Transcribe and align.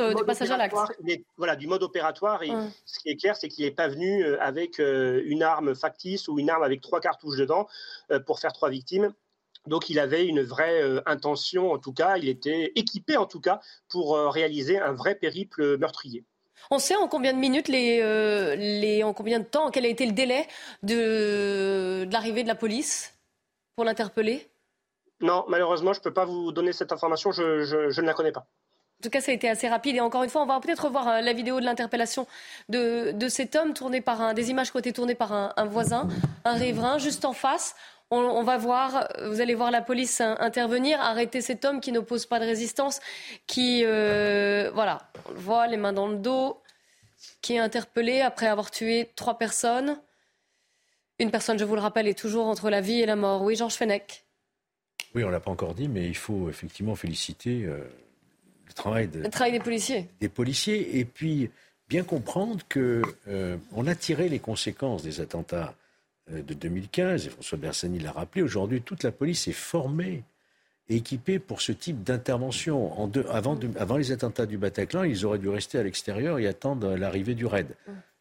Acte, 0.00 0.16
du 0.18 0.24
passage 0.24 0.50
à 0.50 0.56
l'acte. 0.56 0.76
Voilà, 1.36 1.56
du 1.56 1.66
mode 1.66 1.82
opératoire. 1.82 2.42
Et 2.42 2.50
ce 2.84 2.98
qui 3.00 3.08
est 3.10 3.16
clair, 3.16 3.36
c'est 3.36 3.48
qu'il 3.48 3.64
n'est 3.64 3.70
pas 3.70 3.88
venu 3.88 4.24
euh, 4.24 4.40
avec 4.40 4.80
euh, 4.80 5.22
une 5.24 5.42
arme 5.42 5.74
factice 5.74 6.28
ou 6.28 6.38
une 6.38 6.50
arme 6.50 6.62
avec 6.62 6.80
trois 6.80 7.00
cartouches 7.00 7.36
dedans 7.38 7.66
euh, 8.10 8.20
pour 8.20 8.40
faire 8.40 8.52
trois 8.52 8.70
victimes. 8.70 9.12
Donc 9.66 9.90
il 9.90 9.98
avait 9.98 10.26
une 10.26 10.42
vraie 10.42 10.80
euh, 10.80 11.00
intention, 11.06 11.72
en 11.72 11.78
tout 11.78 11.92
cas, 11.92 12.18
il 12.18 12.28
était 12.28 12.70
équipé 12.76 13.16
en 13.16 13.26
tout 13.26 13.40
cas 13.40 13.60
pour 13.88 14.14
euh, 14.14 14.28
réaliser 14.30 14.78
un 14.78 14.92
vrai 14.92 15.16
périple 15.16 15.76
meurtrier. 15.78 16.24
On 16.70 16.78
sait 16.78 16.94
en 16.96 17.08
combien 17.08 17.32
de 17.32 17.38
minutes, 17.38 17.68
les, 17.68 18.00
euh, 18.00 18.54
les, 18.54 19.02
en 19.02 19.12
combien 19.12 19.40
de 19.40 19.44
temps, 19.44 19.70
quel 19.72 19.84
a 19.84 19.88
été 19.88 20.06
le 20.06 20.12
délai 20.12 20.46
de, 20.84 22.04
de 22.04 22.12
l'arrivée 22.12 22.42
de 22.44 22.48
la 22.48 22.54
police 22.54 23.12
pour 23.74 23.84
l'interpeller? 23.84 24.48
Non, 25.20 25.44
malheureusement, 25.48 25.92
je 25.92 25.98
ne 26.00 26.04
peux 26.04 26.12
pas 26.12 26.24
vous 26.24 26.52
donner 26.52 26.72
cette 26.72 26.92
information, 26.92 27.32
je, 27.32 27.62
je- 27.62 27.90
je 27.90 28.00
ne 28.00 28.06
la 28.06 28.14
connais 28.14 28.32
pas. 28.32 28.46
En 29.00 29.02
tout 29.02 29.10
cas, 29.10 29.20
ça 29.20 29.30
a 29.30 29.34
été 29.34 29.48
assez 29.48 29.68
rapide. 29.68 29.96
Et 29.96 30.00
encore 30.00 30.22
une 30.22 30.30
fois, 30.30 30.42
on 30.42 30.46
va 30.46 30.58
peut-être 30.60 30.86
revoir 30.86 31.08
euh, 31.08 31.20
la 31.20 31.32
vidéo 31.32 31.60
de 31.60 31.64
l'interpellation 31.64 32.26
de, 32.68 33.14
cet 33.28 33.54
homme, 33.54 33.74
tourné 33.74 34.00
par 34.00 34.22
un, 34.22 34.34
des 34.34 34.50
images 34.50 34.70
qui 34.70 34.76
ont 34.76 34.80
été 34.80 34.92
tournées 34.92 35.14
par 35.14 35.32
un, 35.32 35.64
voisin, 35.66 36.08
un 36.44 36.54
riverain, 36.54 36.98
juste 36.98 37.24
en 37.24 37.32
face. 37.32 37.74
On, 38.10 38.44
va 38.44 38.56
voir, 38.56 39.08
vous 39.26 39.40
allez 39.40 39.56
voir 39.56 39.72
la 39.72 39.82
police 39.82 40.20
hein, 40.20 40.36
intervenir, 40.38 41.00
arrêter 41.00 41.40
cet 41.40 41.64
homme 41.64 41.80
qui 41.80 41.90
n'oppose 41.90 42.24
pas 42.24 42.38
de 42.38 42.44
résistance, 42.44 43.00
qui, 43.48 43.82
euh, 43.84 44.70
voilà, 44.72 45.10
on 45.28 45.32
le 45.32 45.40
voit, 45.40 45.66
les 45.66 45.76
mains 45.76 45.92
dans 45.92 46.06
le 46.06 46.16
dos, 46.16 46.62
qui 47.42 47.54
est 47.54 47.58
interpellé 47.58 48.20
après 48.20 48.46
avoir 48.46 48.70
tué 48.70 49.10
trois 49.16 49.38
personnes. 49.38 49.98
Une 51.18 51.32
personne, 51.32 51.58
je 51.58 51.64
vous 51.64 51.74
le 51.74 51.80
rappelle, 51.80 52.06
est 52.06 52.16
toujours 52.16 52.46
entre 52.46 52.70
la 52.70 52.80
vie 52.80 53.00
et 53.00 53.06
la 53.06 53.16
mort. 53.16 53.42
Oui, 53.42 53.56
Georges 53.56 53.74
Fenech. 53.74 54.24
Oui, 55.16 55.24
on 55.24 55.28
ne 55.28 55.32
l'a 55.32 55.40
pas 55.40 55.50
encore 55.50 55.74
dit, 55.74 55.88
mais 55.88 56.06
il 56.06 56.16
faut 56.16 56.48
effectivement 56.48 56.94
féliciter 56.94 57.64
euh, 57.64 57.80
le 58.66 58.72
travail 58.72 59.08
de- 59.08 59.20
Le 59.20 59.28
travail 59.30 59.52
des 59.52 59.60
policiers. 59.60 60.08
des 60.20 60.28
policiers 60.28 60.98
et 60.98 61.04
puis 61.04 61.50
bien 61.88 62.02
comprendre 62.02 62.60
que 62.68 63.02
euh, 63.28 63.56
on 63.72 63.86
a 63.86 63.94
tiré 63.94 64.28
les 64.28 64.38
conséquences 64.40 65.02
des 65.02 65.20
attentats 65.20 65.74
euh, 66.32 66.42
de 66.42 66.54
2015 66.54 67.26
et 67.26 67.30
François 67.30 67.58
Bersani 67.58 67.98
l'a 68.00 68.12
rappelé. 68.12 68.42
Aujourd'hui, 68.42 68.82
toute 68.82 69.02
la 69.04 69.12
police 69.12 69.46
est 69.48 69.52
formée 69.52 70.24
et 70.88 70.96
équipée 70.96 71.38
pour 71.38 71.62
ce 71.62 71.72
type 71.72 72.02
d'intervention. 72.02 73.10
Avant, 73.30 73.58
avant 73.78 73.96
les 73.96 74.12
attentats 74.12 74.46
du 74.46 74.56
Bataclan, 74.58 75.02
ils 75.04 75.24
auraient 75.24 75.38
dû 75.38 75.48
rester 75.48 75.78
à 75.78 75.82
l'extérieur 75.82 76.38
et 76.38 76.46
attendre 76.46 76.94
l'arrivée 76.96 77.34
du 77.34 77.46
raid. 77.46 77.68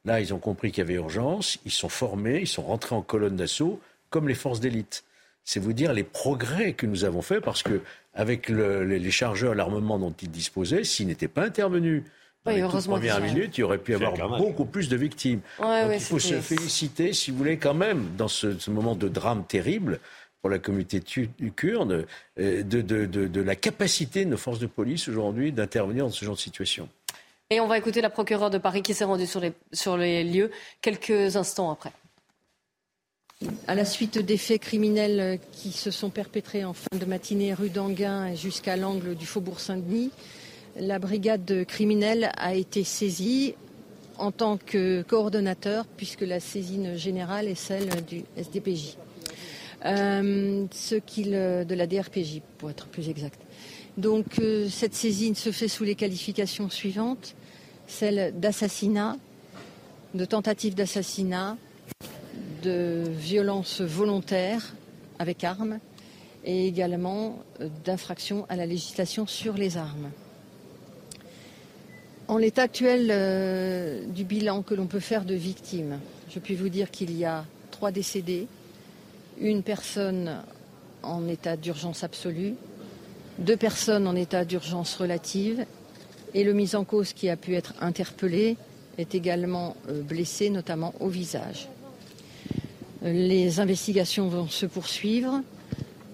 Là, 0.03 0.19
ils 0.19 0.33
ont 0.33 0.39
compris 0.39 0.71
qu'il 0.71 0.79
y 0.79 0.87
avait 0.87 0.93
urgence, 0.95 1.57
ils 1.65 1.71
sont 1.71 1.89
formés, 1.89 2.39
ils 2.41 2.47
sont 2.47 2.63
rentrés 2.63 2.95
en 2.95 3.01
colonne 3.01 3.35
d'assaut 3.35 3.79
comme 4.11 4.27
les 4.27 4.35
forces 4.35 4.59
d'élite. 4.59 5.03
C'est 5.45 5.59
vous 5.59 5.73
dire 5.73 5.93
les 5.93 6.03
progrès 6.03 6.73
que 6.73 6.87
nous 6.87 7.05
avons 7.05 7.21
faits 7.21 7.41
parce 7.43 7.61
que 7.61 7.81
avec 8.15 8.49
le- 8.49 8.83
les, 8.83 8.97
les 8.97 9.11
chargeurs, 9.11 9.53
l'armement 9.53 9.99
dont 9.99 10.13
ils 10.21 10.31
disposaient, 10.31 10.83
s'ils 10.83 11.05
n'étaient 11.07 11.27
pas 11.27 11.43
intervenus 11.43 12.03
dans 12.43 12.51
Oui, 12.51 12.61
les 12.61 12.67
toutes 12.67 12.85
premières 12.87 13.21
minutes, 13.21 13.57
il 13.57 13.61
y 13.61 13.63
aurait 13.63 13.77
pu 13.77 13.93
avoir 13.93 14.37
beaucoup 14.39 14.65
plus 14.65 14.89
de 14.89 14.95
victimes. 14.97 15.41
Ouais, 15.59 15.81
Donc 15.81 15.89
ouais, 15.89 15.97
il 15.97 16.01
faut 16.01 16.19
se 16.19 16.41
féliciter, 16.41 17.13
si 17.13 17.29
vous 17.31 17.37
voulez, 17.37 17.57
quand 17.57 17.73
même, 17.75 18.07
dans 18.17 18.27
ce, 18.27 18.57
ce 18.57 18.71
moment 18.71 18.95
de 18.95 19.07
drame 19.07 19.45
terrible 19.45 19.99
pour 20.41 20.49
la 20.49 20.57
communauté 20.57 20.99
tu- 20.99 21.29
kurde, 21.55 22.07
euh, 22.39 22.63
de, 22.63 22.81
de- 22.81 23.05
de- 23.05 23.27
de 23.27 23.41
la 23.41 23.55
capacité 23.55 24.25
de 24.25 24.31
nos 24.31 24.37
forces 24.37 24.59
de 24.59 24.67
police 24.67 25.07
aujourd'hui 25.07 25.51
d'intervenir 25.51 26.05
dans 26.05 26.11
ce 26.11 26.25
genre 26.25 26.35
de 26.35 26.39
situation. 26.39 26.89
Et 27.51 27.59
on 27.59 27.67
va 27.67 27.77
écouter 27.77 28.01
la 28.01 28.09
procureure 28.09 28.49
de 28.49 28.57
Paris 28.57 28.81
qui 28.81 28.95
s'est 28.95 29.03
rendue 29.05 29.27
sur 29.27 29.39
les, 29.39 29.53
sur 29.73 29.95
les 29.97 30.23
lieux 30.23 30.49
quelques 30.81 31.35
instants 31.35 31.69
après. 31.71 31.91
À 33.67 33.75
la 33.75 33.83
suite 33.83 34.17
des 34.17 34.37
faits 34.37 34.61
criminels 34.61 35.39
qui 35.51 35.73
se 35.73 35.91
sont 35.91 36.09
perpétrés 36.09 36.63
en 36.63 36.71
fin 36.71 36.97
de 36.97 37.03
matinée 37.03 37.53
rue 37.53 37.69
d'Anguin 37.69 38.33
jusqu'à 38.33 38.77
l'angle 38.77 39.13
du 39.15 39.25
faubourg 39.25 39.59
Saint-Denis, 39.59 40.11
la 40.77 40.99
brigade 40.99 41.65
criminelle 41.65 42.31
a 42.37 42.55
été 42.55 42.85
saisie 42.85 43.55
en 44.17 44.31
tant 44.31 44.55
que 44.55 45.01
coordonnateur, 45.01 45.85
puisque 45.97 46.21
la 46.21 46.39
saisine 46.39 46.95
générale 46.95 47.49
est 47.49 47.55
celle 47.55 47.89
du 48.05 48.23
SDPJ. 48.37 48.95
Euh, 49.83 50.65
ce 50.71 50.95
de 50.95 51.75
la 51.75 51.87
DRPJ, 51.87 52.39
pour 52.57 52.69
être 52.69 52.87
plus 52.87 53.09
exact. 53.09 53.41
Donc 53.97 54.39
euh, 54.39 54.69
cette 54.69 54.93
saisine 54.93 55.35
se 55.35 55.51
fait 55.51 55.67
sous 55.67 55.83
les 55.83 55.95
qualifications 55.95 56.69
suivantes 56.69 57.35
celle 57.87 58.33
d'assassinat, 58.39 59.17
de 60.13 60.25
tentative 60.25 60.73
d'assassinat, 60.73 61.57
de 62.65 63.03
violence 63.07 63.81
volontaire 63.81 64.73
avec 65.19 65.43
armes 65.43 65.79
et 66.43 66.67
également 66.67 67.39
euh, 67.61 67.69
d'infraction 67.83 68.45
à 68.49 68.55
la 68.55 68.65
législation 68.65 69.27
sur 69.27 69.53
les 69.53 69.77
armes. 69.77 70.09
En 72.27 72.37
l'état 72.37 72.63
actuel 72.63 73.09
euh, 73.11 74.03
du 74.07 74.23
bilan 74.23 74.63
que 74.63 74.73
l'on 74.73 74.87
peut 74.87 74.99
faire 74.99 75.25
de 75.25 75.35
victimes, 75.35 75.99
je 76.29 76.39
puis 76.39 76.55
vous 76.55 76.69
dire 76.69 76.89
qu'il 76.89 77.15
y 77.15 77.23
a 77.23 77.45
trois 77.69 77.91
décédés, 77.91 78.47
une 79.39 79.61
personne 79.61 80.41
en 81.03 81.27
état 81.27 81.55
d'urgence 81.55 82.03
absolue, 82.03 82.55
deux 83.37 83.57
personnes 83.57 84.07
en 84.07 84.15
état 84.15 84.43
d'urgence 84.43 84.95
relative 84.95 85.65
et 86.33 86.43
le 86.43 86.53
mis 86.53 86.75
en 86.75 86.83
cause 86.83 87.13
qui 87.13 87.29
a 87.29 87.37
pu 87.37 87.53
être 87.53 87.75
interpellé 87.79 88.57
est 88.97 89.13
également 89.13 89.75
euh, 89.89 90.01
blessé, 90.01 90.49
notamment 90.49 90.95
au 90.99 91.09
visage. 91.09 91.69
Les 93.05 93.59
investigations 93.59 94.29
vont 94.29 94.47
se 94.47 94.65
poursuivre. 94.65 95.43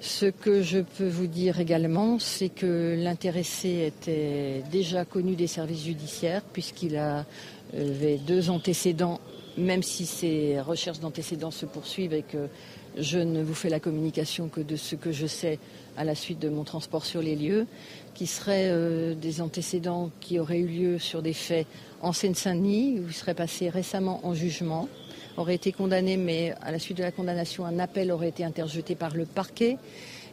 Ce 0.02 0.26
que 0.26 0.62
je 0.62 0.80
peux 0.80 1.08
vous 1.08 1.28
dire 1.28 1.62
également, 1.62 2.20
c'est 2.20 2.50
que 2.50 2.98
l'intéressé 3.00 3.86
était 3.88 4.62
déjà 4.74 5.06
connu 5.06 5.36
des 5.36 5.48
services 5.48 5.86
judiciaires 5.86 6.42
puisqu'il 6.42 6.98
avait 6.98 8.18
deux 8.28 8.50
antécédents, 8.50 9.22
même 9.58 9.84
si 9.84 10.06
ces 10.06 10.60
recherches 10.60 11.00
d'antécédents 11.00 11.52
se 11.52 11.66
poursuivent 11.66 12.14
et 12.14 12.24
que 12.24 12.50
je 12.98 13.20
ne 13.20 13.42
vous 13.42 13.54
fais 13.54 13.70
la 13.70 13.80
communication 13.80 14.50
que 14.50 14.60
de 14.60 14.76
ce 14.76 14.96
que 14.98 15.14
je 15.14 15.28
sais 15.28 15.60
à 15.96 16.04
la 16.04 16.14
suite 16.14 16.40
de 16.40 16.50
mon 16.50 16.66
transport 16.66 17.06
sur 17.06 17.22
les 17.22 17.38
lieux, 17.38 17.68
qui 18.16 18.28
seraient 18.28 18.68
euh, 18.70 19.16
des 19.16 19.40
antécédents 19.40 20.12
qui 20.20 20.40
auraient 20.40 20.60
eu 20.60 20.68
lieu 20.68 21.00
sur 21.00 21.22
des 21.22 21.32
faits 21.32 21.68
en 22.02 22.12
Seine-Saint-Denis, 22.12 23.00
où 23.00 23.08
il 23.08 23.14
serait 23.14 23.34
passé 23.34 23.70
récemment 23.70 24.20
en 24.24 24.34
jugement 24.34 24.90
aurait 25.38 25.56
été 25.56 25.72
condamné, 25.72 26.18
mais 26.18 26.54
à 26.62 26.72
la 26.72 26.80
suite 26.80 26.98
de 26.98 27.04
la 27.04 27.12
condamnation, 27.12 27.66
un 27.66 27.80
appel 27.80 28.12
aurait 28.12 28.30
été 28.30 28.44
interjeté 28.44 28.96
par 28.96 29.16
le 29.16 29.26
parquet. 29.26 29.78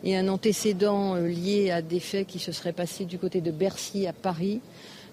Et 0.05 0.17
un 0.17 0.29
antécédent 0.29 1.17
euh, 1.17 1.27
lié 1.27 1.71
à 1.71 1.83
des 1.83 2.01
faits 2.01 2.27
qui 2.27 2.39
se 2.39 2.53
seraient 2.53 2.73
passés 2.73 3.05
du 3.05 3.19
côté 3.19 3.41
de 3.41 3.51
Bercy 3.51 4.07
à 4.07 4.13
Paris. 4.13 4.61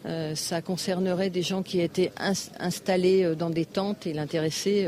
Euh, 0.06 0.36
ça 0.36 0.62
concernerait 0.62 1.32
des 1.32 1.42
gens 1.42 1.64
qui 1.64 1.82
étaient 1.82 2.12
ins- 2.20 2.34
installés 2.60 3.24
euh, 3.24 3.34
dans 3.36 3.50
des 3.50 3.66
tentes 3.66 4.06
et 4.06 4.14
l'intéressé 4.14 4.88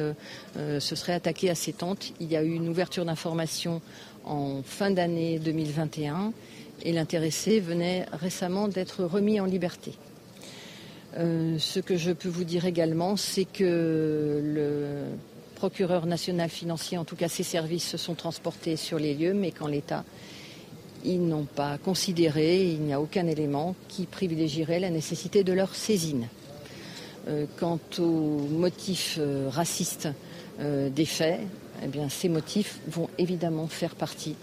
se 0.55 0.95
serait 0.95 1.13
attaqué 1.13 1.49
à 1.49 1.55
ces 1.55 1.73
tentes. 1.73 2.13
Il 2.19 2.31
y 2.31 2.35
a 2.35 2.43
eu 2.43 2.53
une 2.53 2.69
ouverture 2.69 3.05
d'information 3.05 3.81
en 4.25 4.61
fin 4.63 4.91
d'année 4.91 5.39
2021 5.39 6.33
et 6.83 6.91
l'intéressé 6.93 7.59
venait 7.59 8.05
récemment 8.13 8.67
d'être 8.67 9.03
remis 9.03 9.39
en 9.39 9.45
liberté. 9.45 9.93
Euh, 11.15 11.57
ce 11.57 11.79
que 11.79 11.95
je 11.95 12.11
peux 12.11 12.29
vous 12.29 12.43
dire 12.43 12.65
également, 12.65 13.15
c'est 13.15 13.45
que 13.45 14.41
le 14.43 15.15
procureur 15.55 16.05
national 16.05 16.49
financier, 16.49 16.97
en 16.97 17.05
tout 17.05 17.15
cas 17.15 17.29
ses 17.29 17.43
services, 17.43 17.87
se 17.87 17.97
sont 17.97 18.13
transportés 18.13 18.75
sur 18.75 18.99
les 18.99 19.15
lieux, 19.15 19.33
mais 19.33 19.51
qu'en 19.51 19.67
l'état, 19.67 20.03
ils 21.05 21.25
n'ont 21.25 21.45
pas 21.45 21.77
considéré, 21.77 22.65
il 22.65 22.81
n'y 22.81 22.93
a 22.93 23.01
aucun 23.01 23.25
élément 23.27 23.75
qui 23.87 24.05
privilégierait 24.05 24.79
la 24.79 24.89
nécessité 24.89 25.43
de 25.43 25.53
leur 25.53 25.73
saisine. 25.73 26.27
Euh, 27.27 27.45
quant 27.57 27.79
aux 27.99 28.47
motifs 28.49 29.17
euh, 29.19 29.49
racistes 29.49 30.09
des 30.59 31.05
faits, 31.05 31.39
eh 31.83 32.09
ces 32.09 32.29
motifs 32.29 32.79
vont 32.87 33.09
évidemment 33.19 33.67
faire 33.67 33.93
partie 33.93 34.35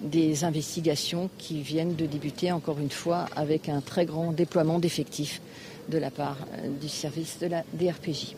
des 0.00 0.44
investigations 0.44 1.28
qui 1.36 1.60
viennent 1.60 1.94
de 1.94 2.06
débuter, 2.06 2.52
encore 2.52 2.78
une 2.78 2.90
fois, 2.90 3.26
avec 3.36 3.68
un 3.68 3.82
très 3.82 4.06
grand 4.06 4.32
déploiement 4.32 4.78
d'effectifs 4.78 5.42
de 5.88 5.98
la 5.98 6.10
part 6.10 6.38
euh, 6.54 6.68
du 6.80 6.88
service 6.88 7.38
de 7.38 7.46
la 7.46 7.64
DRPJ. 7.74 8.34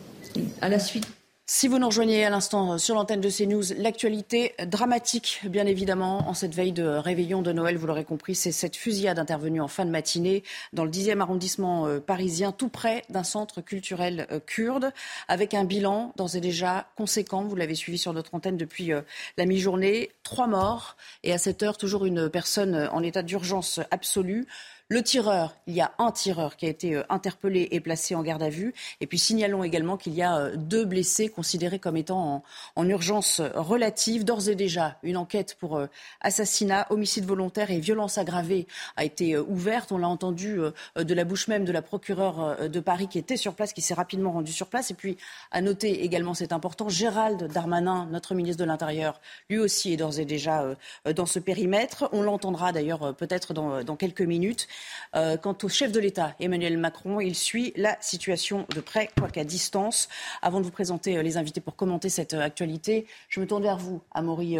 À 0.61 0.69
la 0.69 0.79
suite 0.79 1.07
Si 1.53 1.67
vous 1.67 1.79
nous 1.79 1.87
rejoignez 1.87 2.23
à 2.23 2.29
l'instant 2.29 2.77
sur 2.77 2.95
l'antenne 2.95 3.19
de 3.19 3.29
CNews, 3.29 3.75
l'actualité 3.77 4.53
dramatique, 4.67 5.41
bien 5.43 5.65
évidemment, 5.65 6.29
en 6.29 6.33
cette 6.33 6.55
veille 6.55 6.71
de 6.71 6.85
réveillon 6.85 7.41
de 7.41 7.51
Noël, 7.51 7.75
vous 7.75 7.87
l'aurez 7.87 8.05
compris, 8.05 8.35
c'est 8.35 8.53
cette 8.53 8.77
fusillade 8.77 9.19
intervenue 9.19 9.59
en 9.59 9.67
fin 9.67 9.83
de 9.83 9.89
matinée 9.91 10.43
dans 10.71 10.85
le 10.85 10.89
10e 10.89 11.19
arrondissement 11.19 11.87
euh, 11.87 11.99
parisien, 11.99 12.53
tout 12.53 12.69
près 12.69 13.03
d'un 13.09 13.25
centre 13.25 13.59
culturel 13.59 14.27
euh, 14.31 14.39
kurde, 14.39 14.93
avec 15.27 15.53
un 15.53 15.65
bilan 15.65 16.13
d'ores 16.15 16.37
et 16.37 16.39
déjà 16.39 16.87
conséquent. 16.95 17.43
Vous 17.43 17.57
l'avez 17.57 17.75
suivi 17.75 17.97
sur 17.97 18.13
notre 18.13 18.33
antenne 18.33 18.55
depuis 18.55 18.93
euh, 18.93 19.01
la 19.35 19.45
mi-journée. 19.45 20.11
Trois 20.23 20.47
morts 20.47 20.95
et 21.23 21.33
à 21.33 21.37
cette 21.37 21.63
heure, 21.63 21.77
toujours 21.77 22.05
une 22.05 22.29
personne 22.29 22.87
en 22.93 23.03
état 23.03 23.23
d'urgence 23.23 23.81
absolue. 23.91 24.47
Le 24.91 25.01
tireur, 25.03 25.55
il 25.67 25.73
y 25.73 25.79
a 25.79 25.93
un 25.99 26.11
tireur 26.11 26.57
qui 26.57 26.65
a 26.65 26.69
été 26.69 26.95
euh, 26.95 27.03
interpellé 27.07 27.65
et 27.71 27.79
placé 27.79 28.13
en 28.13 28.23
garde 28.23 28.43
à 28.43 28.49
vue. 28.49 28.73
Et 28.99 29.07
puis 29.07 29.17
signalons 29.17 29.63
également 29.63 29.95
qu'il 29.95 30.13
y 30.13 30.21
a 30.21 30.35
euh, 30.35 30.57
deux 30.57 30.83
blessés 30.83 31.29
considérés 31.29 31.79
comme 31.79 31.95
étant 31.95 32.43
en, 32.75 32.89
urgence 32.89 33.39
relative. 33.55 34.25
D'ores 34.25 34.49
et 34.49 34.55
déjà, 34.55 34.97
une 35.01 35.15
enquête 35.15 35.55
pour 35.57 35.77
euh, 35.77 35.87
assassinat, 36.19 36.87
homicide 36.89 37.23
volontaire 37.23 37.71
et 37.71 37.79
violence 37.79 38.17
aggravée 38.17 38.67
a 38.97 39.05
été 39.05 39.37
ouverte. 39.37 39.93
On 39.93 39.97
l'a 39.97 40.09
entendu 40.09 40.59
de 40.97 41.13
la 41.13 41.23
bouche 41.23 41.47
même 41.47 41.63
de 41.63 41.71
la 41.71 41.81
procureure 41.81 42.69
de 42.69 42.79
Paris 42.81 43.07
qui 43.07 43.17
était 43.17 43.37
sur 43.37 43.53
place, 43.53 43.71
qui 43.71 43.81
s'est 43.81 43.93
rapidement 43.93 44.33
rendue 44.33 44.51
sur 44.51 44.67
place. 44.67 44.91
Et 44.91 44.93
puis, 44.93 45.15
à 45.51 45.61
noter 45.61 46.03
également, 46.03 46.33
c'est 46.33 46.51
important, 46.51 46.89
Gérald 46.89 47.49
Darmanin, 47.53 48.07
notre 48.11 48.35
ministre 48.35 48.59
de 48.59 48.67
l'Intérieur, 48.67 49.21
lui 49.49 49.57
aussi 49.57 49.93
est 49.93 49.97
d'ores 49.97 50.19
et 50.19 50.25
déjà 50.25 50.75
dans 51.05 51.25
ce 51.25 51.39
périmètre. 51.39 52.09
On 52.11 52.23
l'entendra 52.23 52.73
d'ailleurs 52.73 53.15
peut-être 53.15 53.53
dans 53.53 53.95
quelques 53.95 54.21
minutes. 54.21 54.67
Euh, 55.15 55.37
quant 55.37 55.57
au 55.63 55.69
chef 55.69 55.91
de 55.91 55.99
l'État, 55.99 56.35
Emmanuel 56.39 56.77
Macron, 56.77 57.19
il 57.19 57.35
suit 57.35 57.73
la 57.75 57.97
situation 58.01 58.65
de 58.73 58.81
près, 58.81 59.09
quoiqu'à 59.17 59.43
distance. 59.43 60.07
Avant 60.41 60.59
de 60.59 60.65
vous 60.65 60.71
présenter 60.71 61.17
euh, 61.17 61.21
les 61.21 61.37
invités 61.37 61.61
pour 61.61 61.75
commenter 61.75 62.09
cette 62.09 62.33
euh, 62.33 62.41
actualité, 62.41 63.07
je 63.29 63.39
me 63.39 63.47
tourne 63.47 63.63
vers 63.63 63.77
vous, 63.77 64.01
Amaury 64.11 64.57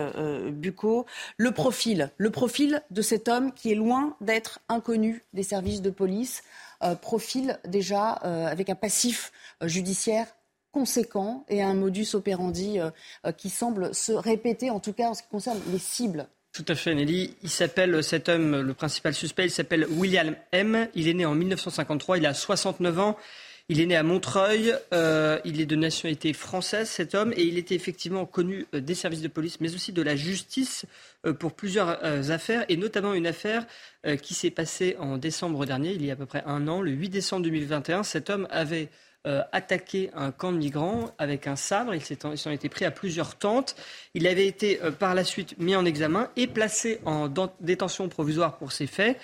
Bucco. 0.51 1.05
Le 1.37 1.51
profil, 1.51 2.11
le 2.17 2.29
profil 2.29 2.81
de 2.91 3.01
cet 3.01 3.27
homme 3.27 3.51
qui 3.53 3.71
est 3.71 3.75
loin 3.75 4.15
d'être 4.21 4.59
inconnu 4.69 5.23
des 5.33 5.43
services 5.43 5.81
de 5.81 5.89
police, 5.89 6.43
profil 7.01 7.59
déjà 7.67 8.09
avec 8.09 8.69
un 8.69 8.75
passif 8.75 9.31
judiciaire 9.61 10.27
conséquent 10.71 11.45
et 11.49 11.61
un 11.61 11.73
modus 11.73 12.13
operandi 12.13 12.79
qui 13.37 13.49
semble 13.49 13.93
se 13.93 14.11
répéter, 14.11 14.69
en 14.69 14.79
tout 14.79 14.93
cas 14.93 15.09
en 15.09 15.13
ce 15.13 15.23
qui 15.23 15.29
concerne 15.29 15.59
les 15.71 15.79
cibles 15.79 16.27
tout 16.53 16.65
à 16.67 16.75
fait, 16.75 16.93
Nelly. 16.93 17.35
Il 17.43 17.49
s'appelle, 17.49 18.03
cet 18.03 18.27
homme, 18.29 18.59
le 18.61 18.73
principal 18.73 19.13
suspect, 19.13 19.45
il 19.45 19.51
s'appelle 19.51 19.87
William 19.89 20.35
M. 20.51 20.89
Il 20.95 21.07
est 21.07 21.13
né 21.13 21.25
en 21.25 21.35
1953, 21.35 22.17
il 22.17 22.25
a 22.25 22.33
69 22.33 22.99
ans. 22.99 23.17
Il 23.69 23.79
est 23.79 23.85
né 23.85 23.95
à 23.95 24.03
Montreuil, 24.03 24.75
euh, 24.93 25.39
il 25.45 25.61
est 25.61 25.65
de 25.65 25.77
nationalité 25.77 26.33
française, 26.33 26.89
cet 26.89 27.15
homme, 27.15 27.31
et 27.37 27.43
il 27.43 27.57
était 27.57 27.73
effectivement 27.73 28.25
connu 28.25 28.65
euh, 28.73 28.81
des 28.81 28.95
services 28.95 29.21
de 29.21 29.29
police, 29.29 29.61
mais 29.61 29.73
aussi 29.73 29.93
de 29.93 30.01
la 30.01 30.17
justice 30.17 30.85
euh, 31.25 31.31
pour 31.31 31.53
plusieurs 31.53 32.31
affaires, 32.31 32.65
et 32.67 32.75
notamment 32.75 33.13
une 33.13 33.27
affaire 33.27 33.65
qui 34.21 34.33
s'est 34.33 34.49
passée 34.49 34.97
en 34.99 35.17
décembre 35.17 35.65
dernier, 35.65 35.93
il 35.93 36.03
y 36.03 36.09
a 36.09 36.13
à 36.13 36.15
peu 36.17 36.25
près 36.25 36.43
un 36.47 36.67
an, 36.67 36.81
le 36.81 36.91
8 36.91 37.09
décembre 37.09 37.43
2021. 37.43 38.03
Cet 38.03 38.29
homme 38.29 38.47
avait 38.49 38.89
euh, 39.27 39.43
attaqué 39.51 40.09
un 40.15 40.31
camp 40.31 40.51
de 40.51 40.57
migrants 40.57 41.11
avec 41.19 41.45
un 41.45 41.55
sabre. 41.55 41.93
Il 41.93 42.37
s'en 42.39 42.49
était 42.49 42.69
pris 42.69 42.85
à 42.85 42.91
plusieurs 42.91 43.35
tentes. 43.35 43.75
Il 44.15 44.25
avait 44.25 44.47
été 44.47 44.81
euh, 44.81 44.89
par 44.89 45.13
la 45.13 45.23
suite 45.23 45.59
mis 45.59 45.75
en 45.75 45.85
examen 45.85 46.31
et 46.35 46.47
placé 46.47 46.99
en 47.05 47.29
détention 47.59 48.09
provisoire 48.09 48.57
pour 48.57 48.71
ces 48.71 48.87
faits. 48.87 49.19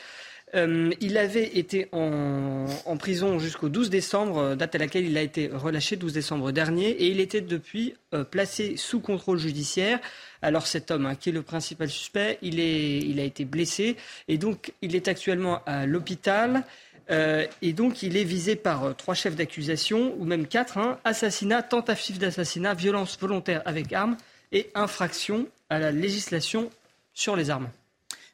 Euh, 0.54 0.92
il 1.02 1.18
avait 1.18 1.58
été 1.58 1.90
en, 1.94 2.68
prison 3.00 3.40
jusqu'au 3.40 3.70
12 3.70 3.90
décembre, 3.90 4.54
date 4.54 4.76
à 4.76 4.78
laquelle 4.78 5.06
il 5.06 5.18
a 5.18 5.24
été 5.24 5.50
relâché, 5.52 5.96
12 5.96 6.14
décembre 6.14 6.52
dernier, 6.52 6.90
et 6.90 7.08
il 7.08 7.20
était 7.20 7.42
depuis 7.42 7.96
placé 8.32 8.78
sous 8.78 9.00
contrôle 9.00 9.40
judiciaire. 9.40 10.00
Alors 10.44 10.68
cet 10.68 10.92
homme, 10.92 11.08
hein, 11.08 11.16
qui 11.16 11.30
est 11.30 11.34
le 11.34 11.42
principal 11.42 11.90
suspect, 11.90 12.38
il 12.42 13.20
a 13.20 13.24
été 13.24 13.46
blessé, 13.46 13.98
et 14.28 14.38
donc 14.38 14.74
il 14.82 14.96
est 14.96 15.08
actuellement 15.08 15.62
à 15.66 15.86
l'hôpital. 15.86 16.64
Euh, 17.09 17.45
et 17.62 17.74
donc, 17.74 18.04
il 18.04 18.18
est 18.18 18.24
visé 18.24 18.56
par 18.56 18.83
euh, 18.83 18.94
trois 18.94 19.13
chefs 19.13 19.36
d'accusation, 19.36 20.13
ou 20.18 20.25
même 20.25 20.48
quatre 20.48 20.77
hein, 20.77 21.00
assassinat, 21.04 21.63
tentative 21.63 22.18
d'assassinat, 22.18 22.74
violence 22.74 23.18
volontaire 23.19 23.62
avec 23.65 23.94
arme 23.94 24.18
et 24.51 24.69
infraction 24.75 25.48
à 25.69 25.80
la 25.80 25.92
législation 25.92 26.69
sur 27.13 27.36
les 27.36 27.50
armes. 27.50 27.69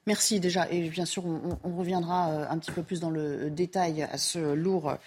Merci 0.05 0.41
déjà. 0.41 0.69
Et 0.69 0.89
bien 0.89 1.05
sûr, 1.05 1.23
on, 1.25 1.77
reviendra 1.77 2.29
euh, 2.29 2.45
un 2.49 2.57
petit 2.57 2.71
peu 2.71 2.83
plus 2.83 2.99
dans 2.99 3.09
le 3.09 3.49
détail 3.49 4.03
à 4.03 4.17
ce 4.17 4.53
lourd 4.53 4.97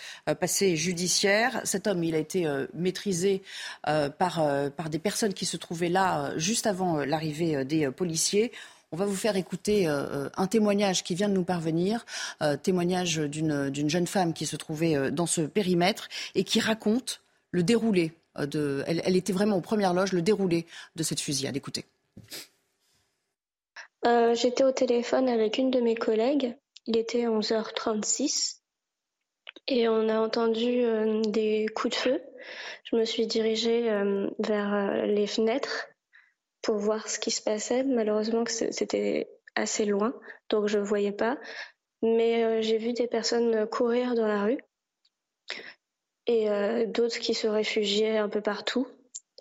passé 0.40 0.74
judiciaire. 0.76 1.60
Cet 1.64 1.86
homme, 1.86 2.02
il 2.02 2.14
a 2.14 2.18
été 2.18 2.48
maîtrisé 2.72 3.42
par 3.84 4.40
des 4.88 4.98
personnes 4.98 5.34
qui 5.34 5.44
se 5.44 5.58
trouvaient 5.58 5.90
là 5.90 6.32
juste 6.38 6.66
avant 6.66 7.04
l'arrivée 7.04 7.66
des 7.66 7.90
policiers. 7.90 8.52
On 8.92 8.96
va 8.96 9.04
vous 9.04 9.16
faire 9.16 9.36
écouter 9.36 9.88
euh, 9.88 10.06
euh, 10.06 10.30
un 10.36 10.46
témoignage 10.46 11.02
qui 11.02 11.14
vient 11.14 11.28
de 11.28 11.34
nous 11.34 11.44
parvenir, 11.44 12.06
euh, 12.40 12.56
témoignage 12.56 13.16
d'une 13.16 13.90
jeune 13.90 14.06
femme 14.06 14.32
qui 14.32 14.46
se 14.46 14.56
trouvait 14.56 15.10
dans 15.10 15.26
ce 15.26 15.40
périmètre 15.40 16.08
et 16.34 16.44
qui 16.44 16.60
raconte 16.60 17.20
le 17.50 17.62
déroulé 17.62 18.12
de. 18.38 18.84
Elle, 18.86 19.16
était 19.16 19.32
vraiment 19.32 19.56
aux 19.56 19.60
premières 19.60 19.92
loges, 19.92 20.12
le 20.12 20.22
déroulé 20.22 20.66
de 20.94 21.02
cette 21.02 21.20
fusillade. 21.20 21.56
Écoutez. 21.56 21.84
J'étais 24.34 24.62
au 24.62 24.70
téléphone 24.70 25.28
avec 25.28 25.58
une 25.58 25.72
de 25.72 25.80
mes 25.80 25.96
collègues. 25.96 26.56
Il 26.86 26.96
était 26.96 27.24
11h36 27.24 28.58
et 29.66 29.88
on 29.88 30.08
a 30.08 30.20
entendu 30.20 30.84
des 31.28 31.66
coups 31.74 31.96
de 31.96 32.00
feu. 32.00 32.22
Je 32.84 32.94
me 32.94 33.04
suis 33.04 33.26
dirigée 33.26 33.90
vers 34.38 35.06
les 35.06 35.26
fenêtres 35.26 35.88
pour 36.62 36.76
voir 36.76 37.08
ce 37.08 37.18
qui 37.18 37.30
se 37.30 37.42
passait. 37.42 37.84
Malheureusement, 37.84 38.44
c'était 38.46 39.28
assez 39.54 39.84
loin, 39.84 40.14
donc 40.50 40.68
je 40.68 40.78
ne 40.78 40.84
voyais 40.84 41.12
pas. 41.12 41.38
Mais 42.02 42.44
euh, 42.44 42.62
j'ai 42.62 42.78
vu 42.78 42.92
des 42.92 43.06
personnes 43.06 43.66
courir 43.66 44.14
dans 44.14 44.26
la 44.26 44.44
rue 44.44 44.58
et 46.26 46.50
euh, 46.50 46.86
d'autres 46.86 47.18
qui 47.18 47.34
se 47.34 47.46
réfugiaient 47.46 48.18
un 48.18 48.28
peu 48.28 48.40
partout. 48.40 48.86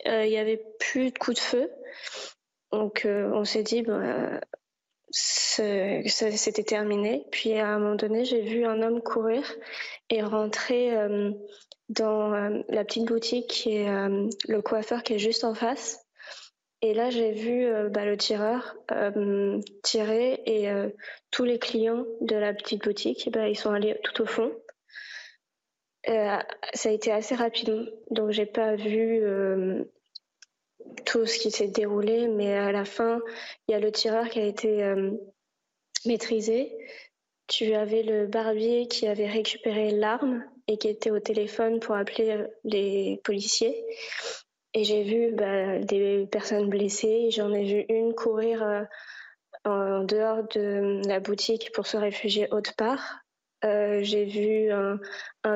Euh, 0.07 0.25
il 0.25 0.29
n'y 0.29 0.37
avait 0.37 0.63
plus 0.79 1.11
de 1.11 1.17
coups 1.17 1.37
de 1.37 1.41
feu. 1.41 1.71
Donc 2.71 3.07
on 3.07 3.45
s'est 3.45 3.63
dit, 3.63 3.83
bah, 3.83 4.41
c'était 5.09 6.63
terminé. 6.63 7.25
Puis 7.31 7.53
à 7.53 7.67
un 7.69 7.79
moment 7.79 7.95
donné, 7.95 8.25
j'ai 8.25 8.41
vu 8.41 8.65
un 8.65 8.81
homme 8.81 9.01
courir 9.01 9.49
et 10.09 10.21
rentrer 10.21 10.91
dans 11.87 12.31
la 12.67 12.83
petite 12.83 13.05
boutique 13.05 13.47
qui 13.47 13.77
est 13.77 13.87
le 13.87 14.61
coiffeur 14.61 15.03
qui 15.03 15.13
est 15.13 15.19
juste 15.19 15.45
en 15.45 15.53
face. 15.53 16.04
Et 16.81 16.93
là, 16.93 17.09
j'ai 17.09 17.31
vu 17.31 17.65
euh, 17.65 17.89
bah, 17.89 18.05
le 18.05 18.17
tireur 18.17 18.75
euh, 18.91 19.59
tirer 19.81 20.41
et 20.45 20.69
euh, 20.69 20.89
tous 21.31 21.43
les 21.43 21.59
clients 21.59 22.05
de 22.21 22.35
la 22.35 22.53
petite 22.53 22.83
boutique, 22.83 23.29
bah, 23.31 23.47
ils 23.47 23.57
sont 23.57 23.71
allés 23.71 23.99
tout 24.03 24.21
au 24.21 24.25
fond. 24.25 24.51
ça 26.05 26.43
a 26.89 26.91
été 26.91 27.11
assez 27.11 27.35
rapide, 27.35 27.91
donc 28.11 28.31
j'ai 28.31 28.45
pas 28.45 28.75
vu 28.75 29.23
tout 31.05 31.25
ce 31.25 31.39
qui 31.39 31.49
s'est 31.49 31.67
déroulé, 31.67 32.27
mais 32.27 32.53
à 32.53 32.71
la 32.71 32.85
fin, 32.85 33.21
il 33.67 33.71
y 33.71 33.75
a 33.75 33.79
le 33.79 33.91
tireur 33.91 34.29
qui 34.29 34.39
a 34.39 34.45
été 34.45 34.93
maîtrisé. 36.05 36.77
Tu 37.47 37.73
avais 37.73 38.03
le 38.03 38.27
barbier 38.27 38.87
qui 38.87 39.07
avait 39.07 39.27
récupéré 39.27 39.91
l'arme 39.91 40.43
et 40.67 40.77
qui 40.77 40.87
était 40.89 41.11
au 41.11 41.19
téléphone 41.19 41.79
pour 41.79 41.95
appeler 41.95 42.45
les 42.63 43.19
policiers. 43.23 43.83
Et 44.77 44.83
j'ai 44.83 45.03
vu 45.03 45.31
bah, 45.33 45.79
des 45.79 46.27
personnes 46.29 46.69
blessées. 46.69 47.29
J'en 47.31 47.53
ai 47.53 47.63
vu 47.63 47.85
une 47.87 48.13
courir 48.13 48.61
euh, 48.61 48.83
en 49.63 50.03
dehors 50.03 50.43
de 50.53 51.01
la 51.07 51.21
boutique 51.21 51.71
pour 51.73 51.87
se 51.87 51.95
réfugier 51.95 52.49
autre 52.51 52.75
part. 52.75 53.19
Euh, 53.63 54.03
j'ai 54.03 54.25
vu 54.25 54.69
un, 54.71 54.99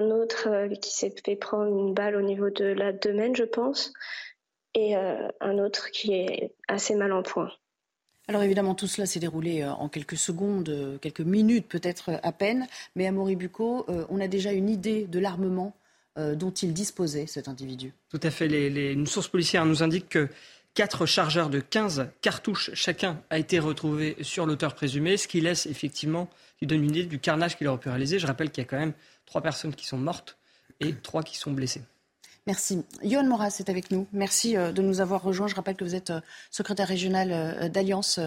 autre 0.09 0.47
euh, 0.47 0.69
qui 0.69 0.95
s'est 0.95 1.13
fait 1.23 1.35
prendre 1.35 1.67
une 1.67 1.93
balle 1.93 2.15
au 2.15 2.21
niveau 2.21 2.49
de 2.49 2.63
la 2.63 2.93
domaine, 2.93 3.35
je 3.35 3.43
pense, 3.43 3.91
et 4.73 4.95
un 4.95 5.57
autre 5.57 5.91
qui 5.91 6.13
est 6.13 6.53
assez 6.69 6.95
mal 6.95 7.11
en 7.11 7.21
point. 7.21 7.51
Alors 8.29 8.43
évidemment, 8.43 8.73
tout 8.73 8.87
cela 8.87 9.05
s'est 9.05 9.19
déroulé 9.19 9.65
en 9.65 9.89
quelques 9.89 10.15
secondes, 10.15 10.99
quelques 11.01 11.21
minutes 11.21 11.67
peut-être 11.67 12.11
à 12.21 12.31
peine, 12.31 12.67
mais 12.95 13.07
à 13.07 13.11
Moribuco, 13.11 13.85
on 14.09 14.21
a 14.21 14.27
déjà 14.27 14.53
une 14.53 14.69
idée 14.69 15.05
de 15.07 15.19
l'armement 15.19 15.73
dont 16.35 16.51
il 16.51 16.73
disposait, 16.73 17.27
cet 17.27 17.47
individu. 17.47 17.93
Tout 18.09 18.19
à 18.23 18.31
fait. 18.31 18.47
une 18.47 19.07
source 19.07 19.27
policière 19.27 19.65
nous 19.65 19.83
indique 19.83 20.09
que 20.09 20.29
quatre 20.73 21.05
chargeurs 21.05 21.49
de 21.49 21.59
15 21.59 22.07
cartouches 22.21 22.71
chacun 22.73 23.21
a 23.29 23.37
été 23.37 23.59
retrouvé 23.59 24.15
sur 24.21 24.45
l'auteur 24.45 24.75
présumé, 24.75 25.17
ce 25.17 25.27
qui 25.27 25.41
laisse 25.41 25.65
effectivement, 25.65 26.29
qui 26.57 26.67
donne 26.67 26.83
une 26.83 26.91
idée 26.91 27.03
du 27.03 27.19
carnage 27.19 27.57
qu'il 27.57 27.67
aurait 27.67 27.79
pu 27.79 27.89
réaliser. 27.89 28.19
Je 28.19 28.27
rappelle 28.27 28.49
qu'il 28.51 28.63
y 28.63 28.67
a 28.67 28.69
quand 28.69 28.79
même 28.79 28.93
trois 29.25 29.41
personnes 29.41 29.73
qui 29.75 29.85
sont 29.85 29.97
mortes 29.97 30.37
et 30.79 30.93
trois 30.93 31.23
qui 31.23 31.37
sont 31.37 31.51
blessées. 31.51 31.81
Merci. 32.47 32.83
Yohan 33.03 33.25
Moras 33.25 33.57
est 33.59 33.69
avec 33.69 33.91
nous. 33.91 34.07
Merci 34.13 34.57
euh, 34.57 34.71
de 34.71 34.81
nous 34.81 35.01
avoir 35.01 35.21
rejoints. 35.21 35.47
Je 35.47 35.55
rappelle 35.55 35.75
que 35.75 35.83
vous 35.83 35.95
êtes 35.95 36.09
euh, 36.09 36.21
secrétaire 36.49 36.87
régional 36.87 37.69
d'Alliance 37.69 38.19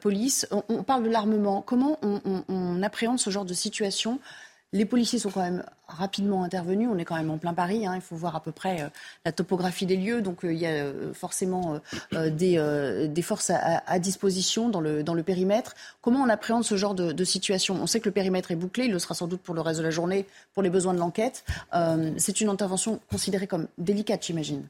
Police. 0.00 0.46
On 0.50 0.82
parle 0.82 1.04
de 1.04 1.08
l'armement. 1.08 1.62
Comment 1.62 1.98
on 2.02 2.82
appréhende 2.82 3.18
ce 3.18 3.30
genre 3.30 3.44
de 3.44 3.54
situation 3.54 4.18
les 4.72 4.84
policiers 4.84 5.18
sont 5.18 5.30
quand 5.30 5.42
même 5.42 5.64
rapidement 5.86 6.44
intervenu. 6.44 6.88
On 6.88 6.96
est 6.98 7.04
quand 7.04 7.16
même 7.16 7.30
en 7.30 7.38
plein 7.38 7.54
Paris. 7.54 7.86
Hein. 7.86 7.94
Il 7.94 8.00
faut 8.00 8.16
voir 8.16 8.36
à 8.36 8.40
peu 8.40 8.52
près 8.52 8.90
la 9.24 9.32
topographie 9.32 9.86
des 9.86 9.96
lieux. 9.96 10.22
Donc 10.22 10.40
il 10.44 10.54
y 10.54 10.66
a 10.66 10.86
forcément 11.12 11.78
des, 12.12 13.22
forces 13.22 13.50
à, 13.50 13.98
disposition 13.98 14.68
dans 14.68 14.80
le, 14.80 15.02
dans 15.02 15.14
le 15.14 15.22
périmètre. 15.22 15.74
Comment 16.00 16.20
on 16.20 16.28
appréhende 16.28 16.64
ce 16.64 16.76
genre 16.76 16.94
de, 16.94 17.24
situation? 17.24 17.76
On 17.80 17.86
sait 17.86 18.00
que 18.00 18.06
le 18.08 18.12
périmètre 18.12 18.50
est 18.50 18.56
bouclé. 18.56 18.86
Il 18.86 18.92
le 18.92 18.98
sera 18.98 19.14
sans 19.14 19.26
doute 19.26 19.42
pour 19.42 19.54
le 19.54 19.60
reste 19.60 19.78
de 19.78 19.84
la 19.84 19.90
journée, 19.90 20.26
pour 20.54 20.62
les 20.62 20.70
besoins 20.70 20.94
de 20.94 20.98
l'enquête. 20.98 21.44
C'est 22.16 22.40
une 22.40 22.48
intervention 22.48 23.00
considérée 23.10 23.46
comme 23.46 23.68
délicate, 23.76 24.24
j'imagine. 24.24 24.66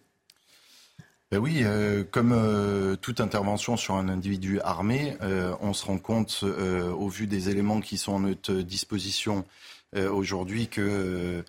Ben 1.33 1.39
oui, 1.39 1.63
euh, 1.65 2.05
comme 2.11 2.33
euh, 2.35 2.95
toute 2.95 3.19
intervention 3.23 3.79
sur 3.79 3.95
un 3.95 4.11
individu 4.11 4.61
armé, 4.61 5.17
euh, 5.23 5.55
on 5.63 5.73
se 5.73 5.87
rend 5.87 5.97
compte, 5.97 6.45
au 6.45 7.09
vu 7.09 7.27
des 7.27 7.49
éléments 7.49 7.81
qui 7.81 7.97
sont 7.97 8.17
à 8.17 8.19
notre 8.19 8.53
disposition 8.53 9.47
aujourd'hui, 9.97 10.69
que 10.69 11.45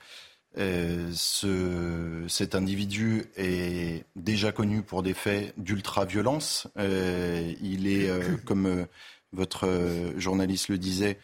ce, 0.56 2.26
cet 2.28 2.56
individu 2.56 3.26
est 3.36 4.06
déjà 4.16 4.52
connu 4.52 4.82
pour 4.82 5.04
des 5.04 5.14
faits 5.14 5.54
d'ultra-violence. 5.58 6.68
il 6.78 7.88
est, 7.88 8.10
comme 8.46 8.86
votre 9.32 9.68
journaliste 10.18 10.70
le 10.70 10.78
disait, 10.78 11.18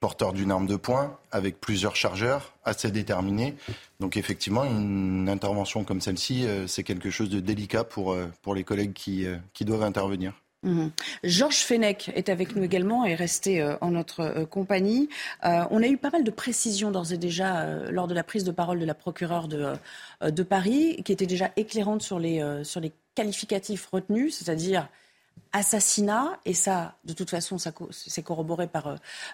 porteur 0.00 0.32
d'une 0.32 0.50
arme 0.50 0.66
de 0.66 0.76
poing 0.76 1.18
avec 1.30 1.60
plusieurs 1.60 1.96
chargeurs 1.96 2.54
assez 2.64 2.90
déterminés. 2.90 3.56
Donc 4.00 4.16
effectivement, 4.16 4.64
une 4.64 5.28
intervention 5.28 5.84
comme 5.84 6.00
celle-ci, 6.00 6.46
euh, 6.46 6.66
c'est 6.66 6.82
quelque 6.82 7.10
chose 7.10 7.30
de 7.30 7.40
délicat 7.40 7.84
pour, 7.84 8.12
euh, 8.12 8.26
pour 8.42 8.54
les 8.54 8.64
collègues 8.64 8.92
qui, 8.92 9.26
euh, 9.26 9.36
qui 9.52 9.64
doivent 9.64 9.82
intervenir. 9.82 10.34
Mhm. 10.62 10.90
Georges 11.22 11.60
Fenech 11.60 12.10
est 12.14 12.28
avec 12.28 12.56
nous 12.56 12.64
également 12.64 13.06
et 13.06 13.12
est 13.12 13.14
resté 13.14 13.62
en 13.80 13.90
notre 13.90 14.44
compagnie. 14.44 15.08
on 15.42 15.82
a 15.82 15.86
eu 15.86 15.96
pas 15.96 16.10
mal 16.10 16.24
de 16.24 16.30
précisions 16.30 16.90
d'ores 16.90 17.12
et 17.12 17.18
déjà 17.18 17.66
lors 17.90 18.08
de 18.08 18.14
la 18.14 18.24
prise 18.24 18.42
de 18.42 18.50
parole 18.50 18.80
de 18.80 18.84
la 18.84 18.94
procureure 18.94 19.48
de, 19.48 19.74
de 20.22 20.42
Paris, 20.42 21.02
qui 21.04 21.12
était 21.12 21.26
déjà 21.26 21.50
éclairante 21.56 22.02
sur 22.02 22.18
les, 22.18 22.42
sur 22.64 22.80
les 22.80 22.90
qualificatifs 23.14 23.86
retenus, 23.86 24.36
c'est-à-dire 24.36 24.88
assassinat, 25.52 26.38
et 26.44 26.54
ça, 26.54 26.96
de 27.04 27.12
toute 27.12 27.30
façon, 27.30 27.56
c'est 27.90 28.22
corroboré 28.22 28.66
par, 28.66 28.86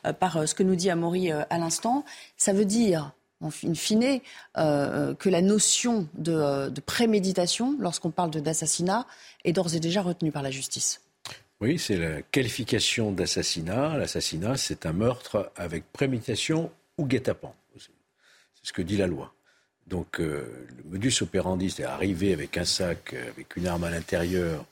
euh, 0.06 0.12
par 0.12 0.36
euh, 0.36 0.46
ce 0.46 0.54
que 0.54 0.62
nous 0.62 0.76
dit 0.76 0.90
Amaury 0.90 1.32
euh, 1.32 1.42
à 1.50 1.58
l'instant, 1.58 2.04
ça 2.36 2.52
veut 2.52 2.64
dire, 2.64 3.12
en 3.40 3.50
fine, 3.50 4.20
que 4.54 5.28
la 5.28 5.42
notion 5.42 6.06
de, 6.14 6.80
préméditation, 6.86 7.74
lorsqu'on 7.80 8.12
parle 8.12 8.30
d'assassinat, 8.30 9.04
est 9.44 9.52
d'ores 9.52 9.74
et 9.74 9.80
déjà 9.80 10.00
retenue 10.00 10.30
par 10.30 10.42
la 10.42 10.52
justice. 10.52 11.00
Oui, 11.62 11.78
c'est 11.78 11.96
la 11.96 12.22
qualification 12.22 13.12
d'assassinat. 13.12 13.96
L'assassinat, 13.96 14.56
c'est 14.56 14.84
un 14.84 14.92
meurtre 14.92 15.52
avec 15.54 15.84
préméditation 15.92 16.72
ou 16.98 17.06
guet-apens. 17.06 17.54
C'est 17.78 17.90
ce 18.64 18.72
que 18.72 18.82
dit 18.82 18.96
la 18.96 19.06
loi. 19.06 19.32
Donc, 19.86 20.18
le 20.18 20.66
modus 20.86 21.22
operandi, 21.22 21.70
c'est 21.70 21.84
arriver 21.84 22.32
avec 22.32 22.58
un 22.58 22.64
sac, 22.64 23.14
avec 23.14 23.54
une 23.54 23.68
arme 23.68 23.84
à 23.84 23.90
l'intérieur, 23.90 24.64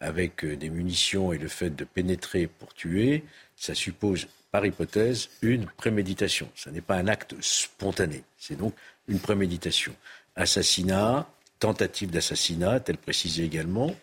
avec 0.00 0.42
euh, 0.42 0.56
des 0.56 0.70
munitions 0.70 1.34
et 1.34 1.38
le 1.38 1.48
fait 1.48 1.68
de 1.68 1.84
pénétrer 1.84 2.46
pour 2.46 2.72
tuer, 2.72 3.24
ça 3.54 3.74
suppose, 3.74 4.26
par 4.50 4.64
hypothèse, 4.64 5.28
une 5.42 5.66
préméditation. 5.66 6.50
Ce 6.54 6.70
n'est 6.70 6.80
pas 6.80 6.96
un 6.96 7.08
acte 7.08 7.34
spontané, 7.42 8.22
c'est 8.38 8.56
donc 8.56 8.72
une 9.06 9.18
préméditation. 9.18 9.94
Assassinat, 10.34 11.28
tentative 11.58 12.10
d'assassinat, 12.10 12.80
tel 12.80 12.96
précisé 12.96 13.44
également, 13.44 13.94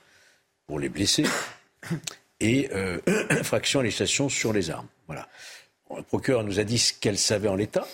pour 0.67 0.79
les 0.79 0.89
blessés, 0.89 1.25
et 2.39 2.69
euh, 2.73 2.99
infraction 3.29 3.79
à 3.79 3.83
législation 3.83 4.29
sur 4.29 4.53
les 4.53 4.69
armes. 4.69 4.87
Voilà. 5.07 5.27
le 5.95 6.03
procureur 6.03 6.43
nous 6.43 6.59
a 6.59 6.63
dit 6.63 6.77
ce 6.77 6.93
qu'elle 6.93 7.17
savait 7.17 7.47
en 7.47 7.55
l'état. 7.55 7.87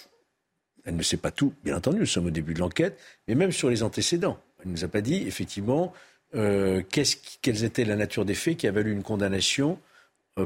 Elle 0.83 0.95
ne 0.95 1.03
sait 1.03 1.17
pas 1.17 1.31
tout, 1.31 1.53
bien 1.63 1.77
entendu, 1.77 1.99
nous 1.99 2.05
sommes 2.05 2.25
au 2.25 2.31
début 2.31 2.53
de 2.55 2.59
l'enquête, 2.59 2.99
mais 3.27 3.35
même 3.35 3.51
sur 3.51 3.69
les 3.69 3.83
antécédents. 3.83 4.39
Elle 4.59 4.67
ne 4.67 4.71
nous 4.71 4.83
a 4.83 4.87
pas 4.87 5.01
dit, 5.01 5.27
effectivement, 5.27 5.93
euh, 6.33 6.81
quelle 6.89 7.63
était 7.63 7.85
la 7.85 7.95
nature 7.95 8.25
des 8.25 8.33
faits 8.33 8.57
qui 8.57 8.67
a 8.67 8.71
valu 8.71 8.91
une 8.91 9.03
condamnation 9.03 9.79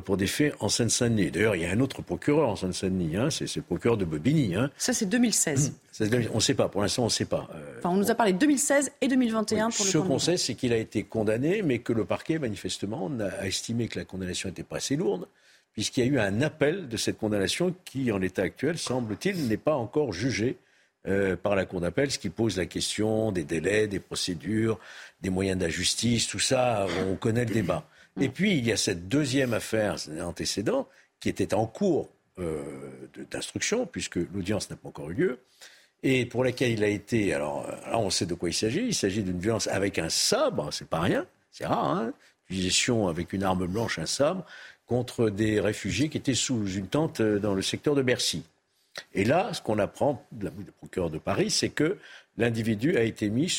pour 0.03 0.17
des 0.17 0.27
faits 0.27 0.55
en 0.59 0.69
Seine-Saint-Denis. 0.69 1.31
D'ailleurs, 1.31 1.55
il 1.55 1.61
y 1.61 1.65
a 1.65 1.71
un 1.71 1.79
autre 1.79 2.01
procureur 2.01 2.49
en 2.49 2.55
Seine-Saint-Denis, 2.55 3.17
hein, 3.17 3.29
c'est 3.29 3.53
le 3.55 3.61
procureur 3.61 3.97
de 3.97 4.05
Bobigny. 4.05 4.55
Hein. 4.55 4.71
Ça, 4.77 4.93
c'est 4.93 5.05
2016. 5.05 5.73
on 6.33 6.35
ne 6.35 6.39
sait 6.39 6.55
pas, 6.55 6.69
pour 6.69 6.81
l'instant, 6.81 7.03
on 7.03 7.05
ne 7.05 7.11
sait 7.11 7.25
pas. 7.25 7.47
Euh, 7.53 7.77
enfin, 7.77 7.89
on 7.89 7.97
nous 7.97 8.09
a 8.09 8.15
parlé 8.15 8.33
de 8.33 8.39
2016 8.39 8.91
et 9.01 9.07
2021 9.07 9.69
pour 9.69 9.85
le 9.85 9.91
Ce 9.91 9.97
qu'on 9.99 10.19
sait, 10.19 10.37
c'est 10.37 10.55
qu'il 10.55 10.73
a 10.73 10.77
été 10.77 11.03
condamné, 11.03 11.61
mais 11.61 11.79
que 11.79 11.93
le 11.93 12.03
parquet, 12.03 12.39
manifestement, 12.39 13.11
a 13.19 13.45
estimé 13.45 13.87
que 13.87 13.99
la 13.99 14.05
condamnation 14.05 14.49
n'était 14.49 14.63
pas 14.63 14.77
assez 14.77 14.95
lourde, 14.95 15.27
puisqu'il 15.73 16.05
y 16.05 16.07
a 16.07 16.11
eu 16.11 16.19
un 16.19 16.41
appel 16.41 16.87
de 16.87 16.97
cette 16.97 17.17
condamnation 17.17 17.75
qui, 17.85 18.11
en 18.11 18.17
l'état 18.17 18.41
actuel, 18.41 18.77
semble-t-il, 18.79 19.47
n'est 19.47 19.57
pas 19.57 19.75
encore 19.75 20.13
jugé 20.13 20.57
euh, 21.07 21.35
par 21.35 21.55
la 21.55 21.65
Cour 21.65 21.81
d'appel, 21.81 22.09
ce 22.09 22.17
qui 22.17 22.29
pose 22.29 22.57
la 22.57 22.65
question 22.65 23.31
des 23.31 23.43
délais, 23.43 23.85
des 23.85 23.99
procédures, 23.99 24.79
des 25.21 25.29
moyens 25.29 25.59
de 25.59 25.65
la 25.65 25.69
justice, 25.69 26.27
tout 26.27 26.39
ça, 26.39 26.87
on 27.07 27.15
connaît 27.15 27.45
le 27.45 27.53
débat. 27.53 27.87
Et 28.19 28.29
puis, 28.29 28.57
il 28.57 28.65
y 28.65 28.71
a 28.71 28.77
cette 28.77 29.07
deuxième 29.07 29.53
affaire 29.53 29.97
antécédent 30.21 30.87
qui 31.19 31.29
était 31.29 31.53
en 31.53 31.65
cours 31.65 32.09
euh, 32.39 32.63
d'instruction, 33.31 33.85
puisque 33.85 34.15
l'audience 34.15 34.69
n'a 34.69 34.75
pas 34.75 34.89
encore 34.89 35.09
eu 35.11 35.15
lieu, 35.15 35.39
et 36.03 36.25
pour 36.25 36.43
laquelle 36.43 36.71
il 36.71 36.83
a 36.83 36.87
été. 36.87 37.33
Alors 37.33 37.67
là, 37.67 37.97
on 37.97 38.09
sait 38.09 38.25
de 38.25 38.33
quoi 38.33 38.49
il 38.49 38.53
s'agit. 38.53 38.85
Il 38.85 38.93
s'agit 38.93 39.23
d'une 39.23 39.39
violence 39.39 39.67
avec 39.67 39.99
un 39.99 40.09
sabre, 40.09 40.71
c'est 40.71 40.87
pas 40.87 40.99
rien, 40.99 41.25
c'est 41.51 41.65
rare, 41.65 41.85
hein 41.85 42.13
Utilisation 42.49 43.07
avec 43.07 43.33
une 43.33 43.41
arme 43.41 43.65
blanche, 43.65 43.97
un 43.97 44.05
sabre, 44.05 44.45
contre 44.85 45.31
des 45.31 45.59
réfugiés 45.59 46.09
qui 46.09 46.17
étaient 46.17 46.35
sous 46.35 46.67
une 46.67 46.87
tente 46.87 47.21
euh, 47.21 47.39
dans 47.39 47.53
le 47.53 47.61
secteur 47.61 47.95
de 47.95 48.01
Bercy. 48.01 48.43
Et 49.13 49.25
là, 49.25 49.53
ce 49.53 49.61
qu'on 49.61 49.79
apprend 49.79 50.25
de 50.31 50.45
la 50.45 50.51
bouche 50.51 50.65
du 50.65 50.71
procureur 50.71 51.09
de 51.09 51.17
Paris, 51.17 51.49
c'est 51.49 51.69
que 51.69 51.97
l'individu 52.37 52.97
a 52.97 53.01
été 53.01 53.29
mis 53.29 53.51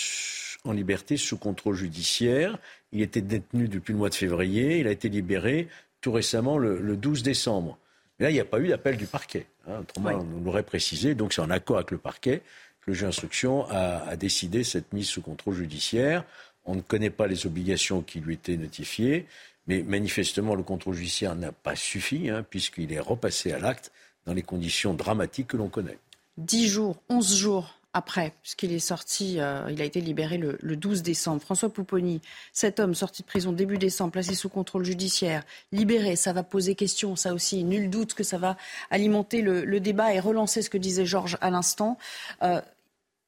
en 0.65 0.73
liberté 0.73 1.17
sous 1.17 1.37
contrôle 1.37 1.75
judiciaire. 1.75 2.59
Il 2.93 3.03
était 3.03 3.21
détenu 3.21 3.69
depuis 3.69 3.93
le 3.93 3.99
mois 3.99 4.09
de 4.09 4.15
février. 4.15 4.79
Il 4.79 4.87
a 4.87 4.91
été 4.91 5.09
libéré 5.09 5.69
tout 6.01 6.13
récemment 6.13 6.59
le, 6.59 6.97
12 6.97 7.23
décembre. 7.23 7.79
Mais 8.19 8.27
là, 8.27 8.31
il 8.31 8.35
n'y 8.35 8.41
a 8.41 8.45
pas 8.45 8.61
eu 8.61 8.69
d'appel 8.69 8.97
du 8.97 9.07
parquet. 9.07 9.47
Hein. 9.67 9.81
Autrement, 9.81 10.11
on 10.11 10.45
l'aurait 10.45 10.63
précisé. 10.63 11.15
Donc, 11.15 11.33
c'est 11.33 11.43
en 11.43 11.51
accord 11.51 11.77
avec 11.77 11.91
le 11.91 11.99
parquet 11.99 12.43
que 12.81 12.91
le 12.91 12.95
juge 12.95 13.03
d'instruction 13.03 13.67
a, 13.69 14.09
a, 14.09 14.17
décidé 14.17 14.65
cette 14.65 14.93
mise 14.93 15.09
sous 15.09 15.21
contrôle 15.21 15.55
judiciaire. 15.55 16.25
On 16.65 16.75
ne 16.75 16.81
connaît 16.81 17.11
pas 17.11 17.27
les 17.27 17.47
obligations 17.47 18.03
qui 18.03 18.21
lui 18.21 18.35
étaient 18.35 18.57
notifiées. 18.57 19.27
Mais 19.67 19.83
manifestement, 19.83 20.55
le 20.55 20.63
contrôle 20.63 20.95
judiciaire 20.95 21.35
n'a 21.35 21.53
pas 21.53 21.77
suffi, 21.77 22.29
hein, 22.31 22.45
puisqu'il 22.49 22.93
est 22.93 23.01
repassé 23.01 23.53
à 23.53 23.59
l'acte 23.59 23.93
dans 24.27 24.33
les 24.33 24.43
conditions 24.43 24.95
dramatiques 24.95 25.49
que 25.49 25.57
l'on 25.57 25.69
connaît. 25.69 25.99
Dix 26.37 26.69
jours, 26.69 26.97
onze 27.09 27.35
jours 27.35 27.76
après, 27.97 28.35
puisqu'il 28.43 28.73
est 28.73 28.79
sorti, 28.79 29.41
euh, 29.41 29.67
il 29.71 29.81
a 29.81 29.85
été 29.87 30.03
libéré 30.03 30.37
le, 30.37 30.77
12 30.77 31.03
décembre. 31.03 31.41
François 31.41 31.71
Pouponi, 31.71 32.21
cet 32.53 32.79
homme 32.79 32.95
sorti 32.95 33.23
de 33.23 33.27
prison 33.27 33.53
début 33.53 33.79
décembre, 33.79 34.13
placé 34.13 34.35
sous 34.35 34.51
contrôle 34.51 34.85
judiciaire, 34.85 35.45
libéré, 35.73 36.15
ça 36.15 36.35
va 36.35 36.43
poser 36.43 36.75
question, 36.75 37.17
ça 37.17 37.33
aussi, 37.33 37.65
nul 37.65 37.89
doute 37.89 38.13
que 38.13 38.23
ça 38.23 38.37
va 38.37 38.59
alimenter 38.91 39.41
le, 39.41 39.81
débat 39.81 40.13
et 40.13 40.21
relancer 40.21 40.61
ce 40.61 40.69
que 40.69 40.77
disait 40.77 41.07
Georges 41.07 41.39
à 41.41 41.49
l'instant. 41.49 41.97
Euh, 42.43 42.61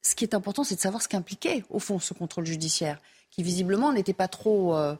ce 0.02 0.14
qui 0.14 0.24
est 0.24 0.34
important, 0.34 0.64
c'est 0.64 0.74
de 0.74 0.80
savoir 0.80 1.02
ce 1.02 1.08
qu'impliquait, 1.08 1.64
au 1.70 1.78
fond, 1.78 1.98
ce 1.98 2.12
contrôle 2.12 2.44
judiciaire, 2.44 3.00
qui 3.30 3.42
visiblement 3.42 3.90
n'était 3.94 4.12
pas 4.12 4.28
trop... 4.28 4.76
Euh, 4.76 4.94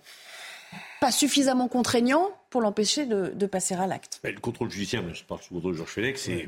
pas 1.01 1.11
suffisamment 1.11 1.69
contraignant 1.69 2.31
pour 2.51 2.61
l'empêcher 2.61 3.07
de, 3.07 3.47
passer 3.47 3.75
à 3.75 3.87
l'acte. 3.87 4.21
le 4.25 4.33
contrôle 4.41 4.71
judiciaire, 4.71 5.03
je 5.15 5.23
parle 5.25 5.41
sous 5.43 5.55
contrôle 5.55 5.73
de 5.73 5.79
Georges 5.79 5.91
Félix, 5.91 6.23
c'est 6.23 6.47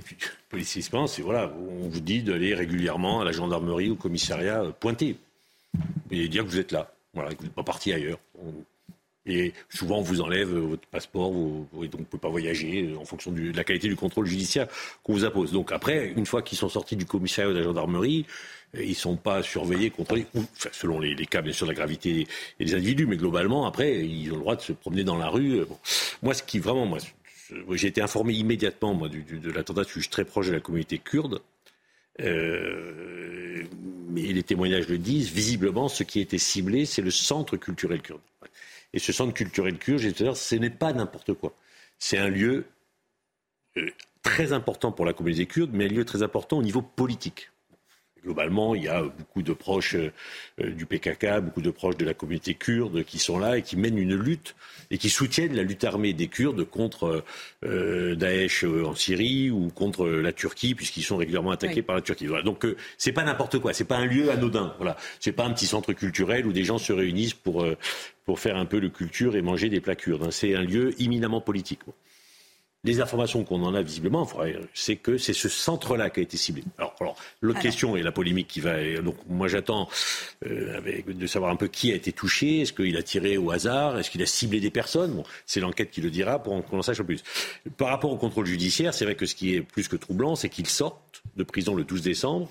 policier 0.48 0.82
c'est 0.82 1.22
voilà, 1.22 1.52
on 1.82 1.88
vous 1.88 2.00
dit 2.00 2.22
d'aller 2.22 2.54
régulièrement 2.54 3.20
à 3.20 3.24
la 3.24 3.32
gendarmerie, 3.32 3.90
au 3.90 3.96
commissariat, 3.96 4.62
euh, 4.62 4.72
pointer 4.72 5.16
et 6.10 6.28
dire 6.28 6.44
que 6.44 6.48
vous 6.48 6.58
êtes 6.58 6.72
là, 6.72 6.92
voilà, 7.14 7.30
que 7.30 7.38
vous 7.38 7.44
n'êtes 7.44 7.54
pas 7.54 7.62
parti 7.62 7.92
ailleurs. 7.92 8.18
Et 9.26 9.52
souvent, 9.68 9.98
on 9.98 10.02
vous 10.02 10.22
enlève 10.22 10.48
votre 10.48 10.86
passeport, 10.88 11.30
et 11.30 11.34
donc 11.34 11.70
vous 11.74 11.98
ne 11.98 12.04
pouvez 12.04 12.20
pas 12.20 12.30
voyager 12.30 12.96
en 12.98 13.04
fonction 13.04 13.30
de 13.30 13.54
la 13.54 13.64
qualité 13.64 13.86
du 13.86 13.94
contrôle 13.94 14.26
judiciaire 14.26 14.66
qu'on 15.02 15.12
vous 15.12 15.24
impose. 15.24 15.52
Donc 15.52 15.72
après, 15.72 16.08
une 16.16 16.26
fois 16.26 16.42
qu'ils 16.42 16.58
sont 16.58 16.70
sortis 16.70 16.96
du 16.96 17.04
commissariat 17.04 17.50
ou 17.50 17.52
de 17.52 17.58
la 17.58 17.64
gendarmerie, 17.64 18.26
ils 18.74 18.90
ne 18.90 18.94
sont 18.94 19.16
pas 19.16 19.42
surveillés, 19.42 19.90
contrôlés, 19.90 20.26
selon 20.72 21.00
les, 21.00 21.14
cas, 21.26 21.42
bien 21.42 21.52
sûr, 21.52 21.66
la 21.66 21.74
gravité 21.74 22.26
et 22.58 22.64
des 22.64 22.74
individus, 22.74 23.06
mais 23.06 23.16
globalement, 23.16 23.66
après, 23.66 24.06
ils 24.06 24.30
ont 24.30 24.36
le 24.36 24.40
droit 24.40 24.56
de 24.56 24.62
se 24.62 24.72
promener 24.72 25.04
dans 25.04 25.16
la 25.16 25.28
rue. 25.28 25.62
Moi, 26.22 26.34
ce 26.34 26.42
qui 26.42 26.58
vraiment, 26.58 26.86
moi, 26.86 26.98
j'ai 27.72 27.88
été 27.88 28.00
informé 28.00 28.34
immédiatement 28.34 28.94
moi, 28.94 29.08
de 29.08 29.50
l'attentat, 29.50 29.82
je 29.82 30.00
suis 30.00 30.08
très 30.08 30.24
proche 30.24 30.48
de 30.48 30.52
la 30.52 30.60
communauté 30.60 30.98
kurde. 30.98 31.40
Euh, 32.20 33.64
mais 34.08 34.22
les 34.22 34.42
témoignages 34.42 34.88
le 34.88 34.98
disent, 34.98 35.30
visiblement, 35.30 35.88
ce 35.88 36.02
qui 36.02 36.18
a 36.18 36.22
été 36.22 36.38
ciblé, 36.38 36.84
c'est 36.84 37.02
le 37.02 37.10
centre 37.10 37.56
culturel 37.56 38.02
kurde. 38.02 38.20
Et 38.92 38.98
ce 38.98 39.12
centre 39.12 39.32
culturel 39.32 39.78
kurde, 39.78 39.98
j'ai 39.98 40.12
dire, 40.12 40.36
ce 40.36 40.54
n'est 40.56 40.70
pas 40.70 40.92
n'importe 40.92 41.34
quoi. 41.34 41.54
C'est 41.98 42.18
un 42.18 42.28
lieu 42.28 42.66
euh, 43.76 43.90
très 44.22 44.52
important 44.52 44.92
pour 44.92 45.04
la 45.04 45.12
communauté 45.12 45.46
kurde, 45.46 45.70
mais 45.72 45.86
un 45.86 45.88
lieu 45.88 46.04
très 46.04 46.22
important 46.22 46.58
au 46.58 46.62
niveau 46.62 46.82
politique. 46.82 47.50
Globalement, 48.24 48.74
il 48.74 48.84
y 48.84 48.88
a 48.88 49.02
beaucoup 49.02 49.42
de 49.42 49.52
proches 49.52 49.94
euh, 49.94 50.70
du 50.70 50.84
PKK, 50.86 51.40
beaucoup 51.40 51.62
de 51.62 51.70
proches 51.70 51.96
de 51.96 52.04
la 52.04 52.12
communauté 52.12 52.54
kurde 52.54 53.02
qui 53.04 53.18
sont 53.18 53.38
là 53.38 53.58
et 53.58 53.62
qui 53.62 53.76
mènent 53.76 53.98
une 53.98 54.14
lutte 54.14 54.54
et 54.90 54.98
qui 54.98 55.08
soutiennent 55.08 55.54
la 55.54 55.62
lutte 55.62 55.84
armée 55.84 56.12
des 56.12 56.28
Kurdes 56.28 56.64
contre 56.64 57.24
euh, 57.64 58.14
Daesh 58.16 58.64
euh, 58.64 58.84
en 58.84 58.94
Syrie 58.94 59.50
ou 59.50 59.70
contre 59.70 60.06
la 60.08 60.32
Turquie, 60.32 60.74
puisqu'ils 60.74 61.02
sont 61.02 61.16
régulièrement 61.16 61.52
attaqués 61.52 61.82
par 61.82 61.96
la 61.96 62.02
Turquie. 62.02 62.26
Voilà. 62.26 62.42
Donc 62.42 62.66
c'est 62.98 63.12
pas 63.12 63.24
n'importe 63.24 63.58
quoi, 63.58 63.72
c'est 63.72 63.84
pas 63.84 63.96
un 63.96 64.06
lieu 64.06 64.30
anodin. 64.30 64.74
Voilà, 64.78 64.96
c'est 65.18 65.32
pas 65.32 65.44
un 65.44 65.52
petit 65.52 65.66
centre 65.66 65.92
culturel 65.92 66.46
où 66.46 66.52
des 66.52 66.64
gens 66.64 66.78
se 66.78 66.92
réunissent 66.92 67.34
pour 67.34 67.66
pour 68.24 68.38
faire 68.38 68.56
un 68.56 68.66
peu 68.66 68.80
de 68.80 68.88
culture 68.88 69.34
et 69.34 69.42
manger 69.42 69.68
des 69.68 69.80
plats 69.80 69.96
kurdes. 69.96 70.22
Hein. 70.24 70.30
C'est 70.30 70.54
un 70.54 70.62
lieu 70.62 70.94
éminemment 71.00 71.40
politique 71.40 71.80
les 72.84 73.00
informations 73.00 73.44
qu'on 73.44 73.62
en 73.62 73.74
a 73.74 73.82
visiblement, 73.82 74.26
c'est 74.72 74.96
que 74.96 75.18
c'est 75.18 75.34
ce 75.34 75.48
centre-là 75.50 76.08
qui 76.08 76.20
a 76.20 76.22
été 76.22 76.36
ciblé. 76.38 76.64
Alors, 76.78 76.94
l'autre 77.42 77.60
question 77.60 77.94
et 77.94 78.02
la 78.02 78.12
polémique 78.12 78.48
qui 78.48 78.60
va. 78.60 79.00
Donc, 79.02 79.16
moi, 79.28 79.48
j'attends 79.48 79.88
euh, 80.46 80.80
de 81.06 81.26
savoir 81.26 81.50
un 81.50 81.56
peu 81.56 81.68
qui 81.68 81.92
a 81.92 81.94
été 81.94 82.12
touché. 82.12 82.60
Est-ce 82.60 82.72
qu'il 82.72 82.96
a 82.96 83.02
tiré 83.02 83.36
au 83.36 83.50
hasard? 83.50 83.98
Est-ce 83.98 84.10
qu'il 84.10 84.22
a 84.22 84.26
ciblé 84.26 84.60
des 84.60 84.70
personnes? 84.70 85.12
Bon, 85.12 85.24
C'est 85.44 85.60
l'enquête 85.60 85.90
qui 85.90 86.00
le 86.00 86.10
dira 86.10 86.42
pour 86.42 86.64
qu'on 86.64 86.78
en 86.78 86.82
sache 86.82 87.00
un 87.00 87.04
peu 87.04 87.16
plus. 87.16 87.22
Par 87.76 87.88
rapport 87.88 88.10
au 88.10 88.16
contrôle 88.16 88.46
judiciaire, 88.46 88.94
c'est 88.94 89.04
vrai 89.04 89.14
que 89.14 89.26
ce 89.26 89.34
qui 89.34 89.54
est 89.54 89.60
plus 89.60 89.86
que 89.86 89.96
troublant, 89.96 90.34
c'est 90.34 90.48
qu'il 90.48 90.66
sorte 90.66 91.22
de 91.36 91.44
prison 91.44 91.74
le 91.74 91.84
12 91.84 92.00
décembre 92.02 92.48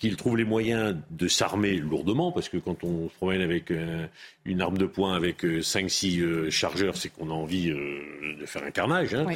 qu'il 0.00 0.16
trouve 0.16 0.38
les 0.38 0.44
moyens 0.44 0.96
de 1.10 1.28
s'armer 1.28 1.76
lourdement, 1.76 2.32
parce 2.32 2.48
que 2.48 2.56
quand 2.56 2.84
on 2.84 3.10
se 3.10 3.14
promène 3.16 3.42
avec 3.42 3.70
euh, 3.70 4.06
une 4.46 4.62
arme 4.62 4.78
de 4.78 4.86
poing 4.86 5.14
avec 5.14 5.44
5-6 5.44 6.20
euh, 6.20 6.24
euh, 6.24 6.50
chargeurs, 6.50 6.96
c'est 6.96 7.10
qu'on 7.10 7.28
a 7.28 7.34
envie 7.34 7.68
de 7.70 8.46
faire 8.46 8.64
un 8.64 8.70
carnage. 8.70 9.14
Hein. 9.14 9.26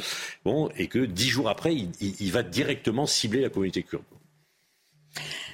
Bon, 0.43 0.69
et 0.75 0.87
que 0.87 0.97
dix 0.97 1.29
jours 1.29 1.49
après, 1.49 1.75
il, 1.75 2.31
va 2.31 2.41
directement 2.41 3.05
cibler 3.05 3.41
la 3.41 3.49
communauté 3.49 3.83
kurde. 3.83 4.03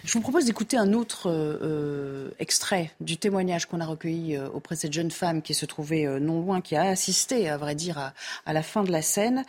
Je 0.03 0.13
vous 0.13 0.22
propose 0.22 0.46
d'écouter 0.46 0.77
un 0.77 0.94
autre 0.94 1.30
euh, 1.30 2.32
extrait 2.39 2.91
du 3.01 3.18
témoignage 3.18 3.68
qu'on 3.68 3.80
a 3.82 3.86
recueilli 3.86 4.36
euh, 4.36 4.50
auprès 4.50 4.74
de 4.74 4.80
cette 4.80 4.94
jeune 4.94 5.12
femme 5.12 5.44
qui 5.44 5.53
se 5.53 5.68
trouvait 5.68 6.08
euh, 6.08 6.20
non 6.20 6.41
loin, 6.41 6.60
qui 6.60 6.75
a 6.75 6.82
assisté, 6.84 7.48
à 7.48 7.58
vrai 7.58 7.75
dire, 7.75 8.12
à, 8.46 8.53
la 8.53 8.63
fin 8.63 8.84
de 8.84 8.91
la 8.91 9.03
scène, 9.03 9.46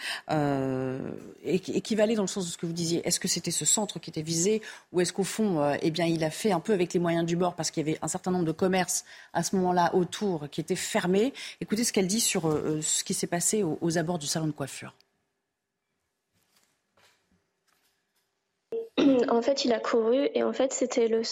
et, 1.44 1.58
qui 1.58 1.94
va 1.94 2.06
dans 2.06 2.22
le 2.22 2.28
sens 2.28 2.44
de 2.44 2.50
ce 2.50 2.58
que 2.58 2.66
vous 2.66 2.72
disiez. 2.72 3.06
Est-ce 3.08 3.18
que 3.18 3.28
c'était 3.28 3.50
ce 3.50 3.64
centre 3.64 3.98
qui 3.98 4.10
était 4.10 4.22
visé, 4.22 4.60
ou 4.92 5.00
est-ce 5.00 5.12
qu'au 5.12 5.24
fond, 5.24 5.74
eh 5.80 5.88
il 5.88 6.24
a 6.24 6.30
fait 6.30 6.52
un 6.52 6.60
peu 6.60 6.74
avec 6.74 6.92
les 6.92 7.00
moyens 7.00 7.24
du 7.24 7.36
bord, 7.36 7.54
parce 7.54 7.70
qu'il 7.70 7.86
y 7.86 7.90
avait 7.90 7.98
un 8.02 8.08
certain 8.08 8.30
nombre 8.30 8.44
de 8.44 8.52
commerces 8.52 9.04
à 9.32 9.42
ce 9.42 9.56
moment-là 9.56 9.94
autour 9.94 10.50
qui 10.50 10.60
étaient 10.60 10.76
fermés? 10.76 11.32
Écoutez 11.60 11.84
ce 11.84 11.92
qu'elle 11.92 12.06
dit 12.06 12.20
sur 12.20 12.42
ce 12.82 13.04
qui 13.04 13.14
s'est 13.14 13.26
passé 13.26 13.62
aux 13.62 13.98
abords 13.98 14.18
du 14.18 14.26
salon 14.26 14.46
de 14.46 14.52
coiffure. 14.52 14.94
En 19.28 19.42
fait, 19.42 19.64
il 19.64 19.72
a 19.72 19.80
couru 19.80 20.28
et 20.34 20.42
en 20.42 20.52
fait, 20.52 20.72
c'était 20.72 21.08
la 21.08 21.24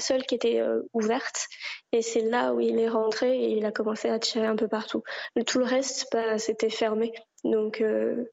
seule 0.00 0.26
qui 0.26 0.34
était 0.34 0.60
euh, 0.60 0.82
ouverte. 0.92 1.46
Et 1.92 2.02
c'est 2.02 2.22
là 2.22 2.52
où 2.52 2.60
il 2.60 2.78
est 2.78 2.88
rentré 2.88 3.36
et 3.36 3.50
il 3.50 3.64
a 3.64 3.72
commencé 3.72 4.08
à 4.08 4.18
tirer 4.18 4.46
un 4.46 4.56
peu 4.56 4.68
partout. 4.68 5.02
Tout 5.46 5.58
le 5.58 5.64
reste, 5.64 6.08
bah, 6.12 6.38
c'était 6.38 6.70
fermé. 6.70 7.12
Donc, 7.44 7.80
euh, 7.80 8.30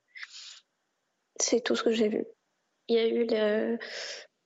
c'est 1.39 1.61
tout 1.61 1.75
ce 1.75 1.83
que 1.83 1.91
j'ai 1.91 2.07
vu. 2.07 2.25
Il 2.87 2.95
y 2.95 2.99
a 2.99 3.07
eu 3.07 3.27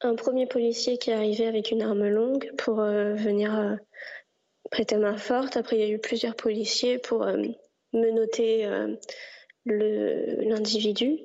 un 0.01 0.15
premier 0.15 0.45
policier 0.45 0.97
qui 0.97 1.09
est 1.09 1.13
arrivé 1.13 1.47
avec 1.47 1.71
une 1.71 1.81
arme 1.81 2.07
longue 2.07 2.51
pour 2.57 2.79
euh, 2.79 3.13
venir 3.13 3.77
prêter 4.71 4.97
main 4.97 5.17
forte. 5.17 5.57
Après, 5.57 5.77
il 5.77 5.79
y 5.79 5.91
a 5.91 5.93
eu 5.93 6.00
plusieurs 6.00 6.35
policiers 6.35 7.00
pour 7.00 7.25
menoter 7.93 8.69
l'individu. 9.65 11.17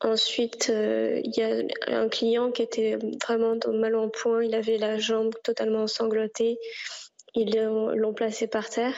Ensuite, 0.00 0.68
euh, 0.68 1.20
il 1.24 1.34
y 1.36 1.42
a 1.42 1.98
un 1.98 2.08
client 2.08 2.52
qui 2.52 2.62
était 2.62 2.98
vraiment 3.24 3.56
mal 3.72 3.94
en 3.94 4.10
point. 4.10 4.44
Il 4.44 4.54
avait 4.54 4.76
la 4.76 4.98
jambe 4.98 5.34
totalement 5.42 5.82
ensanglantée. 5.82 6.58
Ils 7.34 7.54
l'ont 7.58 8.14
placé 8.14 8.46
par 8.46 8.68
terre 8.68 8.94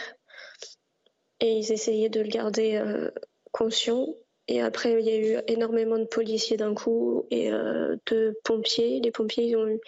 et 1.41 1.53
ils 1.53 1.73
essayaient 1.73 2.09
de 2.09 2.21
le 2.21 2.29
garder 2.29 2.77
euh, 2.77 3.11
conscient. 3.53 4.09
Et 4.49 4.61
après, 4.61 5.01
il 5.01 5.07
y 5.07 5.11
a 5.11 5.17
eu 5.17 5.43
énormément 5.47 5.99
de 5.99 6.05
policiers 6.05 6.57
d'un 6.57 6.75
coup 6.75 7.27
et 7.31 7.53
euh, 7.53 7.97
de 8.07 8.37
pompiers. 8.43 9.01
Les 9.01 9.13
pompiers, 9.13 9.45
ils 9.45 9.57
ont 9.57 9.69
eu 9.69 9.81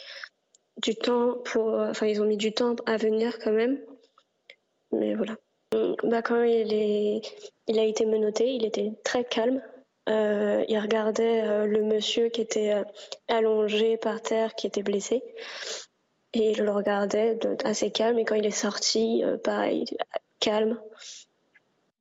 du 0.76 0.94
temps 0.94 1.38
pour, 1.44 1.74
enfin, 1.74 2.06
ils 2.06 2.22
ont 2.22 2.26
mis 2.26 2.36
du 2.36 2.52
temps 2.52 2.76
à 2.86 2.96
venir 2.96 3.38
quand 3.40 3.52
même. 3.52 3.80
Mais 4.92 5.14
voilà. 5.14 5.36
Bah, 6.04 6.22
quand 6.22 6.42
il 6.44 7.78
a 7.78 7.84
été 7.84 8.06
menotté, 8.06 8.54
il 8.54 8.64
était 8.64 8.92
très 9.04 9.24
calme. 9.24 9.60
Euh, 10.08 10.64
il 10.68 10.78
regardait 10.78 11.42
euh, 11.42 11.66
le 11.66 11.82
monsieur 11.82 12.28
qui 12.28 12.40
était 12.40 12.72
euh, 12.72 12.84
allongé 13.28 13.96
par 13.96 14.22
terre, 14.22 14.54
qui 14.54 14.66
était 14.66 14.82
blessé. 14.82 15.22
Et 16.32 16.52
il 16.52 16.62
le 16.62 16.70
regardait 16.70 17.38
assez 17.64 17.90
calme. 17.90 18.18
Et 18.18 18.24
quand 18.24 18.36
il 18.36 18.46
est 18.46 18.50
sorti, 18.50 19.24
pareil, 19.42 19.84
calme. 20.38 20.78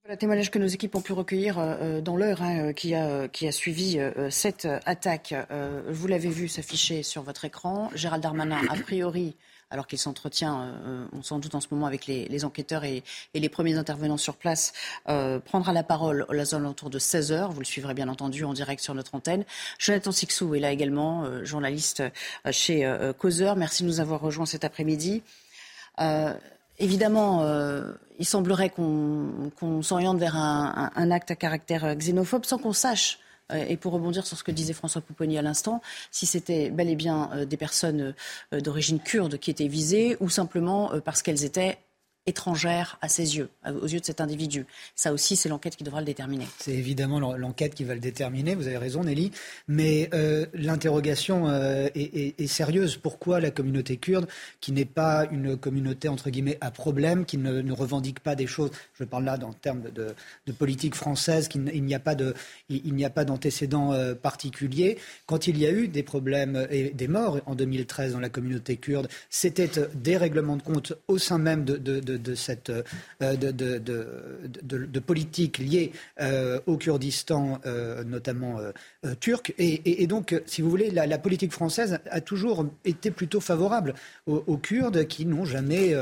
Le 0.08 0.16
témoignage 0.18 0.52
que 0.52 0.60
nos 0.60 0.68
équipes 0.68 0.96
ont 0.96 1.02
pu 1.02 1.14
recueillir 1.14 1.58
dans 2.04 2.16
l'heure 2.16 2.44
hein, 2.44 2.74
qui, 2.74 2.94
a, 2.94 3.28
qui 3.28 3.48
a 3.48 3.52
suivi 3.52 4.00
cette 4.30 4.68
attaque. 4.86 5.34
vous 5.88 6.08
l'avez 6.08 6.30
vu 6.30 6.48
s'afficher 6.48 7.02
sur 7.02 7.24
votre 7.24 7.46
écran. 7.46 7.90
Gérald 7.96 8.22
Darmanin, 8.22 8.62
a 8.70 8.76
priori, 8.76 9.36
alors 9.72 9.88
qu'il 9.88 10.00
s'entretient, 10.00 10.62
euh, 10.62 11.06
on 11.14 11.22
s'en 11.22 11.40
doute 11.40 11.54
en 11.56 11.62
ce 11.62 11.68
moment, 11.72 11.86
avec 11.86 12.08
les, 12.08 12.46
enquêteurs 12.46 12.84
et, 12.84 13.04
les 13.34 13.50
premiers 13.50 13.76
intervenants 13.76 14.18
sur 14.18 14.36
place, 14.36 14.74
euh, 15.08 15.40
prendra 15.40 15.74
la 15.74 15.84
parole 15.84 16.26
aux 16.30 16.56
alentours 16.56 16.90
de 16.90 17.00
16 17.00 17.32
heures. 17.32 17.52
Vous 17.52 17.60
le 17.60 17.66
suivrez 17.66 17.94
bien 17.94 18.08
entendu 18.08 18.44
en 18.46 18.54
direct 18.54 18.82
sur 18.82 18.96
notre 18.96 19.16
antenne. 19.16 19.46
Jonathan 19.78 20.12
Sixou 20.12 20.56
est 20.56 20.60
là 20.60 20.72
également, 20.72 21.24
euh, 21.24 21.46
journaliste 21.46 22.04
chez 22.52 22.90
Causeur. 23.18 23.56
Merci 23.56 23.84
de 23.84 23.88
nous 23.88 24.00
avoir 24.00 24.22
rejoints 24.22 24.46
cet 24.46 24.64
après-midi. 24.64 25.22
Évidemment, 26.78 27.46
il 28.18 28.26
semblerait 28.26 28.70
qu'on 28.70 29.82
s'oriente 29.82 30.18
vers 30.18 30.36
un, 30.36 31.12
acte 31.12 31.32
à 31.32 31.36
caractère 31.36 31.96
xénophobe 31.96 32.46
sans 32.46 32.58
qu'on 32.58 32.74
sache 32.74 33.20
et 33.56 33.78
pour 33.78 33.94
rebondir 33.94 34.26
sur 34.26 34.38
ce 34.38 34.44
que 34.44 34.52
disait 34.52 34.74
François 34.74 35.02
Pouponi 35.02 35.38
à 35.38 35.42
l'instant, 35.42 35.82
si 36.12 36.26
c'était 36.26 36.70
bel 36.70 36.90
et 36.90 36.96
bien 36.96 37.30
euh, 37.34 37.46
des 37.46 37.58
personnes 37.58 38.14
euh, 38.54 38.62
d'origine 38.62 39.00
kurde 39.00 39.38
qui 39.38 39.52
étaient 39.52 39.68
visées 39.68 40.18
ou 40.20 40.30
simplement 40.30 40.92
parce 41.04 41.22
qu'elles 41.22 41.44
étaient 41.44 41.78
étrangère 42.30 42.98
à 43.02 43.10
ses 43.10 43.38
yeux, 43.38 43.50
aux 43.66 43.88
yeux 43.88 44.00
de 44.00 44.06
cet 44.06 44.22
individu. 44.22 44.66
Ça 44.96 45.12
aussi, 45.12 45.36
c'est 45.36 45.50
l'enquête 45.50 45.76
qui 45.76 45.84
devra 45.84 46.00
le 46.00 46.06
déterminer. 46.06 46.46
C'est 46.60 46.74
évidemment 46.74 47.20
l'enquête 47.20 47.76
qui 47.76 47.84
va 47.84 47.94
le 47.94 48.00
déterminer, 48.00 48.56
vous 48.56 48.68
avez 48.68 48.78
raison 48.78 49.04
Nelly, 49.04 49.32
mais 49.68 50.10
euh, 50.14 50.46
l'interrogation 50.54 51.50
euh, 51.50 51.90
est, 51.96 52.48
sérieuse. 52.48 52.98
Pourquoi 52.98 53.40
la 53.40 53.52
communauté 53.52 53.98
kurde, 53.98 54.28
qui 54.62 54.72
n'est 54.72 54.86
pas 54.86 55.28
une 55.32 55.58
communauté 55.58 56.08
entre 56.08 56.30
guillemets 56.30 56.58
à 56.62 56.72
problème, 56.72 57.26
qui 57.26 57.38
ne, 57.38 57.72
revendique 57.72 58.20
pas 58.20 58.36
des 58.36 58.48
choses, 58.48 58.72
je 58.94 59.04
parle 59.04 59.26
là 59.26 59.38
en 59.44 59.54
termes 59.54 59.84
de, 59.94 60.16
politique 60.58 60.96
française, 60.96 61.48
qu'il 61.48 61.70
il 61.74 61.84
n'y 61.84 61.96
a 61.96 62.00
pas 62.00 62.16
de, 62.16 62.34
il, 62.70 62.94
n'y 62.94 63.06
a 63.06 63.10
pas 63.10 63.26
d'antécédents 63.26 63.94
euh. 63.94 64.14
Quand 65.26 65.48
il 65.48 65.58
y 65.58 65.66
a 65.66 65.72
eu 65.72 65.88
des 65.88 66.04
problèmes 66.04 66.68
et 66.70 66.90
des 66.90 67.08
morts 67.08 67.40
en 67.46 67.56
2013 67.56 68.14
dans 68.14 68.20
la 68.20 68.30
communauté 68.30 68.78
kurde, 68.78 69.08
c'était 69.30 69.70
des 69.96 70.18
règlements 70.18 70.58
de 70.58 70.62
compte 70.62 70.94
au 71.08 71.18
sein 71.18 71.38
même 71.38 71.66
de, 71.66 72.18
cette 72.36 72.70
euh, 72.70 73.36
de, 73.36 75.00
politique 75.00 75.58
liée 75.58 75.92
euh, 76.20 76.60
au 76.66 76.78
Kurdistan, 76.78 77.60
euh, 77.66 78.04
notamment 78.04 78.60
turc. 79.20 79.54
Et, 79.58 80.08
donc, 80.08 80.42
si 80.46 80.62
vous 80.62 80.70
voulez, 80.70 80.92
la, 80.92 81.18
politique 81.18 81.52
française 81.52 82.00
a 82.10 82.22
toujours 82.22 82.66
été 82.86 83.12
plutôt 83.12 83.40
favorable 83.40 83.94
aux, 84.26 84.58
Kurdes 84.58 85.06
qui 85.08 85.26
n'ont 85.26 85.46
jamais 85.46 85.94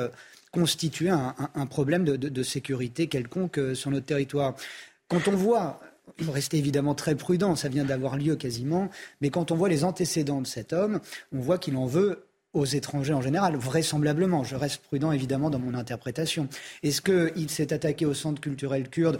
constitué 0.52 1.10
un, 1.10 1.66
problème 1.66 2.04
de, 2.06 2.44
sécurité 2.44 3.08
quelconque 3.08 3.60
sur 3.74 3.92
notre 3.92 4.06
territoire. 4.06 4.56
Quand 5.08 5.28
on 5.28 5.36
voit 5.36 5.80
il 6.20 6.30
rester 6.30 6.58
évidemment 6.58 6.96
très 6.96 7.16
prudent, 7.16 7.56
ça 7.56 7.70
vient 7.70 7.86
d'avoir 7.86 8.18
lieu 8.18 8.36
quasiment, 8.36 8.90
mais 9.22 9.30
quand 9.30 9.52
on 9.52 9.56
voit 9.56 9.70
les 9.70 9.84
antécédents 9.84 10.42
de 10.42 10.48
cet 10.48 10.74
homme, 10.74 11.00
on 11.34 11.40
voit 11.40 11.58
qu'il 11.58 11.76
en 11.76 11.86
veut 11.86 12.27
aux 12.54 12.66
étrangers 12.66 13.14
en 13.14 13.22
général, 13.22 13.56
vraisemblablement. 13.56 14.44
Je 14.44 14.56
reste 14.56 14.82
prudent 14.84 15.12
évidemment 15.12 15.50
dans 15.50 15.60
mon 15.60 15.74
interprétation. 15.74 16.48
Est-ce 16.84 17.02
qu'il 17.02 17.50
s'est 17.50 17.74
attaqué 17.74 18.06
au 18.06 18.14
centre 18.14 18.42
culturel 18.42 18.90
kurde 18.90 19.20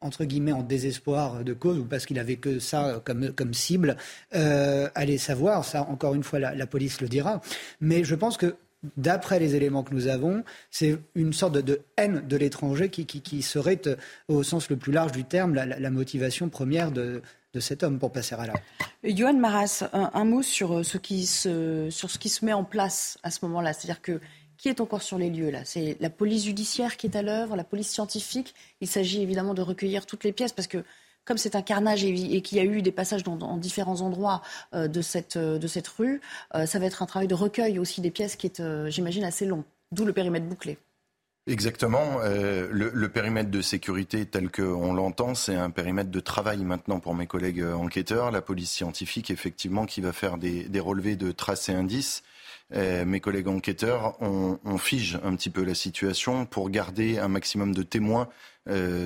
entre 0.00 0.24
guillemets 0.24 0.52
en 0.52 0.62
désespoir 0.62 1.44
de 1.44 1.52
cause 1.52 1.78
ou 1.78 1.84
parce 1.84 2.06
qu'il 2.06 2.18
avait 2.18 2.36
que 2.36 2.58
ça 2.58 3.02
comme, 3.04 3.32
comme 3.32 3.52
cible, 3.52 3.96
euh, 4.34 4.88
allez 4.94 5.18
savoir, 5.18 5.64
ça 5.64 5.82
encore 5.82 6.14
une 6.14 6.22
fois 6.22 6.38
la, 6.38 6.66
police 6.66 7.00
le 7.00 7.08
dira. 7.08 7.40
Mais 7.80 8.02
je 8.04 8.14
pense 8.14 8.36
que 8.36 8.56
d'après 8.96 9.38
les 9.38 9.56
éléments 9.56 9.82
que 9.82 9.94
nous 9.94 10.06
avons, 10.06 10.44
c'est 10.70 10.98
une 11.14 11.32
sorte 11.32 11.58
de, 11.58 11.80
haine 11.96 12.26
de 12.26 12.36
l'étranger 12.36 12.88
qui, 12.88 13.42
serait, 13.42 13.80
euh, 13.86 13.96
au 14.28 14.42
sens 14.42 14.70
le 14.70 14.76
plus 14.76 14.92
large 14.92 15.12
du 15.12 15.24
terme, 15.24 15.54
la 15.54 15.90
motivation 15.90 16.48
première 16.48 16.90
de, 16.90 17.22
cet 17.58 17.82
homme 17.82 17.98
pour 17.98 18.12
passer 18.12 18.36
à 18.36 18.46
là. 18.46 18.54
Johan 19.02 19.34
Maras, 19.34 19.84
un, 19.92 20.24
mot 20.24 20.42
sur 20.42 20.78
euh, 20.78 20.82
ce, 20.82 20.98
qui 20.98 21.26
se, 21.26 21.88
sur 21.90 22.10
ce 22.10 22.18
qui 22.18 22.28
se 22.28 22.44
met 22.44 22.52
en 22.52 22.64
place 22.64 23.18
à 23.22 23.30
ce 23.30 23.44
moment-là. 23.44 23.72
C'est-à-dire 23.72 24.00
que 24.00 24.20
qui 24.56 24.68
est 24.68 24.80
encore 24.80 25.02
sur 25.02 25.16
les 25.16 25.30
lieux 25.30 25.50
là? 25.50 25.62
C'est 25.64 25.96
la 26.00 26.10
police 26.10 26.44
judiciaire 26.44 26.98
qui 26.98 27.06
est 27.06 27.16
à 27.16 27.22
l'œuvre, 27.22 27.56
la 27.56 27.64
police 27.64 27.88
scientifique. 27.88 28.54
Il 28.80 28.88
s'agit 28.88 29.22
évidemment 29.22 29.54
de 29.54 29.62
recueillir 29.62 30.04
toutes 30.06 30.22
les 30.22 30.32
pièces 30.32 30.52
parce 30.52 30.68
que 30.68 30.84
comme 31.24 31.38
c'est 31.38 31.54
un 31.54 31.62
carnage 31.62 32.04
et, 32.04 32.40
qu'il 32.42 32.58
y 32.58 32.60
a 32.60 32.64
eu 32.64 32.82
des 32.82 32.92
passages 32.92 33.22
dans, 33.22 33.56
différents 33.56 34.00
endroits 34.00 34.42
de, 34.72 35.02
cette, 35.02 35.38
de 35.38 35.66
cette 35.66 35.88
rue, 35.88 36.20
ça 36.52 36.78
va 36.78 36.86
être 36.86 37.02
un 37.02 37.06
travail 37.06 37.28
de 37.28 37.34
recueil 37.34 37.78
aussi 37.78 38.00
des 38.00 38.10
pièces 38.10 38.36
qui 38.36 38.46
est, 38.48 38.62
j'imagine, 38.90 39.24
assez 39.24 39.46
long. 39.46 39.64
D'où 39.92 40.04
le 40.04 40.12
périmètre 40.12 40.46
bouclé. 40.46 40.78
Exactement. 41.46 42.20
Euh, 42.22 42.68
le, 42.70 43.08
périmètre 43.08 43.50
de 43.50 43.60
sécurité 43.60 44.26
tel 44.26 44.50
qu'on 44.50 44.92
l'entend, 44.92 45.34
c'est 45.34 45.56
un 45.56 45.70
périmètre 45.70 46.10
de 46.10 46.20
travail 46.20 46.64
maintenant 46.64 47.00
pour 47.00 47.14
mes 47.14 47.26
collègues 47.26 47.62
euh, 47.62 47.74
enquêteurs, 47.74 48.30
la 48.30 48.42
police 48.42 48.70
scientifique, 48.70 49.30
effectivement, 49.30 49.86
qui 49.86 50.00
va 50.00 50.12
faire 50.12 50.36
des, 50.36 50.68
relevés 50.78 51.16
de 51.16 51.32
traces 51.32 51.68
et 51.68 51.72
indices. 51.72 52.22
Euh, 52.72 53.04
mes 53.04 53.20
collègues 53.20 53.48
enquêteurs, 53.48 54.16
on, 54.20 54.78
fige 54.78 55.18
un 55.24 55.34
petit 55.34 55.50
peu 55.50 55.64
la 55.64 55.74
situation 55.74 56.46
pour 56.46 56.70
garder 56.70 57.18
un 57.18 57.28
maximum 57.28 57.74
de 57.74 57.82
témoins 57.82 58.28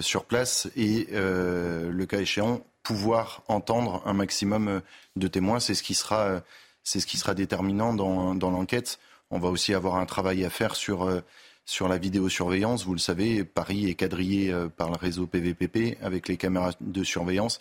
sur 0.00 0.26
place 0.26 0.68
et, 0.76 1.08
le 1.10 2.04
cas 2.04 2.20
échéant, 2.20 2.60
pouvoir 2.82 3.42
entendre 3.48 4.02
un 4.04 4.12
maximum 4.12 4.82
de 5.16 5.28
témoins. 5.28 5.58
C'est 5.58 5.74
ce 5.74 5.82
qui 5.82 5.94
sera, 5.94 6.42
c'est 6.82 7.00
ce 7.00 7.06
qui 7.06 7.16
sera 7.16 7.32
déterminant 7.32 7.94
dans, 7.94 8.34
dans 8.34 8.50
l'enquête. 8.50 8.98
On 9.30 9.38
va 9.38 9.48
aussi 9.48 9.72
avoir 9.72 9.96
un 9.96 10.04
travail 10.04 10.44
à 10.44 10.50
faire 10.50 10.76
sur 10.76 11.08
sur 11.64 11.88
la 11.88 11.98
vidéosurveillance. 11.98 12.84
Vous 12.84 12.92
le 12.92 12.98
savez, 12.98 13.44
Paris 13.44 13.88
est 13.88 13.94
quadrillé 13.94 14.52
euh, 14.52 14.68
par 14.68 14.90
le 14.90 14.96
réseau 14.96 15.26
PVPP 15.26 15.98
avec 16.02 16.28
les 16.28 16.36
caméras 16.36 16.72
de 16.80 17.04
surveillance. 17.04 17.60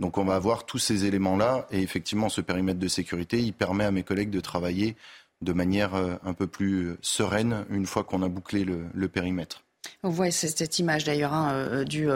Donc 0.00 0.18
on 0.18 0.24
va 0.24 0.34
avoir 0.34 0.66
tous 0.66 0.78
ces 0.78 1.04
éléments-là 1.04 1.68
et 1.70 1.80
effectivement 1.80 2.28
ce 2.28 2.40
périmètre 2.40 2.80
de 2.80 2.88
sécurité, 2.88 3.38
il 3.38 3.52
permet 3.52 3.84
à 3.84 3.92
mes 3.92 4.02
collègues 4.02 4.30
de 4.30 4.40
travailler 4.40 4.96
de 5.44 5.52
manière 5.52 5.94
euh, 5.94 6.16
un 6.24 6.32
peu 6.32 6.46
plus 6.46 6.96
sereine 7.00 7.64
une 7.70 7.86
fois 7.86 8.04
qu'on 8.04 8.22
a 8.22 8.28
bouclé 8.28 8.64
le, 8.64 9.08
périmètre. 9.08 9.62
On 10.02 10.08
voit 10.08 10.30
cette 10.30 10.78
image 10.78 11.04
d'ailleurs 11.04 11.34
hein, 11.34 11.52
euh, 11.52 11.84
du, 11.84 12.08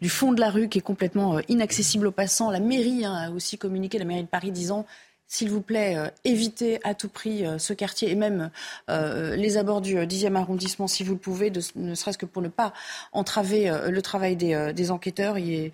du, 0.00 0.08
fond 0.08 0.32
de 0.32 0.40
la 0.40 0.50
rue 0.50 0.68
qui 0.68 0.78
est 0.78 0.82
complètement 0.82 1.40
inaccessible 1.48 2.06
aux 2.06 2.12
passants. 2.12 2.50
La 2.50 2.60
mairie 2.60 3.04
hein, 3.04 3.14
a 3.14 3.30
aussi 3.30 3.58
communiqué, 3.58 3.98
la 3.98 4.04
mairie 4.04 4.22
de 4.22 4.28
Paris 4.28 4.52
disant 4.52 4.86
s'il 5.30 5.48
vous 5.48 5.60
plaît, 5.60 5.96
euh, 5.96 6.08
évitez 6.24 6.80
à 6.82 6.92
tout 6.92 7.08
prix 7.08 7.46
euh, 7.46 7.56
ce 7.58 7.72
quartier 7.72 8.10
et 8.10 8.16
même 8.16 8.50
euh, 8.90 9.36
les 9.36 9.58
abords 9.58 9.80
du 9.80 9.94
10e 9.94 10.34
arrondissement 10.34 10.88
si 10.88 11.04
vous 11.04 11.12
le 11.12 11.20
pouvez, 11.20 11.52
ne 11.76 11.94
serait-ce 11.94 12.18
que 12.18 12.26
pour 12.26 12.42
ne 12.42 12.48
pas 12.48 12.72
entraver 13.12 13.70
le 13.88 14.02
travail 14.02 14.34
des, 14.34 14.90
enquêteurs. 14.90 15.38
Il 15.38 15.70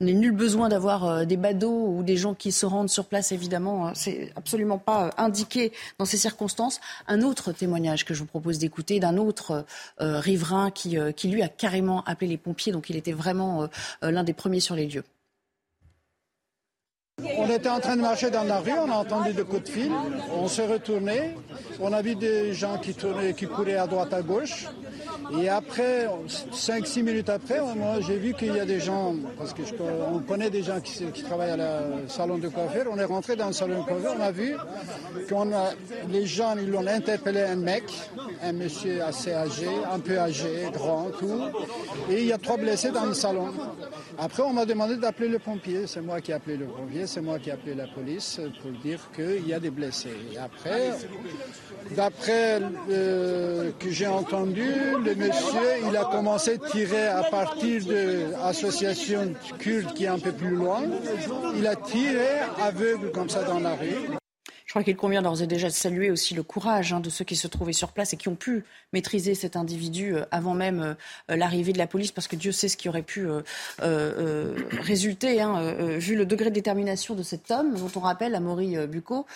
n'est 0.00 0.12
nul 0.12 0.32
besoin 0.32 0.68
d'avoir 0.68 1.24
des 1.24 1.38
badauds 1.38 1.86
ou 1.96 2.02
des 2.02 2.18
gens 2.18 2.34
qui 2.34 2.52
se 2.52 2.66
rendent 2.66 2.90
sur 2.90 3.06
place, 3.06 3.32
évidemment. 3.32 3.88
Hein. 3.88 3.92
C'est 3.94 4.30
absolument 4.36 4.76
pas 4.76 5.10
indiqué 5.16 5.72
dans 5.98 6.04
ces 6.04 6.18
circonstances. 6.18 6.80
Un 7.06 7.22
autre 7.22 7.52
témoignage 7.52 8.04
que 8.04 8.12
je 8.12 8.20
vous 8.20 8.26
propose 8.26 8.58
d'écouter 8.58 9.00
d'un 9.00 9.16
autre 9.16 9.64
riverain 9.98 10.70
qui, 10.70 10.98
qui, 11.16 11.28
lui, 11.28 11.42
a 11.42 11.48
carrément 11.48 12.04
appelé 12.04 12.28
les 12.28 12.36
pompiers. 12.36 12.72
Donc 12.72 12.90
il 12.90 12.96
était 12.96 13.12
vraiment 13.12 13.68
l'un 14.02 14.24
des 14.24 14.34
premiers 14.34 14.60
sur 14.60 14.74
les 14.74 14.86
lieux. 14.86 15.04
On 17.20 17.50
était 17.50 17.68
en 17.68 17.80
train 17.80 17.96
de 17.96 18.00
marcher 18.00 18.30
dans 18.30 18.44
la 18.44 18.60
rue, 18.60 18.72
on 18.72 18.90
a 18.90 18.96
entendu 18.96 19.32
des 19.32 19.42
coups 19.42 19.64
de 19.64 19.68
fil, 19.68 19.92
on 20.32 20.46
s'est 20.46 20.66
retourné, 20.66 21.34
on 21.80 21.92
a 21.92 22.00
vu 22.00 22.14
des 22.14 22.54
gens 22.54 22.78
qui 22.78 22.94
tournaient, 22.94 23.34
qui 23.34 23.46
couraient 23.46 23.76
à 23.76 23.86
droite 23.86 24.12
à 24.12 24.22
gauche. 24.22 24.66
Et 25.40 25.48
après, 25.48 26.08
5-6 26.52 27.02
minutes 27.02 27.28
après, 27.28 27.60
moi 27.60 27.96
j'ai 28.06 28.16
vu 28.16 28.34
qu'il 28.34 28.54
y 28.54 28.60
a 28.60 28.64
des 28.64 28.78
gens, 28.78 29.14
parce 29.36 29.52
qu'on 29.52 30.20
connaît 30.20 30.50
des 30.50 30.62
gens 30.62 30.80
qui, 30.80 31.22
travaillent 31.24 31.50
à 31.50 31.56
la 31.56 31.82
salon 32.06 32.38
de 32.38 32.48
coiffure, 32.48 32.84
on 32.90 32.98
est 32.98 33.04
rentré 33.04 33.34
dans 33.34 33.48
le 33.48 33.52
salon 33.52 33.80
de 33.80 33.84
coiffure, 33.84 34.14
on 34.16 34.22
a 34.22 34.30
vu 34.30 34.54
que 35.28 35.34
les 36.08 36.24
gens, 36.24 36.54
ils 36.56 36.70
l'ont 36.70 36.86
interpellé 36.86 37.42
un 37.42 37.56
mec, 37.56 37.84
un 38.42 38.52
monsieur 38.52 39.02
assez 39.02 39.32
âgé, 39.32 39.66
un 39.92 39.98
peu 39.98 40.18
âgé, 40.18 40.68
grand, 40.72 41.10
tout. 41.18 41.42
Et 42.10 42.22
il 42.22 42.26
y 42.26 42.32
a 42.32 42.38
trois 42.38 42.56
blessés 42.56 42.90
dans 42.90 43.06
le 43.06 43.14
salon. 43.14 43.48
Après, 44.18 44.42
on 44.42 44.52
m'a 44.52 44.64
demandé 44.64 44.96
d'appeler 44.96 45.28
le 45.28 45.38
pompier. 45.38 45.86
C'est 45.86 46.00
moi 46.00 46.20
qui 46.20 46.32
ai 46.32 46.34
appelé 46.34 46.56
le 46.56 46.66
pompier, 46.66 47.06
c'est 47.08 47.22
moi 47.22 47.38
qui 47.38 47.48
ai 47.48 47.52
appelé 47.52 47.74
la 47.74 47.86
police 47.86 48.38
pour 48.60 48.70
dire 48.82 49.00
qu'il 49.16 49.48
y 49.48 49.54
a 49.54 49.58
des 49.58 49.70
blessés. 49.70 50.16
Et 50.32 50.38
après, 50.38 50.92
d'après 51.96 52.60
euh, 52.90 53.70
que 53.78 53.90
j'ai 53.90 54.06
entendu, 54.06 54.70
le 55.04 55.14
monsieur, 55.14 55.88
il 55.88 55.96
a 55.96 56.04
commencé 56.04 56.58
à 56.62 56.68
tirer 56.70 57.08
à 57.08 57.22
partir 57.24 57.84
de 57.86 58.30
l'association 58.32 59.32
kurde 59.58 59.94
qui 59.94 60.04
est 60.04 60.08
un 60.08 60.18
peu 60.18 60.32
plus 60.32 60.54
loin. 60.54 60.82
Il 61.56 61.66
a 61.66 61.76
tiré 61.76 62.28
aveugle 62.60 63.10
comme 63.10 63.30
ça 63.30 63.42
dans 63.42 63.58
la 63.58 63.74
rue. 63.74 64.18
Crois 64.78 64.84
qu'il 64.84 64.96
convient 64.96 65.22
d'ores 65.22 65.42
et 65.42 65.48
déjà 65.48 65.66
de 65.66 65.72
saluer 65.72 66.08
aussi 66.08 66.34
le 66.34 66.44
courage 66.44 66.92
hein, 66.92 67.00
de 67.00 67.10
ceux 67.10 67.24
qui 67.24 67.34
se 67.34 67.48
trouvaient 67.48 67.72
sur 67.72 67.90
place 67.90 68.12
et 68.12 68.16
qui 68.16 68.28
ont 68.28 68.36
pu 68.36 68.62
maîtriser 68.92 69.34
cet 69.34 69.56
individu 69.56 70.14
euh, 70.14 70.24
avant 70.30 70.54
même 70.54 70.94
euh, 71.30 71.34
l'arrivée 71.34 71.72
de 71.72 71.78
la 71.78 71.88
police, 71.88 72.12
parce 72.12 72.28
que 72.28 72.36
Dieu 72.36 72.52
sait 72.52 72.68
ce 72.68 72.76
qui 72.76 72.88
aurait 72.88 73.02
pu 73.02 73.26
euh, 73.82 74.54
résulter, 74.80 75.40
hein, 75.40 75.74
vu 75.98 76.14
le 76.14 76.24
degré 76.26 76.50
de 76.50 76.54
détermination 76.54 77.16
de 77.16 77.24
cet 77.24 77.50
homme, 77.50 77.74
dont 77.74 77.90
on 77.96 77.98
rappelle 77.98 78.36
à 78.36 78.40
Maury 78.40 78.76
Bucco 78.86 79.26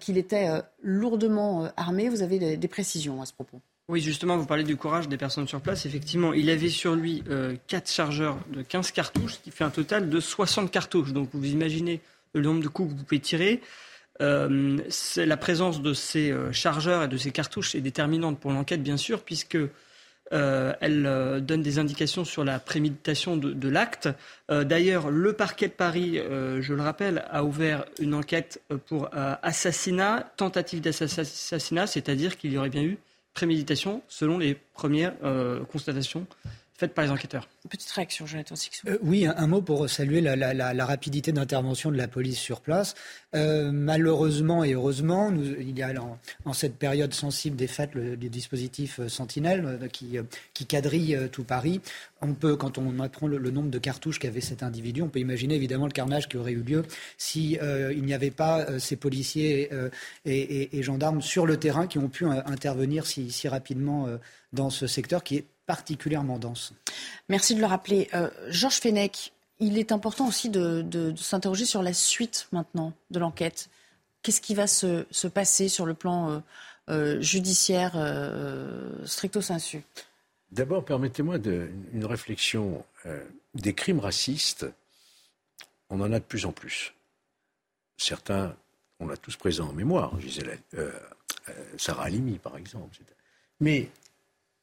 qu'il 0.00 0.18
était 0.18 0.48
lourdement 0.82 1.68
armé. 1.76 2.08
Vous 2.08 2.22
avez 2.22 2.56
des, 2.56 2.68
précisions 2.68 3.22
à 3.22 3.26
ce 3.26 3.32
propos? 3.32 3.60
Oui, 3.88 4.00
justement, 4.00 4.36
vous 4.36 4.46
parlez 4.46 4.64
du 4.64 4.76
courage 4.76 5.08
des 5.08 5.16
personnes 5.16 5.46
sur 5.46 5.60
place. 5.60 5.86
Effectivement, 5.86 6.32
il 6.32 6.50
avait 6.50 6.70
sur 6.70 6.96
lui 6.96 7.22
quatre 7.68 7.88
chargeurs 7.88 8.36
de 8.52 8.62
15 8.62 8.90
cartouches, 8.90 9.34
ce 9.34 9.38
qui 9.38 9.52
fait 9.52 9.62
un 9.62 9.70
total 9.70 10.10
de 10.10 10.18
60 10.18 10.72
cartouches. 10.72 11.12
Donc, 11.12 11.28
vous 11.32 11.46
imaginez 11.46 12.00
le 12.34 12.42
nombre 12.42 12.62
de 12.64 12.68
coups 12.68 12.92
que 12.92 12.98
vous 12.98 13.04
pouvez 13.04 13.20
tirer. 13.20 13.62
Euh, 14.20 14.78
la 15.16 15.36
présence 15.36 15.80
de 15.80 15.92
ces 15.94 16.30
euh, 16.30 16.52
chargeurs 16.52 17.04
et 17.04 17.08
de 17.08 17.16
ces 17.16 17.30
cartouches 17.30 17.74
est 17.74 17.80
déterminante 17.80 18.40
pour 18.40 18.50
l'enquête, 18.50 18.82
bien 18.82 18.96
sûr, 18.96 19.22
puisque 19.22 19.58
euh, 20.32 20.72
elle 20.80 21.42
donne 21.46 21.62
des 21.62 21.78
indications 21.78 22.24
sur 22.24 22.44
la 22.44 22.58
préméditation 22.58 23.36
de 23.36 23.68
l'acte. 23.68 24.08
D'ailleurs, 24.50 25.10
le 25.10 25.32
parquet 25.32 25.68
de 25.68 25.72
Paris, 25.72 26.20
je 26.20 26.74
le 26.74 26.82
rappelle, 26.82 27.24
a 27.30 27.44
ouvert 27.44 27.86
une 27.98 28.12
enquête 28.12 28.60
pour 28.86 29.08
assassinat, 29.12 30.30
tentative 30.36 30.82
d'assassinat, 30.82 31.86
c'est-à-dire 31.86 32.36
qu'il 32.36 32.52
y 32.52 32.58
aurait 32.58 32.68
bien 32.68 32.82
eu 32.82 32.98
préméditation 33.32 34.02
selon 34.08 34.36
les 34.36 34.54
premières 34.74 35.14
constatations 35.72 36.26
faites 36.78 36.94
par 36.94 37.04
les 37.04 37.10
enquêteurs. 37.10 37.48
Petite 37.68 37.90
réaction, 37.90 38.24
Jonathan 38.24 38.54
Sixou. 38.54 38.86
Euh, 38.88 38.98
oui, 39.02 39.26
un, 39.26 39.46
mot 39.48 39.60
pour 39.60 39.90
saluer 39.90 40.20
la, 40.20 40.86
rapidité 40.86 41.32
d'intervention 41.32 41.90
de 41.90 41.96
la 41.96 42.06
police 42.06 42.38
sur 42.38 42.60
place. 42.60 42.94
Euh, 43.34 43.72
malheureusement 43.72 44.62
et 44.62 44.74
heureusement, 44.74 45.32
nous, 45.32 45.44
il 45.58 45.76
y 45.76 45.82
a 45.82 45.92
en, 46.44 46.52
cette 46.52 46.76
période 46.76 47.12
sensible 47.12 47.56
des 47.56 47.66
fêtes 47.66 47.94
le, 47.94 48.16
dispositif 48.16 49.00
euh, 49.00 49.08
Sentinelle 49.08 49.88
qui, 49.92 50.18
qui 50.54 50.66
quadrille 50.66 51.18
tout 51.32 51.42
Paris. 51.42 51.80
On 52.22 52.34
peut, 52.34 52.54
quand 52.54 52.78
on 52.78 53.00
apprend 53.00 53.26
le, 53.26 53.50
nombre 53.50 53.70
de 53.70 53.78
cartouches 53.78 54.20
qu'avait 54.20 54.40
cet 54.40 54.62
individu, 54.62 55.02
on 55.02 55.08
peut 55.08 55.18
imaginer 55.18 55.56
évidemment 55.56 55.86
le 55.86 55.92
carnage 55.92 56.28
qui 56.28 56.36
aurait 56.36 56.52
eu 56.52 56.62
lieu 56.62 56.84
si 57.16 57.58
il 57.60 58.04
n'y 58.04 58.14
avait 58.14 58.30
pas 58.30 58.78
ces 58.78 58.96
policiers 58.96 59.70
et, 60.24 60.82
gendarmes 60.82 61.22
sur 61.22 61.46
le 61.46 61.56
terrain 61.56 61.86
qui 61.86 61.98
ont 61.98 62.08
pu 62.08 62.24
intervenir 62.26 63.06
si, 63.06 63.30
si 63.30 63.48
rapidement 63.48 64.06
dans 64.52 64.70
ce 64.70 64.86
secteur 64.86 65.22
qui 65.22 65.36
est 65.36 65.44
particulièrement 65.68 66.38
dense. 66.38 66.72
Merci 67.28 67.54
de 67.54 67.60
le 67.60 67.66
rappeler. 67.66 68.08
Euh, 68.14 68.30
Georges 68.48 68.80
Fenech, 68.80 69.32
il 69.60 69.78
est 69.78 69.92
important 69.92 70.26
aussi 70.26 70.48
de, 70.48 71.14
s'interroger 71.16 71.66
sur 71.66 71.82
la 71.82 71.92
suite 71.92 72.48
maintenant 72.52 72.94
de 73.10 73.18
l'enquête. 73.18 73.68
Qu'est-ce 74.22 74.40
qui 74.40 74.54
va 74.54 74.66
se, 74.66 75.26
passer 75.28 75.68
sur 75.68 75.84
le 75.84 75.92
plan 75.92 76.30
euh, 76.30 76.38
euh, 76.88 77.20
judiciaire 77.20 77.92
stricto 79.04 79.42
sensu? 79.42 79.82
D'abord, 80.50 80.84
permettez-moi 80.84 81.36
une 81.92 82.06
réflexion. 82.06 82.82
des 83.54 83.74
crimes 83.74 84.00
racistes, 84.00 84.66
on 85.90 86.00
en 86.00 86.10
a 86.12 86.18
de 86.18 86.24
plus 86.24 86.46
en 86.46 86.52
plus. 86.52 86.94
Certains, 87.98 88.56
on 89.00 89.06
l'a 89.06 89.18
tous 89.18 89.36
présent 89.36 89.68
en 89.68 89.74
mémoire, 89.74 90.18
Gisèle, 90.18 90.58
Sarah 91.76 92.04
Halimi, 92.04 92.38
par 92.38 92.56
exemple. 92.56 92.96
Mais 93.60 93.90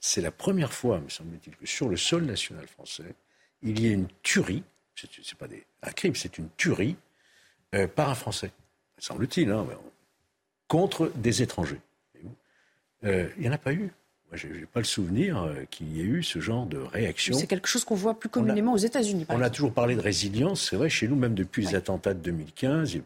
c'est 0.06 0.22
la 0.22 0.32
première 0.32 0.72
fois, 0.72 1.00
me 1.00 1.10
semble-t-il, 1.10 1.56
que 1.56 1.66
sur 1.66 1.90
le 1.90 1.98
sol 1.98 2.26
national 2.26 2.68
français, 2.68 3.16
il 3.64 3.80
y 3.80 3.88
ait 3.88 3.92
une 3.92 4.08
tuerie, 4.22 4.64
ce 4.94 5.08
n'est 5.08 5.38
pas 5.38 5.48
un 5.82 5.92
crime, 5.92 6.16
c'est 6.16 6.38
une 6.38 6.48
tuerie 6.58 6.96
euh, 7.74 7.88
par 7.88 8.10
un 8.10 8.16
Français, 8.16 8.52
semble-t-il, 9.00 9.50
hein, 9.50 9.66
contre 10.68 11.12
des 11.16 11.42
étrangers. 11.42 11.82
Euh, 13.04 13.28
il 13.38 13.44
n'y 13.44 13.50
en 13.50 13.54
a 13.54 13.58
pas 13.58 13.74
eu. 13.74 13.92
Moi, 14.30 14.34
je 14.34 14.48
n'ai 14.48 14.66
pas 14.68 14.80
le 14.80 14.86
souvenir 14.86 15.42
euh, 15.42 15.64
qu'il 15.72 15.92
y 15.96 16.02
ait 16.02 16.06
eu 16.06 16.22
ce 16.22 16.40
genre 16.40 16.68
de 16.68 16.78
réaction. 16.78 17.36
C'est 17.36 17.48
quelque 17.48 17.68
chose 17.68 17.84
qu'on 17.84 17.96
voit 17.96 18.20
plus 18.20 18.30
communément 18.30 18.74
aux 18.74 18.78
États-Unis. 18.78 19.26
On 19.30 19.42
a 19.42 19.50
toujours 19.50 19.74
parlé 19.74 19.96
de 19.96 20.02
résilience, 20.02 20.70
c'est 20.70 20.76
vrai, 20.76 20.90
chez 20.90 21.08
nous, 21.08 21.16
même 21.16 21.34
depuis 21.34 21.66
les 21.66 21.76
attentats 21.76 22.14
de 22.14 22.20
2015. 22.20 23.00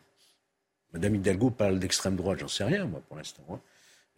Madame 0.93 1.15
Hidalgo 1.15 1.49
parle 1.49 1.79
d'extrême 1.79 2.17
droite, 2.17 2.39
j'en 2.39 2.47
sais 2.49 2.65
rien, 2.65 2.85
moi, 2.85 3.01
pour 3.07 3.15
l'instant. 3.15 3.43
Hein. 3.51 3.59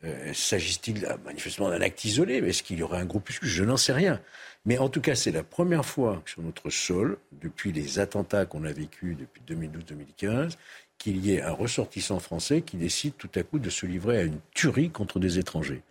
Euh, 0.04 0.34
s'agit-il 0.34 1.08
manifestement 1.26 1.70
d'un 1.70 1.82
acte 1.82 2.06
isolé? 2.06 2.38
Est-ce 2.38 2.64
qu'il 2.64 2.80
y 2.80 2.84
aurait 2.84 3.00
un 3.00 3.06
groupuscule? 3.06 3.48
Je 3.48 3.64
n'en 3.64 3.78
sais 3.78 3.94
rien. 3.94 4.20
Mais 4.66 4.78
en 4.78 4.90
tout 4.90 5.02
cas, 5.02 5.16
c'est 5.16 5.32
la 5.32 5.44
première 5.44 5.86
fois 5.86 6.22
sur 6.26 6.42
notre 6.42 6.70
sol, 6.70 7.18
depuis 7.32 7.72
les 7.72 8.00
attentats 8.00 8.46
qu'on 8.46 8.64
a 8.64 8.72
vécus 8.72 9.18
depuis 9.18 9.42
2012-2015, 9.48 10.56
qu'il 10.98 11.26
y 11.26 11.34
ait 11.34 11.42
un 11.42 11.52
ressortissant 11.52 12.20
français 12.20 12.62
qui 12.62 12.78
décide 12.78 13.18
tout 13.18 13.30
à 13.36 13.44
coup 13.44 13.58
de 13.58 13.70
se 13.70 13.86
livrer 13.86 14.20
à 14.20 14.22
une 14.24 14.40
tuerie 14.54 14.92
contre 14.92 15.20
des 15.20 15.40
étrangers. 15.40 15.82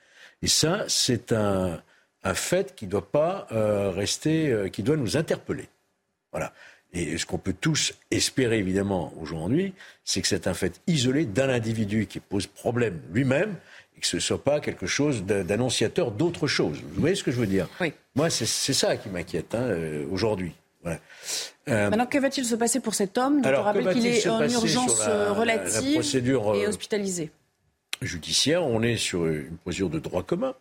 Et 0.42 0.46
ça, 0.46 0.84
c'est 0.88 1.32
un, 1.32 1.82
fait 2.34 2.74
qui 2.76 2.86
doit 2.86 3.10
pas 3.10 3.48
euh, 3.50 3.90
rester, 3.90 4.50
euh, 4.50 4.68
qui 4.68 4.82
doit 4.82 4.96
nous 4.96 5.16
interpeller. 5.16 5.68
Voilà. 6.30 6.52
Et 6.92 7.18
ce 7.18 7.26
qu'on 7.26 7.38
peut 7.38 7.54
tous 7.58 7.92
espérer, 8.10 8.58
évidemment, 8.58 9.12
aujourd'hui, 9.20 9.74
c'est 10.04 10.20
que 10.20 10.28
c'est 10.28 10.46
un 10.46 10.54
fait 10.54 10.80
isolé 10.86 11.24
d'un 11.24 11.48
individu 11.48 12.06
qui 12.06 12.18
pose 12.18 12.46
problème 12.46 13.00
lui-même 13.12 13.54
et 13.96 14.00
que 14.00 14.06
ce 14.06 14.16
ne 14.16 14.20
soit 14.20 14.42
pas 14.42 14.60
quelque 14.60 14.86
chose 14.86 15.24
d'annonciateur 15.24 16.10
d'autre 16.10 16.48
chose. 16.48 16.80
Vous 16.82 17.00
voyez 17.00 17.14
ce 17.14 17.22
que 17.22 17.30
je 17.30 17.38
veux 17.38 17.46
dire? 17.46 17.68
Oui. 17.80 17.92
Moi, 18.16 18.28
c'est 18.28 18.46
ça 18.46 18.96
qui 18.96 19.08
m'inquiète 19.08 19.54
hein, 19.54 19.62
euh, 19.62 20.04
aujourd'hui. 20.10 20.52
Euh, 20.86 20.96
Maintenant, 21.66 22.06
que 22.06 22.18
va-t-il 22.18 22.44
se 22.44 22.56
passer 22.56 22.80
pour 22.80 22.94
cet 22.94 23.18
homme? 23.18 23.42
Je 23.44 23.50
rappelle 23.50 23.92
qu'il 23.92 24.06
est 24.06 24.26
en 24.26 24.42
urgence 24.42 25.02
relative 25.06 26.02
et 26.56 26.66
hospitalisé 26.66 27.30
Judiciaire, 28.02 28.64
on 28.64 28.82
est 28.82 28.96
sur 28.96 29.26
une 29.26 29.58
procédure 29.58 29.90
de 29.90 29.98
droit 29.98 30.22
commun, 30.22 30.54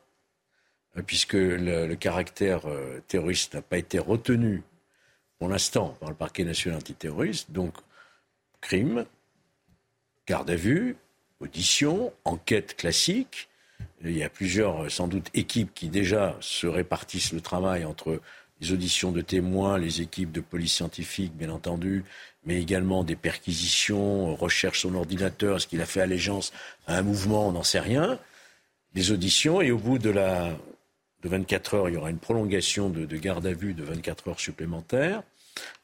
hein, 0.96 1.02
puisque 1.08 1.36
le, 1.36 1.96
caractère 1.96 2.64
terroriste 3.08 3.56
n'a 3.56 3.62
pas 3.62 3.78
été 3.78 3.98
retenu 3.98 4.62
pour 5.40 5.50
l'instant 5.50 5.98
par 6.00 6.10
le 6.10 6.16
parquet 6.16 6.44
national 6.44 6.78
antiterroriste. 6.78 7.52
Donc, 7.52 7.74
crime, 8.62 9.06
garde 10.28 10.50
à 10.50 10.56
vue, 10.56 10.98
audition, 11.40 12.14
enquête 12.26 12.76
classique. 12.76 13.50
Il 14.04 14.16
y 14.16 14.24
a 14.24 14.30
plusieurs, 14.30 14.92
sans 14.92 15.08
doute, 15.08 15.30
équipes 15.34 15.74
qui 15.74 15.88
déjà 15.88 16.38
se 16.42 16.68
répartissent 16.68 17.34
le 17.34 17.42
travail 17.42 17.86
entre 17.86 18.22
les 18.62 18.74
auditions 18.74 19.12
de 19.12 19.22
témoins, 19.22 19.78
les 19.78 20.02
équipes 20.02 20.34
de 20.34 20.42
police 20.42 20.74
scientifique, 20.74 21.34
bien 21.34 21.50
entendu, 21.50 22.04
mais 22.44 22.62
également 22.62 23.06
des 23.06 23.16
perquisitions, 23.16 24.36
recherche 24.36 24.82
son 24.82 24.96
ordinateur, 24.96 25.58
est-ce 25.58 25.68
qu'il 25.68 25.82
a 25.82 25.86
fait 25.86 26.02
allégeance 26.02 26.52
à 26.86 26.98
un 26.98 27.02
mouvement, 27.02 27.48
on 27.48 27.52
n'en 27.54 27.64
sait 27.64 27.80
rien. 27.80 28.20
Les 28.96 29.12
auditions, 29.12 29.62
et 29.62 29.72
au 29.72 29.78
bout 29.78 29.98
de 29.98 30.10
la, 30.10 30.58
de 31.24 31.30
24 31.30 31.74
heures, 31.74 31.90
il 31.90 31.96
y 31.96 31.98
aura 31.98 32.10
une 32.10 32.20
prolongation 32.20 32.90
de, 32.90 33.06
garde 33.18 33.46
à 33.46 33.54
vue 33.54 33.74
de 33.74 33.84
24 33.84 34.30
heures 34.30 34.40
supplémentaires. 34.40 35.24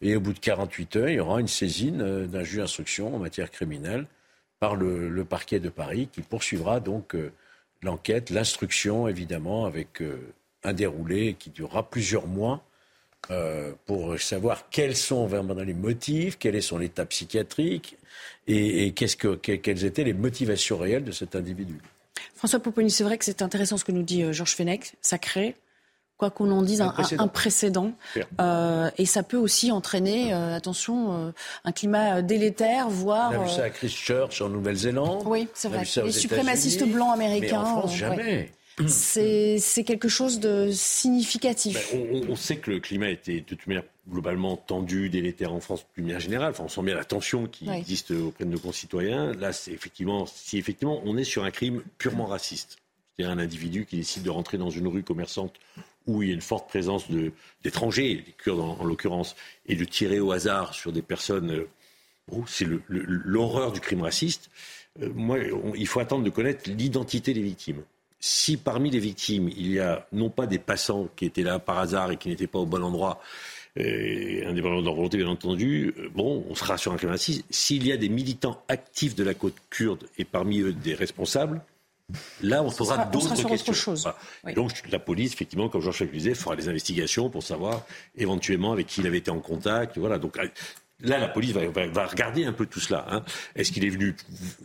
Et 0.01 0.15
au 0.15 0.21
bout 0.21 0.33
de 0.33 0.39
48 0.39 0.95
heures, 0.95 1.09
il 1.09 1.15
y 1.15 1.19
aura 1.19 1.41
une 1.41 1.47
saisine 1.47 2.01
euh, 2.01 2.27
d'un 2.27 2.43
juge 2.43 2.59
d'instruction 2.59 3.13
en 3.13 3.19
matière 3.19 3.51
criminelle 3.51 4.05
par 4.59 4.75
le, 4.75 5.25
parquet 5.25 5.59
de 5.59 5.69
Paris 5.69 6.07
qui 6.11 6.21
poursuivra 6.21 6.79
donc 6.79 7.15
euh, 7.15 7.31
l'enquête, 7.81 8.29
l'instruction 8.29 9.07
évidemment 9.07 9.65
avec 9.65 10.01
euh, 10.01 10.33
un 10.63 10.73
déroulé 10.73 11.35
qui 11.37 11.49
durera 11.49 11.89
plusieurs 11.89 12.27
mois 12.27 12.63
pour 13.87 14.19
savoir 14.19 14.69
quels 14.69 14.95
sont 14.95 15.25
vraiment 15.25 15.55
les 15.55 15.73
motifs, 15.73 16.37
quel 16.37 16.55
est 16.55 16.61
son 16.61 16.79
état 16.79 17.07
psychiatrique 17.07 17.97
et, 18.45 18.93
que, 18.93 19.35
quelles 19.35 19.83
étaient 19.83 20.03
les 20.03 20.13
motivations 20.13 20.77
réelles 20.77 21.03
de 21.03 21.11
cet 21.11 21.35
individu. 21.35 21.79
François 22.35 22.59
Pouponi, 22.59 22.91
c'est 22.91 23.03
vrai 23.03 23.17
que 23.17 23.25
c'est 23.25 23.41
intéressant 23.41 23.77
ce 23.77 23.85
que 23.85 23.91
nous 23.91 24.03
dit 24.03 24.23
euh, 24.23 24.31
Georges 24.31 24.55
Fenech. 24.55 24.93
Ça 25.01 25.17
crée, 25.17 25.55
quoi 26.17 26.29
qu'on 26.29 26.51
en 26.51 26.61
dise, 26.61 26.81
un, 26.81 27.27
précédent. 27.27 27.91
Euh, 28.39 28.89
et 28.97 29.05
ça 29.05 29.23
peut 29.23 29.37
aussi 29.37 29.71
entraîner, 29.71 30.33
euh, 30.33 30.55
attention, 30.55 31.33
un 31.63 31.71
climat 31.71 32.21
délétère, 32.21 32.89
voire. 32.89 33.31
On 33.33 33.41
a 33.41 33.45
vu 33.45 33.49
ça 33.49 33.63
à 33.63 33.69
Christchurch, 33.69 34.41
en 34.41 34.49
Nouvelle-Zélande. 34.49 35.23
Oui, 35.25 35.47
c'est 35.53 35.69
vrai. 35.69 35.83
Les 36.03 36.11
suprémacistes 36.11 36.85
blancs 36.85 37.13
américains. 37.13 37.63
Mais 37.63 37.69
en 37.69 37.79
France, 37.79 37.95
jamais. 37.95 38.51
C'est 38.87 39.83
quelque 39.85 40.09
chose 40.09 40.39
de 40.39 40.69
significatif. 40.71 41.93
Ben, 41.93 42.25
on, 42.29 42.35
sait 42.35 42.57
que 42.57 42.71
le 42.71 42.79
climat 42.79 43.09
était 43.09 43.39
de 43.39 43.45
toute 43.45 43.67
manière 43.67 43.85
globalement 44.09 44.57
tendu, 44.57 45.09
délétère 45.09 45.53
en 45.53 45.59
France 45.59 45.85
de 45.97 46.01
manière 46.01 46.19
générale. 46.19 46.51
Enfin, 46.51 46.65
on 46.65 46.69
sent 46.69 46.83
bien 46.83 46.95
la 46.95 47.05
tension 47.05 47.47
qui 47.47 47.69
existe 47.69 48.11
auprès 48.11 48.45
de 48.45 48.49
nos 48.49 48.59
concitoyens. 48.59 49.33
Là, 49.33 49.53
c'est 49.53 49.71
effectivement, 49.71 50.25
si 50.25 50.57
effectivement 50.57 51.01
on 51.05 51.17
est 51.17 51.23
sur 51.23 51.43
un 51.43 51.51
crime 51.51 51.81
purement 51.97 52.25
raciste, 52.25 52.77
c'est-à-dire 53.15 53.35
un 53.35 53.39
individu 53.39 53.85
qui 53.85 53.97
décide 53.97 54.23
de 54.23 54.29
rentrer 54.29 54.57
dans 54.57 54.69
une 54.69 54.87
rue 54.87 55.03
commerçante 55.03 55.55
où 56.07 56.21
il 56.21 56.29
y 56.29 56.31
a 56.31 56.35
une 56.35 56.41
forte 56.41 56.69
présence 56.69 57.05
d'étrangers, 57.63 58.23
des 58.25 58.31
Kurdes 58.33 58.59
en, 58.59 58.83
l'occurrence, 58.83 59.35
et 59.65 59.75
de 59.75 59.85
tirer 59.85 60.19
au 60.19 60.31
hasard 60.31 60.75
sur 60.75 60.91
des 60.91 61.01
personnes, 61.01 61.51
euh, 61.51 62.37
c'est 62.45 62.67
l'horreur 62.87 63.71
du 63.71 63.79
crime 63.79 64.03
raciste. 64.03 64.51
Euh, 65.01 65.09
moi, 65.15 65.39
il 65.75 65.87
faut 65.87 65.99
attendre 65.99 66.23
de 66.23 66.29
connaître 66.29 66.69
l'identité 66.69 67.33
des 67.33 67.41
victimes 67.41 67.81
si 68.27 68.57
parmi 68.57 68.89
les 68.89 68.97
victimes, 68.97 69.49
il 69.49 69.71
y 69.71 69.79
a 69.79 70.07
non 70.11 70.31
pas 70.31 70.47
des 70.47 70.57
passants 70.57 71.09
qui 71.15 71.25
étaient 71.25 71.43
là 71.43 71.59
par 71.59 71.77
hasard 71.77 72.11
et 72.11 72.17
qui 72.17 72.27
n'étaient 72.27 72.47
pas 72.47 72.57
au 72.57 72.65
bon 72.65 72.83
endroit, 72.83 73.21
euh, 73.77 74.49
indépendamment 74.49 74.81
de 74.81 74.85
leur 74.85 74.95
volonté, 74.95 75.17
bien 75.17 75.27
entendu, 75.27 75.93
euh, 75.97 76.09
bon, 76.13 76.45
on 76.49 76.55
sera 76.55 76.77
sur 76.77 76.93
un 76.93 76.97
crime 76.97 77.15
S'il 77.17 77.85
y 77.85 77.91
a 77.91 77.97
des 77.97 78.09
militants 78.09 78.63
actifs 78.67 79.15
de 79.15 79.23
la 79.23 79.33
côte 79.33 79.55
kurde 79.69 80.05
et 80.17 80.25
parmi 80.25 80.59
eux 80.59 80.73
des 80.73 80.93
responsables, 80.93 81.61
Là, 82.43 82.61
on 82.61 82.69
posera 82.69 83.05
d'autres 83.05 83.33
questions. 83.47 83.95
Donc, 84.55 84.71
la 84.91 84.99
police, 84.99 85.33
effectivement, 85.33 85.69
comme 85.69 85.81
Jean-Jacques 85.81 86.11
disait, 86.11 86.35
fera 86.35 86.55
des 86.55 86.69
investigations 86.69 87.31
pour 87.31 87.41
savoir 87.41 87.83
éventuellement 88.15 88.73
avec 88.73 88.85
qui 88.85 89.01
il 89.01 89.07
avait 89.07 89.17
été 89.17 89.31
en 89.31 89.39
contact. 89.39 89.97
Voilà. 89.97 90.19
Donc, 90.19 90.37
Là, 91.01 91.17
la 91.17 91.27
police 91.27 91.51
va, 91.51 92.05
regarder 92.05 92.45
un 92.45 92.53
peu 92.53 92.65
tout 92.65 92.79
cela. 92.79 93.05
Hein. 93.09 93.23
Est-ce 93.55 93.73
qu'il 93.73 93.83
est 93.83 93.89
venu, 93.89 94.15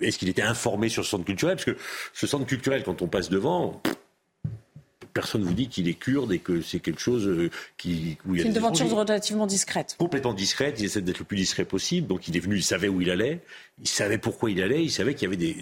est-ce 0.00 0.16
qu'il 0.16 0.28
était 0.28 0.42
informé 0.42 0.88
sur 0.88 1.04
ce 1.04 1.10
centre 1.10 1.24
culturel? 1.24 1.56
Parce 1.56 1.64
que 1.64 1.76
ce 2.12 2.26
centre 2.28 2.46
culturel, 2.46 2.84
quand 2.84 3.02
on 3.02 3.08
passe 3.08 3.30
devant, 3.30 3.82
personne 5.12 5.42
ne 5.42 5.46
vous 5.46 5.54
dit 5.54 5.68
qu'il 5.68 5.88
est 5.88 5.94
kurde 5.94 6.32
et 6.32 6.38
que 6.38 6.60
c'est 6.62 6.80
quelque 6.80 7.00
chose 7.00 7.26
euh, 7.26 7.50
qui. 7.76 8.16
C'est 8.36 8.42
une 8.42 8.52
devanture 8.52 8.88
relativement 8.90 9.46
discrète. 9.46 9.96
Complètement 9.98 10.34
discrète. 10.34 10.76
Il 10.78 10.86
essaie 10.86 11.00
d'être 11.00 11.20
le 11.20 11.24
plus 11.24 11.36
discret 11.36 11.64
possible. 11.64 12.06
Donc 12.06 12.28
il 12.28 12.36
est 12.36 12.40
venu, 12.40 12.56
il 12.56 12.62
savait 12.62 12.88
où 12.88 13.00
il 13.00 13.10
allait, 13.10 13.40
il 13.80 13.88
savait 13.88 14.18
pourquoi 14.18 14.50
il 14.50 14.62
allait, 14.62 14.82
il 14.82 14.90
savait 14.90 15.14
qu'il 15.14 15.24
y 15.24 15.26
avait 15.26 15.36
des, 15.36 15.56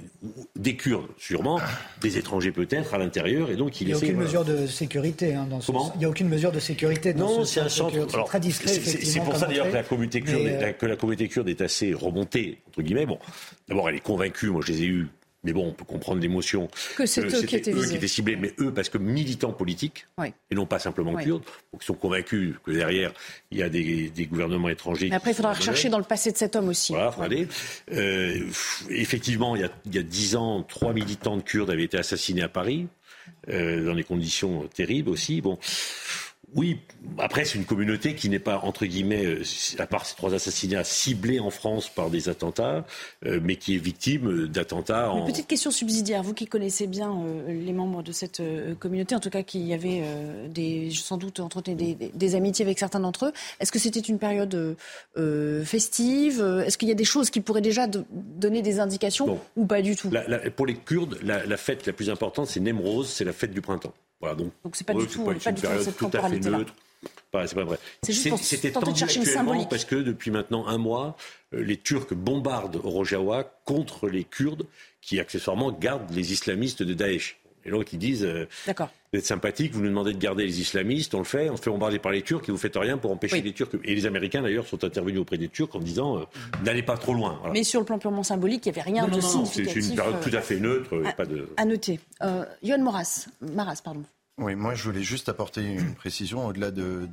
des 0.56 0.76
Kurdes, 0.76 1.08
sûrement, 1.18 1.61
des 2.00 2.18
étrangers 2.18 2.52
peut-être 2.52 2.94
à 2.94 2.98
l'intérieur, 2.98 3.50
et 3.50 3.56
donc 3.56 3.80
il. 3.80 3.88
n'y 3.88 3.92
a 3.92 3.96
aucune 3.96 4.16
mesure 4.16 4.44
de 4.44 4.66
sécurité 4.66 5.34
hein, 5.34 5.46
dans 5.48 5.61
ce. 5.61 5.72
Il 5.94 5.98
n'y 5.98 6.04
a 6.04 6.08
aucune 6.08 6.28
mesure 6.28 6.52
de 6.52 6.61
sécurité 6.61 7.12
dans 7.12 7.38
non, 7.38 7.44
c'est 7.44 7.61
un 7.61 7.68
centre. 7.68 8.24
très 8.24 8.40
discret. 8.40 8.68
C'est 8.68 9.20
pour 9.20 9.37
ça 9.37 9.46
d'ailleurs 9.46 9.68
que 9.68 9.74
la 9.74 9.82
communauté 9.82 10.20
kurde, 10.20 10.46
euh, 10.46 10.72
que 10.72 10.87
la 10.87 10.96
communauté 10.96 11.28
kurde 11.28 11.48
est 11.48 11.61
assez 11.61 11.92
remontée 11.92 12.58
entre 12.68 12.82
guillemets. 12.82 13.06
Bon, 13.06 13.18
d'abord 13.68 13.88
elle 13.88 13.96
est 13.96 14.00
convaincue. 14.00 14.48
Moi, 14.48 14.62
je 14.64 14.72
les 14.72 14.82
ai 14.82 14.87
eus 14.87 15.08
mais 15.44 15.53
bon, 15.53 15.68
on 15.68 15.72
peut 15.72 15.85
comprendre 15.85 16.20
l'émotion. 16.20 16.68
Que 16.96 17.07
c'est 17.07 17.20
eux, 17.20 17.42
qui 17.42 17.57
étaient, 17.57 17.72
eux 17.72 17.85
qui 17.85 18.09
ciblés, 18.09 18.37
mais 18.37 18.53
eux 18.59 18.72
parce 18.72 18.88
que 18.88 18.98
militants 18.98 19.53
politiques, 19.53 20.07
et 20.51 20.55
non 20.55 20.66
pas 20.66 20.79
simplement 20.79 21.14
kurdes, 21.14 21.44
qui 21.79 21.87
sont 21.87 21.94
convaincus 21.94 22.57
que 22.64 22.72
derrière, 22.72 23.12
il 23.51 23.59
y 23.59 23.62
a 23.62 23.68
des, 23.68 24.11
gouvernements 24.31 24.68
étrangers. 24.68 25.09
Mais 25.09 25.16
après, 25.16 25.31
il 25.31 25.35
faudra 25.35 25.53
rechercher 25.53 25.88
dans 25.88 25.98
le 25.98 26.05
passé 26.05 26.33
de 26.33 26.37
cet 26.37 26.57
homme 26.57 26.68
aussi. 26.68 26.92
Voilà, 26.92 27.12
faut 27.12 27.22
aller. 27.22 27.46
Euh, 27.92 28.46
effectivement, 28.90 29.55
il 29.55 29.62
y, 29.92 29.98
a, 29.98 30.03
dix 30.03 30.37
ans, 30.37 30.62
trois 30.62 30.92
militants 30.92 31.37
de 31.37 31.42
kurdes 31.42 31.70
avaient 31.70 31.85
été 31.85 31.98
assassinés 31.98 32.42
à 32.42 32.48
Paris, 32.48 32.88
euh, 33.48 33.85
dans 33.85 33.94
des 33.94 34.05
conditions 34.05 34.66
terribles 34.74 35.11
aussi. 35.11 35.40
Bon. 35.40 35.59
Oui, 36.54 36.78
après 37.18 37.44
c'est 37.44 37.58
une 37.58 37.66
communauté 37.66 38.14
qui 38.14 38.30
n'est 38.30 38.38
pas 38.38 38.58
entre 38.62 38.87
guillemets, 38.87 39.24
euh, 39.24 39.42
à 39.78 39.87
part 39.87 40.06
ces 40.06 40.16
trois 40.16 40.32
assassinats 40.32 40.82
ciblés 40.82 41.40
en 41.40 41.50
France 41.50 41.90
par 41.90 42.08
des 42.08 42.30
attentats, 42.30 42.87
euh, 43.26 43.38
mais 43.42 43.56
qui 43.56 43.74
est 43.74 43.78
victime 43.78 44.46
d'attentats. 44.46 45.12
En... 45.12 45.18
Une 45.18 45.26
petite 45.26 45.46
question 45.46 45.70
subsidiaire, 45.70 46.22
vous 46.22 46.32
qui 46.32 46.46
connaissez 46.46 46.87
bien 46.87 47.12
euh, 47.12 47.52
les 47.52 47.72
membres 47.74 48.02
de 48.02 48.12
cette 48.12 48.40
communauté, 48.78 49.14
en 49.14 49.20
tout 49.20 49.28
cas 49.28 49.42
qui 49.42 49.74
avaient 49.74 50.02
des, 50.48 50.90
sans 50.90 51.18
doute 51.18 51.40
entretenu 51.40 51.74
des, 51.74 52.34
amitiés 52.34 52.64
avec 52.64 52.78
certains 52.78 53.00
d'entre 53.00 53.26
eux, 53.26 53.32
est-ce 53.61 53.72
que 53.72 53.78
c'était 53.78 54.00
une 54.00 54.18
période 54.18 54.76
festive 55.64 56.40
Est-ce 56.64 56.78
qu'il 56.78 56.88
y 56.88 56.92
a 56.92 56.94
des 56.94 57.04
choses 57.04 57.30
qui 57.30 57.40
pourraient 57.40 57.61
déjà 57.61 57.87
donner 58.11 58.62
des 58.62 58.80
indications 58.80 59.40
ou 59.56 59.66
pas 59.66 59.82
du 59.82 59.96
tout? 59.96 60.11
Pour 60.56 60.66
les 60.66 60.74
Kurdes, 60.74 61.18
la, 61.22 61.56
fête 61.56 61.87
la 61.87 61.92
plus 61.92 62.11
importante, 62.11 62.46
c'est 62.46 62.61
Nemroz, 62.61 63.04
c'est 63.04 63.24
la 63.24 63.32
fête 63.32 63.52
du 63.52 63.61
printemps. 63.61 63.92
Voilà, 64.20 64.35
donc, 64.35 64.52
donc 64.64 64.76
c'est 64.76 64.87
pas 64.87 64.94
du 64.94 65.07
tout, 65.07 65.24
pas, 65.24 65.35
pas 65.35 65.52
du 65.52 65.62
tout 65.62 65.68
cette 65.81 65.96
tout 65.96 66.11
à 66.12 66.28
fait 66.28 66.40
neutre. 66.40 66.74
c'est 67.33 67.54
pas 67.54 67.64
vrai. 67.64 67.78
C'était 68.02 68.72
tendu 68.72 69.02
actuellement 69.02 69.64
parce 69.66 69.85
que 69.85 69.96
depuis 69.96 70.31
maintenant 70.31 70.66
un 70.66 70.78
mois, 70.78 71.16
euh, 71.54 71.62
les 71.62 71.76
Turcs 71.76 72.12
bombardent 72.14 72.76
Rojava 72.76 73.44
contre 73.64 74.09
les 74.09 74.24
Kurdes 74.24 74.66
qui 75.00 75.20
accessoirement 75.20 75.70
gardent 75.70 76.11
les 76.12 76.33
islamistes 76.33 76.83
de 76.83 76.94
Daesh. 76.94 77.40
Et 77.68 77.70
donc 77.70 77.92
ils 77.92 77.98
disent 77.98 78.24
euh, 78.24 78.46
Vous 78.66 79.18
êtes 79.18 79.26
sympathique, 79.26 79.72
vous 79.72 79.83
nous 79.83 79.88
demandez 79.88 80.12
de 80.12 80.18
garder 80.18 80.44
les 80.44 80.61
islamistes, 80.61 81.14
on 81.14 81.18
le 81.18 81.24
fait, 81.24 81.50
on 81.50 81.57
se 81.57 81.62
fait 81.62 81.70
bombarder 81.70 81.98
par 81.98 82.12
les 82.12 82.22
Turcs 82.22 82.42
et 82.48 82.52
vous 82.52 82.59
faites 82.59 82.76
rien 82.76 82.98
pour 82.98 83.11
empêcher 83.11 83.40
les 83.40 83.52
Turcs. 83.52 83.70
Et 83.85 83.94
les 83.94 84.07
Américains 84.07 84.42
d'ailleurs 84.42 84.66
sont 84.66 84.83
intervenus 84.83 85.20
auprès 85.20 85.38
des 85.38 85.48
Turcs 85.48 85.74
en 85.74 85.81
disant 85.81 86.18
euh, 86.18 86.24
N'allez 86.64 86.83
pas 86.83 86.96
trop 86.96 87.14
loin. 87.14 87.40
Mais 87.52 87.62
sur 87.62 87.81
le 87.81 87.87
plan 87.87 87.98
purement 87.98 88.22
symbolique, 88.22 88.66
il 88.66 88.72
n'y 88.72 88.78
avait 88.78 88.90
rien 88.90 89.07
de 89.07 89.20
significatif. 89.20 89.85
C'est 89.85 89.90
une 89.90 89.96
période 89.96 90.20
tout 90.20 90.37
à 90.37 90.40
fait 90.40 90.59
neutre. 90.59 91.02
À, 91.04 91.12
pas 91.12 91.26
de... 91.26 91.48
à 91.57 91.64
noter. 91.64 92.00
Euh, 92.22 92.44
Maras, 92.78 93.28
Maras, 93.40 93.81
pardon. 93.85 94.02
Oui, 94.38 94.54
moi 94.54 94.74
je 94.74 94.85
voulais 94.85 95.02
juste 95.02 95.28
apporter 95.28 95.62
une 95.62 95.94
précision 95.94 96.46
au-delà 96.46 96.70
de, 96.70 97.09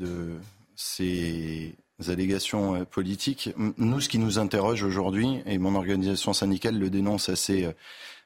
ces 0.76 1.74
allégations 2.08 2.76
euh, 2.76 2.84
politiques. 2.84 3.50
Nous, 3.78 4.02
ce 4.02 4.10
qui 4.10 4.20
nous 4.20 4.38
interroge 4.38 4.84
aujourd'hui, 4.84 5.42
et 5.46 5.58
mon 5.58 5.76
organisation 5.76 6.34
syndicale 6.34 6.78
le 6.78 6.90
dénonce 6.90 7.30
assez, 7.30 7.66
euh, 7.66 7.72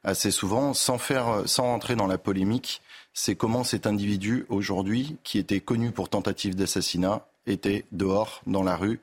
assez 0.03 0.31
souvent, 0.31 0.73
sans, 0.73 0.97
faire, 0.97 1.43
sans 1.45 1.73
entrer 1.73 1.95
dans 1.95 2.07
la 2.07 2.17
polémique, 2.17 2.81
c'est 3.13 3.35
comment 3.35 3.63
cet 3.63 3.85
individu 3.87 4.45
aujourd'hui, 4.49 5.17
qui 5.23 5.37
était 5.37 5.59
connu 5.59 5.91
pour 5.91 6.09
tentative 6.09 6.55
d'assassinat, 6.55 7.25
était 7.47 7.85
dehors, 7.91 8.41
dans 8.47 8.63
la 8.63 8.75
rue. 8.77 8.99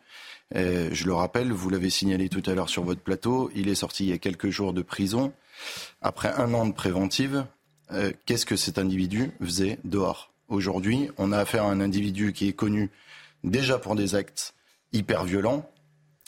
Euh, 0.54 0.88
je 0.92 1.04
le 1.04 1.14
rappelle, 1.14 1.52
vous 1.52 1.70
l'avez 1.70 1.90
signalé 1.90 2.28
tout 2.28 2.42
à 2.46 2.54
l'heure 2.54 2.68
sur 2.68 2.84
votre 2.84 3.00
plateau, 3.00 3.50
il 3.54 3.68
est 3.68 3.74
sorti 3.74 4.04
il 4.04 4.10
y 4.10 4.12
a 4.12 4.18
quelques 4.18 4.50
jours 4.50 4.72
de 4.72 4.82
prison. 4.82 5.32
Après 6.02 6.32
un 6.32 6.54
an 6.54 6.66
de 6.66 6.72
préventive, 6.72 7.44
euh, 7.92 8.12
qu'est-ce 8.24 8.46
que 8.46 8.56
cet 8.56 8.78
individu 8.78 9.32
faisait 9.40 9.78
dehors? 9.84 10.32
Aujourd'hui, 10.48 11.10
on 11.18 11.32
a 11.32 11.38
affaire 11.38 11.64
à 11.64 11.70
un 11.70 11.80
individu 11.80 12.32
qui 12.32 12.48
est 12.48 12.52
connu 12.52 12.90
déjà 13.42 13.78
pour 13.78 13.96
des 13.96 14.14
actes 14.14 14.54
hyper 14.92 15.24
violents, 15.24 15.68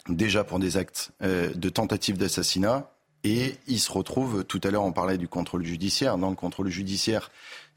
déjà 0.09 0.43
pour 0.43 0.59
des 0.59 0.77
actes 0.77 1.13
de 1.21 1.69
tentative 1.69 2.19
d'assassinat, 2.19 2.91
et 3.25 3.57
il 3.67 3.81
se 3.81 3.91
retrouve, 3.91 4.45
tout 4.45 4.61
à 4.65 4.71
l'heure 4.71 4.85
on 4.85 4.93
parlait 4.93 5.19
du 5.19 5.29
contrôle 5.29 5.65
judiciaire, 5.65 6.19
dans 6.19 6.31
le 6.31 6.37
contrôle 6.37 6.69
judiciaire, 6.69 7.31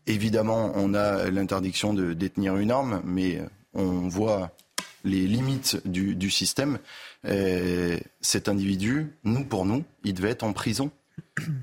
évidemment 0.07 0.71
on 0.75 0.93
a 0.93 1.29
l'interdiction 1.29 1.93
de 1.93 2.13
détenir 2.13 2.57
une 2.57 2.71
arme, 2.71 3.01
mais 3.05 3.41
on 3.73 4.07
voit 4.07 4.51
les 5.03 5.25
limites 5.25 5.81
du, 5.85 6.29
système. 6.29 6.77
cet 8.21 8.49
individu, 8.49 9.13
nous 9.23 9.43
pour 9.43 9.65
nous, 9.65 9.83
il 10.03 10.13
devait 10.13 10.29
être 10.29 10.43
en 10.43 10.53
prison. 10.53 10.91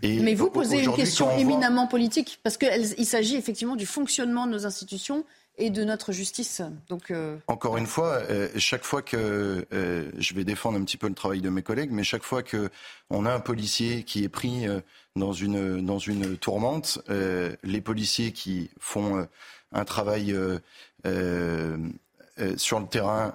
mais 0.03 0.35
vous 0.35 0.51
posez 0.51 0.83
une 0.83 0.95
question 0.95 1.31
éminemment 1.37 1.87
politique, 1.87 2.41
parce 2.43 2.57
qu'il 2.57 3.07
s'agit 3.07 3.37
effectivement 3.37 3.77
du 3.77 3.87
fonctionnement 3.87 4.47
de 4.47 4.53
nos 4.53 4.67
institutions 4.67 5.25
et 5.59 5.71
de 5.71 5.85
notre 5.85 6.13
justice. 6.13 6.63
Euh, 7.11 7.37
Encore 7.49 7.77
une 7.77 7.87
fois, 7.87 8.21
euh, 8.31 8.49
chaque 8.57 8.85
fois 8.85 9.03
que 9.03 9.67
euh, 9.73 10.11
je 10.17 10.35
vais 10.35 10.45
défendre 10.45 10.79
un 10.79 10.85
petit 10.85 10.97
peu 10.97 11.09
le 11.09 11.15
travail 11.15 11.41
de 11.41 11.51
mes 11.51 11.63
collègues, 11.63 11.91
mais 11.91 12.05
chaque 12.05 12.23
fois 12.23 12.43
que 12.43 12.71
on 13.11 13.27
a 13.27 13.33
un 13.33 13.41
policier 13.41 14.05
qui 14.05 14.25
est 14.25 14.29
pris 14.29 14.67
dans 15.17 15.33
une 15.33 15.85
dans 15.85 15.99
une 15.99 16.37
tourmente, 16.37 17.01
les 17.09 17.81
policiers 17.81 18.33
qui 18.33 18.71
font 18.79 19.27
un 19.73 19.85
travail 19.85 20.37
sur 22.57 22.81
le 22.81 22.87
terrain 22.87 23.35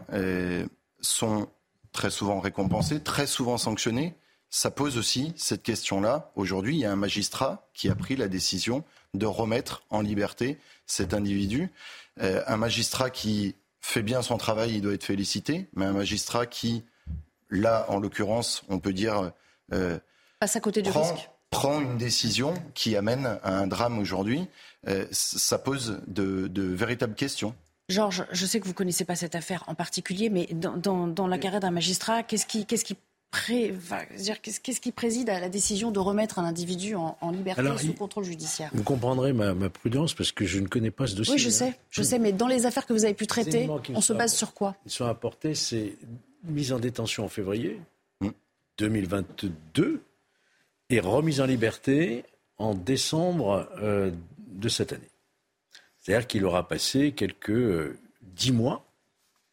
sont 1.02 1.48
très 1.92 2.12
souvent 2.12 2.40
récompensés, 2.40 3.02
très 3.02 3.28
souvent 3.28 3.58
sanctionnés. 3.58 4.16
Ça 4.50 4.70
pose 4.70 4.98
aussi 5.00 5.34
cette 5.36 5.64
question-là. 5.64 6.32
Aujourd'hui, 6.36 6.76
il 6.76 6.80
y 6.80 6.86
a 6.86 6.92
un 6.92 6.96
magistrat 6.96 7.68
qui 7.74 7.90
a 7.90 7.96
pris 7.96 8.16
la 8.16 8.28
décision 8.28 8.84
de 9.16 9.26
remettre 9.26 9.84
en 9.90 10.02
liberté 10.02 10.60
cet 10.86 11.14
individu. 11.14 11.72
Euh, 12.22 12.44
un 12.48 12.58
magistrat 12.58 13.10
qui 13.10 13.56
fait 13.82 14.04
bien 14.04 14.22
son 14.22 14.38
travail, 14.38 14.76
il 14.76 14.82
doit 14.82 14.94
être 14.94 15.04
félicité, 15.04 15.70
mais 15.76 15.86
un 15.86 15.94
magistrat 15.94 16.46
qui, 16.46 16.84
là, 17.50 17.86
en 17.90 18.00
l'occurrence, 18.00 18.64
on 18.70 18.80
peut 18.80 18.94
dire... 18.94 19.32
Euh, 19.74 20.00
Passe 20.40 20.56
à 20.56 20.60
côté 20.60 20.82
du 20.82 20.90
prend, 20.90 21.02
risque 21.02 21.30
prend 21.54 21.80
une 21.80 21.98
décision 21.98 22.54
qui 22.74 22.96
amène 22.96 23.40
à 23.44 23.58
un 23.58 23.68
drame 23.68 24.00
aujourd'hui, 24.00 24.48
euh, 24.88 25.06
ça 25.12 25.60
pose 25.60 26.02
de, 26.08 26.50
véritables 26.56 27.14
questions. 27.14 27.56
Georges, 27.90 28.26
je 28.32 28.46
sais 28.46 28.60
que 28.60 28.66
vous 28.66 28.72
ne 28.72 28.76
connaissez 28.76 29.06
pas 29.06 29.16
cette 29.16 29.36
affaire 29.36 29.64
en 29.68 29.76
particulier, 29.76 30.30
mais 30.30 30.48
dans, 30.52 31.28
la 31.28 31.38
carrière 31.38 31.60
d'un 31.60 31.72
magistrat, 31.72 32.24
qu'est-ce 32.24 32.46
qui, 32.46 32.66
qu'est-ce 32.66 32.84
qui 32.84 32.98
qu'est-ce 33.42 34.82
qui 34.82 34.92
préside 34.92 35.30
à 35.30 35.40
la 35.40 35.50
décision 35.50 35.92
de 35.92 36.00
remettre 36.00 36.40
un 36.40 36.46
individu 36.46 36.96
en, 36.96 37.18
liberté 37.32 37.64
sous 37.78 37.94
contrôle 37.94 38.24
judiciaire? 38.24 38.70
Vous 38.74 38.84
comprendrez 38.84 39.34
ma, 39.34 39.54
prudence 39.70 40.14
parce 40.14 40.32
que 40.32 40.46
je 40.46 40.60
ne 40.60 40.68
connais 40.68 40.92
pas 40.92 41.08
ce 41.08 41.16
dossier. 41.16 41.34
Oui, 41.34 41.40
je 41.40 41.50
sais, 41.50 41.78
je 41.90 42.04
sais, 42.04 42.20
mais 42.20 42.32
dans 42.32 42.48
les 42.48 42.66
affaires 42.66 42.86
que 42.86 42.94
vous 42.94 43.06
avez 43.06 43.14
pu 43.14 43.28
traiter, 43.28 43.70
on 43.90 44.02
se 44.02 44.14
base 44.14 44.34
sur 44.34 44.54
quoi? 44.54 44.76
Ils 44.86 44.92
sont 44.92 45.06
apportés, 45.06 45.56
c'est 45.56 45.98
mise 46.44 46.74
en 46.74 46.80
détention 46.80 47.26
en 47.26 47.30
février 47.30 47.80
2022 48.78 50.04
et 50.90 51.00
remise 51.00 51.42
en 51.42 51.46
liberté 51.46 52.26
en 52.58 52.74
décembre 52.76 53.70
euh, 53.82 54.12
de 54.38 54.70
cette 54.70 54.94
année. 54.94 55.10
C'est-à-dire 56.00 56.28
qu'il 56.28 56.46
aura 56.46 56.68
passé 56.68 57.14
quelques 57.14 57.50
euh, 57.50 57.98
dix 58.22 58.52
mois 58.52 58.86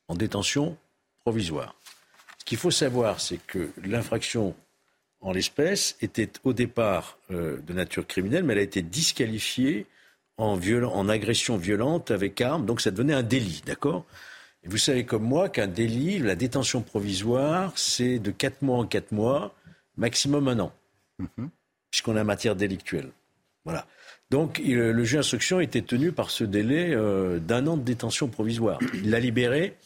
en 0.09 0.15
détention 0.15 0.77
provisoire. 1.21 1.77
Ce 2.41 2.45
qu'il 2.45 2.59
faut 2.59 2.71
savoir, 2.71 3.21
c'est 3.21 3.39
que 3.47 3.71
l'infraction 3.85 4.57
en 5.21 5.33
l'espèce 5.33 5.97
était 6.01 6.31
au 6.45 6.53
départ 6.53 7.19
euh, 7.31 7.59
de 7.61 7.73
nature 7.73 8.07
criminelle, 8.07 8.45
mais 8.45 8.55
elle 8.55 8.61
a 8.61 8.63
été 8.63 8.83
disqualifiée 8.83 9.87
en, 10.39 10.59
en 10.59 11.09
agression 11.09 11.59
violente 11.59 12.11
avec 12.11 12.41
arme, 12.41 12.65
donc 12.65 12.81
ça 12.81 12.91
devenait 12.91 13.13
un 13.13 13.23
délit, 13.23 13.63
d'accord? 13.67 14.07
Et 14.65 14.69
vous 14.69 14.79
savez 14.79 15.05
comme 15.05 15.23
moi 15.23 15.51
qu'un 15.51 15.67
délit, 15.67 16.19
la 16.19 16.35
détention 16.35 16.81
provisoire, 16.81 17.73
c'est 17.77 18.19
de 18.19 18.31
4 18.31 18.63
mois 18.63 18.79
en 18.79 18.87
4 18.87 19.13
mois, 19.13 19.55
maximum 19.97 20.49
un 20.49 20.61
an, 20.61 20.73
mm-hmm. 21.21 21.49
puisqu'on 21.91 22.17
a 22.17 22.25
matière 22.25 22.57
délictuelle. 22.57 23.11
Voilà. 23.65 23.87
Donc 24.31 24.61
le 24.65 25.05
juge 25.05 25.17
d'instruction 25.17 25.61
était 25.61 25.83
tenu 25.83 26.13
par 26.13 26.31
ce 26.31 26.45
délai 26.45 26.95
euh, 26.95 27.39
d'un 27.39 27.67
an 27.67 27.77
de 27.77 27.83
détention 27.83 28.29
provisoire. 28.29 28.79
Il 28.95 29.11
l'a 29.11 29.21
libéré 29.21 29.77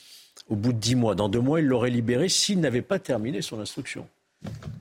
au 0.49 0.57
bout 0.57 0.73
de 0.73 0.79
dix 0.79 0.95
mois. 0.95 1.15
Dans 1.15 1.29
deux 1.29 1.41
mois, 1.41 1.61
il 1.61 1.67
l'aurait 1.67 1.91
libéré 1.91 2.29
s'il 2.29 2.61
n'avait 2.61 2.83
pas 2.83 2.99
terminé 2.99 3.43
son 3.43 3.61
instruction. 3.61 4.07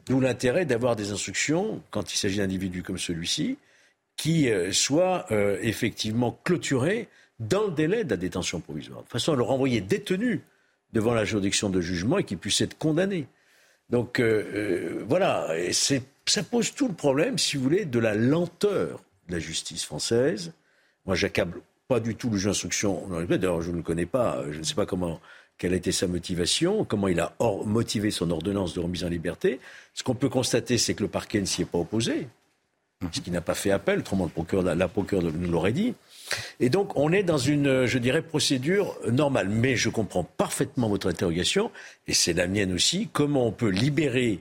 D'où 0.06 0.20
l'intérêt 0.20 0.66
d'avoir 0.66 0.96
des 0.96 1.12
instructions, 1.12 1.82
quand 1.90 2.14
il 2.14 2.18
s'agit 2.18 2.40
d'individus 2.40 2.84
comme 2.84 2.98
celui-ci, 2.98 3.58
qui 4.18 4.50
euh, 4.50 4.72
soient 4.72 5.26
euh, 5.32 5.58
effectivement 5.62 6.38
clôturées 6.44 7.08
dans 7.40 7.66
le 7.66 7.72
délai 7.72 8.04
de 8.04 8.12
la 8.12 8.18
détention 8.18 8.60
provisoire, 8.60 9.04
de 9.04 9.10
façon 9.10 9.34
à 9.34 9.36
le 9.36 9.44
renvoyer 9.44 9.82
détenu 9.82 10.42
devant 10.92 11.14
la 11.14 11.26
juridiction 11.26 11.70
de 11.70 11.82
jugement 11.82 12.20
et 12.20 12.24
qu'il 12.24 12.38
puisse 12.38 12.62
être 12.62 12.78
condamné. 12.78 13.28
Donc 13.90 14.20
euh, 14.20 15.04
voilà, 15.08 15.48
ça 15.72 16.44
pose 16.44 16.74
tout 16.74 16.88
le 16.88 16.94
problème, 16.94 17.38
si 17.38 17.58
vous 17.58 17.64
voulez, 17.64 17.86
de 17.86 18.00
la 18.00 18.14
lenteur 18.14 19.04
de 19.28 19.34
la 19.34 19.40
justice 19.40 19.84
française. 19.86 20.54
Moi, 21.06 21.16
j'accable 21.16 21.62
pas 21.88 22.00
du 22.00 22.16
tout 22.16 22.30
le 22.30 22.38
juge 22.38 22.46
d'instruction. 22.46 23.08
D'ailleurs, 23.28 23.62
je 23.62 23.72
ne 23.72 23.78
le 23.78 23.82
connais 23.82 24.06
pas, 24.06 24.44
je 24.52 24.60
ne 24.60 24.64
sais 24.64 24.76
pas 24.76 24.86
comment 24.86 25.20
quelle 25.58 25.74
a 25.74 25.78
été 25.78 25.92
sa 25.92 26.08
motivation, 26.08 26.84
comment 26.84 27.08
il 27.08 27.20
a 27.20 27.36
motivé 27.66 28.12
son 28.12 28.32
ordonnance 28.32 28.74
de 28.74 28.80
remise 28.80 29.04
en 29.04 29.10
liberté. 29.10 29.60
Ce 29.94 30.04
qu'on 30.04 30.16
peut 30.16 30.30
constater, 30.30 30.78
c'est 30.78 30.94
que 30.94 31.04
le 31.04 31.10
parquet 31.10 31.40
ne 31.40 31.46
s'y 31.46 31.62
est 31.62 31.66
pas 31.66 31.78
opposé, 31.78 32.28
puisqu'il 33.00 33.34
n'a 33.34 33.42
pas 33.42 33.54
fait 33.54 33.72
appel, 33.72 34.00
autrement 34.00 34.26
le 34.26 34.32
procureur, 34.32 34.76
la 34.76 34.88
procureure 34.88 35.32
nous 35.32 35.52
l'aurait 35.52 35.72
dit. 35.72 35.94
Et 36.60 36.70
donc, 36.70 36.98
on 36.98 37.12
est 37.12 37.24
dans 37.24 37.38
une, 37.38 37.86
je 37.86 37.98
dirais, 37.98 38.22
procédure 38.22 38.98
normale. 39.10 39.50
Mais 39.50 39.76
je 39.76 39.90
comprends 39.90 40.24
parfaitement 40.24 40.90
votre 40.90 41.08
interrogation, 41.08 41.72
et 42.08 42.14
c'est 42.14 42.34
la 42.34 42.48
mienne 42.48 42.74
aussi. 42.74 43.10
Comment 43.14 43.48
on 43.48 43.52
peut 43.52 43.70
libérer 43.70 44.40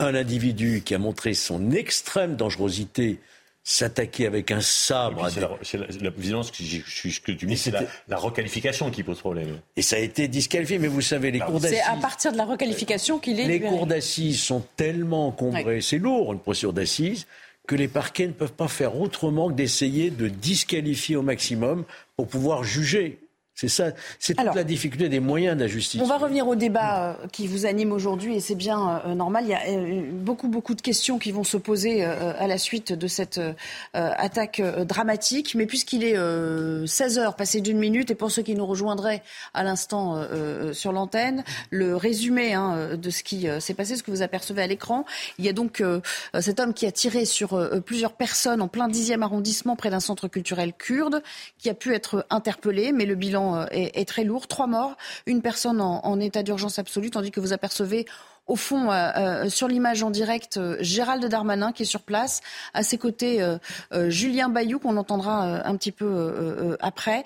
un 0.00 0.14
individu 0.14 0.82
qui 0.84 0.94
a 0.94 0.98
montré 0.98 1.34
son 1.34 1.70
extrême 1.70 2.34
dangerosité 2.34 3.20
s'attaquer 3.64 4.26
avec 4.26 4.50
un 4.50 4.60
sabre. 4.60 5.28
C'est 5.62 5.78
la, 5.78 5.86
la, 6.00 6.10
violence 6.10 6.50
que, 6.50 6.56
que 6.58 7.32
tu 7.32 7.46
dis, 7.46 7.56
c'est 7.56 7.72
la, 8.08 8.16
requalification 8.16 8.90
qui 8.90 9.02
pose 9.02 9.18
problème. 9.18 9.60
Et 9.76 9.82
ça 9.82 9.96
a 9.96 9.98
été 10.00 10.28
disqualifié, 10.28 10.78
mais 10.78 10.88
vous 10.88 11.00
savez, 11.00 11.30
les 11.30 11.38
cours 11.38 11.60
d'assises. 11.60 11.78
C'est 11.78 11.90
à 11.90 11.96
partir 11.96 12.32
de 12.32 12.36
la 12.36 12.44
requalification 12.44 13.18
qu'il 13.18 13.38
est. 13.38 13.46
Les 13.46 13.60
cours 13.60 13.86
d'assises 13.86 14.40
sont 14.40 14.64
tellement 14.76 15.28
encombrés, 15.28 15.80
c'est 15.80 15.98
lourd 15.98 16.32
une 16.32 16.40
procédure 16.40 16.72
d'assises, 16.72 17.26
que 17.66 17.76
les 17.76 17.88
parquets 17.88 18.26
ne 18.26 18.32
peuvent 18.32 18.52
pas 18.52 18.68
faire 18.68 18.98
autrement 18.98 19.48
que 19.48 19.54
d'essayer 19.54 20.10
de 20.10 20.28
disqualifier 20.28 21.16
au 21.16 21.22
maximum 21.22 21.84
pour 22.16 22.26
pouvoir 22.26 22.64
juger. 22.64 23.18
C'est 23.54 23.68
ça, 23.68 23.90
c'est 24.18 24.34
toute 24.34 24.54
la 24.54 24.64
difficulté 24.64 25.08
des 25.08 25.20
moyens 25.20 25.56
de 25.56 25.60
la 25.60 25.68
justice. 25.68 26.00
On 26.02 26.06
va 26.06 26.16
revenir 26.16 26.48
au 26.48 26.54
débat 26.54 27.10
euh, 27.10 27.26
qui 27.30 27.46
vous 27.46 27.66
anime 27.66 27.92
aujourd'hui 27.92 28.34
et 28.34 28.40
c'est 28.40 28.54
bien 28.54 29.02
euh, 29.04 29.14
normal. 29.14 29.44
Il 29.44 29.50
y 29.50 29.54
a 29.54 29.60
euh, 29.68 30.10
beaucoup, 30.10 30.48
beaucoup 30.48 30.74
de 30.74 30.80
questions 30.80 31.18
qui 31.18 31.32
vont 31.32 31.44
se 31.44 31.58
poser 31.58 32.02
à 32.02 32.46
la 32.46 32.58
suite 32.58 32.92
de 32.92 33.06
cette 33.06 33.40
attaque 33.92 34.60
dramatique. 34.60 35.54
Mais 35.54 35.66
puisqu'il 35.66 36.02
est 36.02 36.16
16 36.86 37.18
heures, 37.18 37.36
passé 37.36 37.60
d'une 37.60 37.78
minute, 37.78 38.10
et 38.10 38.14
pour 38.14 38.30
ceux 38.30 38.42
qui 38.42 38.54
nous 38.54 38.66
rejoindraient 38.66 39.22
à 39.54 39.62
l'instant 39.62 40.24
sur 40.72 40.92
l'antenne, 40.92 41.44
le 41.70 41.96
résumé 41.96 42.54
hein, 42.54 42.96
de 42.96 43.10
ce 43.10 43.22
qui 43.22 43.46
s'est 43.60 43.74
passé, 43.74 43.96
ce 43.96 44.02
que 44.02 44.10
vous 44.10 44.22
apercevez 44.22 44.62
à 44.62 44.66
l'écran, 44.66 45.04
il 45.38 45.44
y 45.44 45.48
a 45.48 45.52
donc 45.52 45.82
cet 46.40 46.60
homme 46.60 46.74
qui 46.74 46.86
a 46.86 46.92
tiré 46.92 47.24
sur 47.24 47.82
plusieurs 47.84 48.12
personnes 48.12 48.62
en 48.62 48.68
plein 48.68 48.88
10e 48.88 49.22
arrondissement 49.22 49.76
près 49.76 49.90
d'un 49.90 50.00
centre 50.00 50.28
culturel 50.28 50.72
kurde, 50.72 51.22
qui 51.58 51.70
a 51.70 51.74
pu 51.74 51.94
être 51.94 52.26
interpellé, 52.30 52.92
mais 52.92 53.06
le 53.06 53.14
bilan 53.14 53.41
euh, 53.42 53.66
est, 53.70 54.08
très 54.08 54.24
lourd. 54.24 54.46
Trois 54.48 54.66
morts, 54.66 54.96
une 55.26 55.42
personne 55.42 55.80
en, 55.80 56.20
état 56.20 56.42
d'urgence 56.42 56.78
absolue, 56.78 57.10
tandis 57.10 57.30
que 57.30 57.40
vous 57.40 57.52
apercevez 57.52 58.06
au 58.48 58.56
fond, 58.56 58.90
euh, 58.90 59.10
euh, 59.16 59.48
sur 59.48 59.68
l'image 59.68 60.02
en 60.02 60.10
direct, 60.10 60.58
Gérald 60.80 61.24
Darmanin 61.24 61.72
qui 61.72 61.84
est 61.84 61.86
sur 61.86 62.02
place. 62.02 62.40
À 62.74 62.82
ses 62.82 62.98
côtés, 62.98 63.40
Julien 64.08 64.48
Bayou, 64.48 64.78
qu'on 64.78 64.96
entendra 64.96 65.64
un 65.64 65.76
petit 65.76 65.92
peu 65.92 66.76
après. 66.80 67.24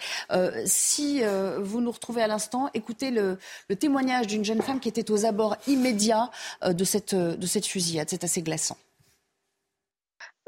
si 0.66 1.22
vous 1.58 1.80
nous 1.80 1.90
retrouvez 1.90 2.22
à 2.22 2.26
l'instant, 2.26 2.68
écoutez 2.74 3.10
le, 3.10 3.38
témoignage 3.78 4.26
d'une 4.26 4.44
jeune 4.44 4.62
femme 4.62 4.80
qui 4.80 4.88
était 4.88 5.10
aux 5.10 5.24
abords 5.24 5.56
immédiats 5.66 6.30
de, 6.66 6.84
cette, 6.84 7.14
de 7.14 7.46
cette 7.46 7.66
fusillade. 7.66 8.08
C'est 8.10 8.24
assez 8.24 8.42
glaçant. 8.42 8.76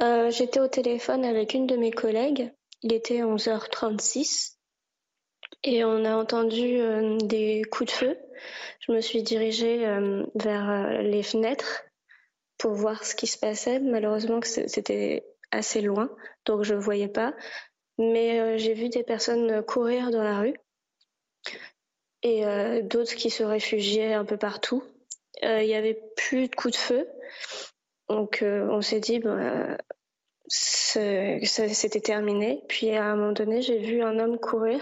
J'étais 0.00 0.60
au 0.60 0.68
téléphone 0.68 1.24
avec 1.24 1.54
une 1.54 1.66
de 1.66 1.76
mes 1.76 1.90
collègues. 1.90 2.52
Il 2.82 2.92
était 2.92 3.22
11h36 3.22 4.57
et 5.64 5.84
on 5.84 6.04
a 6.04 6.14
entendu 6.16 6.80
euh, 6.80 7.16
des 7.18 7.62
coups 7.70 7.92
de 7.92 7.96
feu. 7.96 8.18
Je 8.80 8.92
me 8.92 9.00
suis 9.00 9.22
dirigée 9.22 9.86
euh, 9.86 10.24
vers 10.34 10.70
euh, 10.70 11.02
les 11.02 11.22
fenêtres 11.22 11.84
pour 12.58 12.72
voir 12.72 13.04
ce 13.04 13.14
qui 13.14 13.26
se 13.26 13.38
passait. 13.38 13.80
Malheureusement, 13.80 14.40
c'était 14.42 15.24
assez 15.50 15.80
loin, 15.80 16.10
donc 16.44 16.62
je 16.62 16.74
ne 16.74 16.80
voyais 16.80 17.08
pas. 17.08 17.34
Mais 17.98 18.58
j'ai 18.58 18.74
vu 18.74 18.88
des 18.88 19.02
personnes 19.02 19.62
courir 19.62 20.10
dans 20.10 20.22
la 20.22 20.38
rue 20.38 20.54
et 22.22 22.44
d'autres 22.82 23.14
qui 23.16 23.28
se 23.28 23.42
réfugiaient 23.42 24.14
un 24.14 24.24
peu 24.24 24.36
partout. 24.36 24.84
Il 25.42 25.66
n'y 25.66 25.74
avait 25.74 26.00
plus 26.16 26.48
de 26.48 26.54
coups 26.54 26.74
de 26.74 26.78
feu. 26.78 27.08
Donc 28.08 28.44
on 28.44 28.80
s'est 28.82 29.00
dit, 29.00 29.20
c'était 30.48 32.00
terminé. 32.00 32.62
Puis 32.68 32.90
à 32.90 33.04
un 33.04 33.16
moment 33.16 33.32
donné, 33.32 33.62
j'ai 33.62 33.78
vu 33.78 34.02
un 34.02 34.18
homme 34.18 34.38
courir 34.38 34.80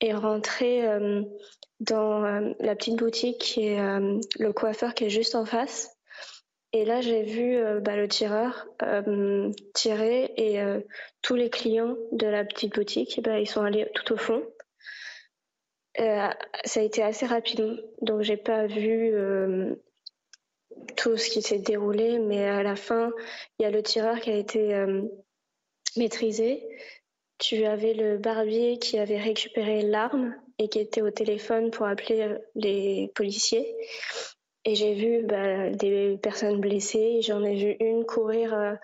et 0.00 0.12
rentrer 0.12 0.86
euh, 0.86 1.22
dans 1.80 2.20
la 2.60 2.76
petite 2.76 2.96
boutique 2.96 3.38
qui 3.38 3.66
est 3.66 3.78
le 4.38 4.52
coiffeur 4.52 4.94
qui 4.94 5.04
est 5.04 5.10
juste 5.10 5.34
en 5.34 5.44
face. 5.44 5.90
Et 6.72 6.84
là, 6.84 7.00
j'ai 7.00 7.22
vu 7.22 7.58
bah, 7.80 7.96
le 7.96 8.06
tireur 8.06 8.68
tirer 9.74 10.32
et 10.36 10.60
tous 11.22 11.34
les 11.34 11.50
clients 11.50 11.96
de 12.12 12.28
la 12.28 12.44
petite 12.44 12.72
boutique, 12.74 13.20
bah, 13.24 13.40
ils 13.40 13.48
sont 13.48 13.62
allés 13.62 13.90
tout 13.94 14.12
au 14.12 14.16
fond. 14.16 14.44
ça 15.96 16.34
a 16.76 16.82
été 16.82 17.02
assez 17.02 17.26
rapide, 17.26 17.84
donc 18.00 18.22
j'ai 18.22 18.36
pas 18.36 18.66
vu 18.66 19.12
tout 20.96 21.16
ce 21.16 21.30
qui 21.30 21.42
s'est 21.42 21.58
déroulé, 21.58 22.18
mais 22.18 22.44
à 22.48 22.62
la 22.62 22.76
fin, 22.76 23.10
il 23.58 23.62
y 23.62 23.66
a 23.66 23.70
le 23.70 23.82
tireur 23.82 24.20
qui 24.20 24.30
a 24.30 24.36
été 24.36 24.74
euh, 24.74 25.02
maîtrisé. 25.96 26.66
Tu 27.38 27.64
avais 27.64 27.94
le 27.94 28.18
barbier 28.18 28.78
qui 28.78 28.98
avait 28.98 29.18
récupéré 29.18 29.82
l'arme 29.82 30.34
et 30.58 30.68
qui 30.68 30.78
était 30.78 31.02
au 31.02 31.10
téléphone 31.10 31.70
pour 31.70 31.86
appeler 31.86 32.22
euh, 32.22 32.38
les 32.54 33.10
policiers. 33.14 33.74
Et 34.64 34.74
j'ai 34.74 34.94
vu 34.94 35.24
bah, 35.24 35.70
des 35.70 36.18
personnes 36.22 36.60
blessées. 36.60 37.20
J'en 37.22 37.42
ai 37.42 37.56
vu 37.56 37.76
une 37.80 38.04
courir 38.04 38.54
euh, 38.54 38.74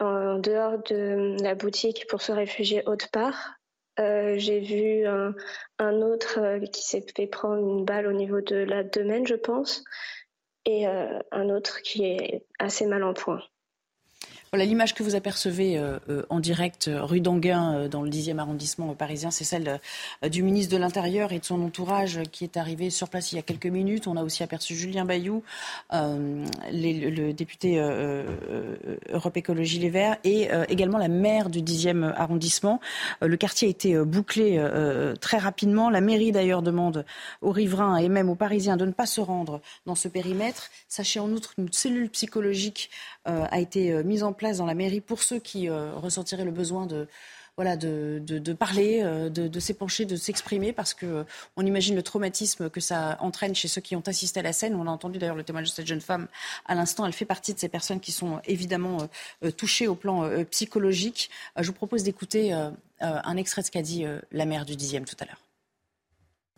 en 0.00 0.38
dehors 0.38 0.82
de 0.82 1.40
la 1.42 1.54
boutique 1.54 2.06
pour 2.08 2.22
se 2.22 2.32
réfugier 2.32 2.82
autre 2.86 3.08
part. 3.10 3.54
j'ai 3.98 4.60
vu 4.60 5.06
un, 5.06 5.34
un 5.78 6.02
autre 6.02 6.58
qui 6.70 6.82
s'est 6.82 7.04
fait 7.16 7.26
prendre 7.26 7.66
une 7.66 7.84
balle 7.84 8.06
au 8.06 8.12
niveau 8.12 8.42
de 8.42 8.56
la 8.56 8.82
domaine, 8.82 9.26
je 9.26 9.36
pense 9.36 9.84
et 10.66 10.86
euh, 10.86 11.18
un 11.32 11.48
autre 11.48 11.80
qui 11.82 12.04
est 12.04 12.44
assez 12.58 12.86
mal 12.86 13.02
en 13.04 13.14
point. 13.14 13.42
L'image 14.64 14.94
que 14.94 15.02
vous 15.02 15.14
apercevez 15.14 15.78
euh, 15.78 15.98
euh, 16.08 16.22
en 16.30 16.40
direct 16.40 16.90
rue 16.92 17.20
d'Anguin 17.20 17.88
dans 17.88 18.02
le 18.02 18.10
10e 18.10 18.38
arrondissement 18.38 18.94
parisien, 18.94 19.30
c'est 19.30 19.44
celle 19.44 19.80
du 20.30 20.42
ministre 20.42 20.72
de 20.72 20.78
l'Intérieur 20.78 21.32
et 21.32 21.38
de 21.38 21.44
son 21.44 21.62
entourage 21.62 22.20
qui 22.32 22.44
est 22.44 22.56
arrivé 22.56 22.90
sur 22.90 23.08
place 23.08 23.32
il 23.32 23.36
y 23.36 23.38
a 23.38 23.42
quelques 23.42 23.66
minutes. 23.66 24.06
On 24.06 24.16
a 24.16 24.22
aussi 24.22 24.42
aperçu 24.42 24.74
Julien 24.74 25.04
Bayou, 25.04 25.42
le, 25.92 27.32
député 27.32 27.78
Europe 29.10 29.36
Écologie 29.36 29.78
Les 29.78 29.90
Verts, 29.90 30.16
et 30.24 30.48
également 30.68 30.98
la 30.98 31.08
maire 31.08 31.50
du 31.50 31.60
10e 31.60 32.12
arrondissement. 32.14 32.80
le 33.20 33.36
quartier 33.36 33.68
a 33.68 33.70
été 33.70 33.96
bouclé 34.04 34.62
très 35.20 35.38
rapidement. 35.38 35.90
La 35.90 36.00
mairie 36.00 36.32
d'ailleurs 36.32 36.62
demande 36.62 37.04
aux 37.42 37.50
riverains 37.50 37.96
et 37.96 38.08
même 38.08 38.30
aux 38.30 38.34
Parisiens 38.34 38.76
de 38.76 38.86
ne 38.86 38.92
pas 38.92 39.06
se 39.06 39.20
rendre 39.20 39.60
dans 39.86 39.94
ce 39.94 40.08
périmètre. 40.08 40.70
Sachez 40.88 41.20
en 41.20 41.30
outre 41.30 41.54
qu'une 41.54 41.72
cellule 41.72 42.10
psychologique 42.10 42.90
a 43.26 43.60
été 43.60 44.02
mise 44.04 44.22
en 44.22 44.32
place 44.32 44.58
dans 44.58 44.66
la 44.66 44.74
mairie 44.74 45.00
pour 45.00 45.22
ceux 45.22 45.38
qui 45.38 45.68
euh, 45.68 45.94
ressentiraient 45.94 46.44
le 46.44 46.50
besoin 46.50 46.86
de, 46.86 47.08
voilà, 47.56 47.76
de, 47.76 48.20
de, 48.24 48.52
parler, 48.52 49.00
euh, 49.02 49.28
de, 49.28 49.48
de 49.48 49.60
s'épancher, 49.60 50.04
de 50.04 50.16
s'exprimer, 50.16 50.72
parce 50.72 50.94
que 50.94 51.06
euh, 51.06 51.24
on 51.56 51.64
imagine 51.64 51.94
le 51.96 52.02
traumatisme 52.02 52.70
que 52.70 52.80
ça 52.80 53.16
entraîne 53.20 53.54
chez 53.54 53.68
ceux 53.68 53.80
qui 53.80 53.96
ont 53.96 54.02
assisté 54.06 54.40
à 54.40 54.42
la 54.42 54.52
scène. 54.52 54.74
On 54.74 54.86
a 54.86 54.90
entendu 54.90 55.18
d'ailleurs 55.18 55.36
le 55.36 55.44
témoignage 55.44 55.70
de 55.70 55.74
cette 55.74 55.86
jeune 55.86 56.00
femme 56.00 56.28
à 56.66 56.74
l'instant. 56.74 57.06
Elle 57.06 57.12
fait 57.12 57.24
partie 57.24 57.54
de 57.54 57.58
ces 57.58 57.68
personnes 57.68 58.00
qui 58.00 58.12
sont 58.12 58.40
évidemment 58.44 59.08
touchées 59.56 59.88
au 59.88 59.94
plan 59.94 60.28
psychologique. 60.50 61.30
je 61.56 61.66
vous 61.66 61.72
propose 61.72 62.02
d'écouter 62.02 62.52
un 63.00 63.36
extrait 63.36 63.62
de 63.62 63.66
ce 63.66 63.70
qu'a 63.70 63.82
dit 63.82 64.04
la 64.32 64.44
maire 64.44 64.64
du 64.64 64.74
10e 64.74 65.04
tout 65.04 65.16
à 65.20 65.24
l'heure. 65.24 65.45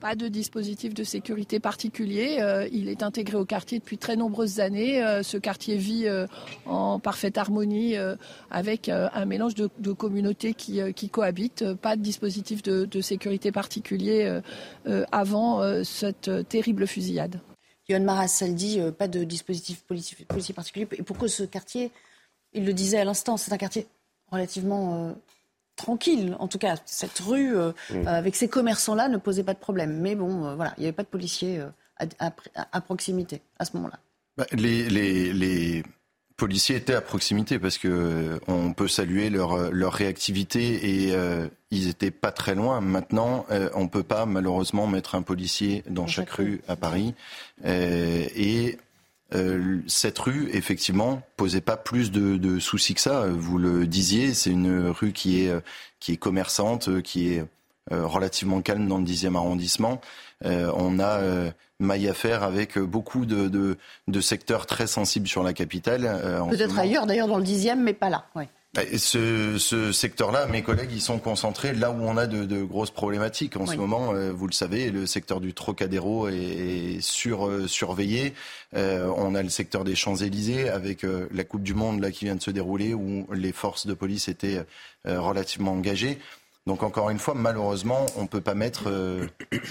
Pas 0.00 0.14
de 0.14 0.28
dispositif 0.28 0.94
de 0.94 1.02
sécurité 1.02 1.58
particulier. 1.58 2.36
Euh, 2.40 2.68
il 2.70 2.88
est 2.88 3.02
intégré 3.02 3.36
au 3.36 3.44
quartier 3.44 3.80
depuis 3.80 3.98
très 3.98 4.14
nombreuses 4.14 4.60
années. 4.60 5.02
Euh, 5.04 5.24
ce 5.24 5.36
quartier 5.36 5.76
vit 5.76 6.06
euh, 6.06 6.28
en 6.66 7.00
parfaite 7.00 7.36
harmonie 7.36 7.96
avec 8.48 8.88
un 8.88 9.24
mélange 9.24 9.56
de, 9.56 9.92
communautés 9.92 10.54
qui, 10.54 11.10
cohabitent. 11.10 11.74
Pas 11.74 11.96
de 11.96 12.02
dispositif 12.02 12.62
de, 12.62 13.00
sécurité 13.00 13.50
particulier 13.50 14.40
avant 15.10 15.82
cette 15.82 16.30
terrible 16.48 16.86
fusillade. 16.86 17.40
Yohann 17.88 18.04
Maras, 18.04 18.44
dit 18.48 18.80
pas 18.98 19.08
de 19.08 19.24
dispositif 19.24 19.82
policier, 19.84 20.54
particulier. 20.54 20.86
Et 20.92 21.02
pourquoi 21.02 21.28
ce 21.28 21.42
quartier, 21.42 21.90
il 22.52 22.64
le 22.64 22.72
disait 22.72 22.98
à 22.98 23.04
l'instant, 23.04 23.36
c'est 23.36 23.52
un 23.52 23.58
quartier 23.58 23.86
relativement 24.30 25.14
tranquille. 25.78 26.36
En 26.38 26.48
tout 26.48 26.58
cas, 26.58 26.74
cette 26.84 27.18
rue 27.20 27.56
euh, 27.56 27.72
euh, 27.92 28.04
avec 28.04 28.36
ces 28.36 28.48
commerçants-là 28.48 29.08
ne 29.08 29.16
posait 29.16 29.44
pas 29.44 29.54
de 29.54 29.58
problème. 29.58 29.98
Mais 30.00 30.14
bon, 30.14 30.44
euh, 30.44 30.54
voilà, 30.54 30.74
il 30.76 30.80
n'y 30.80 30.86
avait 30.86 30.92
pas 30.92 31.04
de 31.04 31.08
policiers 31.08 31.62
à, 32.18 32.80
proximité 32.82 33.40
à 33.58 33.64
ce 33.64 33.76
moment-là. 33.76 33.98
Bah, 34.36 34.44
les, 34.52 35.82
policiers 36.36 36.76
étaient 36.76 36.94
à 36.94 37.00
proximité 37.00 37.58
parce 37.58 37.78
que 37.78 38.38
on 38.46 38.72
peut 38.72 38.86
saluer 38.86 39.28
leur, 39.28 39.72
leur 39.72 39.92
réactivité 39.92 41.08
et 41.08 41.16
ils 41.72 41.86
n'étaient 41.86 42.12
pas 42.12 42.30
très 42.30 42.54
loin. 42.54 42.80
Maintenant, 42.80 43.44
on 43.74 43.82
ne 43.82 43.88
peut 43.88 44.04
pas 44.04 44.24
malheureusement 44.24 44.86
mettre 44.86 45.16
un 45.16 45.22
policier 45.22 45.82
dans, 45.88 46.06
chaque, 46.06 46.30
rue 46.30 46.60
à 46.68 46.76
Paris. 46.76 47.14
et 47.64 48.78
euh, 49.34 49.80
cette 49.86 50.18
rue, 50.18 50.48
effectivement, 50.52 51.22
posait 51.36 51.60
pas 51.60 51.76
plus 51.76 52.10
de, 52.10 52.58
soucis 52.58 52.94
que 52.94 53.00
ça. 53.00 53.26
Vous 53.28 53.58
le 53.58 53.86
disiez, 53.86 54.34
c'est 54.34 54.50
une 54.50 54.88
rue 54.88 55.12
qui 55.12 55.44
est, 55.44 55.52
qui 56.00 56.12
est 56.12 56.16
commerçante, 56.16 57.02
qui 57.02 57.32
est 57.32 57.44
euh, 57.92 58.06
relativement 58.06 58.62
calme 58.62 58.88
dans 58.88 58.98
le 58.98 59.04
10e 59.04 59.36
arrondissement. 59.36 60.00
Euh, 60.44 60.72
on 60.76 60.98
a 61.00 61.20
maille 61.80 62.08
à 62.08 62.14
faire 62.14 62.42
avec 62.42 62.78
beaucoup 62.78 63.26
de, 63.26 63.76
de, 64.08 64.20
secteurs 64.20 64.66
très 64.66 64.86
sensibles 64.86 65.28
sur 65.28 65.42
la 65.42 65.52
capitale. 65.52 66.48
Peut-être 66.50 66.78
ailleurs, 66.78 67.06
d'ailleurs, 67.06 67.28
dans 67.28 67.38
le 67.38 67.44
10e, 67.44 67.76
mais 67.76 67.94
pas 67.94 68.10
là. 68.10 68.26
Ouais. 68.34 68.48
Bah, 68.78 68.84
ce, 68.96 69.58
ce 69.58 69.90
secteur-là, 69.90 70.46
mes 70.46 70.62
collègues, 70.62 70.90
ils 70.92 71.00
sont 71.00 71.18
concentrés 71.18 71.74
là 71.74 71.90
où 71.90 72.00
on 72.00 72.16
a 72.16 72.28
de, 72.28 72.44
de 72.44 72.62
grosses 72.62 72.92
problématiques. 72.92 73.56
En 73.56 73.66
ce 73.66 73.74
moment, 73.74 74.14
euh, 74.14 74.30
vous 74.30 74.46
le 74.46 74.52
savez, 74.52 74.92
le 74.92 75.04
secteur 75.04 75.40
du 75.40 75.52
Trocadéro 75.52 76.28
est, 76.28 77.00
sur, 77.00 77.48
euh, 77.48 77.66
surveillé. 77.66 78.34
Euh, 78.76 79.12
on 79.16 79.34
a 79.34 79.42
le 79.42 79.48
secteur 79.48 79.82
des 79.82 79.96
Champs-Élysées 79.96 80.68
avec 80.68 81.04
la 81.32 81.42
Coupe 81.42 81.64
du 81.64 81.74
Monde 81.74 82.00
là 82.00 82.12
qui 82.12 82.26
vient 82.26 82.36
de 82.36 82.42
se 82.42 82.52
dérouler 82.52 82.94
où 82.94 83.26
les 83.32 83.50
forces 83.50 83.88
de 83.88 83.94
police 83.94 84.28
étaient 84.28 84.64
relativement 85.04 85.72
engagées. 85.72 86.20
Donc 86.68 86.84
encore 86.84 87.10
une 87.10 87.18
fois, 87.18 87.34
malheureusement, 87.34 88.06
on 88.16 88.22
ne 88.22 88.28
peut 88.28 88.40
pas 88.40 88.54
mettre 88.54 88.92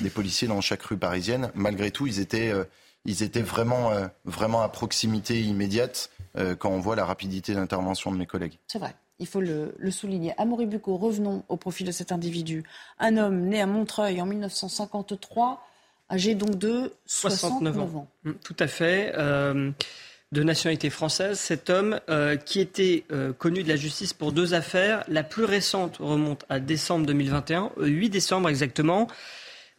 des 0.01 0.09
policiers 0.09 0.49
dans 0.49 0.59
chaque 0.59 0.81
rue 0.81 0.97
parisienne. 0.97 1.49
Malgré 1.55 1.91
tout, 1.91 2.07
ils 2.07 2.19
étaient, 2.19 2.51
ils 3.05 3.23
étaient 3.23 3.41
vraiment, 3.41 3.91
vraiment 4.25 4.63
à 4.63 4.67
proximité 4.67 5.39
immédiate. 5.39 6.09
Euh, 6.37 6.55
quand 6.55 6.69
on 6.69 6.79
voit 6.79 6.95
la 6.95 7.05
rapidité 7.05 7.53
d'intervention 7.53 8.11
de 8.11 8.17
mes 8.17 8.25
collègues. 8.25 8.59
C'est 8.67 8.79
vrai. 8.79 8.95
Il 9.19 9.25
faut 9.27 9.41
le, 9.41 9.73
souligner. 9.89 10.33
Amaury 10.37 10.67
Bucco, 10.67 10.95
revenons 10.97 11.43
au 11.49 11.57
profil 11.57 11.87
de 11.87 11.91
cet 11.91 12.11
individu. 12.11 12.63
Un 12.99 13.17
homme 13.17 13.41
né 13.41 13.59
à 13.59 13.65
Montreuil 13.65 14.21
en 14.21 14.27
1953, 14.27 15.67
âgé 16.11 16.35
donc 16.35 16.57
de 16.57 16.93
69, 17.07 17.79
ans. 17.79 18.07
Mm, 18.23 18.31
tout 18.43 18.55
à 18.59 18.67
fait. 18.67 19.13
Euh, 19.17 19.71
de 20.33 20.43
nationalité 20.43 20.89
française, 20.89 21.39
cet 21.39 21.69
homme 21.69 22.01
euh, 22.09 22.35
qui 22.35 22.59
était 22.59 23.05
connu 23.37 23.63
de 23.63 23.69
la 23.69 23.77
justice 23.77 24.11
pour 24.13 24.33
deux 24.33 24.53
affaires. 24.53 25.05
La 25.07 25.23
plus 25.23 25.45
récente 25.45 25.97
remonte 25.97 26.43
à 26.49 26.59
décembre 26.59 27.05
2021, 27.05 27.71
8 27.77 28.09
décembre 28.09 28.49
exactement. 28.49 29.07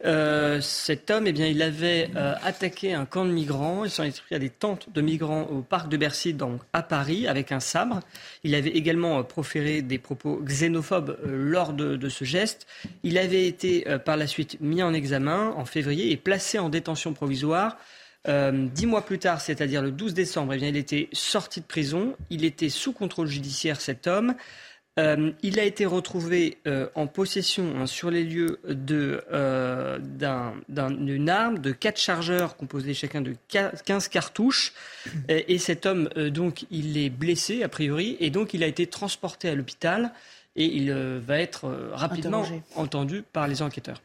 Euh, 0.05 0.61
cet 0.61 1.11
homme, 1.11 1.27
eh 1.27 1.33
bien, 1.33 1.47
il 1.47 1.61
avait 1.61 2.09
euh, 2.15 2.33
attaqué 2.41 2.93
un 2.93 3.05
camp 3.05 3.25
de 3.25 3.31
migrants. 3.31 3.83
Il 3.83 3.91
s'en 3.91 4.03
est 4.03 4.21
pris 4.21 4.35
à 4.35 4.39
des 4.39 4.49
tentes 4.49 4.87
de 4.93 5.01
migrants 5.01 5.43
au 5.43 5.61
parc 5.61 5.89
de 5.89 5.97
Bercy, 5.97 6.33
donc 6.33 6.61
à 6.71 6.83
Paris, 6.83 7.27
avec 7.27 7.51
un 7.51 7.59
sabre. 7.59 7.99
Il 8.43 8.55
avait 8.55 8.69
également 8.69 9.19
euh, 9.19 9.23
proféré 9.23 9.81
des 9.81 9.97
propos 9.97 10.41
xénophobes 10.41 11.17
lors 11.25 11.73
de, 11.73 12.09
ce 12.09 12.23
geste. 12.23 12.65
Il 13.03 13.17
avait 13.17 13.45
été 13.45 13.85
par 14.05 14.17
la 14.17 14.25
suite 14.25 14.57
mis 14.61 14.81
en 14.81 14.93
examen 14.93 15.53
en 15.55 15.65
février 15.65 16.11
et 16.11 16.17
placé 16.17 16.57
en 16.59 16.69
détention 16.69 17.13
provisoire. 17.13 17.77
dix 18.25 18.85
mois 18.85 19.05
plus 19.05 19.19
tard, 19.19 19.41
c'est-à-dire 19.41 19.81
le 19.81 19.91
12 19.91 20.13
décembre, 20.13 20.53
eh 20.53 20.57
bien, 20.57 20.69
il 20.69 20.77
était 20.77 21.09
sorti 21.11 21.61
de 21.61 21.65
prison. 21.65 22.15
Il 22.29 22.45
était 22.45 22.69
sous 22.69 22.93
contrôle 22.93 23.27
judiciaire, 23.27 23.81
cet 23.81 24.07
homme. 24.07 24.33
Euh, 24.99 25.31
il 25.43 25.59
a 25.59 25.63
été 25.63 25.85
retrouvé 25.85 26.57
euh, 26.67 26.87
en 26.93 27.07
possession 27.07 27.73
hein, 27.77 27.85
sur 27.85 28.11
les 28.11 28.23
lieux 28.23 28.59
euh, 28.65 29.97
d'une 30.67 31.29
arme, 31.29 31.59
de 31.59 31.71
quatre 31.71 31.99
chargeurs 31.99 32.57
composés 32.57 32.93
chacun 32.93 33.21
de 33.21 33.35
15 33.47 34.07
cartouches. 34.09 34.73
Et, 35.29 35.57
cet 35.57 35.85
homme, 35.85 36.09
donc, 36.31 36.65
il 36.71 36.97
est 36.97 37.09
blessé, 37.09 37.63
a 37.63 37.69
priori, 37.69 38.17
et 38.19 38.29
donc 38.29 38.53
il 38.53 38.63
a 38.63 38.67
été 38.67 38.87
transporté 38.87 39.49
à 39.49 39.55
l'hôpital 39.55 40.11
et 40.55 40.65
il 40.65 40.91
va 40.91 41.39
être 41.39 41.69
rapidement 41.93 42.45
entendu 42.75 43.23
par 43.31 43.47
les 43.47 43.61
enquêteurs. 43.61 44.01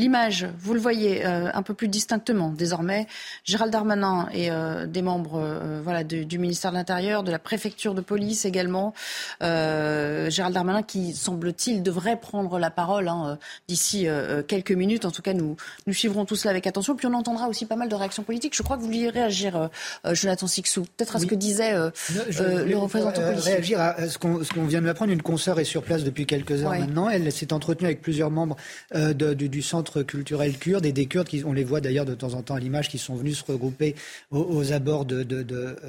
L'image, 0.00 0.46
vous 0.60 0.74
le 0.74 0.80
voyez 0.80 1.26
euh, 1.26 1.50
un 1.52 1.62
peu 1.62 1.74
plus 1.74 1.88
distinctement 1.88 2.50
désormais. 2.50 3.08
Gérald 3.42 3.72
Darmanin 3.72 4.28
et 4.32 4.48
euh, 4.48 4.86
des 4.86 5.02
membres 5.02 5.40
euh, 5.42 5.80
voilà, 5.82 6.04
du 6.04 6.38
ministère 6.38 6.70
de 6.70 6.76
l'Intérieur, 6.76 7.24
de 7.24 7.32
la 7.32 7.40
préfecture 7.40 7.94
de 7.94 8.00
police 8.00 8.44
également. 8.44 8.94
Gérald 9.40 10.54
Darmanin 10.54 10.84
qui, 10.84 11.14
semble-t-il, 11.14 11.82
devrait 11.82 12.14
prendre 12.14 12.60
la 12.60 12.70
parole 12.70 13.08
hein, 13.08 13.38
d'ici 13.66 14.06
quelques 14.46 14.70
minutes. 14.70 15.04
En 15.04 15.10
tout 15.10 15.22
cas, 15.22 15.32
nous, 15.32 15.56
nous 15.88 15.92
suivrons 15.92 16.24
tout 16.24 16.36
cela 16.36 16.52
avec 16.52 16.68
attention. 16.68 16.94
Puis 16.94 17.08
on 17.08 17.14
entendra 17.14 17.48
aussi 17.48 17.66
pas 17.66 17.74
mal 17.74 17.88
de 17.88 17.94
réactions 17.96 18.22
politiques. 18.22 18.54
Je 18.56 18.62
crois 18.62 18.76
que 18.76 18.82
vous 18.82 18.86
vouliez 18.86 19.08
réagir, 19.08 19.68
Jonathan 20.12 20.46
Sixou, 20.46 20.82
peut-être 20.96 21.16
à 21.16 21.18
ce 21.18 21.26
que 21.26 21.34
disait 21.34 21.72
le 21.74 22.76
représentant 22.76 23.20
politique. 23.20 23.44
Réagir 23.44 23.80
à 23.80 24.08
ce 24.08 24.18
qu'on 24.18 24.64
vient 24.64 24.80
de 24.80 24.86
m'apprendre. 24.86 25.10
Une 25.12 25.22
consoeur 25.22 25.58
est 25.58 25.64
sur 25.64 25.82
place 25.82 26.04
depuis 26.04 26.26
quelques 26.26 26.62
heures 26.62 26.70
maintenant. 26.70 27.08
Elle 27.08 27.32
s'est 27.32 27.52
entretenue 27.52 27.86
avec 27.86 28.00
plusieurs 28.00 28.30
membres 28.30 28.56
du 28.94 29.62
centre 29.62 29.87
centre 29.88 30.02
culturel 30.02 30.58
kurde 30.58 30.86
et 30.86 30.92
des 30.92 31.06
Kurdes, 31.06 31.28
qui, 31.28 31.42
on 31.44 31.52
les 31.52 31.64
voit 31.64 31.80
d'ailleurs 31.80 32.04
de 32.04 32.14
temps 32.14 32.34
en 32.34 32.42
temps 32.42 32.54
à 32.54 32.60
l'image, 32.60 32.88
qui 32.88 32.98
sont 32.98 33.14
venus 33.14 33.38
se 33.38 33.50
regrouper 33.50 33.94
aux, 34.30 34.72
abords 34.72 35.04
de, 35.04 35.22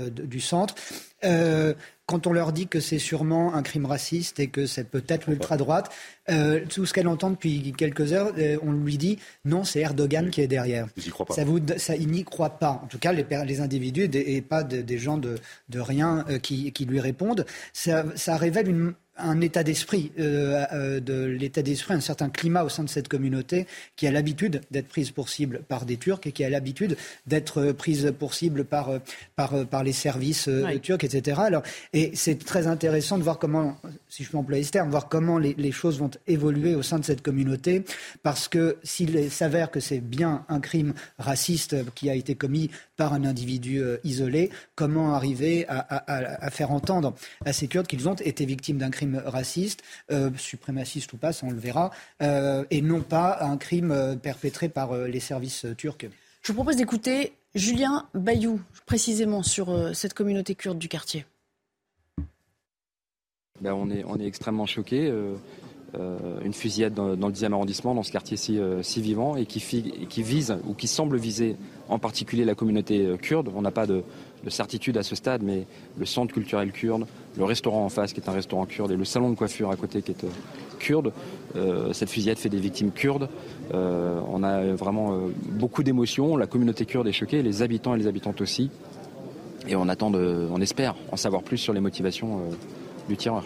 du 0.09 0.39
centre. 0.39 0.75
Euh, 1.25 1.73
quand 2.05 2.25
on 2.25 2.33
leur 2.33 2.53
dit 2.53 2.67
que 2.67 2.79
c'est 2.79 2.97
sûrement 2.97 3.53
un 3.53 3.61
crime 3.61 3.85
raciste 3.85 4.39
et 4.39 4.47
que 4.47 4.65
c'est 4.65 4.85
peut-être 4.85 5.27
l'ultra-droite, 5.27 5.91
euh, 6.29 6.61
tout 6.67 6.85
ce 6.85 6.93
qu'elle 6.93 7.07
entend 7.07 7.29
depuis 7.29 7.73
quelques 7.77 8.13
heures, 8.13 8.31
euh, 8.39 8.57
on 8.63 8.71
lui 8.71 8.97
dit 8.97 9.19
non, 9.45 9.63
c'est 9.63 9.81
Erdogan 9.81 10.29
qui 10.29 10.41
est 10.41 10.47
derrière. 10.47 10.87
Ils 10.97 11.11
croient 11.11 11.25
pas. 11.25 11.35
Ça 11.35 11.43
vous, 11.43 11.59
ça, 11.77 11.95
ils 11.95 12.07
n'y 12.07 12.23
croient 12.23 12.57
pas. 12.57 12.81
En 12.83 12.87
tout 12.87 12.97
cas, 12.97 13.11
les, 13.11 13.25
les 13.45 13.61
individus 13.61 14.09
et 14.13 14.41
pas 14.41 14.63
des 14.63 14.97
gens 14.97 15.17
de, 15.17 15.35
de 15.67 15.79
rien 15.79 16.25
qui, 16.41 16.71
qui, 16.71 16.85
lui 16.85 16.99
répondent. 16.99 17.45
Ça, 17.73 18.05
ça 18.15 18.37
révèle 18.37 18.69
une 18.69 18.93
un 19.21 19.41
état 19.41 19.63
d'esprit, 19.63 20.11
euh, 20.19 20.65
euh, 20.71 20.99
de 20.99 21.25
l'état 21.25 21.61
d'esprit, 21.61 21.93
un 21.93 21.99
certain 21.99 22.29
climat 22.29 22.63
au 22.63 22.69
sein 22.69 22.83
de 22.83 22.89
cette 22.89 23.07
communauté 23.07 23.67
qui 23.95 24.07
a 24.07 24.11
l'habitude 24.11 24.61
d'être 24.71 24.87
prise 24.87 25.11
pour 25.11 25.29
cible 25.29 25.61
par 25.67 25.85
des 25.85 25.97
Turcs 25.97 26.21
et 26.25 26.31
qui 26.31 26.43
a 26.43 26.49
l'habitude 26.49 26.97
d'être 27.27 27.71
prise 27.71 28.13
pour 28.17 28.33
cible 28.33 28.65
par, 28.65 28.91
par, 29.35 29.65
par 29.65 29.83
les 29.83 29.91
services 29.91 30.49
turcs, 30.81 31.03
etc. 31.03 31.41
Alors, 31.43 31.63
et 31.93 32.11
c'est 32.15 32.43
très 32.43 32.67
intéressant 32.67 33.17
de 33.17 33.23
voir 33.23 33.39
comment, 33.39 33.77
si 34.07 34.23
je 34.23 34.29
peux 34.29 34.37
employer 34.37 34.63
ce 34.63 34.71
terme, 34.71 34.89
voir 34.89 35.09
comment 35.09 35.37
les, 35.37 35.53
les 35.57 35.71
choses 35.71 35.99
vont 35.99 36.11
évoluer 36.27 36.75
au 36.75 36.81
sein 36.81 36.99
de 36.99 37.05
cette 37.05 37.21
communauté, 37.21 37.83
parce 38.23 38.47
que 38.47 38.77
s'il 38.83 39.29
s'avère 39.31 39.71
que 39.71 39.79
c'est 39.79 39.99
bien 39.99 40.45
un 40.49 40.59
crime 40.59 40.93
raciste 41.17 41.75
qui 41.95 42.09
a 42.09 42.15
été 42.15 42.35
commis 42.35 42.69
par 42.97 43.13
un 43.13 43.25
individu 43.25 43.81
isolé, 44.03 44.49
comment 44.75 45.13
arriver 45.13 45.65
à, 45.67 45.79
à, 45.79 46.45
à 46.45 46.49
faire 46.49 46.71
entendre 46.71 47.15
à 47.45 47.53
ces 47.53 47.67
Kurdes 47.67 47.87
qu'ils 47.87 48.07
ont 48.07 48.15
été 48.15 48.45
victimes 48.45 48.77
d'un 48.77 48.89
crime 48.89 49.08
raciste, 49.17 49.83
euh, 50.11 50.29
suprémaciste 50.37 51.13
ou 51.13 51.17
pas, 51.17 51.33
ça 51.33 51.45
on 51.45 51.51
le 51.51 51.57
verra, 51.57 51.91
euh, 52.21 52.65
et 52.71 52.81
non 52.81 53.01
pas 53.01 53.39
un 53.41 53.57
crime 53.57 53.91
euh, 53.91 54.15
perpétré 54.15 54.69
par 54.69 54.95
les 54.95 55.19
services 55.19 55.65
turcs. 55.77 56.05
Je 56.41 56.47
vous 56.47 56.53
propose 56.53 56.75
d'écouter 56.75 57.33
Julien 57.55 58.07
Bayou, 58.13 58.61
précisément 58.85 59.43
sur 59.43 59.95
cette 59.95 60.13
communauté 60.13 60.55
kurde 60.55 60.77
du 60.77 60.87
quartier. 60.87 61.25
Ben 63.61 63.73
on, 63.73 63.89
est, 63.89 64.03
on 64.05 64.17
est 64.17 64.25
extrêmement 64.25 64.65
choqués. 64.65 65.11
une 65.93 66.53
fusillade 66.53 66.93
dans, 66.93 67.07
le 67.07 67.33
10e 67.33 67.51
arrondissement, 67.51 67.93
dans 67.93 68.03
ce 68.03 68.11
quartier 68.11 68.37
si, 68.37 68.57
si 68.83 69.01
vivant, 69.01 69.35
et 69.35 69.45
qui, 69.45 69.59
qui, 70.07 70.23
vise, 70.23 70.55
ou 70.65 70.73
qui 70.73 70.87
semble 70.87 71.17
viser 71.17 71.57
en 71.89 71.99
particulier 71.99 72.45
la 72.45 72.55
communauté 72.55 73.17
kurde. 73.21 73.51
On 73.53 73.61
n'a 73.61 73.71
pas 73.71 73.85
de, 73.85 74.03
de 74.43 74.49
certitude 74.49 74.97
à 74.97 75.03
ce 75.03 75.15
stade, 75.15 75.43
mais 75.43 75.65
le 75.97 76.05
centre 76.05 76.33
culturel 76.33 76.71
kurde, 76.71 77.05
le 77.37 77.43
restaurant 77.43 77.85
en 77.85 77.89
face 77.89 78.13
qui 78.13 78.19
est 78.19 78.29
un 78.29 78.33
restaurant 78.33 78.65
kurde 78.65 78.91
et 78.91 78.95
le 78.95 79.05
salon 79.05 79.29
de 79.29 79.35
coiffure 79.35 79.71
à 79.71 79.75
côté 79.75 80.01
qui 80.01 80.11
est 80.11 80.23
euh, 80.23 80.29
kurde, 80.79 81.11
euh, 81.55 81.93
cette 81.93 82.09
fusillade 82.09 82.37
fait 82.37 82.49
des 82.49 82.59
victimes 82.59 82.91
kurdes. 82.91 83.29
Euh, 83.73 84.19
on 84.31 84.43
a 84.43 84.73
vraiment 84.73 85.19
beaucoup 85.51 85.83
d'émotions. 85.83 86.37
La 86.37 86.47
communauté 86.47 86.85
kurde 86.85 87.07
est 87.07 87.13
choquée, 87.13 87.41
les 87.43 87.61
habitants 87.61 87.95
et 87.95 87.97
les 87.97 88.07
habitantes 88.07 88.41
aussi. 88.41 88.69
Et 89.67 89.75
on 89.75 89.87
attend, 89.89 90.09
de, 90.09 90.47
on 90.51 90.61
espère 90.61 90.95
en 91.11 91.17
savoir 91.17 91.43
plus 91.43 91.57
sur 91.57 91.73
les 91.73 91.81
motivations 91.81 92.41
du 93.07 93.17
tireur. 93.17 93.43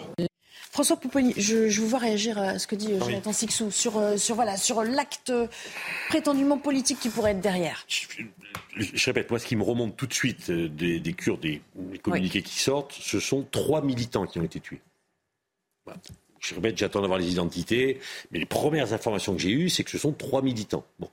François 0.84 1.00
Pouponi, 1.00 1.32
je, 1.38 1.70
je, 1.70 1.80
vous 1.80 1.88
vois 1.88 1.98
réagir 1.98 2.36
à 2.36 2.58
ce 2.58 2.66
que 2.66 2.74
dit 2.74 2.90
Jonathan 2.98 3.32
Sixou 3.32 3.70
sur, 3.70 4.18
sur, 4.18 4.34
voilà, 4.34 4.58
sur 4.58 4.84
l'acte 4.84 5.32
prétendument 6.10 6.58
politique 6.58 7.00
qui 7.00 7.08
pourrait 7.08 7.30
être 7.30 7.40
derrière 7.40 7.86
je 8.76 9.04
répète, 9.06 9.30
moi, 9.30 9.38
ce 9.38 9.46
qui 9.46 9.56
me 9.56 9.62
remonte 9.62 9.96
tout 9.96 10.06
de 10.06 10.12
suite 10.12 10.50
euh, 10.50 10.68
des, 10.68 11.00
des 11.00 11.12
Kurdes, 11.12 11.40
des, 11.40 11.62
communiqués 12.02 12.42
qui 12.42 12.58
sortent, 12.58 12.92
ce 12.92 13.20
sont 13.20 13.46
trois 13.50 13.82
militants 13.82 14.26
qui 14.26 14.38
ont 14.38 14.42
été 14.42 14.60
tués. 14.60 14.80
Je 16.40 16.54
répète, 16.54 16.76
j'attends 16.76 17.00
d'avoir 17.00 17.18
les 17.18 17.30
identités, 17.32 18.00
mais 18.30 18.38
les 18.38 18.46
premières 18.46 18.92
informations 18.92 19.34
que 19.34 19.40
j'ai 19.40 19.50
eues, 19.50 19.70
c'est 19.70 19.84
que 19.84 19.90
ce 19.90 19.98
sont 19.98 20.12
trois 20.12 20.42
militants. 20.42 20.84
Bon. 20.98 21.08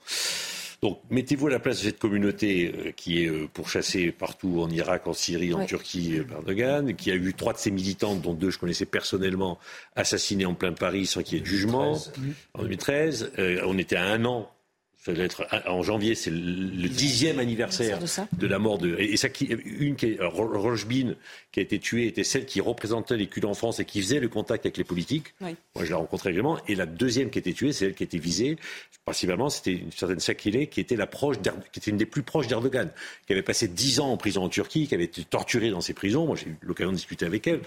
Donc, 0.81 0.99
mettez-vous 1.11 1.47
à 1.47 1.51
la 1.51 1.59
place 1.59 1.77
de 1.77 1.83
cette 1.83 1.99
communauté 1.99 2.73
euh, 2.75 2.91
qui 2.91 3.23
est 3.23 3.27
euh, 3.27 3.47
pourchassée 3.53 4.11
partout 4.11 4.61
en 4.61 4.69
Irak, 4.69 5.05
en 5.05 5.13
Syrie, 5.13 5.53
en 5.53 5.63
Turquie 5.65 6.21
par 6.27 6.39
Erdogan, 6.39 6.95
qui 6.95 7.11
a 7.11 7.15
eu 7.15 7.33
trois 7.35 7.53
de 7.53 7.59
ses 7.59 7.69
militants, 7.69 8.15
dont 8.15 8.33
deux 8.33 8.49
je 8.49 8.57
connaissais 8.57 8.87
personnellement, 8.87 9.59
assassinés 9.95 10.45
en 10.45 10.55
plein 10.55 10.73
Paris 10.73 11.05
sans 11.05 11.21
qu'il 11.21 11.35
y 11.35 11.37
ait 11.37 11.41
de 11.41 11.45
jugement 11.45 11.99
en 12.55 12.61
2013. 12.63 13.31
on 13.63 13.77
était 13.77 13.95
à 13.95 14.05
un 14.05 14.25
an 14.25 14.49
ça 15.03 15.13
doit 15.13 15.25
être 15.25 15.47
en 15.65 15.81
janvier, 15.81 16.13
c'est 16.13 16.29
le 16.29 16.87
dixième 16.87 17.39
anniversaire 17.39 17.97
de, 18.37 18.47
la 18.47 18.59
mort 18.59 18.77
de. 18.77 18.95
Et 18.99 19.17
ça, 19.17 19.29
qui, 19.29 19.45
une 19.45 19.95
qui 19.95 20.05
est 20.05 20.19
qui 21.51 21.59
a 21.59 21.63
été 21.63 21.79
tuée, 21.79 22.05
était 22.05 22.23
celle 22.23 22.45
qui 22.45 22.61
représentait 22.61 23.17
les 23.17 23.25
cultes 23.25 23.47
en 23.47 23.55
France 23.55 23.79
et 23.79 23.85
qui 23.85 23.99
faisait 23.99 24.19
le 24.19 24.29
contact 24.29 24.63
avec 24.67 24.77
les 24.77 24.83
politiques. 24.83 25.33
Moi, 25.41 25.55
je 25.77 25.85
l'ai 25.85 25.93
rencontrée 25.95 26.29
régulièrement. 26.29 26.59
Et 26.67 26.75
la 26.75 26.85
deuxième 26.85 27.31
qui 27.31 27.39
a 27.39 27.41
été 27.41 27.51
tuée, 27.51 27.73
c'est 27.73 27.85
elle 27.85 27.95
qui 27.95 28.03
a 28.03 28.05
été 28.05 28.19
visée. 28.19 28.57
Principalement, 29.03 29.49
c'était 29.49 29.73
une 29.73 29.91
certaine 29.91 30.19
Sakile, 30.19 30.69
qui 30.69 30.79
était 30.79 30.95
la 30.95 31.07
proche, 31.07 31.37
qui 31.71 31.79
était 31.79 31.89
une 31.89 31.97
des 31.97 32.05
plus 32.05 32.21
proches 32.21 32.45
d'Erdogan, 32.45 32.91
qui 33.25 33.33
avait 33.33 33.41
passé 33.41 33.67
dix 33.67 33.99
ans 33.99 34.11
en 34.11 34.17
prison 34.17 34.43
en 34.43 34.49
Turquie, 34.49 34.87
qui 34.87 34.93
avait 34.93 35.05
été 35.05 35.23
torturée 35.23 35.71
dans 35.71 35.81
ses 35.81 35.95
prisons. 35.95 36.27
Moi, 36.27 36.35
j'ai 36.35 36.51
eu 36.51 36.57
l'occasion 36.61 36.91
de 36.91 36.97
discuter 36.97 37.25
avec 37.25 37.47
elle. 37.47 37.61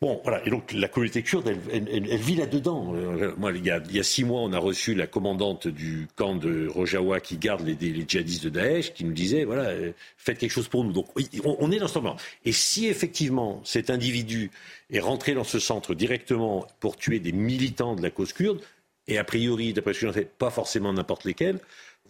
Bon, 0.00 0.20
voilà. 0.22 0.44
Et 0.46 0.50
donc, 0.50 0.72
la 0.72 0.88
communauté 0.88 1.22
kurde, 1.22 1.56
elle, 1.72 2.16
vit 2.16 2.34
là-dedans. 2.34 2.94
Euh, 2.94 3.32
moi, 3.36 3.52
il 3.52 3.64
y, 3.64 3.70
a, 3.70 4.02
six 4.02 4.24
mois, 4.24 4.40
on 4.40 4.52
a 4.52 4.58
reçu 4.58 4.94
la 4.94 5.06
commandante 5.06 5.68
du 5.68 6.08
camp 6.16 6.34
de 6.34 6.66
Rojawa 6.66 7.20
qui 7.20 7.38
garde 7.38 7.62
les, 7.66 8.04
djihadistes 8.06 8.44
de 8.44 8.50
Daesh, 8.50 8.92
qui 8.92 9.04
nous 9.04 9.12
disait, 9.12 9.44
voilà, 9.44 9.70
euh, 9.70 9.92
faites 10.16 10.38
quelque 10.38 10.50
chose 10.50 10.68
pour 10.68 10.84
nous. 10.84 10.92
Donc, 10.92 11.06
on, 11.44 11.70
est 11.70 11.78
dans 11.78 11.88
ce 11.88 11.98
moment. 11.98 12.16
Et 12.44 12.52
si 12.52 12.86
effectivement 12.86 13.60
cet 13.64 13.88
individu 13.88 14.50
est 14.90 15.00
rentré 15.00 15.34
dans 15.34 15.44
ce 15.44 15.58
centre 15.58 15.94
directement 15.94 16.66
pour 16.80 16.96
tuer 16.96 17.20
des 17.20 17.32
militants 17.32 17.94
de 17.94 18.02
la 18.02 18.10
cause 18.10 18.32
kurde, 18.32 18.60
et 19.06 19.18
a 19.18 19.24
priori, 19.24 19.72
d'après 19.72 19.92
ce 19.92 20.00
que 20.00 20.06
j'en 20.06 20.12
sais, 20.12 20.28
pas 20.38 20.50
forcément 20.50 20.92
n'importe 20.92 21.24
lesquels, 21.24 21.60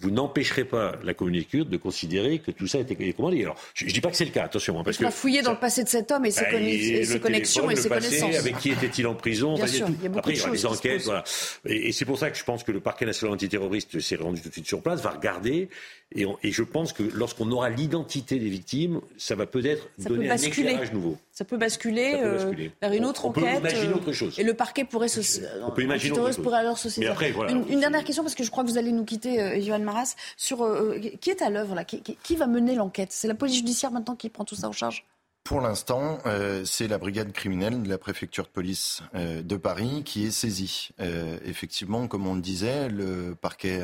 vous 0.01 0.11
n'empêcherez 0.11 0.64
pas 0.64 0.97
la 1.05 1.14
communauté 1.14 1.45
kurde 1.45 1.68
de 1.68 1.76
considérer 1.76 2.40
que 2.40 2.51
tout 2.51 2.66
ça 2.66 2.78
a 2.78 2.80
été 2.80 3.12
commandé. 3.12 3.42
Alors, 3.42 3.57
je 3.74 3.84
ne 3.84 3.90
dis 3.90 4.01
pas 4.01 4.11
que 4.11 4.16
c'est 4.16 4.24
le 4.24 4.32
cas, 4.32 4.45
attention. 4.45 4.78
Hein, 4.78 4.82
parce 4.84 4.97
faut 4.97 5.11
fouiller 5.11 5.40
dans 5.42 5.53
le 5.53 5.59
passé 5.59 5.84
de 5.84 5.88
cet 5.88 6.11
homme 6.11 6.26
et 6.26 6.32
ses, 6.32 6.42
bah, 6.42 7.18
connexions 7.20 7.70
et 7.70 7.76
ses 7.76 7.88
connaissances. 7.88 8.36
Avec 8.36 8.59
qui 8.59 8.70
était-il 8.70 9.07
en 9.07 9.14
prison 9.14 9.55
Bien 9.55 9.66
sûr, 9.68 9.86
il 9.88 10.03
y 10.03 10.12
a 10.12 10.18
Après, 10.18 10.32
il 10.32 10.38
y 10.38 10.40
aura 10.40 10.51
des 10.51 10.66
enquêtes. 10.66 11.03
Voilà. 11.03 11.22
Et, 11.64 11.92
c'est 11.92 12.05
pour 12.05 12.18
ça 12.18 12.30
que 12.30 12.36
je 12.36 12.45
pense 12.45 12.64
que 12.64 12.72
le 12.72 12.80
parquet 12.80 13.07
national 13.07 13.34
antiterroriste 13.34 14.01
s'est 14.01 14.16
rendu 14.16 14.40
tout 14.40 14.49
de 14.49 14.55
suite 14.55 14.66
sur 14.66 14.82
place, 14.82 15.01
va 15.01 15.11
regarder. 15.11 15.68
Et, 16.13 16.27
et 16.43 16.53
je 16.53 16.63
pense 16.63 16.93
que 16.93 17.03
lorsqu'on 17.03 17.51
aura 17.51 17.71
l'identité 17.71 18.39
des 18.39 18.49
victimes, 18.49 19.01
ça 19.17 19.35
va 19.35 19.47
peut-être 19.47 19.89
donner 19.99 20.31
un 20.31 20.37
éclairage 20.37 20.93
nouveau. 20.93 21.19
Ça 21.33 21.45
peut 21.45 21.57
basculer, 21.57 22.15
euh, 22.17 22.53
vers 22.81 22.93
une 22.93 23.05
autre 23.05 23.27
enquête. 23.27 23.45
On 23.45 23.61
peut 23.61 23.69
imaginer 23.69 23.95
autre 23.95 24.13
chose. 24.13 24.39
Et 24.39 24.45
le 24.45 24.55
parquet 24.55 24.85
pourrait 24.85 25.09
se. 25.09 25.41
On 25.63 25.71
peut 25.71 25.83
imaginer 25.83 26.13
autre 26.13 26.27
chose. 26.29 26.43
Pourrait 26.45 26.59
alors 26.59 26.79
se 26.79 27.01
Mais 27.01 27.07
après, 27.07 27.33
voilà, 27.33 27.53
une, 27.53 27.69
une, 27.69 27.81
dernière 27.81 28.05
question, 28.05 28.23
parce 28.23 28.35
que 28.35 28.45
je 28.45 28.51
crois 28.51 28.65
que 28.65 28.69
vous 28.69 28.79
allez 28.79 28.93
nous 28.93 29.05
quitter, 29.05 29.41
euh, 29.41 29.61
Johan 29.61 29.81
Maras, 29.81 30.15
sur 30.37 30.63
euh, 30.63 30.99
qui 31.21 31.31
est 31.31 31.43
à 31.43 31.51
l'œuvre 31.51 31.75
là? 31.75 31.85
Qui, 31.85 32.01
qui, 32.01 32.37
va 32.37 32.47
mener 32.47 32.75
l'enquête? 32.75 33.11
C'est 33.11 33.29
la 33.29 33.35
police 33.35 33.57
judiciaire 33.57 33.91
maintenant 33.91 34.15
qui 34.15 34.29
prend 34.29 34.45
tout 34.45 34.55
ça 34.55 34.69
en 34.69 34.73
charge? 34.73 35.05
Pour 35.45 35.61
l'instant, 35.61 36.21
euh, 36.25 36.65
c'est 36.65 36.89
la 36.89 36.97
brigade 36.97 37.31
criminelle 37.33 37.83
de 37.83 37.89
la 37.91 37.99
préfecture 37.99 38.45
de 38.45 38.49
police 38.49 39.03
euh, 39.15 39.43
de 39.43 39.57
Paris 39.59 40.03
qui 40.03 40.25
est 40.25 40.31
saisie. 40.31 40.89
Euh, 41.01 41.39
effectivement, 41.45 42.09
comme 42.09 42.27
on 42.27 42.35
le 42.35 42.41
disait, 42.41 42.89
le 42.89 43.35
parquet 43.35 43.83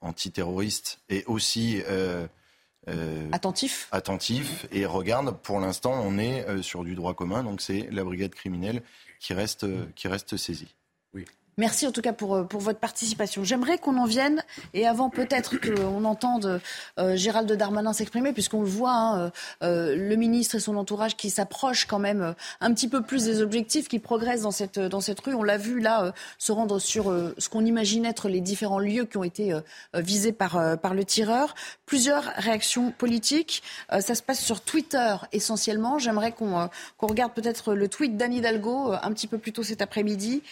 antiterroriste 0.00 1.00
est 1.08 1.26
aussi 1.26 1.82
attentif. 3.32 3.88
attentif 3.90 4.66
et 4.70 4.86
regarde. 4.86 5.36
Pour 5.42 5.58
l'instant, 5.58 5.92
on 6.04 6.18
est 6.18 6.62
sur 6.62 6.84
du 6.84 6.94
droit 6.94 7.14
commun, 7.14 7.42
donc 7.42 7.60
c'est 7.60 7.88
la 7.90 8.04
brigade 8.04 8.34
criminelle 8.34 8.82
qui 9.18 9.34
reste, 9.34 9.66
qui 9.94 10.06
reste 10.06 10.36
saisie. 10.36 10.75
Merci 11.58 11.86
en 11.86 11.90
tout 11.90 12.02
cas 12.02 12.12
pour, 12.12 12.34
euh, 12.34 12.44
pour 12.44 12.60
votre 12.60 12.80
participation. 12.80 13.42
J'aimerais 13.42 13.78
qu'on 13.78 13.96
en 13.96 14.04
vienne, 14.04 14.44
et 14.74 14.86
avant 14.86 15.08
peut-être 15.08 15.58
qu'on 15.58 16.04
entende 16.04 16.60
euh, 16.98 17.16
Gérald 17.16 17.50
Darmanin 17.50 17.94
s'exprimer, 17.94 18.34
puisqu'on 18.34 18.60
le 18.60 18.66
voit, 18.66 18.92
hein, 18.92 19.32
euh, 19.62 19.96
le 19.96 20.16
ministre 20.16 20.56
et 20.56 20.60
son 20.60 20.76
entourage 20.76 21.16
qui 21.16 21.30
s'approchent 21.30 21.86
quand 21.86 21.98
même 21.98 22.34
un 22.60 22.74
petit 22.74 22.88
peu 22.88 23.00
plus 23.00 23.24
des 23.24 23.40
objectifs, 23.40 23.88
qui 23.88 24.00
progressent 24.00 24.42
dans 24.42 24.50
cette, 24.50 24.78
dans 24.78 25.00
cette 25.00 25.18
rue. 25.20 25.32
On 25.32 25.42
l'a 25.42 25.56
vu 25.56 25.80
là 25.80 26.12
se 26.36 26.52
rendre 26.52 26.78
sur 26.78 27.04
ce 27.38 27.48
qu'on 27.48 27.64
imagine 27.64 28.04
être 28.04 28.28
les 28.28 28.42
différents 28.42 28.78
lieux 28.78 29.06
qui 29.06 29.16
ont 29.16 29.24
été 29.24 29.58
visés 29.94 30.32
par, 30.32 30.78
par 30.78 30.92
le 30.92 31.04
tireur. 31.04 31.54
Plusieurs 31.86 32.24
réactions 32.36 32.90
politiques. 32.90 33.62
ça 33.90 34.14
se 34.14 34.22
passe 34.22 34.40
sur 34.40 34.60
Twitter 34.60 35.16
essentiellement. 35.32 35.98
J'aimerais 35.98 36.32
qu'on 36.32 36.68
regarde 36.98 37.32
peut-être 37.32 37.72
le 37.72 37.88
tweet 37.88 38.16
d'Anne 38.16 38.34
Hidalgo 38.34 38.92
un 38.92 39.12
petit 39.12 39.26
peu 39.26 39.38
plus 39.38 39.52
tôt 39.52 39.62
cet 39.62 39.80
après-midi, 39.80 40.42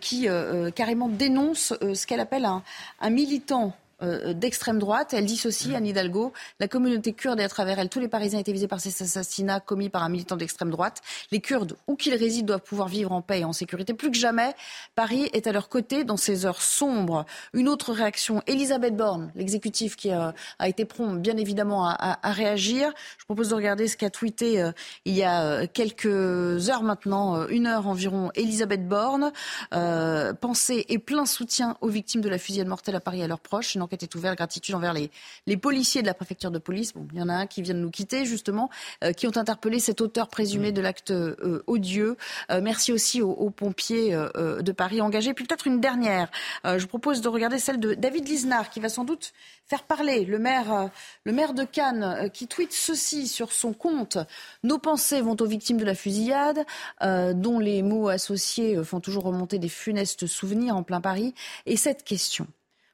qui 0.00 0.28
euh, 0.49 0.49
carrément 0.74 1.08
dénonce 1.08 1.72
euh, 1.82 1.94
ce 1.94 2.06
qu'elle 2.06 2.20
appelle 2.20 2.44
un, 2.44 2.62
militant 3.10 3.74
euh, 4.02 4.32
d'extrême 4.32 4.78
droite. 4.78 5.12
Elle 5.12 5.26
dit 5.26 5.36
ceci, 5.36 5.74
Anne 5.74 5.86
Hidalgo, 5.86 6.32
la 6.58 6.68
communauté 6.68 7.12
kurde 7.12 7.40
et 7.40 7.44
à 7.44 7.48
travers 7.48 7.78
elle, 7.78 7.88
tous 7.88 8.00
les 8.00 8.08
Parisiens 8.08 8.38
étaient 8.38 8.52
visés 8.52 8.68
par 8.68 8.80
ces 8.80 9.02
assassinats 9.02 9.60
commis 9.60 9.88
par 9.88 10.02
un 10.02 10.08
militant 10.08 10.36
d'extrême 10.36 10.70
droite. 10.70 11.02
Les 11.30 11.40
Kurdes, 11.40 11.76
où 11.86 11.96
qu'ils 11.96 12.14
résident, 12.14 12.46
doivent 12.46 12.62
pouvoir 12.62 12.88
vivre 12.88 13.12
en 13.12 13.20
paix 13.20 13.40
et 13.40 13.44
en 13.44 13.52
sécurité. 13.52 13.92
Plus 13.92 14.10
que 14.10 14.16
jamais, 14.16 14.54
Paris 14.94 15.28
est 15.32 15.46
à 15.46 15.52
leur 15.52 15.68
côté 15.68 16.04
dans 16.04 16.16
ces 16.16 16.46
heures 16.46 16.62
sombres. 16.62 17.26
Une 17.52 17.68
autre 17.68 17.92
réaction, 17.92 18.42
Elisabeth 18.46 18.96
Borne, 18.96 19.32
l'exécutif 19.34 19.96
qui 19.96 20.10
a, 20.10 20.34
été 20.64 20.84
prompt, 20.84 21.20
bien 21.20 21.36
évidemment, 21.36 21.86
à, 21.86 22.18
réagir. 22.32 22.92
Je 23.18 23.24
propose 23.24 23.50
de 23.50 23.54
regarder 23.54 23.88
ce 23.88 23.96
qu'a 23.96 24.10
tweeté 24.10 24.62
euh, 24.62 24.72
il 25.04 25.14
y 25.14 25.24
a 25.24 25.66
quelques 25.66 26.70
heures 26.70 26.82
maintenant, 26.82 27.46
une 27.48 27.66
heure 27.66 27.86
environ, 27.86 28.30
Elisabeth 28.34 28.86
Borne. 28.88 29.32
pensée 30.40 30.86
et 30.88 30.98
plein 30.98 31.26
soutien 31.26 31.76
aux 31.80 31.88
victimes 31.88 32.20
de 32.20 32.28
la 32.28 32.38
fusillade 32.38 32.68
mortelle 32.68 32.96
à 32.96 33.00
Paris 33.00 33.20
et 33.20 33.24
à 33.24 33.28
leurs 33.28 33.40
proches 33.40 33.76
enquête 33.90 34.04
est 34.04 34.14
ouverte, 34.14 34.36
gratitude 34.36 34.74
envers 34.76 34.92
les, 34.92 35.10
les 35.46 35.56
policiers 35.56 36.02
de 36.02 36.06
la 36.06 36.14
préfecture 36.14 36.52
de 36.52 36.58
police. 36.58 36.92
Bon, 36.94 37.08
il 37.12 37.18
y 37.18 37.22
en 37.22 37.28
a 37.28 37.34
un 37.34 37.46
qui 37.46 37.60
vient 37.60 37.74
de 37.74 37.80
nous 37.80 37.90
quitter, 37.90 38.24
justement, 38.24 38.70
euh, 39.02 39.12
qui 39.12 39.26
ont 39.26 39.36
interpellé 39.36 39.80
cet 39.80 40.00
auteur 40.00 40.28
présumé 40.28 40.70
de 40.70 40.80
l'acte 40.80 41.10
euh, 41.10 41.64
odieux. 41.66 42.16
Euh, 42.52 42.60
merci 42.62 42.92
aussi 42.92 43.20
aux, 43.20 43.50
pompiers 43.50 44.12
de 44.12 44.72
Paris 44.72 45.00
engagés. 45.00 45.34
Puis 45.34 45.44
peut-être 45.44 45.66
une 45.66 45.80
dernière. 45.80 46.30
je 46.64 46.84
propose 46.86 47.20
de 47.20 47.28
regarder 47.28 47.58
celle 47.58 47.80
de 47.80 47.94
David 47.94 48.28
Lisnard, 48.28 48.70
qui 48.70 48.78
va 48.78 48.88
sans 48.88 49.04
doute 49.04 49.32
faire 49.66 49.82
parler 49.82 50.24
le 50.24 50.38
maire, 50.38 50.88
le 51.24 51.32
maire 51.32 51.52
de 51.52 51.64
Cannes, 51.64 52.30
qui 52.32 52.46
tweet 52.46 52.72
ceci 52.72 53.26
sur 53.26 53.50
son 53.52 53.72
compte. 53.72 54.18
Nos 54.62 54.78
pensées 54.78 55.20
vont 55.20 55.36
aux 55.40 55.46
victimes 55.46 55.78
de 55.78 55.84
la 55.84 55.94
fusillade, 55.94 56.64
dont 57.00 57.58
les 57.58 57.82
mots 57.82 58.08
associés 58.08 58.82
font 58.84 59.00
toujours 59.00 59.24
remonter 59.24 59.58
des 59.58 59.68
funestes 59.68 60.26
souvenirs 60.26 60.76
en 60.76 60.84
plein 60.84 61.00
Paris. 61.00 61.34
Et 61.66 61.76
cette 61.76 62.04
question. 62.04 62.46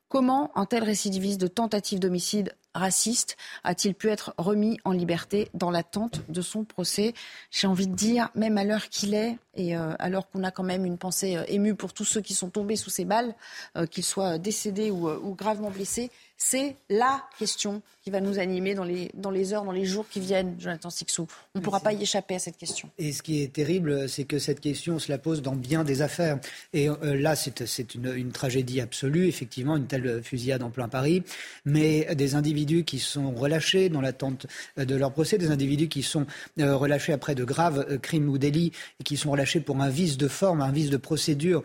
Comment 0.08 0.56
un 0.56 0.66
tel 0.66 0.84
récidiviste 0.84 1.40
de 1.40 1.48
tentative 1.48 1.98
d'homicide 1.98 2.56
raciste 2.76 3.36
a-t-il 3.64 3.94
pu 3.94 4.08
être 4.08 4.34
remis 4.38 4.78
en 4.84 4.92
liberté 4.92 5.48
dans 5.54 5.70
l'attente 5.70 6.20
de 6.28 6.42
son 6.42 6.64
procès? 6.64 7.14
J'ai 7.50 7.66
envie 7.66 7.86
de 7.86 7.94
dire, 7.94 8.30
même 8.34 8.58
à 8.58 8.64
l'heure 8.64 8.88
qu'il 8.88 9.14
est, 9.14 9.38
et 9.54 9.76
euh, 9.76 9.94
alors 9.98 10.28
qu'on 10.30 10.44
a 10.44 10.50
quand 10.50 10.62
même 10.62 10.84
une 10.84 10.98
pensée 10.98 11.36
euh, 11.36 11.44
émue 11.48 11.74
pour 11.74 11.92
tous 11.92 12.04
ceux 12.04 12.20
qui 12.20 12.34
sont 12.34 12.50
tombés 12.50 12.76
sous 12.76 12.90
ces 12.90 13.04
balles, 13.04 13.34
euh, 13.76 13.86
qu'ils 13.86 14.04
soient 14.04 14.38
décédés 14.38 14.90
ou 14.90 15.34
gravement 15.34 15.70
blessés, 15.70 16.10
c'est 16.38 16.76
la 16.90 17.22
question 17.38 17.80
qui 18.04 18.10
va 18.10 18.20
nous 18.20 18.38
animer 18.38 18.74
dans 18.74 18.84
les, 18.84 19.10
dans 19.14 19.30
les 19.30 19.54
heures, 19.54 19.64
dans 19.64 19.72
les 19.72 19.86
jours 19.86 20.06
qui 20.08 20.20
viennent, 20.20 20.54
Jonathan 20.58 20.90
Sixou. 20.90 21.26
On 21.54 21.58
ne 21.58 21.64
pourra 21.64 21.80
pas 21.80 21.92
y 21.92 22.02
échapper 22.02 22.34
à 22.34 22.38
cette 22.38 22.58
question. 22.58 22.90
Et 22.98 23.12
ce 23.12 23.22
qui 23.22 23.42
est 23.42 23.52
terrible, 23.52 24.08
c'est 24.08 24.24
que 24.24 24.38
cette 24.38 24.60
question 24.60 24.98
se 24.98 25.10
la 25.10 25.18
pose 25.18 25.40
dans 25.40 25.56
bien 25.56 25.82
des 25.82 26.02
affaires. 26.02 26.38
Et 26.74 26.88
euh, 26.88 27.16
là, 27.18 27.34
c'est 27.36 27.94
une, 27.94 28.12
une, 28.14 28.32
tragédie 28.32 28.80
absolue, 28.82 29.26
effectivement, 29.28 29.76
une 29.76 29.86
telle 29.86 30.22
fusillade 30.22 30.62
en 30.62 30.70
plein 30.70 30.88
Paris. 30.88 31.22
Mais 31.64 32.14
des 32.14 32.34
individus 32.34 32.65
qui 32.84 32.98
sont 32.98 33.32
relâchés 33.32 33.88
dans 33.88 34.00
l'attente 34.00 34.46
de 34.76 34.94
leur 34.94 35.12
procès, 35.12 35.38
des 35.38 35.50
individus 35.50 35.88
qui 35.88 36.02
sont 36.02 36.26
euh, 36.60 36.76
relâchés 36.76 37.12
après 37.12 37.34
de 37.34 37.44
graves 37.44 37.86
euh, 37.90 37.98
crimes 37.98 38.28
ou 38.28 38.38
délits, 38.38 38.72
et 39.00 39.04
qui 39.04 39.16
sont 39.16 39.30
relâchés 39.30 39.60
pour 39.60 39.80
un 39.80 39.88
vice 39.88 40.16
de 40.16 40.28
forme, 40.28 40.60
un 40.60 40.72
vice 40.72 40.90
de 40.90 40.96
procédure 40.96 41.62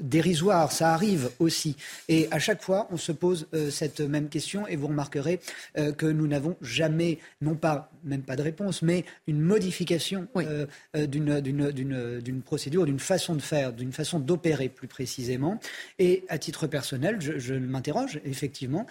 dérisoire, 0.00 0.72
ça 0.72 0.92
arrive 0.92 1.30
aussi. 1.38 1.76
Et 2.08 2.28
à 2.30 2.38
chaque 2.38 2.62
fois, 2.62 2.88
on 2.90 2.96
se 2.96 3.12
pose 3.12 3.46
cette 3.70 4.00
même 4.00 4.28
question 4.28 4.66
et 4.66 4.76
vous 4.76 4.88
remarquerez 4.88 5.40
euh, 5.78 5.92
que 5.92 6.06
nous 6.06 6.26
n'avons 6.26 6.56
jamais, 6.60 7.18
non 7.40 7.54
pas, 7.54 7.90
même 8.04 8.22
pas 8.22 8.36
de 8.36 8.42
réponse, 8.42 8.82
mais 8.82 9.04
une 9.26 9.40
modification 9.40 10.28
euh, 10.36 10.66
euh, 10.96 11.06
d'une 11.06 12.42
procédure, 12.42 12.84
d'une 12.84 12.98
façon 12.98 13.34
de 13.34 13.42
faire, 13.42 13.72
d'une 13.72 13.92
façon 13.92 14.18
d'opérer 14.18 14.68
plus 14.68 14.88
précisément. 14.88 15.58
Et 15.98 16.24
à 16.28 16.38
titre 16.38 16.66
personnel, 16.66 17.18
je, 17.20 17.54
m'interroge 17.54 18.20
effectivement 18.24 18.86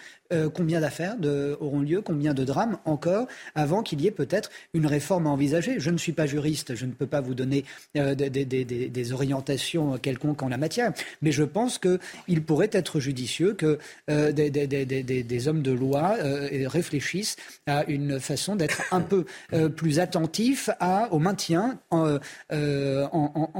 combien 0.64 0.80
d'affaires 0.80 1.18
auront 1.60 1.82
lieu, 1.82 2.00
combien 2.00 2.34
de 2.34 2.46
drames 2.46 2.78
encore 2.86 3.28
avant 3.54 3.84
qu'il 3.84 4.00
y 4.00 4.08
ait 4.08 4.12
peut-être 4.12 4.50
une 4.74 4.86
réforme 4.86 5.28
à 5.28 5.30
envisager? 5.30 5.76
Je 5.78 5.90
ne 5.90 5.98
suis 5.98 6.14
pas 6.14 6.26
juriste, 6.26 6.76
je 6.76 6.86
ne 6.86 6.94
peux 6.94 7.06
pas 7.06 7.20
vous 7.20 7.34
donner 7.34 7.66
des, 7.94 9.12
orientations 9.12 9.98
quelconques 9.98 10.42
en 10.42 10.48
la 10.48 10.56
matière, 10.56 10.94
mais 11.22 11.34
je 11.34 11.44
pense 11.44 11.80
qu'il 11.80 12.44
pourrait 12.44 12.70
être 12.72 13.02
judicieux 13.02 13.56
que 13.56 13.78
des, 14.08 15.48
hommes 15.50 15.62
de 15.62 15.72
loi 15.74 16.16
euh, 16.20 16.48
réfléchissent 16.68 17.36
à 17.68 17.84
une 17.90 18.22
façon 18.22 18.56
d'être 18.56 18.84
un 18.92 19.02
peu 19.02 19.26
euh, 19.52 19.68
plus 19.68 20.00
attentif 20.00 20.70
au 21.12 21.20
maintien 21.20 21.78
en, 21.92 22.20
euh, 22.54 23.08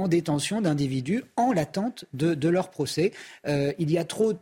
détention 0.08 0.62
d'individus 0.62 1.24
en 1.36 1.52
l'attente 1.52 2.06
de, 2.14 2.48
leur 2.48 2.70
procès. 2.70 3.12
il 3.46 3.90
y 3.90 3.98
a 3.98 4.04
trop 4.04 4.32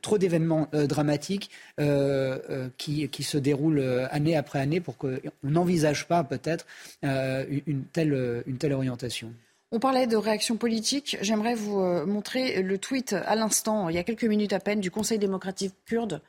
trop 0.00 0.18
d'événements 0.18 0.68
dramatiques 0.72 1.50
qui, 1.78 3.22
se 3.22 3.38
déroulent 3.38 4.06
année 4.10 4.36
après 4.36 4.60
année 4.60 4.80
pour 4.80 4.96
qu'on 4.96 5.18
n'envisage 5.42 6.06
pas 6.06 6.24
peut-être 6.24 6.66
une, 7.02 7.84
telle, 7.92 8.42
une 8.46 8.58
telle 8.58 8.72
orientation. 8.72 9.32
On 9.74 9.78
parlait 9.78 10.06
de 10.06 10.16
réaction 10.16 10.58
politique. 10.58 11.16
J'aimerais 11.22 11.54
vous 11.54 11.80
euh, 11.80 12.04
montrer 12.04 12.60
le 12.62 12.76
tweet 12.76 13.14
à 13.14 13.34
l'instant, 13.34 13.88
il 13.88 13.96
y 13.96 13.98
a 13.98 14.02
quelques 14.02 14.24
minutes 14.24 14.52
à 14.52 14.60
peine, 14.60 14.80
du 14.80 14.90
Conseil 14.90 15.18
démocratique 15.18 15.72
kurde 15.86 16.20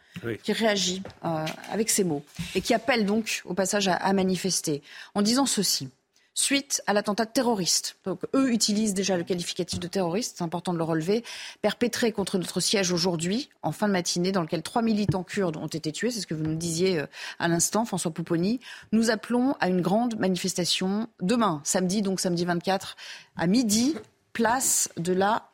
qui 0.43 0.53
réagit 0.53 1.03
euh, 1.25 1.45
avec 1.69 1.89
ces 1.89 2.05
mots 2.05 2.23
et 2.55 2.61
qui 2.61 2.73
appelle 2.73 3.05
donc 3.05 3.41
au 3.43 3.53
passage 3.53 3.89
à 3.89 4.13
manifester 4.13 4.81
en 5.13 5.21
disant 5.21 5.45
ceci 5.45 5.89
suite 6.33 6.81
à 6.87 6.93
l'attentat 6.93 7.25
terroriste. 7.25 7.97
Donc 8.05 8.21
eux 8.33 8.51
utilisent 8.51 8.93
déjà 8.93 9.17
le 9.17 9.23
qualificatif 9.23 9.79
de 9.79 9.87
terroriste, 9.87 10.37
c'est 10.37 10.43
important 10.43 10.73
de 10.73 10.77
le 10.77 10.83
relever, 10.83 11.23
perpétré 11.61 12.11
contre 12.11 12.37
notre 12.37 12.59
siège 12.59 12.91
aujourd'hui, 12.91 13.49
en 13.61 13.71
fin 13.71 13.87
de 13.87 13.93
matinée, 13.93 14.31
dans 14.31 14.41
lequel 14.41 14.63
trois 14.63 14.81
militants 14.81 15.23
kurdes 15.23 15.57
ont 15.57 15.67
été 15.67 15.91
tués, 15.91 16.11
c'est 16.11 16.21
ce 16.21 16.27
que 16.27 16.33
vous 16.33 16.43
nous 16.43 16.55
disiez 16.55 16.99
euh, 16.99 17.05
à 17.39 17.47
l'instant, 17.47 17.85
François 17.85 18.11
Pouponi. 18.11 18.59
Nous 18.91 19.11
appelons 19.11 19.55
à 19.59 19.69
une 19.69 19.81
grande 19.81 20.17
manifestation 20.19 21.07
demain, 21.21 21.61
samedi, 21.63 22.01
donc 22.01 22.19
samedi 22.19 22.45
24, 22.45 22.95
à 23.35 23.47
midi, 23.47 23.95
place 24.33 24.89
de 24.97 25.13
la 25.13 25.49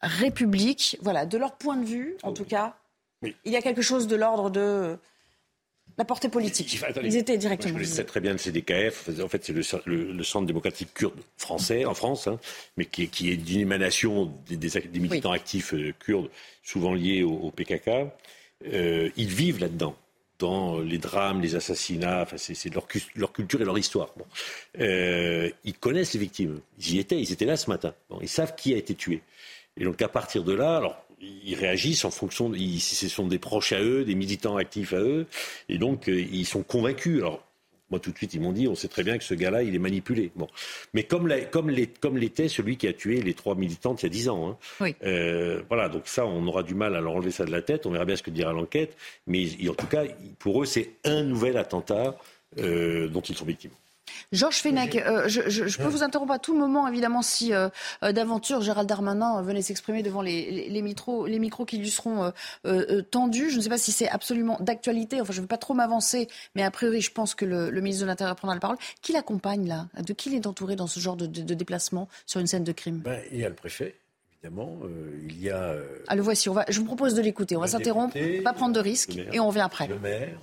République. 0.00 0.96
Voilà, 1.02 1.26
de 1.26 1.38
leur 1.38 1.56
point 1.56 1.76
de 1.76 1.84
vue, 1.84 2.16
en 2.22 2.32
tout 2.32 2.44
cas, 2.44 2.76
il 3.22 3.52
y 3.52 3.56
a 3.56 3.62
quelque 3.62 3.82
chose 3.82 4.06
de 4.06 4.16
l'ordre 4.16 4.50
de 4.50 4.98
la 6.00 6.06
portée 6.06 6.30
politique. 6.30 6.80
Ils 7.04 7.16
étaient 7.16 7.36
directement. 7.36 7.78
je 7.78 7.84
sais 7.84 8.04
très 8.04 8.20
bien 8.20 8.32
le 8.32 8.38
CDKF. 8.38 9.10
En 9.22 9.28
fait, 9.28 9.44
c'est 9.44 9.52
le, 9.52 10.24
Centre 10.24 10.46
démocratique 10.46 10.94
kurde 10.94 11.20
français, 11.36 11.84
en 11.84 11.92
France, 11.92 12.26
hein, 12.26 12.38
mais 12.78 12.86
qui, 12.86 13.08
qui 13.08 13.30
est 13.30 13.36
d'une 13.36 13.60
émanation 13.60 14.32
des, 14.48 14.58
militants 14.98 15.32
actifs 15.32 15.74
euh, 15.74 15.92
kurdes, 15.98 16.30
souvent 16.62 16.94
liés 16.94 17.22
au, 17.22 17.50
PKK. 17.50 17.90
Euh, 18.72 19.10
ils 19.16 19.28
vivent 19.28 19.60
là-dedans 19.60 19.94
dans 20.38 20.80
les 20.80 20.96
drames, 20.96 21.42
les 21.42 21.54
assassinats, 21.54 22.22
enfin, 22.22 22.38
c'est 22.38 22.74
leur, 22.74 22.86
leur, 23.14 23.32
culture 23.32 23.60
et 23.60 23.64
leur 23.66 23.76
histoire. 23.76 24.14
Euh, 24.78 25.50
ils 25.64 25.74
connaissent 25.74 26.14
les 26.14 26.20
victimes. 26.20 26.60
Ils 26.78 26.94
y 26.94 26.98
étaient, 26.98 27.20
ils 27.20 27.30
étaient 27.30 27.44
là 27.44 27.58
ce 27.58 27.68
matin. 27.68 27.92
ils 28.22 28.28
savent 28.28 28.54
qui 28.54 28.72
a 28.72 28.78
été 28.78 28.94
tué. 28.94 29.20
Et 29.76 29.84
donc 29.84 30.00
à 30.00 30.08
partir 30.08 30.44
de 30.44 30.54
là, 30.54 30.78
alors 30.78 31.04
ils 31.20 31.54
réagissent 31.54 32.04
en 32.04 32.10
fonction, 32.10 32.48
de, 32.48 32.56
ce 32.56 33.08
sont 33.08 33.26
des 33.26 33.38
proches 33.38 33.72
à 33.72 33.80
eux, 33.80 34.04
des 34.04 34.14
militants 34.14 34.56
actifs 34.56 34.92
à 34.92 35.00
eux, 35.00 35.26
et 35.68 35.78
donc 35.78 36.08
euh, 36.08 36.20
ils 36.20 36.46
sont 36.46 36.62
convaincus. 36.62 37.18
Alors 37.18 37.44
moi, 37.90 37.98
tout 37.98 38.12
de 38.12 38.16
suite, 38.16 38.34
ils 38.34 38.40
m'ont 38.40 38.52
dit, 38.52 38.68
on 38.68 38.76
sait 38.76 38.88
très 38.88 39.02
bien 39.02 39.18
que 39.18 39.24
ce 39.24 39.34
gars-là, 39.34 39.64
il 39.64 39.74
est 39.74 39.80
manipulé. 39.80 40.30
Bon. 40.36 40.46
Mais 40.94 41.02
comme, 41.02 41.32
comme, 41.50 41.70
l'était 41.70 42.48
celui 42.48 42.76
qui 42.76 42.86
a 42.86 42.92
tué 42.92 43.20
les 43.20 43.34
trois 43.34 43.56
militantes 43.56 44.02
il 44.02 44.06
y 44.06 44.08
a 44.08 44.10
dix 44.10 44.28
ans. 44.28 44.48
Hein. 44.48 44.56
Oui. 44.80 44.94
Euh, 45.02 45.62
voilà, 45.68 45.88
donc 45.88 46.06
ça, 46.06 46.24
on 46.24 46.46
aura 46.46 46.62
du 46.62 46.74
mal 46.74 46.94
à 46.94 47.00
leur 47.00 47.14
enlever 47.14 47.32
ça 47.32 47.44
de 47.44 47.50
la 47.50 47.62
tête. 47.62 47.86
On 47.86 47.90
verra 47.90 48.04
bien 48.04 48.14
ce 48.14 48.22
que 48.22 48.30
dira 48.30 48.52
l'enquête. 48.52 48.96
Mais 49.26 49.48
en 49.68 49.74
tout 49.74 49.88
cas, 49.88 50.04
pour 50.38 50.62
eux, 50.62 50.66
c'est 50.66 50.90
un 51.04 51.24
nouvel 51.24 51.56
attentat 51.56 52.16
euh, 52.58 53.08
dont 53.08 53.22
ils 53.22 53.36
sont 53.36 53.44
victimes. 53.44 53.72
Georges 54.32 54.58
Fenech, 54.58 54.96
euh, 54.96 55.28
je, 55.28 55.76
peux 55.76 55.88
vous 55.88 56.02
interrompre 56.02 56.32
à 56.32 56.38
tout 56.38 56.56
moment, 56.56 56.86
évidemment, 56.86 57.22
si 57.22 57.52
euh, 57.52 57.68
euh, 58.02 58.12
d'aventure 58.12 58.60
Gérald 58.60 58.88
Darmanin 58.88 59.42
venait 59.42 59.62
s'exprimer 59.62 60.02
devant 60.02 60.22
les, 60.22 60.68
les, 60.68 60.82
micros, 60.82 61.26
les 61.26 61.38
micros 61.38 61.64
qui 61.64 61.78
lui 61.78 61.90
seront 61.90 62.32
tendus. 63.10 63.50
Je 63.50 63.56
ne 63.56 63.60
sais 63.60 63.68
pas 63.68 63.78
si 63.78 63.92
c'est 63.92 64.08
absolument 64.08 64.58
d'actualité. 64.60 65.20
Enfin, 65.20 65.32
je 65.32 65.38
ne 65.38 65.42
veux 65.42 65.48
pas 65.48 65.58
trop 65.58 65.74
m'avancer, 65.74 66.28
mais 66.54 66.62
a 66.62 66.70
priori, 66.70 67.00
je 67.00 67.10
pense 67.10 67.34
que 67.34 67.44
le, 67.44 67.70
ministre 67.80 68.02
de 68.02 68.06
l'Intérieur 68.06 68.36
prendra 68.36 68.54
la 68.54 68.60
parole. 68.60 68.76
Qui 69.02 69.12
l'accompagne 69.12 69.66
là? 69.66 69.86
De 70.02 70.12
qui 70.12 70.30
il 70.30 70.36
est 70.36 70.46
entouré 70.46 70.76
dans 70.76 70.86
ce 70.86 71.00
genre 71.00 71.16
de, 71.16 71.26
déplacement 71.26 72.08
sur 72.26 72.40
une 72.40 72.46
scène 72.46 72.64
de 72.64 72.72
crime? 72.72 72.98
Ben, 72.98 73.20
Il 73.32 73.38
y 73.38 73.44
a 73.44 73.48
le 73.48 73.54
préfet. 73.54 73.96
Évidemment, 74.42 74.78
il 75.28 75.40
y 75.40 75.50
a. 75.50 75.74
Ah, 76.08 76.16
le 76.16 76.22
voici. 76.22 76.48
On 76.48 76.54
va, 76.54 76.64
je 76.68 76.78
vous 76.78 76.86
propose 76.86 77.14
de 77.14 77.20
l'écouter. 77.20 77.56
On 77.56 77.60
va 77.60 77.66
s'interrompre, 77.66 78.16
pas 78.42 78.52
prendre 78.52 78.74
de 78.74 78.80
risques, 78.80 79.18
et 79.32 79.40
on 79.40 79.48
revient 79.48 79.60
après. 79.60 79.86
Le 79.86 79.98
maire, 79.98 80.38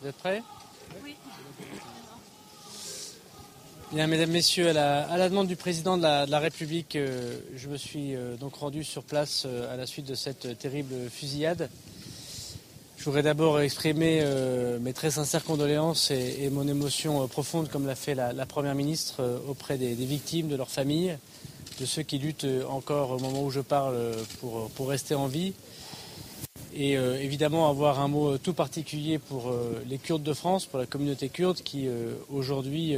Vous 0.00 0.08
êtes 0.08 0.16
prêts 0.16 0.42
Oui. 1.04 1.14
Bien, 3.92 4.06
mesdames, 4.06 4.30
messieurs, 4.30 4.70
à 4.70 4.72
la, 4.72 5.28
demande 5.28 5.46
du 5.46 5.56
président 5.56 5.98
de 5.98 6.02
la, 6.02 6.38
République, 6.38 6.96
euh, 6.96 7.38
je 7.54 7.68
me 7.68 7.76
suis 7.76 8.14
euh, 8.14 8.36
donc 8.36 8.54
rendu 8.54 8.82
sur 8.82 9.02
place 9.02 9.42
euh, 9.44 9.70
à 9.70 9.76
la 9.76 9.84
suite 9.84 10.06
de 10.06 10.14
cette 10.14 10.58
terrible 10.58 10.94
fusillade. 11.10 11.68
Je 12.96 13.04
voudrais 13.04 13.22
d'abord 13.22 13.60
exprimer 13.60 14.22
mes 14.80 14.92
très 14.92 15.10
sincères 15.10 15.42
condoléances 15.42 16.10
et, 16.10 16.50
mon 16.50 16.68
émotion 16.68 17.26
profonde, 17.28 17.70
comme 17.70 17.86
l'a 17.86 17.94
fait 17.94 18.14
la, 18.14 18.44
Première 18.44 18.74
ministre, 18.74 19.40
auprès 19.48 19.78
des, 19.78 19.94
victimes, 19.94 20.48
de 20.48 20.56
leurs 20.56 20.70
familles, 20.70 21.16
de 21.80 21.86
ceux 21.86 22.02
qui 22.02 22.18
luttent 22.18 22.46
encore 22.68 23.12
au 23.12 23.18
moment 23.18 23.42
où 23.42 23.50
je 23.50 23.60
parle 23.60 23.96
pour, 24.38 24.68
pour 24.72 24.90
rester 24.90 25.14
en 25.14 25.28
vie. 25.28 25.54
Et 26.74 26.92
évidemment 26.92 27.68
avoir 27.68 27.98
un 27.98 28.06
mot 28.06 28.38
tout 28.38 28.52
particulier 28.52 29.18
pour 29.18 29.52
les 29.88 29.98
Kurdes 29.98 30.22
de 30.22 30.32
France, 30.32 30.66
pour 30.66 30.78
la 30.78 30.86
communauté 30.86 31.28
kurde 31.28 31.56
qui 31.56 31.88
aujourd'hui 32.32 32.96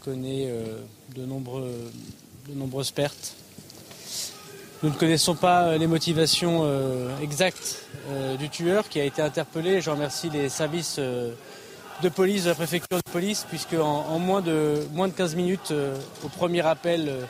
connaît 0.00 0.50
de, 1.14 1.24
nombreuses 1.24 2.90
pertes. 2.90 3.34
Nous 4.82 4.88
ne 4.88 4.94
connaissons 4.94 5.34
pas 5.34 5.76
les 5.76 5.86
motivations 5.86 6.64
exactes 7.20 7.84
du 8.38 8.48
tueur 8.48 8.88
qui 8.88 9.00
a 9.00 9.04
été 9.04 9.20
interpellé. 9.20 9.82
Je 9.82 9.90
remercie 9.90 10.30
les 10.30 10.48
services 10.48 10.98
de 12.02 12.08
police 12.08 12.44
de 12.44 12.50
la 12.50 12.54
préfecture 12.54 12.98
de 12.98 13.10
police, 13.10 13.44
puisque 13.48 13.74
en, 13.74 14.18
moins, 14.18 14.40
de, 14.40 14.86
moins 14.92 15.08
de 15.08 15.12
15 15.12 15.34
minutes, 15.34 15.70
euh, 15.72 15.96
au 16.24 16.28
premier 16.28 16.64
appel, 16.64 17.08
euh, 17.08 17.24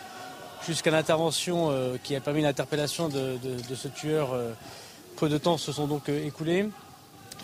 jusqu'à 0.67 0.91
l'intervention 0.91 1.71
euh, 1.71 1.97
qui 2.03 2.15
a 2.15 2.21
permis 2.21 2.43
l'interpellation 2.43 3.09
de, 3.09 3.39
ce 3.75 3.89
tueur, 3.89 4.37
peu 5.19 5.29
de 5.29 5.39
temps 5.39 5.59
se 5.59 5.73
sont 5.73 5.87
donc 5.87 6.09
écoulés. 6.09 6.67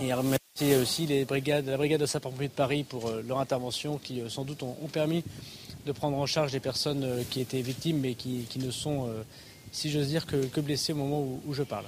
Et 0.00 0.12
remercier 0.12 0.76
aussi 0.80 1.06
les 1.06 1.24
brigades, 1.24 1.66
la 1.66 1.76
brigade 1.76 2.00
de 2.00 2.06
sapeurs-pompiers 2.06 2.48
de 2.48 2.52
Paris 2.52 2.84
pour 2.84 3.10
leur 3.26 3.38
intervention, 3.38 3.98
qui 3.98 4.22
sans 4.28 4.44
doute 4.44 4.62
ont, 4.62 4.88
permis 4.92 5.24
de 5.86 5.92
prendre 5.92 6.16
en 6.16 6.26
charge 6.26 6.52
les 6.52 6.60
personnes 6.60 7.24
qui 7.30 7.40
étaient 7.40 7.62
victimes, 7.62 8.00
mais 8.00 8.14
qui, 8.14 8.46
ne 8.56 8.70
sont, 8.70 9.08
si 9.70 9.90
j'ose 9.90 10.08
dire, 10.08 10.26
que, 10.26 10.60
blessées 10.60 10.92
au 10.92 10.96
moment 10.96 11.40
où 11.46 11.54
je 11.54 11.62
parle. 11.62 11.84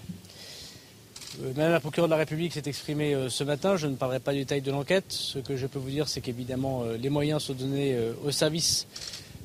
Euh, 1.42 1.52
Madame 1.54 1.72
la 1.72 1.80
procureure 1.80 2.08
de 2.08 2.12
la 2.12 2.18
République 2.18 2.52
s'est 2.52 2.62
exprimée 2.66 3.14
euh, 3.14 3.28
ce 3.28 3.44
matin. 3.44 3.76
Je 3.76 3.86
ne 3.86 3.96
parlerai 3.96 4.20
pas 4.20 4.32
du 4.32 4.38
détail 4.38 4.62
de 4.62 4.70
l'enquête. 4.70 5.04
Ce 5.08 5.38
que 5.38 5.56
je 5.56 5.66
peux 5.66 5.78
vous 5.78 5.90
dire, 5.90 6.08
c'est 6.08 6.20
qu'évidemment, 6.20 6.82
euh, 6.84 6.96
les 6.96 7.10
moyens 7.10 7.42
sont 7.42 7.52
donnés 7.52 7.96
au 8.24 8.30
service 8.30 8.86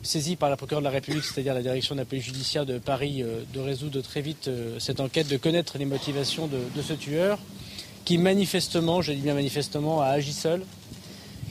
saisi 0.04 0.36
par 0.36 0.50
la 0.50 0.58
procureure 0.58 0.82
de 0.82 0.86
la 0.86 0.92
République, 0.92 1.24
c'est-à-dire 1.24 1.54
la 1.54 1.62
direction 1.62 1.96
de 1.96 2.00
la 2.00 2.06
police 2.06 2.26
judiciaire 2.26 2.66
de 2.66 2.80
Paris, 2.80 3.24
de 3.54 3.60
résoudre 3.60 4.02
très 4.02 4.22
vite 4.22 4.50
cette 4.80 5.00
enquête, 5.00 5.28
de 5.28 5.38
connaître 5.38 5.78
les 5.78 5.86
motivations 5.86 6.48
de, 6.48 6.82
ce 6.82 6.94
tueur, 6.94 7.40
qui 8.06 8.18
manifestement, 8.18 9.02
je 9.02 9.12
dis 9.12 9.22
bien 9.22 9.34
manifestement, 9.34 10.02
a 10.02 10.08
agi 10.08 10.34
seul 10.34 10.64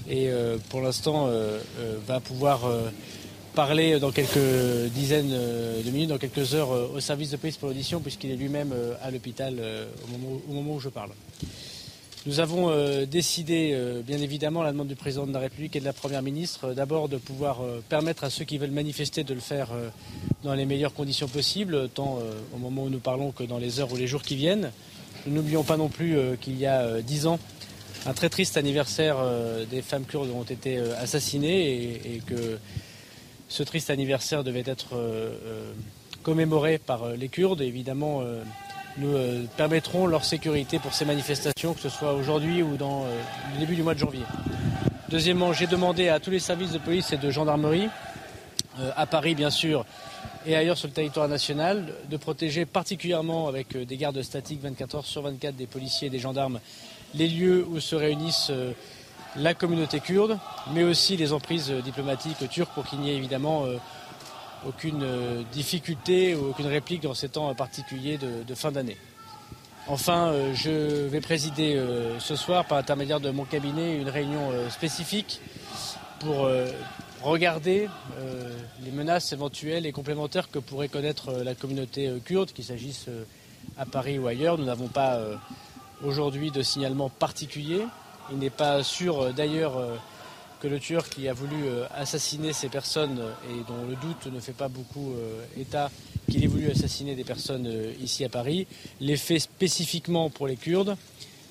et 0.08 0.30
pour 0.68 0.80
l'instant 0.80 1.28
va 2.06 2.20
pouvoir 2.20 2.62
parler 3.54 3.98
dans 3.98 4.12
quelques 4.12 4.90
dizaines 4.94 5.32
euh, 5.32 5.82
de 5.82 5.90
minutes, 5.90 6.08
dans 6.08 6.18
quelques 6.18 6.54
heures 6.54 6.72
euh, 6.72 6.92
au 6.94 7.00
service 7.00 7.30
de 7.30 7.36
police 7.36 7.56
pour 7.56 7.68
l'audition, 7.68 8.00
puisqu'il 8.00 8.30
est 8.30 8.36
lui-même 8.36 8.72
euh, 8.72 8.94
à 9.02 9.10
l'hôpital 9.10 9.54
au 10.48 10.52
moment, 10.52 10.74
où 10.74 10.80
je 10.80 10.88
parle. 10.88 11.10
Nous 12.26 12.38
avons 12.38 12.70
décidé, 13.06 13.74
bien 14.06 14.18
évidemment, 14.18 14.60
à 14.60 14.64
la 14.64 14.72
demande 14.72 14.88
du 14.88 14.94
président 14.94 15.26
de 15.26 15.32
la 15.32 15.38
République 15.38 15.74
et 15.74 15.80
de 15.80 15.86
la 15.86 15.94
Première 15.94 16.20
ministre, 16.20 16.74
d'abord 16.74 17.08
de 17.08 17.16
pouvoir 17.16 17.62
permettre 17.88 18.24
à 18.24 18.30
ceux 18.30 18.44
qui 18.44 18.58
veulent 18.58 18.70
manifester 18.70 19.24
de 19.24 19.32
le 19.32 19.40
faire 19.40 19.68
dans 20.44 20.52
les 20.52 20.66
meilleures 20.66 20.92
conditions 20.92 21.28
possibles, 21.28 21.88
tant 21.88 22.18
au 22.54 22.58
moment 22.58 22.84
où 22.84 22.90
nous 22.90 22.98
parlons 22.98 23.32
que 23.32 23.42
dans 23.42 23.56
les 23.56 23.80
heures 23.80 23.90
ou 23.90 23.96
les 23.96 24.06
jours 24.06 24.22
qui 24.22 24.36
viennent. 24.36 24.70
Nous 25.26 25.34
n'oublions 25.34 25.64
pas 25.64 25.78
non 25.78 25.88
plus 25.88 26.18
qu'il 26.42 26.58
y 26.58 26.66
a 26.66 27.00
dix 27.00 27.26
ans, 27.26 27.38
un 28.04 28.12
très 28.12 28.28
triste 28.28 28.58
anniversaire 28.58 29.16
des 29.70 29.80
femmes 29.80 30.04
kurdes 30.04 30.30
ont 30.30 30.42
été 30.42 30.78
assassinées 30.78 32.16
et 32.16 32.22
que 32.26 32.58
ce 33.50 33.64
triste 33.64 33.90
anniversaire 33.90 34.44
devait 34.44 34.62
être 34.64 34.94
euh, 34.94 35.34
euh, 35.44 35.72
commémoré 36.22 36.78
par 36.78 37.02
euh, 37.02 37.16
les 37.16 37.28
Kurdes. 37.28 37.60
évidemment, 37.60 38.22
nous 39.00 39.46
permettrons 39.56 40.06
leur 40.06 40.24
sécurité 40.24 40.78
pour 40.78 40.94
ces 40.94 41.04
manifestations, 41.04 41.74
que 41.74 41.80
ce 41.80 41.88
soit 41.88 42.12
aujourd'hui 42.12 42.62
ou 42.62 42.76
dans 42.76 43.04
le 43.54 43.60
début 43.60 43.74
du 43.74 43.82
mois 43.82 43.94
de 43.94 43.98
janvier. 43.98 44.22
Deuxièmement, 45.08 45.52
j'ai 45.52 45.66
demandé 45.66 46.08
à 46.08 46.20
tous 46.20 46.30
les 46.30 46.38
services 46.38 46.72
de 46.72 46.78
police 46.78 47.12
et 47.12 47.16
de 47.16 47.30
gendarmerie, 47.30 47.88
à 48.96 49.06
Paris 49.06 49.34
bien 49.34 49.50
sûr, 49.50 49.84
et 50.46 50.54
ailleurs 50.54 50.76
sur 50.78 50.88
le 50.88 50.94
territoire 50.94 51.28
national, 51.28 51.94
de 52.08 52.16
protéger 52.16 52.66
particulièrement 52.66 53.48
avec 53.48 53.76
des 53.76 53.96
gardes 53.96 54.22
statiques 54.22 54.62
24 54.62 54.94
heures 54.94 55.06
sur 55.06 55.22
24 55.22 55.56
des 55.56 55.66
policiers 55.66 56.08
et 56.08 56.10
des 56.10 56.18
gendarmes 56.18 56.60
les 57.14 57.26
lieux 57.26 57.66
où 57.68 57.80
se 57.80 57.96
réunissent 57.96 58.52
la 59.36 59.54
communauté 59.54 60.00
kurde, 60.00 60.38
mais 60.72 60.82
aussi 60.82 61.16
les 61.16 61.32
emprises 61.32 61.70
diplomatiques 61.84 62.48
turques 62.50 62.72
pour 62.72 62.86
qu'il 62.86 63.00
n'y 63.00 63.10
ait 63.10 63.16
évidemment 63.16 63.64
euh, 63.64 63.76
aucune 64.66 65.02
euh, 65.02 65.42
difficulté 65.52 66.34
ou 66.34 66.50
aucune 66.50 66.66
réplique 66.66 67.02
dans 67.02 67.14
ces 67.14 67.28
temps 67.28 67.54
particuliers 67.54 68.18
de, 68.18 68.54
fin 68.54 68.72
d'année. 68.72 68.96
Enfin, 69.86 70.28
euh, 70.28 70.54
je 70.54 71.06
vais 71.08 71.20
présider 71.20 71.80
ce 72.18 72.36
soir, 72.36 72.64
par 72.66 72.78
l'intermédiaire 72.78 73.20
de 73.20 73.30
mon 73.30 73.44
cabinet, 73.44 73.96
une 73.96 74.08
réunion 74.08 74.50
spécifique 74.70 75.40
pour 76.20 76.48
regarder 77.22 77.88
les 78.84 78.90
menaces 78.90 79.32
éventuelles 79.32 79.86
et 79.86 79.92
complémentaires 79.92 80.50
que 80.50 80.58
pourrait 80.58 80.88
connaître 80.88 81.32
la 81.32 81.54
communauté 81.54 82.12
kurde, 82.24 82.52
qu'il 82.52 82.64
s'agisse 82.64 83.06
à 83.78 83.86
Paris 83.86 84.18
ou 84.18 84.26
ailleurs. 84.26 84.58
Nous 84.58 84.66
n'avons 84.66 84.88
pas 84.88 85.18
aujourd'hui 86.04 86.50
de 86.50 86.62
signalement 86.62 87.08
particulier. 87.08 87.84
Il 88.32 88.38
n'est 88.38 88.50
pas 88.50 88.82
sûr 88.82 89.20
euh, 89.20 89.32
d'ailleurs 89.32 89.76
euh, 89.76 89.96
que 90.60 90.68
le 90.68 90.78
tueur 90.78 91.08
qui 91.08 91.28
a 91.28 91.32
voulu 91.32 91.64
euh, 91.64 91.86
assassiner 91.94 92.52
ces 92.52 92.68
personnes 92.68 93.20
et 93.48 93.64
dont 93.66 93.86
le 93.88 93.96
doute 93.96 94.32
ne 94.32 94.40
fait 94.40 94.52
pas 94.52 94.68
beaucoup 94.68 95.14
état 95.58 95.90
qu'il 96.30 96.44
ait 96.44 96.48
voulu 96.48 96.70
assassiner 96.70 97.14
des 97.14 97.24
personnes 97.24 97.68
ici 98.00 98.24
à 98.24 98.28
Paris, 98.28 98.66
l'ait 99.00 99.16
fait 99.16 99.38
spécifiquement 99.38 100.30
pour 100.30 100.46
les 100.46 100.56
Kurdes. 100.56 100.96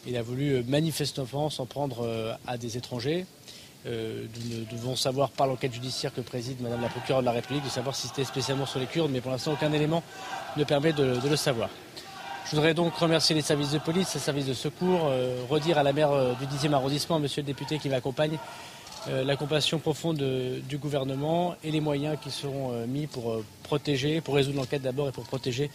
Il 0.07 0.16
a 0.16 0.22
voulu 0.22 0.64
manifestement 0.64 1.49
s'en 1.49 1.66
prendre 1.66 2.38
à 2.47 2.57
des 2.57 2.78
étrangers. 2.78 3.26
nous 3.86 4.66
devons 4.72 4.95
savoir 4.95 5.32
par 5.32 5.47
l'enquête 5.47 5.74
judiciaire 5.74 6.14
que 6.14 6.22
préside 6.22 6.62
Madame 6.62 6.82
la 6.82 6.89
procureure 6.89 7.22
de 7.22 7.26
la 7.26 7.34
République 7.34 7.66
de 7.66 7.70
savoir 7.70 7.95
si 7.95 8.07
c'était 8.07 8.24
spécialement 8.24 8.66
sur 8.66 8.80
les 8.80 8.86
Kurdes, 8.86 9.12
mais 9.12 9.22
pour 9.22 9.32
l'instant 9.32 9.53
aucun 9.53 9.74
élément 9.74 10.03
ne 10.55 10.64
permet 10.64 10.93
de 10.93 11.20
le 11.28 11.36
savoir. 11.36 11.70
Je 12.49 12.55
voudrais 12.55 12.74
donc 12.74 12.95
remercier 12.95 13.36
les 13.36 13.43
services 13.43 13.70
de 13.70 13.78
police, 13.78 14.12
les 14.16 14.20
services 14.20 14.47
de 14.47 14.55
secours, 14.55 15.01
euh, 15.05 15.43
redire 15.47 15.78
à 15.78 15.84
la 15.84 15.93
maire 15.93 16.12
euh, 16.12 16.34
du 16.34 16.47
10e 16.47 16.74
arrondissement, 16.74 17.20
monsieur 17.20 17.43
le 17.43 17.45
député 17.45 17.78
qui 17.78 17.89
m'accompagne, 17.89 18.34
euh, 18.34 18.78
la 19.10 19.36
compassion 19.36 19.80
profonde 19.80 20.18
du 20.18 20.78
gouvernement 20.78 21.55
et 21.64 21.72
les 21.72 21.82
moyens 21.82 22.18
qui 22.22 22.32
seront 22.32 22.86
mis 22.88 23.07
pour 23.07 23.41
protéger, 23.64 24.22
pour 24.22 24.36
résoudre 24.36 24.57
l'enquête 24.57 24.82
d'abord 24.82 25.10
et 25.10 25.12
pour 25.12 25.24
protéger 25.24 25.72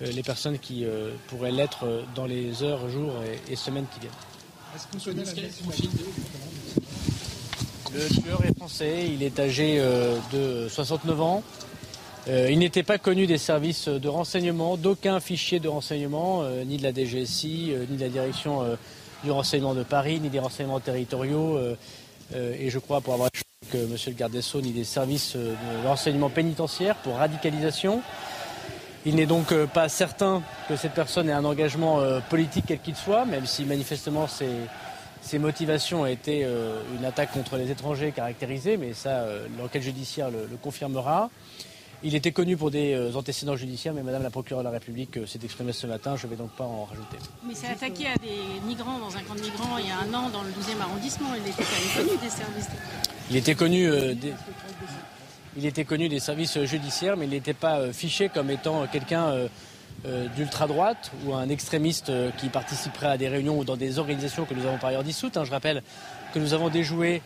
les 0.00 0.22
personnes 0.22 0.58
qui 0.58 0.84
pourraient 1.28 1.52
l'être 1.52 1.86
dans 2.14 2.26
les 2.26 2.62
heures, 2.62 2.88
jours 2.88 3.14
et, 3.48 3.56
semaines 3.56 3.86
qui 3.94 4.00
viennent. 4.00 4.12
Le 7.94 8.22
tueur 8.22 8.44
est 8.44 8.56
français, 8.56 9.08
il 9.12 9.22
est 9.22 9.38
âgé 9.38 9.78
de 10.32 10.68
69 10.68 11.20
ans. 11.20 11.44
Euh, 12.26 12.48
il 12.50 12.58
n'était 12.58 12.82
pas 12.82 12.96
connu 12.96 13.26
des 13.26 13.36
services 13.36 13.88
de 13.88 14.08
renseignement, 14.08 14.76
d'aucun 14.76 15.20
fichier 15.20 15.60
de 15.60 15.68
renseignement, 15.68 16.42
euh, 16.42 16.64
ni 16.64 16.78
de 16.78 16.82
la 16.82 16.92
DGSI, 16.92 17.72
euh, 17.72 17.84
ni 17.90 17.96
de 17.98 18.02
la 18.02 18.08
direction 18.08 18.62
du 19.22 19.30
renseignement 19.30 19.74
de 19.74 19.82
Paris, 19.82 20.20
ni 20.20 20.30
des 20.30 20.38
renseignements 20.38 20.80
territoriaux. 20.80 21.58
Et 22.34 22.70
je 22.70 22.78
crois, 22.78 23.00
pour 23.00 23.14
avoir 23.14 23.30
que 23.70 23.78
M. 23.78 23.96
le 24.06 24.12
garde 24.12 24.32
des 24.32 24.42
Sceaux, 24.42 24.60
ni 24.60 24.72
des 24.72 24.84
services 24.84 25.36
de 25.36 25.86
renseignement 25.86 26.30
pénitentiaire 26.30 26.96
pour 26.96 27.16
radicalisation. 27.16 28.02
Il 29.06 29.16
n'est 29.16 29.26
donc 29.26 29.54
pas 29.66 29.88
certain 29.88 30.42
que 30.68 30.76
cette 30.76 30.92
personne 30.92 31.28
ait 31.28 31.32
un 31.32 31.44
engagement 31.44 32.00
politique 32.30 32.64
quel 32.68 32.80
qu'il 32.80 32.96
soit, 32.96 33.24
même 33.24 33.46
si 33.46 33.64
manifestement 33.64 34.26
ses, 34.26 35.38
motivations 35.38 36.02
ont 36.02 36.06
été 36.06 36.46
une 36.98 37.04
attaque 37.04 37.32
contre 37.32 37.56
les 37.56 37.70
étrangers 37.70 38.12
caractérisée, 38.12 38.76
mais 38.76 38.94
ça, 38.94 39.26
l'enquête 39.58 39.82
judiciaire 39.82 40.30
le 40.30 40.56
confirmera. 40.62 41.30
Il 42.06 42.14
était 42.14 42.32
connu 42.32 42.58
pour 42.58 42.70
des 42.70 42.92
euh, 42.92 43.14
antécédents 43.14 43.56
judiciaires, 43.56 43.94
mais 43.94 44.02
Madame 44.02 44.22
la 44.22 44.28
procureure 44.28 44.62
de 44.62 44.68
la 44.68 44.72
République 44.72 45.16
euh, 45.16 45.24
s'est 45.24 45.38
exprimée 45.42 45.72
ce 45.72 45.86
matin, 45.86 46.16
je 46.16 46.26
ne 46.26 46.30
vais 46.30 46.36
donc 46.36 46.50
pas 46.50 46.64
en 46.64 46.84
rajouter. 46.84 47.16
Mais 47.48 47.54
c'est 47.54 47.68
attaqué 47.68 48.08
à 48.08 48.16
des 48.16 48.60
migrants 48.66 48.98
dans 48.98 49.16
un 49.16 49.22
camp 49.22 49.34
de 49.34 49.40
migrants 49.40 49.78
il 49.78 49.88
y 49.88 49.90
a 49.90 50.00
un 50.00 50.12
an 50.12 50.28
dans 50.28 50.42
le 50.42 50.50
12e 50.50 50.82
arrondissement. 50.82 51.28
Il 51.34 51.48
était 51.48 51.64
connu 51.64 52.18
des 52.18 52.28
services. 52.28 52.68
Il 53.30 53.36
était 53.36 53.54
connu 53.54 53.86
euh, 53.86 54.14
des... 54.14 54.34
Il 55.56 55.64
était 55.64 55.84
connu 55.86 56.10
des 56.10 56.20
services 56.20 56.62
judiciaires, 56.64 57.16
mais 57.16 57.24
il 57.24 57.30
n'était 57.30 57.54
pas 57.54 57.90
fiché 57.92 58.28
comme 58.28 58.50
étant 58.50 58.88
quelqu'un 58.88 59.32
d'ultra-droite 60.34 61.12
ou 61.24 61.32
un 61.32 61.48
extrémiste 61.48 62.10
qui 62.38 62.48
participerait 62.48 63.06
à 63.06 63.16
des 63.16 63.28
réunions 63.28 63.60
ou 63.60 63.64
dans 63.64 63.76
des 63.76 64.00
organisations 64.00 64.46
que 64.46 64.54
nous 64.54 64.66
avons 64.66 64.78
par 64.78 64.90
ailleurs 64.90 65.04
dissoutes. 65.04 65.36
Hein. 65.36 65.44
Je 65.44 65.52
rappelle 65.52 65.84
que 66.32 66.40
nous 66.40 66.54
avons 66.54 66.70
déjoué 66.70 67.22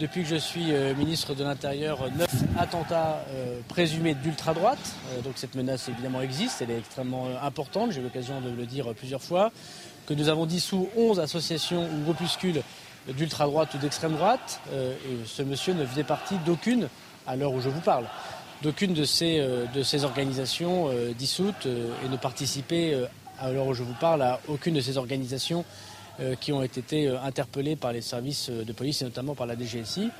depuis 0.00 0.22
que 0.22 0.28
je 0.28 0.36
suis 0.36 0.72
euh, 0.72 0.94
ministre 0.94 1.34
de 1.34 1.44
l'Intérieur, 1.44 2.10
neuf 2.16 2.34
attentats 2.58 3.22
euh, 3.34 3.60
présumés 3.68 4.14
d'ultra-droite. 4.14 4.78
Euh, 5.12 5.20
donc 5.20 5.34
cette 5.36 5.54
menace 5.54 5.90
évidemment 5.90 6.22
existe, 6.22 6.62
elle 6.62 6.70
est 6.70 6.78
extrêmement 6.78 7.28
importante, 7.42 7.92
j'ai 7.92 8.00
eu 8.00 8.04
l'occasion 8.04 8.40
de 8.40 8.48
le 8.48 8.64
dire 8.64 8.86
plusieurs 8.94 9.22
fois. 9.22 9.52
Que 10.06 10.14
nous 10.14 10.30
avons 10.30 10.46
dissous 10.46 10.88
11 10.96 11.20
associations 11.20 11.84
ou 11.84 12.02
groupuscules 12.04 12.62
d'ultra-droite 13.08 13.74
ou 13.74 13.78
d'extrême 13.78 14.14
droite. 14.14 14.60
et 14.72 15.26
ce 15.26 15.42
monsieur 15.42 15.72
ne 15.72 15.86
faisait 15.86 16.04
partie 16.04 16.36
d'aucune, 16.38 16.88
à 17.26 17.36
l'heure 17.36 17.52
où 17.52 17.60
je 17.60 17.68
vous 17.68 17.80
parle, 17.80 18.06
d'aucune 18.62 18.92
de 18.92 19.04
ces, 19.04 19.38
de 19.72 19.82
ces 19.82 20.04
organisations 20.04 20.90
dissoutes 21.16 21.66
et 21.66 22.08
ne 22.08 22.16
participait, 22.16 22.96
à 23.38 23.52
l'heure 23.52 23.66
où 23.66 23.74
je 23.74 23.84
vous 23.84 23.94
parle, 23.94 24.22
à 24.22 24.40
aucune 24.48 24.74
de 24.74 24.80
ces 24.80 24.98
organisations 24.98 25.64
qui 26.40 26.52
ont 26.52 26.62
été 26.62 27.06
euh, 27.06 27.20
interpellés 27.22 27.76
par 27.76 27.92
les 27.92 28.00
services 28.00 28.48
euh, 28.50 28.64
de 28.64 28.72
police 28.72 29.02
et 29.02 29.04
notamment 29.04 29.34
par 29.34 29.46
la 29.46 29.56
DGSI. 29.56 30.10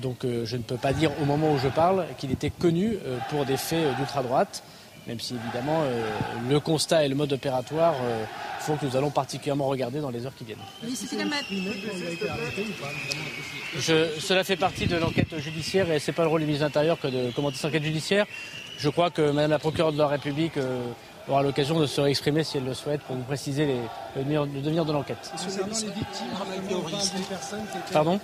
Donc 0.00 0.20
je 0.22 0.56
ne 0.56 0.62
peux 0.62 0.78
pas 0.78 0.94
dire 0.94 1.10
au 1.20 1.26
moment 1.26 1.52
où 1.52 1.58
je 1.58 1.68
parle 1.68 2.06
qu'il 2.16 2.30
était 2.30 2.48
connu 2.48 2.96
pour 3.28 3.44
des 3.44 3.58
faits 3.58 3.94
d'ultra-droite 3.98 4.62
même 5.06 5.20
si 5.20 5.34
évidemment 5.34 5.82
euh, 5.82 6.08
le 6.48 6.60
constat 6.60 7.04
et 7.04 7.08
le 7.08 7.14
mode 7.14 7.32
opératoire 7.32 7.94
euh, 8.02 8.24
font 8.60 8.76
que 8.76 8.86
nous 8.86 8.96
allons 8.96 9.10
particulièrement 9.10 9.66
regarder 9.66 10.00
dans 10.00 10.10
les 10.10 10.24
heures 10.26 10.34
qui 10.36 10.44
viennent. 10.44 10.58
cela 14.20 14.44
fait 14.44 14.56
partie 14.56 14.86
de 14.86 14.96
l'enquête 14.96 15.36
judiciaire 15.38 15.90
et 15.90 15.98
ce 15.98 16.10
n'est 16.10 16.14
pas 16.14 16.22
le 16.22 16.28
rôle 16.28 16.40
du 16.40 16.46
ministre 16.46 16.66
de 16.66 16.68
l'Intérieur 16.68 17.00
que 17.00 17.08
de 17.08 17.30
commenter 17.32 17.56
cette 17.56 17.66
enquête 17.66 17.82
judiciaire. 17.82 18.26
Je 18.78 18.88
crois 18.88 19.10
que 19.10 19.30
Madame 19.30 19.50
la 19.50 19.58
procureure 19.58 19.92
de 19.92 19.98
la 19.98 20.08
République 20.08 20.56
euh, 20.56 20.84
aura 21.28 21.42
l'occasion 21.42 21.78
de 21.78 21.86
se 21.86 22.00
réexprimer 22.00 22.44
si 22.44 22.56
elle 22.58 22.64
le 22.64 22.74
souhaite 22.74 23.00
pour 23.02 23.16
vous 23.16 23.22
préciser 23.22 23.66
les, 23.66 24.22
le, 24.22 24.60
devenir 24.60 24.84
de 24.84 24.92
l'enquête. 24.92 25.32
Concernant 25.32 25.66
les 25.68 25.86
victimes, 25.86 26.26
Pardon 27.92 28.20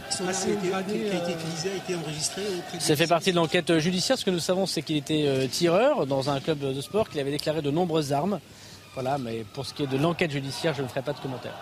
Ça 2.78 2.96
fait 2.96 3.07
partie 3.07 3.30
de 3.30 3.36
l'enquête 3.36 3.78
judiciaire. 3.78 4.18
Ce 4.18 4.24
que 4.24 4.30
nous 4.30 4.38
savons, 4.38 4.66
c'est 4.66 4.82
qu'il 4.82 4.96
était 4.96 5.24
euh, 5.26 5.46
tireur 5.46 6.07
dans 6.07 6.30
un 6.30 6.40
club 6.40 6.59
de 6.59 6.80
sport, 6.80 7.09
qu'il 7.09 7.20
avait 7.20 7.30
déclaré 7.30 7.62
de 7.62 7.70
nombreuses 7.70 8.12
armes. 8.12 8.40
Voilà, 8.94 9.18
mais 9.18 9.44
pour 9.53 9.64
ce 9.64 9.74
qui 9.74 9.84
est 9.84 9.86
de 9.86 9.96
l'enquête 9.96 10.30
judiciaire, 10.32 10.74
je 10.74 10.82
ne 10.82 10.88
ferai 10.88 11.03
pas 11.03 11.12
de 11.12 11.20
commentaire. 11.20 11.55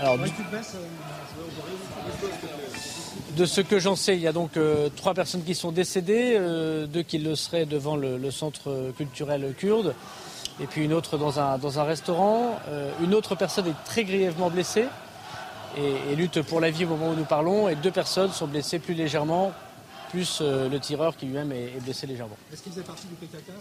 Alors, 0.00 0.16
de 3.36 3.44
ce 3.46 3.60
que 3.60 3.78
j'en 3.78 3.96
sais, 3.96 4.14
il 4.14 4.20
y 4.20 4.28
a 4.28 4.32
donc 4.32 4.56
euh, 4.56 4.88
trois 4.94 5.14
personnes 5.14 5.42
qui 5.42 5.54
sont 5.54 5.72
décédées, 5.72 6.36
euh, 6.36 6.86
deux 6.86 7.02
qui 7.02 7.18
le 7.18 7.34
seraient 7.34 7.66
devant 7.66 7.96
le, 7.96 8.30
centre 8.30 8.92
culturel 8.96 9.54
kurde, 9.56 9.94
et 10.60 10.66
puis 10.66 10.84
une 10.84 10.92
autre 10.92 11.18
dans 11.18 11.40
un, 11.40 11.58
dans 11.58 11.80
un 11.80 11.84
restaurant. 11.84 12.60
Euh, 12.68 12.92
une 13.02 13.14
autre 13.14 13.34
personne 13.34 13.66
est 13.66 13.84
très 13.84 14.04
grièvement 14.04 14.50
blessée 14.50 14.86
et, 15.76 16.14
lutte 16.14 16.42
pour 16.42 16.60
la 16.60 16.70
vie 16.70 16.84
au 16.84 16.88
moment 16.88 17.10
où 17.10 17.16
nous 17.16 17.24
parlons, 17.24 17.68
et 17.68 17.74
deux 17.74 17.90
personnes 17.90 18.30
sont 18.30 18.46
blessées 18.46 18.78
plus 18.78 18.94
légèrement, 18.94 19.52
plus 20.10 20.40
le 20.40 20.78
tireur 20.78 21.16
qui 21.16 21.26
lui-même 21.26 21.52
est, 21.52 21.80
blessé 21.82 22.06
légèrement. 22.06 22.36
Est-ce 22.52 22.62
qu'il 22.62 22.72
faisait 22.72 22.84
partie 22.84 23.06
du 23.06 23.14
PKK 23.14 23.52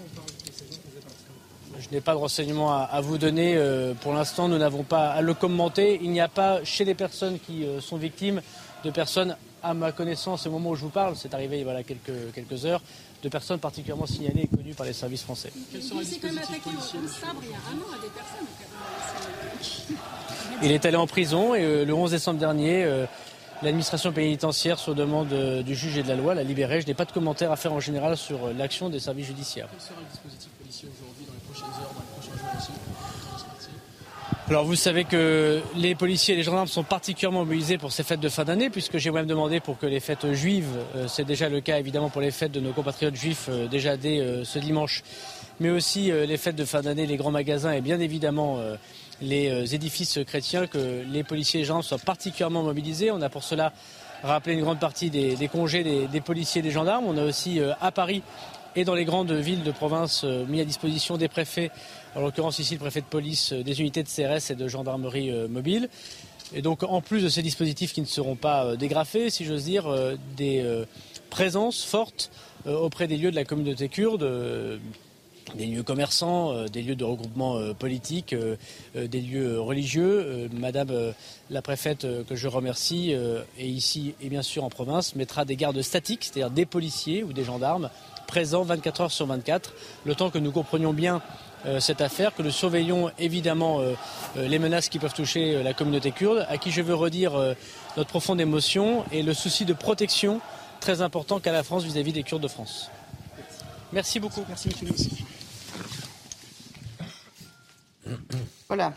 je 1.80 1.89
n'ai 1.91 2.01
pas 2.01 2.13
de 2.13 2.17
renseignements 2.17 2.71
à, 2.71 3.01
vous 3.01 3.17
donner. 3.17 3.59
pour 4.01 4.13
l'instant, 4.13 4.47
nous 4.47 4.57
n'avons 4.57 4.84
pas 4.84 5.09
à 5.09 5.21
le 5.21 5.34
commenter. 5.34 5.99
Il 6.01 6.11
n'y 6.11 6.21
a 6.21 6.28
pas 6.28 6.63
chez 6.63 6.86
les 6.86 6.95
personnes 6.95 7.39
qui 7.39 7.65
sont 7.80 7.97
victimes 7.97 8.41
de 8.84 8.91
personnes 8.91 9.36
à 9.63 9.73
ma 9.73 9.91
connaissance, 9.91 10.45
au 10.47 10.51
moment 10.51 10.71
où 10.71 10.75
je 10.75 10.82
vous 10.82 10.89
parle, 10.89 11.15
c'est 11.15 11.34
arrivé 11.34 11.63
voilà, 11.63 11.84
quelques, 11.84 12.34
quelques 12.34 12.65
heures, 12.65 12.82
de 13.23 13.30
personnes 13.30 13.59
particulièrement 13.59 14.05
signalées 14.05 14.43
et 14.43 14.47
connues 14.47 14.73
par 14.73 14.86
les 14.86 14.93
services 14.93 15.23
français. 15.23 15.51
Il 20.61 20.71
est 20.71 20.86
allé 20.86 20.95
en 20.95 21.07
prison 21.07 21.55
et 21.55 21.63
euh, 21.63 21.86
le 21.86 21.93
11 21.93 22.11
décembre 22.11 22.39
dernier, 22.39 22.84
euh, 22.84 23.05
l'administration 23.63 24.11
pénitentiaire, 24.11 24.80
sur 24.80 24.93
demande 24.93 25.34
euh, 25.34 25.63
du 25.63 25.75
juge 25.75 25.97
et 25.97 26.03
de 26.03 26.07
la 26.07 26.15
loi, 26.15 26.36
l'a 26.36 26.43
libéré. 26.43 26.82
Je 26.82 26.88
n'ai 26.88 26.93
pas 26.93 27.05
de 27.05 27.11
commentaires 27.11 27.51
à 27.51 27.55
faire 27.55 27.73
en 27.73 27.80
général 27.80 28.15
sur 28.15 28.53
l'action 28.53 28.89
des 28.89 28.99
services 28.99 29.28
judiciaires. 29.28 29.67
Quel 29.71 29.82
sera 29.82 29.99
le 29.99 30.07
dispositif 30.11 30.49
policier 30.59 30.89
aujourd'hui, 30.89 31.25
dans 31.25 31.34
les 31.34 31.39
prochaines 31.39 31.84
heures, 31.84 31.91
dans 31.93 32.01
les 32.01 32.21
prochains 32.21 32.38
jours 32.38 32.51
aussi 32.57 32.71
alors 34.49 34.63
vous 34.63 34.75
savez 34.75 35.03
que 35.03 35.61
les 35.75 35.93
policiers 35.93 36.33
et 36.33 36.37
les 36.37 36.43
gendarmes 36.43 36.67
sont 36.67 36.83
particulièrement 36.83 37.43
mobilisés 37.43 37.77
pour 37.77 37.91
ces 37.91 38.03
fêtes 38.03 38.21
de 38.21 38.29
fin 38.29 38.45
d'année, 38.45 38.69
puisque 38.69 38.97
j'ai 38.97 39.11
moi-même 39.11 39.27
demandé 39.27 39.59
pour 39.59 39.77
que 39.77 39.85
les 39.85 39.99
fêtes 39.99 40.31
juives, 40.31 40.69
euh, 40.95 41.05
c'est 41.09 41.25
déjà 41.25 41.49
le 41.49 41.59
cas 41.59 41.79
évidemment 41.79 42.09
pour 42.09 42.21
les 42.21 42.31
fêtes 42.31 42.53
de 42.53 42.61
nos 42.61 42.71
compatriotes 42.71 43.15
juifs 43.15 43.47
euh, 43.49 43.67
déjà 43.67 43.97
dès 43.97 44.19
euh, 44.19 44.45
ce 44.45 44.57
dimanche, 44.59 45.03
mais 45.59 45.69
aussi 45.69 46.11
les 46.11 46.37
fêtes 46.37 46.55
de 46.55 46.63
fin 46.63 46.81
d'année, 46.81 47.05
les 47.05 47.17
grands 47.17 47.31
magasins 47.31 47.73
et 47.73 47.81
bien 47.81 47.99
évidemment 47.99 48.59
les 49.21 49.73
édifices 49.73 50.19
chrétiens, 50.25 50.67
que 50.67 51.03
les 51.11 51.23
policiers 51.23 51.59
et 51.59 51.63
les 51.63 51.67
gendarmes 51.67 51.83
soient 51.83 51.97
particulièrement 51.97 52.61
mobilisés. 52.61 53.09
On 53.09 53.21
a 53.23 53.29
pour 53.29 53.43
cela 53.43 53.73
rappelé 54.21 54.53
une 54.53 54.61
grande 54.61 54.79
partie 54.79 55.09
des, 55.09 55.49
congés 55.51 55.83
des, 55.83 56.05
des, 56.05 56.21
policiers 56.21 56.59
et 56.59 56.61
des 56.61 56.69
gendarmes. 56.69 57.05
On 57.07 57.17
a 57.17 57.23
aussi 57.23 57.59
à 57.81 57.91
Paris 57.91 58.21
et 58.75 58.85
dans 58.85 58.93
les 58.93 59.05
grandes 59.05 59.31
villes 59.31 59.63
de 59.63 59.71
province 59.71 60.23
mis 60.23 60.61
à 60.61 60.65
disposition 60.65 61.17
des 61.17 61.27
préfets 61.27 61.71
en 62.18 62.22
l'occurrence 62.22 62.57
ici 62.59 62.74
le 62.74 62.80
préfet 62.80 63.01
de 63.01 63.05
police, 63.05 63.53
euh, 63.53 63.63
des 63.63 63.80
unités 63.80 64.03
de 64.03 64.09
CRS 64.09 64.51
et 64.51 64.55
de 64.55 64.68
gendarmerie 64.68 65.32
euh, 65.32 65.47
mobile. 65.47 65.88
Et 66.53 66.61
donc 66.61 66.84
en 66.84 67.01
plus 67.01 67.22
de 67.22 67.30
ces 67.30 67.41
dispositifs 67.41 67.93
qui 67.93 68.01
ne 68.01 68.05
seront 68.05 68.36
pas 68.36 68.65
euh, 68.65 68.76
dégrafés, 68.76 69.30
si 69.30 69.45
j'ose 69.45 69.65
dire, 69.65 69.86
des 70.36 70.65
présences 71.30 71.84
fortes 71.84 72.32
auprès 72.65 73.07
des 73.07 73.18
lieux 73.18 73.32
de 73.32 73.36
la 73.36 73.43
communauté 73.43 73.89
kurde 73.89 74.80
des 75.55 75.65
lieux 75.65 75.84
commerçants, 75.84 76.65
des 76.65 76.82
lieux 76.82 76.95
de 76.95 77.05
regroupement 77.05 77.74
politique, 77.74 78.36
des 78.95 79.22
lieux 79.22 79.59
religieux. 79.59 80.49
Madame 80.53 81.13
la 81.49 81.61
préfète, 81.61 82.05
que 82.28 82.36
je 82.36 82.47
remercie, 82.47 83.13
et 83.57 83.68
ici 83.68 84.13
et 84.22 84.30
bien 84.30 84.41
sûr 84.41 84.63
en 84.63 84.70
province, 84.70 85.15
mettra 85.15 85.45
des 85.45 85.55
gardes 85.55 85.82
statiques, 85.82 86.26
c'est-à-dire 86.26 86.49
des 86.49 86.65
policiers 86.65 87.24
ou 87.24 87.32
des 87.32 87.43
gendarmes 87.43 87.89
présents 88.28 88.63
24 88.63 89.01
heures 89.01 89.11
sur 89.11 89.26
24, 89.26 89.74
le 90.05 90.15
temps 90.15 90.30
que 90.30 90.38
nous 90.38 90.51
comprenions 90.51 90.93
bien 90.93 91.22
cette 91.80 92.01
affaire, 92.01 92.34
que 92.34 92.41
nous 92.41 92.51
surveillons 92.51 93.12
évidemment 93.18 93.80
euh, 93.80 93.93
euh, 94.38 94.47
les 94.47 94.60
menaces 94.60 94.89
qui 94.89 94.99
peuvent 94.99 95.14
toucher 95.14 95.64
la 95.64 95.74
communauté 95.74 96.12
kurde, 96.12 96.45
à 96.49 96.58
qui 96.58 96.72
je 96.72 96.82
veux 96.82 96.95
redire 96.95 97.34
notre 97.95 98.10
profonde 98.10 98.39
émotion 98.39 99.05
et 99.12 99.24
le 99.24 99.34
souci 99.34 99.66
de 99.66 99.74
protection 99.74 100.41
très 100.80 101.01
important 101.01 101.39
qu'a 101.39 101.51
la 101.51 101.64
France 101.64 101.84
vis-à-vis 101.84 102.14
des 102.14 102.24
Kurdes 102.24 102.43
de 102.43 102.47
France. 102.47 102.89
Merci 103.91 104.20
beaucoup. 104.20 104.43
Merci, 104.47 104.70
monsieur 104.70 105.10
Voilà. 108.68 108.93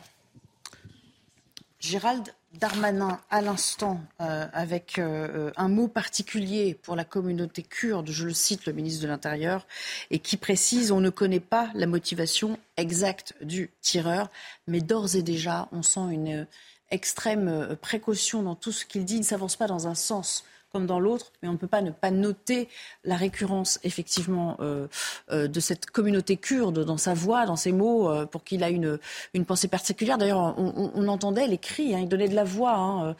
Gérald 1.78 2.34
Darmanin 2.60 3.18
à 3.30 3.40
l'instant 3.40 4.00
euh, 4.20 4.46
avec 4.52 4.98
euh, 4.98 5.50
un 5.56 5.68
mot 5.68 5.88
particulier 5.88 6.74
pour 6.74 6.94
la 6.94 7.04
communauté 7.04 7.62
kurde, 7.62 8.10
je 8.10 8.26
le 8.26 8.34
cite 8.34 8.66
le 8.66 8.74
ministre 8.74 9.02
de 9.02 9.08
l'Intérieur, 9.08 9.66
et 10.10 10.18
qui 10.18 10.36
précise 10.36 10.92
on 10.92 11.00
ne 11.00 11.08
connaît 11.08 11.40
pas 11.40 11.70
la 11.74 11.86
motivation 11.86 12.58
exacte 12.76 13.34
du 13.40 13.70
tireur, 13.80 14.30
mais 14.66 14.80
d'ores 14.80 15.16
et 15.16 15.22
déjà 15.22 15.68
on 15.72 15.82
sent 15.82 16.12
une 16.12 16.46
extrême 16.90 17.48
euh, 17.48 17.76
précaution 17.76 18.42
dans 18.42 18.54
tout 18.54 18.72
ce 18.72 18.84
qu'il 18.84 19.06
dit, 19.06 19.14
il 19.14 19.20
ne 19.20 19.24
s'avance 19.24 19.56
pas 19.56 19.66
dans 19.66 19.86
un 19.86 19.94
sens 19.94 20.44
comme 20.72 20.86
dans 20.86 21.00
l'autre, 21.00 21.32
mais 21.42 21.48
on 21.48 21.52
ne 21.52 21.56
peut 21.56 21.66
pas 21.66 21.82
ne 21.82 21.90
pas 21.90 22.10
noter 22.10 22.68
la 23.04 23.16
récurrence 23.16 23.80
effectivement 23.82 24.56
euh, 24.60 24.86
euh, 25.30 25.48
de 25.48 25.60
cette 25.60 25.86
communauté 25.86 26.36
kurde 26.36 26.84
dans 26.84 26.96
sa 26.96 27.14
voix, 27.14 27.46
dans 27.46 27.56
ses 27.56 27.72
mots, 27.72 28.08
euh, 28.08 28.26
pour 28.26 28.44
qu'il 28.44 28.62
a 28.62 28.70
une, 28.70 28.98
une 29.34 29.44
pensée 29.44 29.68
particulière. 29.68 30.18
D'ailleurs, 30.18 30.54
on, 30.58 31.08
entendait 31.08 31.48
les 31.48 31.58
cris, 31.58 31.94
hein, 31.94 31.98
il 32.00 32.08
donnait 32.08 32.28
de 32.28 32.36
la 32.36 32.44
voix. 32.44 32.76
Hein, 32.76 33.16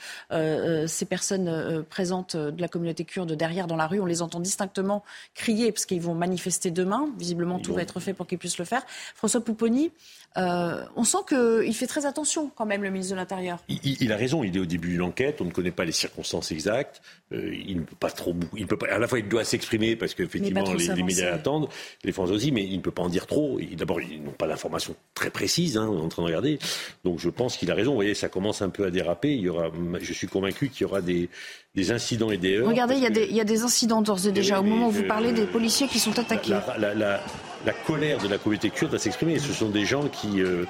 ces 0.86 1.04
personnes 1.06 1.84
présentes 1.88 2.36
de 2.36 2.60
la 2.60 2.68
communauté 2.68 3.04
kurde 3.04 3.32
derrière 3.32 3.66
dans 3.66 3.76
la 3.76 3.86
rue, 3.86 4.00
on 4.00 4.06
les 4.06 4.22
entend 4.22 4.38
distinctement 4.38 5.02
crier 5.34 5.72
parce 5.72 5.86
qu'ils 5.86 6.00
vont 6.00 6.14
manifester 6.14 6.70
demain. 6.70 7.08
Visiblement, 7.18 7.58
tout 7.58 7.74
va 7.74 7.82
être 7.82 7.98
fait 7.98 8.14
pour 8.14 8.26
qu'ils 8.26 8.38
puissent 8.38 8.58
le 8.58 8.64
faire. 8.64 8.82
François 9.14 9.40
Pouponi, 9.40 9.90
euh, 10.36 10.84
on 10.94 11.02
sent 11.02 11.18
qu'il 11.28 11.74
fait 11.74 11.88
très 11.88 12.06
attention 12.06 12.50
quand 12.54 12.66
même, 12.66 12.82
le 12.82 12.90
ministre 12.90 13.14
de 13.14 13.18
l'Intérieur. 13.18 13.58
Il, 13.68 14.12
a 14.12 14.16
raison, 14.16 14.44
il 14.44 14.56
est 14.56 14.60
au 14.60 14.66
début 14.66 14.90
d'une 14.90 15.02
enquête, 15.02 15.40
on 15.40 15.44
ne 15.44 15.50
connaît 15.50 15.72
pas 15.72 15.84
les 15.84 15.92
circonstances 15.92 16.52
exactes, 16.52 17.02
euh, 17.32 17.52
il 17.52 17.78
ne 17.78 17.82
peut 17.82 17.96
pas 17.98 18.10
trop... 18.10 18.34
Il 18.56 18.66
peut 18.66 18.76
pas, 18.76 18.86
à 18.86 18.98
la 18.98 19.08
fois, 19.08 19.18
il 19.18 19.28
doit 19.28 19.44
s'exprimer 19.44 19.96
parce 19.96 20.14
qu'effectivement, 20.14 20.72
les, 20.72 20.86
les, 20.86 21.02
médias 21.02 21.34
attendent, 21.34 21.68
les 22.04 22.12
Français 22.12 22.32
aussi, 22.32 22.52
mais 22.52 22.64
il 22.64 22.76
ne 22.76 22.82
peut 22.82 22.92
pas 22.92 23.02
en 23.02 23.08
dire 23.08 23.26
trop. 23.26 23.58
D'abord, 23.76 24.00
ils 24.00 24.22
n'ont 24.22 24.30
pas 24.30 24.46
d'informations 24.46 24.94
très 25.14 25.30
précises, 25.30 25.76
hein, 25.76 25.88
on 25.90 25.98
est 25.98 26.02
en 26.02 26.08
train 26.08 26.22
de 26.22 26.28
regarder. 26.28 26.58
Donc 27.04 27.18
je 27.18 27.28
pense 27.28 27.56
qu'il 27.56 27.70
a 27.70 27.74
raison. 27.74 27.90
Vous 27.90 27.96
voyez, 27.96 28.14
ça 28.14 28.28
commence 28.28 28.62
un 28.62 28.70
peu 28.70 28.84
à 28.84 28.90
déraper. 28.90 29.34
Il 29.34 29.40
y 29.40 29.48
aura, 29.48 29.70
je 30.00 30.12
suis 30.12 30.28
convaincu 30.28 30.68
qu'il 30.68 30.82
y 30.82 30.84
aura 30.84 31.00
des, 31.00 31.28
des 31.74 31.92
incidents 31.92 32.30
et 32.30 32.36
des 32.36 32.56
heures. 32.56 32.68
Regardez, 32.68 32.94
il 32.96 33.00
y, 33.00 33.34
y, 33.34 33.40
a 33.40 33.44
des 33.44 33.62
incidents 33.62 34.02
d'ores 34.02 34.26
et 34.26 34.32
déjà. 34.32 34.60
Au 34.60 34.62
moment 34.62 34.88
où 34.88 34.90
vous 34.90 35.04
parlez 35.04 35.32
des 35.32 35.46
policiers 35.46 35.86
qui 35.86 35.98
sont 35.98 36.18
attaqués. 36.18 36.50
La, 36.78 36.94
la, 36.94 37.20
la, 37.64 37.72
colère 37.86 38.18
de 38.18 38.28
la 38.28 38.38
communauté 38.38 38.70
kurde 38.70 38.92
va 38.92 38.98
s'exprimer. 38.98 39.38
Ce 39.38 39.52
sont 39.52 39.68
des 39.68 39.84
gens 39.84 40.08
qui, 40.08 40.40
euh, 40.40 40.64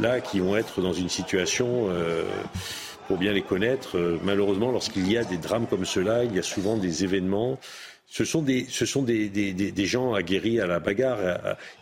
là, 0.00 0.20
qui 0.20 0.40
vont 0.40 0.56
être 0.56 0.82
dans 0.82 0.92
une 0.92 1.08
situation. 1.08 1.88
Euh, 1.88 2.24
pour 3.06 3.18
bien 3.18 3.32
les 3.32 3.42
connaître, 3.42 3.96
euh, 3.96 4.18
malheureusement, 4.24 4.72
lorsqu'il 4.72 5.10
y 5.10 5.16
a 5.16 5.24
des 5.24 5.36
drames 5.36 5.66
comme 5.68 5.84
cela, 5.84 6.24
il 6.24 6.34
y 6.34 6.38
a 6.38 6.42
souvent 6.42 6.76
des 6.76 7.04
événements 7.04 7.58
ce 8.08 8.24
sont 8.24 8.40
des, 8.40 8.66
ce 8.68 8.86
sont 8.86 9.02
des, 9.02 9.28
des, 9.28 9.52
des, 9.52 9.86
gens 9.86 10.14
aguerris 10.14 10.60
à 10.60 10.66
la 10.66 10.78
bagarre. 10.78 11.18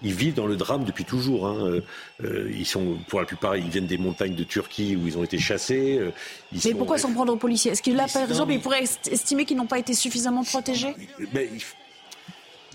ils 0.03 0.15
vivent 0.15 0.35
dans 0.35 0.47
le 0.47 0.57
drame 0.57 0.85
depuis 0.85 1.05
toujours. 1.05 1.47
Hein. 1.47 1.67
Euh, 1.67 1.81
euh, 2.25 2.51
ils 2.53 2.67
sont, 2.67 2.99
pour 3.09 3.21
la 3.21 3.27
plupart, 3.27 3.57
ils 3.57 3.69
viennent 3.69 3.87
des 3.87 3.99
montagnes 3.99 4.35
de 4.35 4.45
Turquie 4.45 4.97
où 4.97 5.07
ils 5.07 5.19
ont 5.19 5.25
été 5.25 5.39
chassés. 5.39 5.99
Euh, 5.99 6.13
Mais 6.65 6.75
pourquoi 6.75 6.99
s'en 6.99 7.13
prendre 7.13 7.33
aux 7.33 7.37
policiers? 7.37 7.73
Est-ce 7.73 7.83
qu'il 7.83 7.97
là, 7.97 8.07
par 8.13 8.23
exemple, 8.23 8.53
ils 8.53 8.61
pourraient 8.61 8.85
estimer 9.11 9.45
qu'ils 9.45 9.57
n'ont 9.57 9.67
pas 9.67 9.79
été 9.79 9.95
suffisamment 9.95 10.45
protégés? 10.45 10.95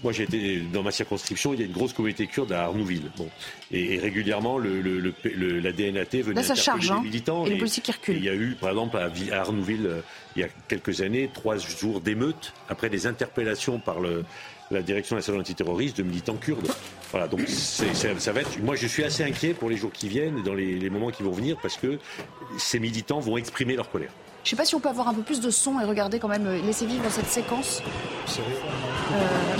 Moi, 0.03 0.11
j'ai 0.11 0.23
été 0.23 0.59
dans 0.73 0.83
ma 0.83 0.91
circonscription, 0.91 1.53
il 1.53 1.59
y 1.59 1.63
a 1.63 1.65
une 1.65 1.71
grosse 1.71 1.93
communauté 1.93 2.27
kurde 2.27 2.51
à 2.51 2.63
Arnouville. 2.63 3.11
Bon. 3.17 3.29
Et, 3.71 3.97
régulièrement, 3.99 4.57
le, 4.57 4.81
le, 4.81 4.99
le, 4.99 5.59
la 5.59 5.71
DNAT 5.71 6.21
venait 6.23 6.35
Là, 6.35 6.43
ça 6.43 6.55
charge, 6.55 6.91
hein. 6.91 7.01
militants. 7.03 7.45
Et, 7.45 7.51
les 7.51 7.57
policiers 7.57 7.83
qui 7.83 7.91
reculent. 7.91 8.17
il 8.17 8.23
y 8.23 8.29
a 8.29 8.35
eu, 8.35 8.55
par 8.59 8.69
exemple, 8.69 8.97
à, 8.97 9.11
Arnouville, 9.39 9.85
euh, 9.85 10.01
il 10.35 10.41
y 10.41 10.45
a 10.45 10.49
quelques 10.67 11.01
années, 11.01 11.29
trois 11.33 11.57
jours 11.57 12.01
d'émeutes 12.01 12.53
après 12.69 12.89
des 12.89 13.07
interpellations 13.07 13.79
par 13.79 13.99
le, 13.99 14.23
la 14.71 14.81
direction 14.81 15.15
nationale 15.15 15.41
antiterroriste 15.41 15.97
de 15.97 16.03
militants 16.03 16.35
kurdes. 16.35 16.67
Voilà, 17.11 17.27
donc 17.27 17.41
ça 17.47 18.31
va 18.31 18.41
être. 18.41 18.59
Moi, 18.61 18.75
je 18.75 18.87
suis 18.87 19.03
assez 19.03 19.23
inquiet 19.23 19.53
pour 19.53 19.69
les 19.69 19.77
jours 19.77 19.91
qui 19.91 20.07
viennent, 20.07 20.43
dans 20.43 20.53
les, 20.53 20.89
moments 20.89 21.09
qui 21.09 21.23
vont 21.23 21.31
venir, 21.31 21.57
parce 21.61 21.77
que 21.77 21.99
ces 22.57 22.79
militants 22.79 23.19
vont 23.19 23.37
exprimer 23.37 23.75
leur 23.75 23.89
colère. 23.89 24.11
Je 24.43 24.47
ne 24.47 24.49
sais 24.51 24.55
pas 24.55 24.65
si 24.65 24.75
on 24.75 24.79
peut 24.79 24.89
avoir 24.89 25.07
un 25.07 25.13
peu 25.13 25.21
plus 25.21 25.41
de 25.41 25.49
son 25.49 25.79
et 25.79 25.83
regarder 25.83 26.19
quand 26.19 26.29
même, 26.29 26.47
euh, 26.47 26.61
laisser 26.61 26.85
vivre 26.85 27.03
cette 27.09 27.27
séquence. 27.27 27.81
Euh, 28.39 29.57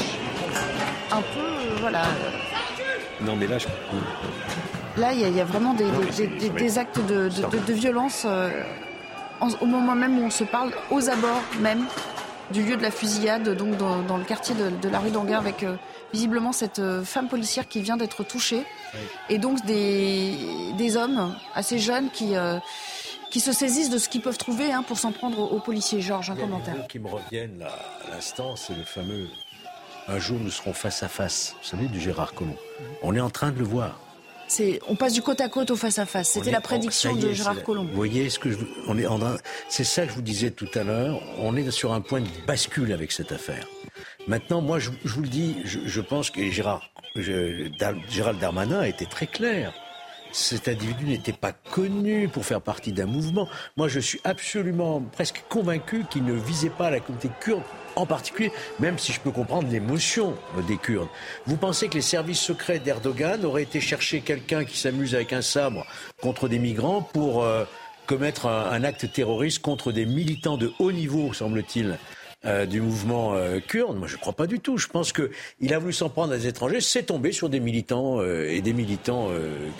un 1.12 1.22
peu, 1.22 1.40
euh, 1.40 1.76
voilà. 1.80 2.04
Non, 3.22 3.36
mais 3.36 3.48
là, 3.48 3.58
je... 3.58 3.68
Là, 4.98 5.14
il 5.14 5.36
y, 5.36 5.40
a 5.40 5.46
vraiment 5.46 5.74
des, 5.74 6.78
actes 6.78 7.00
de, 7.06 7.74
violence 7.74 8.26
au 9.62 9.66
moment 9.66 9.96
même 9.96 10.20
où 10.20 10.24
on 10.24 10.30
se 10.30 10.44
parle, 10.44 10.72
aux 10.92 11.10
abords 11.10 11.42
même 11.60 11.86
du 12.52 12.64
lieu 12.64 12.78
de 12.78 12.82
la 12.82 12.92
fusillade, 12.92 13.50
donc 13.56 13.78
dans, 13.78 14.18
le 14.18 14.24
quartier 14.24 14.56
de, 14.56 14.90
la 14.90 15.00
rue 15.00 15.12
d'Anguin, 15.12 15.38
avec 15.38 15.64
euh, 15.64 15.76
visiblement 16.14 16.52
cette 16.52 16.80
euh, 16.80 17.04
femme 17.04 17.28
policière 17.28 17.68
qui 17.68 17.82
vient 17.82 17.98
d'être 17.98 18.24
touchée, 18.24 18.64
et 19.30 19.38
donc 19.38 19.64
des, 19.66 20.36
des, 20.78 20.98
hommes 20.98 21.36
assez 21.54 21.78
jeunes 21.78 22.10
qui, 22.10 22.36
euh, 22.36 22.58
qui 23.30 23.40
se 23.40 23.52
saisissent 23.52 23.92
de 23.92 24.00
ce 24.00 24.10
qu'ils 24.10 24.22
peuvent 24.22 24.38
trouver 24.38 24.72
hein, 24.72 24.84
pour 24.84 24.98
s'en 24.98 25.12
prendre 25.12 25.40
aux, 25.40 25.60
policiers. 25.60 26.02
Georges, 26.02 26.32
un 26.32 26.36
commentaire. 26.36 26.88
qui 26.88 27.00
me 27.00 27.08
reviennent 27.08 27.60
là, 27.60 27.72
à 28.08 28.16
l'instant, 28.16 28.56
c'est 28.56 28.76
le 28.76 28.84
fameux 28.84 29.28
Un 30.10 30.20
jour 30.20 30.40
nous 30.42 30.50
serons 30.50 30.74
face 30.74 31.04
à 31.04 31.08
face, 31.08 31.56
vous 31.62 31.68
savez, 31.68 31.88
du 31.88 32.00
Gérard 32.00 32.34
Collomb. 32.34 32.58
On 33.04 33.16
est 33.16 33.20
en 33.20 33.30
train 33.30 33.52
de 33.52 33.60
le 33.60 33.66
voir 33.66 34.00
on 34.88 34.96
passe 34.96 35.14
du 35.14 35.22
côte 35.22 35.42
à 35.42 35.50
côte 35.50 35.70
au 35.72 35.76
face 35.76 36.00
à 36.00 36.06
face. 36.06 36.30
C'était 36.30 36.52
la 36.52 36.62
prédiction 36.62 37.16
de 37.16 37.32
Gérard 37.34 37.62
Collomb. 37.64 37.86
Vous 37.86 37.96
voyez 37.96 38.30
ce 38.30 38.40
que 38.40 38.52
je, 38.52 38.58
on 38.88 38.98
est 38.98 39.06
en 39.06 39.20
c'est 39.70 39.84
ça 39.84 40.04
que 40.04 40.10
je 40.10 40.16
vous 40.16 40.22
disais 40.22 40.52
tout 40.52 40.70
à 40.74 40.84
l'heure. 40.84 41.22
On 41.38 41.56
est 41.56 41.70
sur 41.72 41.94
un 41.94 42.02
point 42.02 42.22
de 42.22 42.28
bascule 42.48 42.92
avec 42.92 43.12
cette 43.12 43.32
affaire. 43.32 43.68
Maintenant, 44.28 44.62
moi, 44.62 44.80
je, 44.80 44.90
vous 45.06 45.22
le 45.22 45.28
dis, 45.28 45.58
je, 45.66 46.02
pense 46.02 46.30
que 46.30 46.50
Gérard, 46.50 46.90
Gérald 47.16 48.40
Darmanin 48.40 48.80
a 48.80 48.88
été 48.88 49.06
très 49.06 49.28
clair. 49.28 49.74
Cet 50.32 50.68
individu 50.68 51.06
n'était 51.06 51.34
pas 51.34 51.52
connu 51.52 52.28
pour 52.28 52.46
faire 52.46 52.62
partie 52.62 52.92
d'un 52.92 53.08
mouvement. 53.08 53.48
Moi, 53.78 53.88
je 53.88 54.00
suis 54.00 54.20
absolument 54.24 55.02
presque 55.02 55.44
convaincu 55.50 56.06
qu'il 56.10 56.24
ne 56.24 56.34
visait 56.34 56.70
pas 56.70 56.90
la 56.90 57.00
communauté 57.00 57.30
kurde 57.40 57.64
en 57.96 58.06
particulier, 58.06 58.52
même 58.80 58.98
si 58.98 59.12
je 59.12 59.20
peux 59.20 59.32
comprendre 59.32 59.70
l'émotion 59.70 60.36
des 60.68 60.78
Kurdes. 60.78 61.10
Vous 61.46 61.58
pensez 61.58 61.90
que 61.90 61.96
les 61.96 62.02
services 62.02 62.40
secrets 62.40 62.80
d'Erdogan 62.80 63.44
auraient 63.44 63.64
été 63.64 63.82
chercher 63.82 64.22
quelqu'un 64.22 64.64
qui 64.64 64.78
s'amuse 64.78 65.16
avec 65.16 65.34
un 65.34 65.42
sabre 65.42 65.86
contre 66.22 66.48
des 66.48 66.60
migrants 66.60 67.02
pour 67.02 67.44
euh, 67.44 67.66
commettre 68.06 68.46
un, 68.48 68.84
acte 68.84 69.12
terroriste 69.12 69.62
contre 69.62 69.92
des 69.92 70.06
militants 70.06 70.58
de 70.58 70.72
haut 70.80 70.92
niveau, 70.92 71.34
semble-t-il? 71.34 71.98
Euh, 72.46 72.66
du 72.66 72.82
mouvement 72.82 73.34
euh, 73.34 73.60
kurde. 73.60 73.98
Moi, 73.98 74.08
je 74.08 74.16
ne 74.16 74.20
crois 74.20 74.34
pas 74.34 74.48
du 74.48 74.60
tout. 74.60 74.78
Je 74.78 74.88
pense 74.88 75.14
qu'il 75.14 75.74
a 75.74 75.80
voulu 75.80 75.94
s'en 75.94 76.10
prendre 76.10 76.34
à 76.34 76.38
des 76.38 76.48
étrangers. 76.48 76.82
C'est 76.82 77.04
tombé 77.04 77.32
sur 77.32 77.50
des 77.50 77.60
militants 77.60 78.22
et 78.24 78.62
des 78.62 78.74
militants 78.74 79.30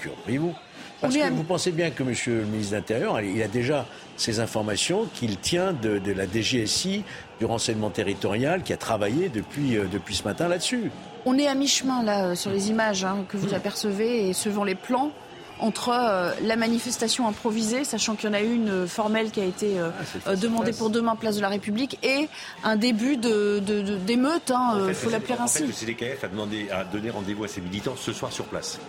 kurdes. 0.02 0.18
Voyez-vous 0.24 0.54
Parce 1.02 1.16
que 1.16 1.30
vous 1.32 1.44
pensez 1.44 1.72
bien 1.72 1.90
que 1.90 2.04
Monsieur 2.04 2.40
le 2.40 2.46
ministre 2.46 2.72
de 2.72 2.78
l'Intérieur, 2.78 3.22
il 3.22 3.42
a 3.42 3.48
déjà 3.48 3.86
ces 4.20 4.40
informations 4.40 5.08
qu'il 5.14 5.38
tient 5.38 5.74
de, 5.74 5.98
de, 5.98 6.12
la 6.12 6.28
DGSI, 6.28 7.04
du 7.40 7.46
renseignement 7.46 7.90
territorial, 7.90 8.64
qui 8.64 8.74
a 8.74 8.78
travaillé 8.78 9.30
depuis, 9.30 9.78
euh, 9.78 9.86
depuis 9.92 10.16
ce 10.16 10.24
matin 10.24 10.48
là-dessus. 10.48 10.92
On 11.26 11.38
est 11.38 11.48
à 11.48 11.56
mi-chemin 11.56 12.04
là 12.04 12.28
euh, 12.28 12.36
sur 12.36 12.52
les 12.52 12.70
images 12.70 13.04
hein, 13.04 13.26
que 13.30 13.38
vous 13.38 13.54
apercevez 13.54 14.30
et 14.30 14.34
suivant 14.34 14.64
les 14.64 14.76
plans 14.76 15.12
entre 15.60 15.90
euh, 15.90 16.34
la 16.42 16.56
manifestation 16.56 17.28
improvisée, 17.28 17.84
sachant 17.84 18.16
qu'il 18.16 18.30
y 18.30 18.32
en 18.32 18.36
a 18.36 18.42
une 18.42 18.88
formelle 18.88 19.32
qui 19.32 19.42
a 19.42 19.46
été 19.46 19.78
ah, 20.26 20.36
demandée 20.36 20.74
pour 20.74 20.90
demain, 20.90 21.16
place 21.16 21.36
de 21.36 21.42
la 21.42 21.50
République, 21.50 22.00
et 22.04 22.28
un 22.64 22.76
début 22.76 23.18
d'émeute, 23.18 24.48
de, 24.48 24.54
hein, 24.54 24.86
il 24.88 24.94
faut 24.94 25.10
l'appeler 25.10 25.36
ainsi. 25.40 25.66
le 25.66 25.74
CDKF 25.74 26.24
a, 26.24 26.28
demandé, 26.28 26.70
a 26.72 26.84
donné 26.84 27.10
rendez-vous 27.10 27.44
à 27.44 27.48
ses 27.48 27.62
militants 27.62 27.96
ce 27.96 28.14
soir 28.14 28.32
sur 28.32 28.46
place. 28.46 28.80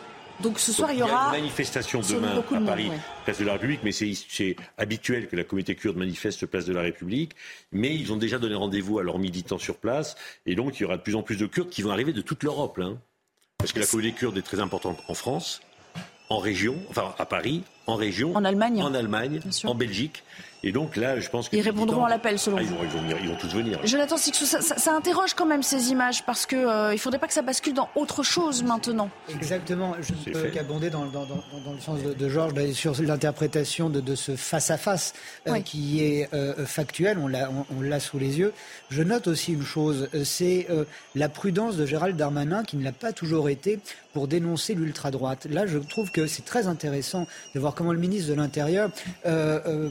Donc 0.42 0.58
ce 0.58 0.72
soir, 0.72 0.90
il 0.92 0.98
y 0.98 1.02
aura. 1.02 1.26
une 1.26 1.42
manifestation 1.42 2.00
demain 2.00 2.38
à 2.38 2.60
Paris, 2.60 2.90
place 3.24 3.38
de 3.38 3.44
la 3.44 3.52
République, 3.54 3.80
mais 3.84 3.92
c'est 3.92 4.56
habituel 4.78 5.28
que 5.28 5.36
la 5.36 5.44
communauté 5.44 5.74
kurde 5.74 5.96
manifeste 5.96 6.46
place 6.46 6.64
de 6.64 6.72
la 6.72 6.80
République. 6.80 7.32
Mais 7.72 7.94
ils 7.94 8.12
ont 8.12 8.16
déjà 8.16 8.38
donné 8.38 8.54
rendez-vous 8.54 8.98
à 8.98 9.02
leurs 9.02 9.18
militants 9.18 9.58
sur 9.58 9.76
place. 9.76 10.16
Et 10.46 10.54
donc, 10.54 10.78
il 10.78 10.82
y 10.82 10.86
aura 10.86 10.96
de 10.96 11.02
plus 11.02 11.14
en 11.14 11.22
plus 11.22 11.36
de 11.36 11.46
Kurdes 11.46 11.68
qui 11.68 11.82
vont 11.82 11.90
arriver 11.90 12.12
de 12.12 12.22
toute 12.22 12.42
l'Europe. 12.42 12.78
Hein. 12.82 12.98
Parce 13.58 13.72
que 13.72 13.80
la 13.80 13.86
communauté 13.86 14.16
kurde 14.16 14.38
est 14.38 14.42
très 14.42 14.60
importante 14.60 14.98
en 15.08 15.14
France, 15.14 15.60
en 16.30 16.38
région, 16.38 16.76
enfin 16.88 17.14
à 17.18 17.26
Paris, 17.26 17.62
en 17.86 17.96
région, 17.96 18.34
en 18.34 18.44
Allemagne, 18.44 18.82
en, 18.82 18.94
Allemagne, 18.94 19.40
en 19.64 19.74
Belgique. 19.74 20.22
Et 20.62 20.72
donc 20.72 20.96
là, 20.96 21.18
je 21.18 21.28
pense 21.30 21.48
qu'ils 21.48 21.62
répondront 21.62 22.04
à 22.04 22.10
l'appel 22.10 22.38
selon 22.38 22.58
ah, 22.58 22.62
vous. 22.62 22.76
Ils 22.82 22.88
vont, 22.90 23.18
ils, 23.22 23.28
vont, 23.28 23.36
tous 23.36 23.54
venir. 23.54 23.78
Jonathan 23.84 24.18
Sixou, 24.18 24.44
ça, 24.44 24.60
ça, 24.60 24.94
interroge 24.94 25.32
quand 25.32 25.46
même 25.46 25.62
ces 25.62 25.90
images 25.90 26.24
parce 26.24 26.44
que 26.44 26.56
euh, 26.56 26.92
il 26.92 26.98
faudrait 26.98 27.18
pas 27.18 27.28
que 27.28 27.32
ça 27.32 27.40
bascule 27.40 27.72
dans 27.72 27.88
autre 27.94 28.22
chose 28.22 28.62
maintenant. 28.62 29.08
Exactement. 29.30 29.96
Je 30.00 30.30
ne 30.30 30.34
peux 30.34 30.48
qu'abonder 30.50 30.90
dans, 30.90 31.06
dans, 31.06 31.24
dans, 31.24 31.72
le 31.72 31.80
sens 31.80 32.00
de, 32.02 32.28
Georges 32.28 32.72
sur 32.72 33.00
l'interprétation 33.00 33.88
de, 33.88 34.00
de, 34.00 34.14
ce 34.14 34.36
face 34.36 34.70
à 34.70 34.76
face 34.76 35.14
qui 35.64 36.04
est 36.04 36.28
euh, 36.34 36.66
factuel. 36.66 37.18
On 37.18 37.28
l'a 37.28 37.50
on, 37.50 38.00
sous 38.00 38.18
les 38.18 38.38
yeux. 38.38 38.52
Je 38.90 39.02
note 39.02 39.28
aussi 39.28 39.52
une 39.54 39.64
chose, 39.64 40.08
euh, 40.14 40.24
c'est 40.24 40.66
la 41.14 41.28
prudence 41.28 41.76
de 41.76 41.86
Gérald 41.86 42.16
Darmanin 42.16 42.62
qui 42.64 42.76
ne 42.76 42.84
l'a 42.84 42.92
pas 42.92 43.12
toujours 43.12 43.48
été 43.48 43.78
pour 44.12 44.28
dénoncer 44.28 44.74
l'ultra 44.74 45.10
droite. 45.10 45.46
Là, 45.48 45.66
je 45.66 45.78
trouve 45.78 46.10
que 46.10 46.26
c'est 46.26 46.44
très 46.44 46.66
intéressant 46.66 47.26
de 47.54 47.60
voir 47.60 47.74
comment 47.74 47.92
le 47.92 47.98
ministre 47.98 48.28
de 48.30 48.34
l'Intérieur 48.34 48.90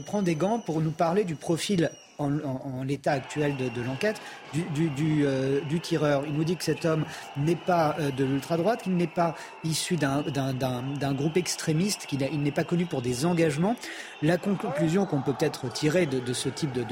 prend 0.06 0.22
des 0.22 0.34
gants 0.34 0.59
pour 0.60 0.80
nous 0.80 0.90
parler 0.90 1.24
du 1.24 1.34
profil 1.34 1.90
en, 2.20 2.82
l'état 2.84 3.12
actuel 3.12 3.54
de, 3.56 3.82
l'enquête 3.82 4.20
du, 4.52 5.24
euh, 5.24 5.60
du, 5.62 5.80
tireur. 5.80 6.24
Il 6.26 6.34
nous 6.34 6.44
dit 6.44 6.56
que 6.56 6.64
cet 6.64 6.84
homme 6.84 7.04
n'est 7.36 7.56
pas 7.56 7.96
euh, 7.98 8.10
de 8.10 8.24
l'ultra-droite, 8.24 8.82
qu'il 8.82 8.96
n'est 8.96 9.06
pas 9.06 9.34
issu 9.64 9.96
d'un 9.96 11.12
groupe 11.12 11.36
extrémiste, 11.36 12.06
qu'il 12.06 12.20
il 12.32 12.42
n'est 12.42 12.50
pas 12.50 12.64
connu 12.64 12.86
pour 12.86 13.02
des 13.02 13.24
engagements. 13.24 13.76
La 14.22 14.36
conclusion 14.36 15.06
qu'on 15.06 15.22
peut 15.22 15.32
peut-être 15.32 15.72
tirer 15.72 16.06
de, 16.06 16.32
ce 16.32 16.48
type 16.48 16.72
de, 16.72 16.84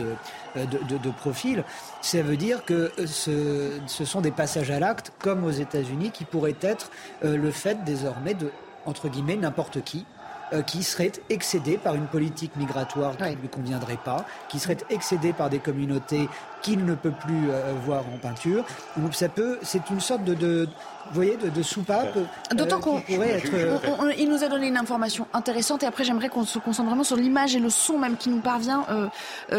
euh, 0.57 0.65
de, 0.65 1.11
profil, 1.11 1.65
ça 2.01 2.23
veut 2.23 2.37
dire 2.37 2.65
que 2.65 2.93
ce, 3.07 3.81
sont 4.05 4.21
des 4.21 4.31
passages 4.31 4.71
à 4.71 4.79
l'acte, 4.79 5.13
comme 5.19 5.45
aux 5.45 5.51
États-Unis, 5.51 6.11
qui 6.11 6.25
pourraient 6.25 6.57
être 6.61 6.91
le 7.23 7.51
fait 7.51 7.85
désormais 7.85 8.35
de, 8.35 8.51
n'importe 9.41 9.83
qui, 9.83 10.07
euh, 10.53 10.63
qui 10.63 10.83
serait 10.83 11.13
excédé 11.31 11.77
par 11.77 11.95
une 11.95 12.07
politique 12.07 12.57
migratoire 12.57 13.17
qui 13.17 13.23
ne 13.25 13.37
lui 13.37 13.49
conviendrait 13.49 13.99
pas, 14.03 14.25
qui 14.49 14.59
serait 14.59 14.79
excédé 14.91 15.33
par 15.33 15.51
des 15.51 15.59
communautés 15.59 16.29
qu'il 16.63 16.85
ne 16.85 16.95
peut 16.95 17.13
plus 17.13 17.51
euh, 17.51 17.73
voir 17.85 18.05
en 18.13 18.19
peinture. 18.19 18.65
Donc 18.97 19.15
ça 19.15 19.29
peut, 19.29 19.59
c'est 19.63 19.91
une 19.91 20.01
sorte 20.01 20.25
de, 20.25 20.69
vous 21.09 21.15
voyez, 21.15 21.37
de, 21.37 21.63
soupape. 21.63 22.17
Euh, 22.17 22.55
D'autant 22.55 22.81
qu'on 22.81 23.03
il 23.09 24.29
nous 24.29 24.45
a 24.45 24.49
donné 24.49 24.69
une 24.69 24.77
information 24.77 25.27
intéressante 25.33 25.83
et 25.83 25.87
après 25.87 26.05
j'aimerais 26.05 26.29
qu'on 26.29 26.45
se 26.45 26.59
concentre 26.59 26.89
vraiment 26.89 27.05
sur 27.05 27.17
l'image 27.17 27.57
et 27.57 27.59
le 27.61 27.71
son 27.71 27.99
même 27.99 28.17
qui 28.17 28.29
nous 28.31 28.41
parvient. 28.41 28.85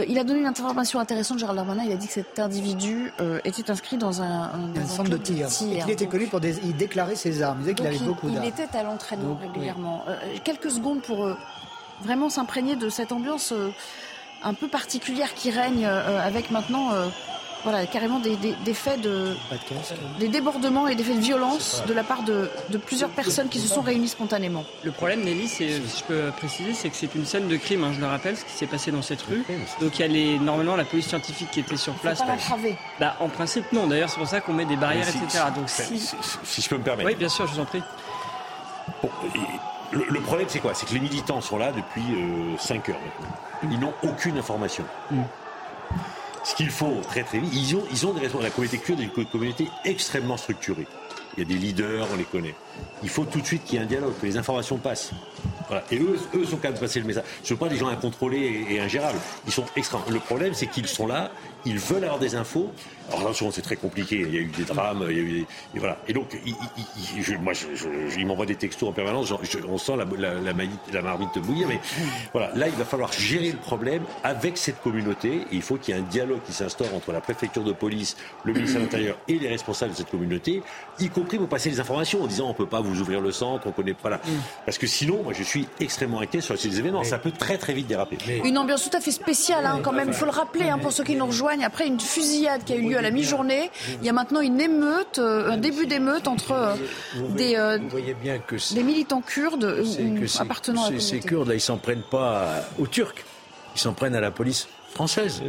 il 0.07 0.17
a 0.17 0.23
donné 0.23 0.39
une 0.39 0.47
information 0.47 0.99
intéressante, 0.99 1.39
Gérald 1.39 1.57
Darmanin. 1.57 1.83
Il 1.85 1.91
a 1.91 1.95
dit 1.95 2.07
que 2.07 2.13
cet 2.13 2.39
individu 2.39 3.11
était 3.43 3.69
inscrit 3.69 3.97
dans 3.97 4.21
un, 4.21 4.51
centre 4.87 5.09
de 5.09 5.17
tir. 5.17 5.47
il 5.61 5.89
était 5.89 6.07
connu 6.07 6.27
pour 6.27 6.39
il 6.43 6.75
déclarer 6.75 7.15
ses 7.15 7.41
armes. 7.41 7.57
Il 7.59 7.61
disait 7.61 7.73
qu'il 7.73 7.87
avait 7.87 7.99
beaucoup 7.99 8.29
d'armes. 8.29 8.45
Il 8.45 8.49
était 8.49 8.77
à 8.77 8.83
l'entraînement 8.83 9.39
régulièrement. 9.41 10.03
quelques 10.43 10.71
secondes 10.71 11.01
pour 11.01 11.29
vraiment 12.01 12.29
s'imprégner 12.29 12.75
de 12.75 12.89
cette 12.89 13.11
ambiance 13.11 13.53
un 14.43 14.53
peu 14.53 14.67
particulière 14.67 15.33
qui 15.33 15.51
règne 15.51 15.85
euh, 15.85 16.19
avec 16.25 16.51
maintenant 16.51 16.93
euh, 16.93 17.07
voilà, 17.63 17.85
carrément 17.85 18.19
des, 18.19 18.35
des, 18.37 18.73
faits 18.73 19.01
de. 19.01 19.35
des 20.19 20.29
débordements 20.29 20.87
et 20.87 20.95
des 20.95 21.03
faits 21.03 21.17
de 21.17 21.21
violence 21.21 21.83
de 21.87 21.93
la 21.93 22.03
part 22.03 22.23
de, 22.23 22.49
de, 22.69 22.77
plusieurs 22.77 23.09
personnes 23.09 23.49
qui 23.49 23.59
se 23.59 23.67
sont 23.67 23.81
réunies 23.81 24.07
spontanément. 24.07 24.63
Le 24.83 24.91
problème, 24.91 25.23
Nelly, 25.23 25.47
si 25.47 25.69
je 25.69 26.03
peux 26.07 26.31
préciser, 26.37 26.73
c'est 26.73 26.89
que 26.89 26.95
c'est 26.95 27.13
une 27.15 27.25
scène 27.25 27.47
de 27.47 27.57
crime, 27.57 27.83
hein, 27.83 27.91
je 27.93 27.99
le 27.99 28.07
rappelle, 28.07 28.37
ce 28.37 28.45
qui 28.45 28.51
s'est 28.51 28.67
passé 28.67 28.91
dans 28.91 29.01
cette 29.01 29.21
rue. 29.23 29.43
Donc 29.81 29.99
il 29.99 30.01
y 30.01 30.05
a 30.05 30.07
les, 30.07 30.39
normalement 30.39 30.75
la 30.75 30.85
police 30.85 31.07
scientifique 31.07 31.51
qui 31.51 31.59
était 31.59 31.77
sur 31.77 31.93
place. 31.95 32.19
Pas 32.19 32.37
bah, 32.99 33.15
En 33.19 33.29
principe, 33.29 33.71
non. 33.73 33.87
D'ailleurs, 33.87 34.09
c'est 34.09 34.19
pour 34.19 34.27
ça 34.27 34.41
qu'on 34.41 34.53
met 34.53 34.65
des 34.65 34.77
barrières, 34.77 35.07
etc. 35.07 35.45
Donc 35.55 35.69
si... 35.69 35.99
si... 36.43 36.61
je 36.61 36.69
peux 36.69 36.77
me 36.77 36.83
permettre. 36.83 37.09
Oui, 37.09 37.15
bien 37.15 37.29
sûr, 37.29 37.45
je 37.47 37.53
vous 37.53 37.59
en 37.59 37.65
prie. 37.65 37.83
le, 39.91 40.19
problème, 40.21 40.47
c'est 40.49 40.59
quoi? 40.59 40.73
C'est 40.73 40.87
que 40.87 40.93
les 40.93 40.99
militants 40.99 41.41
sont 41.41 41.57
là 41.57 41.71
depuis 41.71 42.03
5 42.57 42.87
euh, 42.89 42.91
heures 42.91 42.99
maintenant. 42.99 43.35
Ils 43.71 43.79
n'ont 43.79 43.93
aucune 44.03 44.37
information. 44.37 44.85
Mm. 45.11 45.21
Ce 46.43 46.55
qu'il 46.55 46.69
faut 46.69 47.01
très 47.07 47.23
très 47.23 47.39
vite, 47.39 47.53
ils 47.53 47.75
ont, 47.75 47.83
ils 47.91 48.07
ont 48.07 48.13
des 48.13 48.21
raisons. 48.21 48.39
La 48.41 48.49
communauté 48.49 48.77
kurde 48.77 48.99
est 49.01 49.09
une 49.15 49.25
communauté 49.25 49.69
extrêmement 49.85 50.37
structurée. 50.37 50.87
Il 51.37 51.43
y 51.43 51.45
a 51.45 51.45
des 51.45 51.55
leaders, 51.59 52.07
on 52.11 52.17
les 52.17 52.23
connaît. 52.23 52.55
Il 53.03 53.09
faut 53.09 53.25
tout 53.25 53.39
de 53.41 53.45
suite 53.45 53.63
qu'il 53.63 53.75
y 53.75 53.81
ait 53.81 53.83
un 53.83 53.87
dialogue, 53.87 54.13
que 54.19 54.25
les 54.25 54.37
informations 54.37 54.77
passent. 54.77 55.11
Voilà. 55.67 55.83
Et 55.91 55.97
eux, 55.99 56.17
eux 56.35 56.45
sont 56.45 56.57
quand 56.57 56.69
même 56.69 56.79
passer 56.79 56.99
le 56.99 57.05
message. 57.05 57.23
Ce 57.43 57.53
ne 57.53 57.57
sont 57.57 57.63
pas 57.63 57.69
des 57.69 57.77
gens 57.77 57.87
incontrôlés 57.87 58.65
et, 58.69 58.75
et 58.75 58.79
ingérables. 58.81 59.19
Ils 59.45 59.53
sont 59.53 59.65
extra. 59.75 60.03
Le 60.09 60.19
problème, 60.19 60.53
c'est 60.53 60.67
qu'ils 60.67 60.87
sont 60.87 61.07
là, 61.07 61.31
ils 61.65 61.77
veulent 61.77 62.03
avoir 62.03 62.19
des 62.19 62.35
infos. 62.35 62.71
Alors 63.09 63.21
attention, 63.21 63.51
c'est 63.51 63.61
très 63.61 63.75
compliqué. 63.75 64.17
Il 64.21 64.33
y 64.33 64.37
a 64.37 64.41
eu 64.41 64.45
des 64.45 64.63
drames, 64.63 65.05
il 65.09 65.15
y 65.15 65.19
a 65.19 65.23
eu. 65.23 65.45
Et 65.75 65.79
voilà. 65.79 65.97
Et 66.07 66.13
donc, 66.13 66.37
il, 66.45 66.55
il, 67.15 67.39
moi, 67.39 67.53
je, 67.53 67.67
je, 67.75 67.87
il 68.19 68.25
m'envoie 68.25 68.45
des 68.45 68.55
textos 68.55 68.89
en 68.89 68.91
permanence. 68.91 69.31
on 69.67 69.77
sent 69.77 69.95
la, 69.95 70.05
la, 70.17 70.33
la, 70.41 70.53
la 70.91 71.01
marmite 71.01 71.37
bouillir. 71.39 71.67
Mais 71.67 71.79
voilà, 72.33 72.51
là, 72.55 72.67
il 72.67 72.75
va 72.75 72.85
falloir 72.85 73.11
gérer 73.11 73.51
le 73.51 73.57
problème 73.57 74.03
avec 74.23 74.57
cette 74.57 74.81
communauté. 74.81 75.41
Il 75.51 75.61
faut 75.61 75.77
qu'il 75.77 75.93
y 75.93 75.97
ait 75.97 76.01
un 76.01 76.03
dialogue 76.05 76.41
qui 76.45 76.53
s'instaure 76.53 76.93
entre 76.95 77.11
la 77.11 77.21
préfecture 77.21 77.63
de 77.63 77.71
police, 77.71 78.17
le 78.43 78.53
ministère 78.53 78.79
de 78.79 78.85
l'Intérieur 78.85 79.17
et 79.27 79.37
les 79.37 79.47
responsables 79.47 79.91
de 79.91 79.97
cette 79.97 80.09
communauté, 80.09 80.63
y 80.99 81.09
compris 81.09 81.37
pour 81.37 81.47
passer 81.47 81.69
les 81.69 81.79
informations 81.79 82.23
en 82.23 82.27
disant 82.27 82.49
on 82.49 82.53
peut 82.53 82.65
pas 82.69 82.79
vous 82.81 83.01
ouvrir 83.01 83.21
le 83.21 83.31
centre, 83.31 83.67
on 83.67 83.71
connaît 83.71 83.93
pas 83.93 84.09
là. 84.09 84.19
Parce 84.65 84.77
que 84.77 84.87
sinon, 84.87 85.23
moi, 85.23 85.33
je 85.33 85.43
suis 85.43 85.67
extrêmement 85.79 86.21
inquiet 86.21 86.41
sur 86.41 86.57
ces 86.57 86.79
événements. 86.79 87.03
Ça 87.03 87.17
peut 87.17 87.31
très 87.31 87.57
très 87.57 87.73
vite 87.73 87.87
déraper. 87.87 88.17
Une 88.43 88.57
ambiance 88.57 88.89
tout 88.89 88.95
à 88.95 89.01
fait 89.01 89.11
spéciale, 89.11 89.65
hein, 89.65 89.79
quand 89.83 89.91
même. 89.91 90.09
Il 90.09 90.13
faut 90.13 90.25
le 90.25 90.31
rappeler 90.31 90.69
hein, 90.69 90.77
pour 90.77 90.91
ceux 90.91 91.03
qui 91.03 91.15
nous 91.15 91.25
rejoignent. 91.25 91.63
Après 91.63 91.87
une 91.87 91.99
fusillade 91.99 92.63
qui 92.63 92.73
a 92.73 92.75
eu 92.75 92.89
lieu 92.89 92.97
à 92.97 93.01
la 93.01 93.11
mi-journée, 93.11 93.71
il 93.99 94.05
y 94.05 94.09
a 94.09 94.13
maintenant 94.13 94.41
une 94.41 94.59
émeute, 94.59 95.19
euh, 95.19 95.51
un 95.51 95.57
début 95.57 95.87
d'émeute 95.87 96.27
entre 96.27 96.51
euh, 96.51 96.75
des, 97.35 97.55
euh, 97.55 97.79
bien 98.21 98.39
que 98.39 98.55
des 98.73 98.83
militants 98.83 99.21
kurdes 99.21 99.83
que 99.83 100.41
appartenant 100.41 100.85
à 100.85 100.91
la 100.91 100.99
Ces 100.99 101.19
Kurdes, 101.19 101.47
là, 101.47 101.55
ils 101.55 101.61
s'en 101.61 101.77
prennent 101.77 102.03
pas 102.03 102.63
aux 102.77 102.87
Turcs, 102.87 103.15
ils 103.75 103.79
s'en 103.79 103.93
prennent 103.93 104.15
à 104.15 104.21
la 104.21 104.31
police 104.31 104.67
française. 104.93 105.41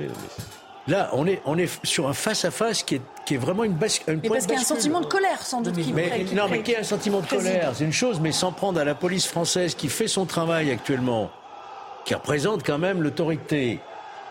Là, 0.91 1.09
on 1.13 1.25
est, 1.25 1.41
on 1.45 1.57
est 1.57 1.71
sur 1.85 2.09
un 2.09 2.13
face-à-face 2.13 2.83
qui 2.83 2.97
est, 2.97 3.01
qui 3.25 3.35
est 3.35 3.39
vraiment 3.39 3.63
une 3.63 3.75
basque. 3.75 4.03
mais 4.09 4.17
parce 4.29 4.45
qu'il 4.45 4.55
y 4.55 4.59
a 4.59 4.61
un 4.61 4.65
sentiment 4.65 5.01
de 5.01 5.07
colère, 5.07 5.47
sans 5.47 5.61
doute. 5.61 5.75
Qui 5.75 5.93
mais, 5.93 6.25
qui 6.25 6.35
non, 6.35 6.49
mais 6.51 6.63
qui 6.63 6.75
a 6.75 6.81
un 6.81 6.85
sentiment 6.85 7.21
de 7.21 7.27
colère, 7.27 7.71
c'est 7.75 7.85
une 7.85 7.93
chose, 7.93 8.19
mais 8.21 8.33
s'en 8.33 8.51
prendre 8.51 8.81
à 8.81 8.85
la 8.85 8.97
police 8.97 9.27
française 9.27 9.77
qui 9.77 9.89
fait 9.89 10.09
son 10.09 10.27
travail 10.27 10.71
actuellement, 10.73 11.31
qui 12.05 12.15
représente 12.15 12.67
quand 12.67 12.79
même 12.79 13.03
l'autorité 13.03 13.79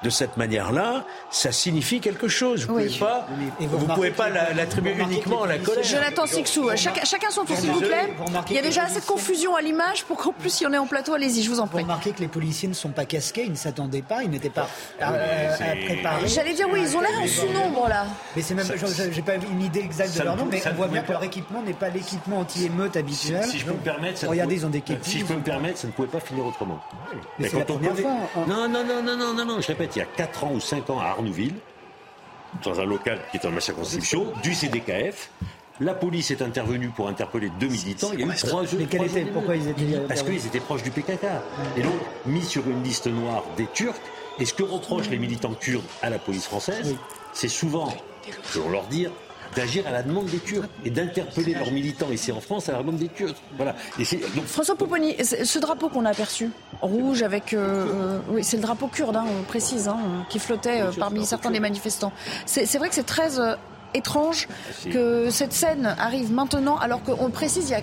de 0.03 0.09
cette 0.09 0.37
manière-là, 0.37 1.03
ça 1.29 1.51
signifie 1.51 1.99
quelque 1.99 2.27
chose. 2.27 2.65
Vous 2.65 2.73
ne 2.73 2.77
Oui. 2.85 2.85
pouvez 2.85 2.99
pas, 2.99 3.27
vous 3.59 3.85
pouvez 3.87 4.11
pas 4.11 4.29
la- 4.29 4.53
l'attribuer 4.53 4.95
uniquement 4.99 5.43
à 5.43 5.47
la 5.47 5.57
colère. 5.57 5.83
Jonathan 5.83 6.25
Sixou, 6.25 6.69
chacun, 6.75 7.03
chacun 7.03 7.29
son 7.31 7.43
tour, 7.45 7.57
s'il 7.57 7.71
vous 7.71 7.79
plaît. 7.81 8.13
Il 8.49 8.55
y 8.55 8.59
a 8.59 8.61
déjà 8.61 8.83
assez 8.83 8.99
de 9.01 9.05
confusion 9.05 9.55
à 9.55 9.61
l'image 9.61 10.03
pour 10.05 10.17
qu'en 10.17 10.31
plus 10.31 10.61
il 10.61 10.63
y 10.63 10.67
en 10.67 10.73
ait 10.73 10.77
en 10.77 10.87
plateau. 10.87 11.13
Allez-y, 11.13 11.43
je 11.43 11.49
vous 11.49 11.59
en 11.59 11.65
Vous 11.65 11.71
prie. 11.71 11.83
remarquez 11.83 12.11
que 12.11 12.19
les 12.21 12.27
policiers 12.27 12.69
ne 12.69 12.73
sont 12.73 12.89
pas 12.89 13.05
casqués, 13.05 13.43
ils 13.45 13.51
ne 13.51 13.57
s'attendaient 13.57 14.01
pas, 14.01 14.23
ils 14.23 14.29
n'étaient 14.29 14.49
pas 14.49 14.69
euh, 15.01 15.55
c'est- 15.57 15.85
préparés. 15.85 16.27
J'allais 16.27 16.53
dire 16.53 16.67
oui, 16.71 16.81
ils 16.83 16.95
ont 16.95 17.01
l'air 17.01 17.19
en 17.21 17.27
sous-nombre 17.27 17.87
là. 17.89 18.05
Mais 18.35 18.41
c'est 18.41 18.53
même, 18.55 18.65
je- 18.65 19.11
j'ai 19.11 19.21
pas 19.21 19.35
une 19.35 19.61
idée 19.61 19.79
exacte 19.81 20.17
de 20.17 20.23
leur 20.23 20.35
ne 20.35 20.39
nom, 20.41 20.45
peut- 20.45 20.51
mais 20.53 20.61
ça 20.61 20.69
on 20.71 20.75
voit 20.75 20.87
bien 20.87 21.01
que 21.01 21.11
leur 21.11 21.23
équipement 21.23 21.61
n'est 21.61 21.73
pas 21.73 21.89
l'équipement 21.89 22.39
anti-émeute 22.39 22.95
habituel. 22.95 23.43
Si 23.45 23.59
je 23.59 23.65
peux 23.65 23.73
me 23.73 23.77
permettre, 23.77 24.25
Regardez, 24.27 24.55
ils 24.55 24.65
ont 24.65 24.69
des 24.69 24.81
képis. 24.81 25.09
Si 25.09 25.19
je 25.19 25.25
peux 25.25 25.33
me 25.33 25.41
permettre, 25.41 25.79
ça 25.79 25.87
ne 25.87 25.91
pouvait 25.91 26.07
pas 26.07 26.19
finir 26.19 26.45
autrement. 26.45 26.79
Mais 27.39 27.47
hein. 27.53 27.65
Non, 28.47 28.67
non, 28.69 28.83
non, 28.83 29.03
non, 29.03 29.17
non, 29.17 29.33
non, 29.33 29.45
non, 29.45 29.61
je 29.61 29.67
répète, 29.67 29.88
il 29.95 29.99
y 29.99 30.01
a 30.01 30.05
4 30.05 30.43
ans 30.45 30.51
ou 30.53 30.59
5 30.59 30.89
ans 30.89 30.99
à 30.99 31.05
Arnouville, 31.05 31.55
dans 32.63 32.79
un 32.79 32.85
local 32.85 33.19
qui 33.31 33.37
est 33.37 33.43
dans 33.43 33.51
ma 33.51 33.61
circonscription, 33.61 34.31
du 34.43 34.53
CDKF. 34.53 35.29
La 35.81 35.93
police 35.93 36.29
est 36.31 36.41
intervenue 36.41 36.89
pour 36.89 37.07
interpeller 37.07 37.49
deux 37.59 37.67
militants. 37.69 38.09
Il 38.13 38.19
y 38.19 38.23
a 38.23 38.25
eu 38.25 38.35
trois 38.35 38.63
Mais 38.63 38.83
était- 38.83 38.97
jours 39.21 39.29
pourquoi 39.33 39.55
ils 39.55 39.67
étaient 39.69 39.99
Parce 40.07 40.23
qu'ils 40.23 40.45
étaient 40.45 40.59
proches 40.59 40.83
du 40.83 40.91
PKK. 40.91 41.25
Et 41.77 41.81
donc, 41.81 41.93
mis 42.25 42.43
sur 42.43 42.67
une 42.67 42.83
liste 42.83 43.07
noire 43.07 43.43
des 43.55 43.65
Turcs. 43.67 43.95
Et 44.39 44.45
ce 44.45 44.53
que 44.53 44.63
reprochent 44.63 45.09
les 45.09 45.17
militants 45.17 45.53
kurdes 45.53 45.83
à 46.01 46.09
la 46.09 46.19
police 46.19 46.45
française, 46.47 46.95
c'est 47.33 47.47
souvent, 47.47 47.93
selon 48.43 48.69
leur 48.71 48.83
dire, 48.87 49.11
d'agir 49.55 49.85
à 49.87 49.91
la 49.91 50.03
demande 50.03 50.25
des 50.27 50.39
Turcs 50.39 50.65
et 50.85 50.89
d'interpeller 50.89 51.53
leurs 51.53 51.71
militants 51.71 52.11
ici 52.11 52.31
en 52.31 52.39
France 52.41 52.69
à 52.69 52.73
la 52.73 52.79
demande 52.79 52.97
des 52.97 53.07
Turcs. 53.09 53.35
Voilà. 53.57 53.75
Et 53.99 54.05
c'est- 54.05 54.19
donc, 54.35 54.45
François 54.45 54.75
Pouponi, 54.75 55.15
ce 55.23 55.59
drapeau 55.59 55.89
qu'on 55.89 56.05
a 56.05 56.09
aperçu, 56.11 56.49
rouge 56.81 57.23
avec, 57.23 57.53
euh, 57.53 57.57
euh, 57.59 58.19
oui, 58.29 58.43
c'est 58.43 58.57
le 58.57 58.63
drapeau 58.63 58.87
kurde, 58.87 59.15
hein, 59.15 59.25
on 59.39 59.43
précise, 59.43 59.87
hein, 59.87 59.97
qui 60.29 60.39
flottait 60.39 60.81
euh, 60.81 60.91
parmi 60.97 61.25
certains 61.25 61.51
des 61.51 61.59
manifestants. 61.59 62.11
C'est 62.45 62.77
vrai 62.77 62.89
que 62.89 62.95
c'est 62.95 63.03
très 63.05 63.39
euh, 63.39 63.55
étrange 63.93 64.47
si. 64.79 64.89
que 64.89 65.29
cette 65.31 65.53
scène 65.53 65.95
arrive 65.99 66.31
maintenant, 66.31 66.77
alors 66.77 67.01
qu'on 67.03 67.29
précise 67.31 67.69
il 67.69 67.71
y 67.71 67.75
a 67.75 67.81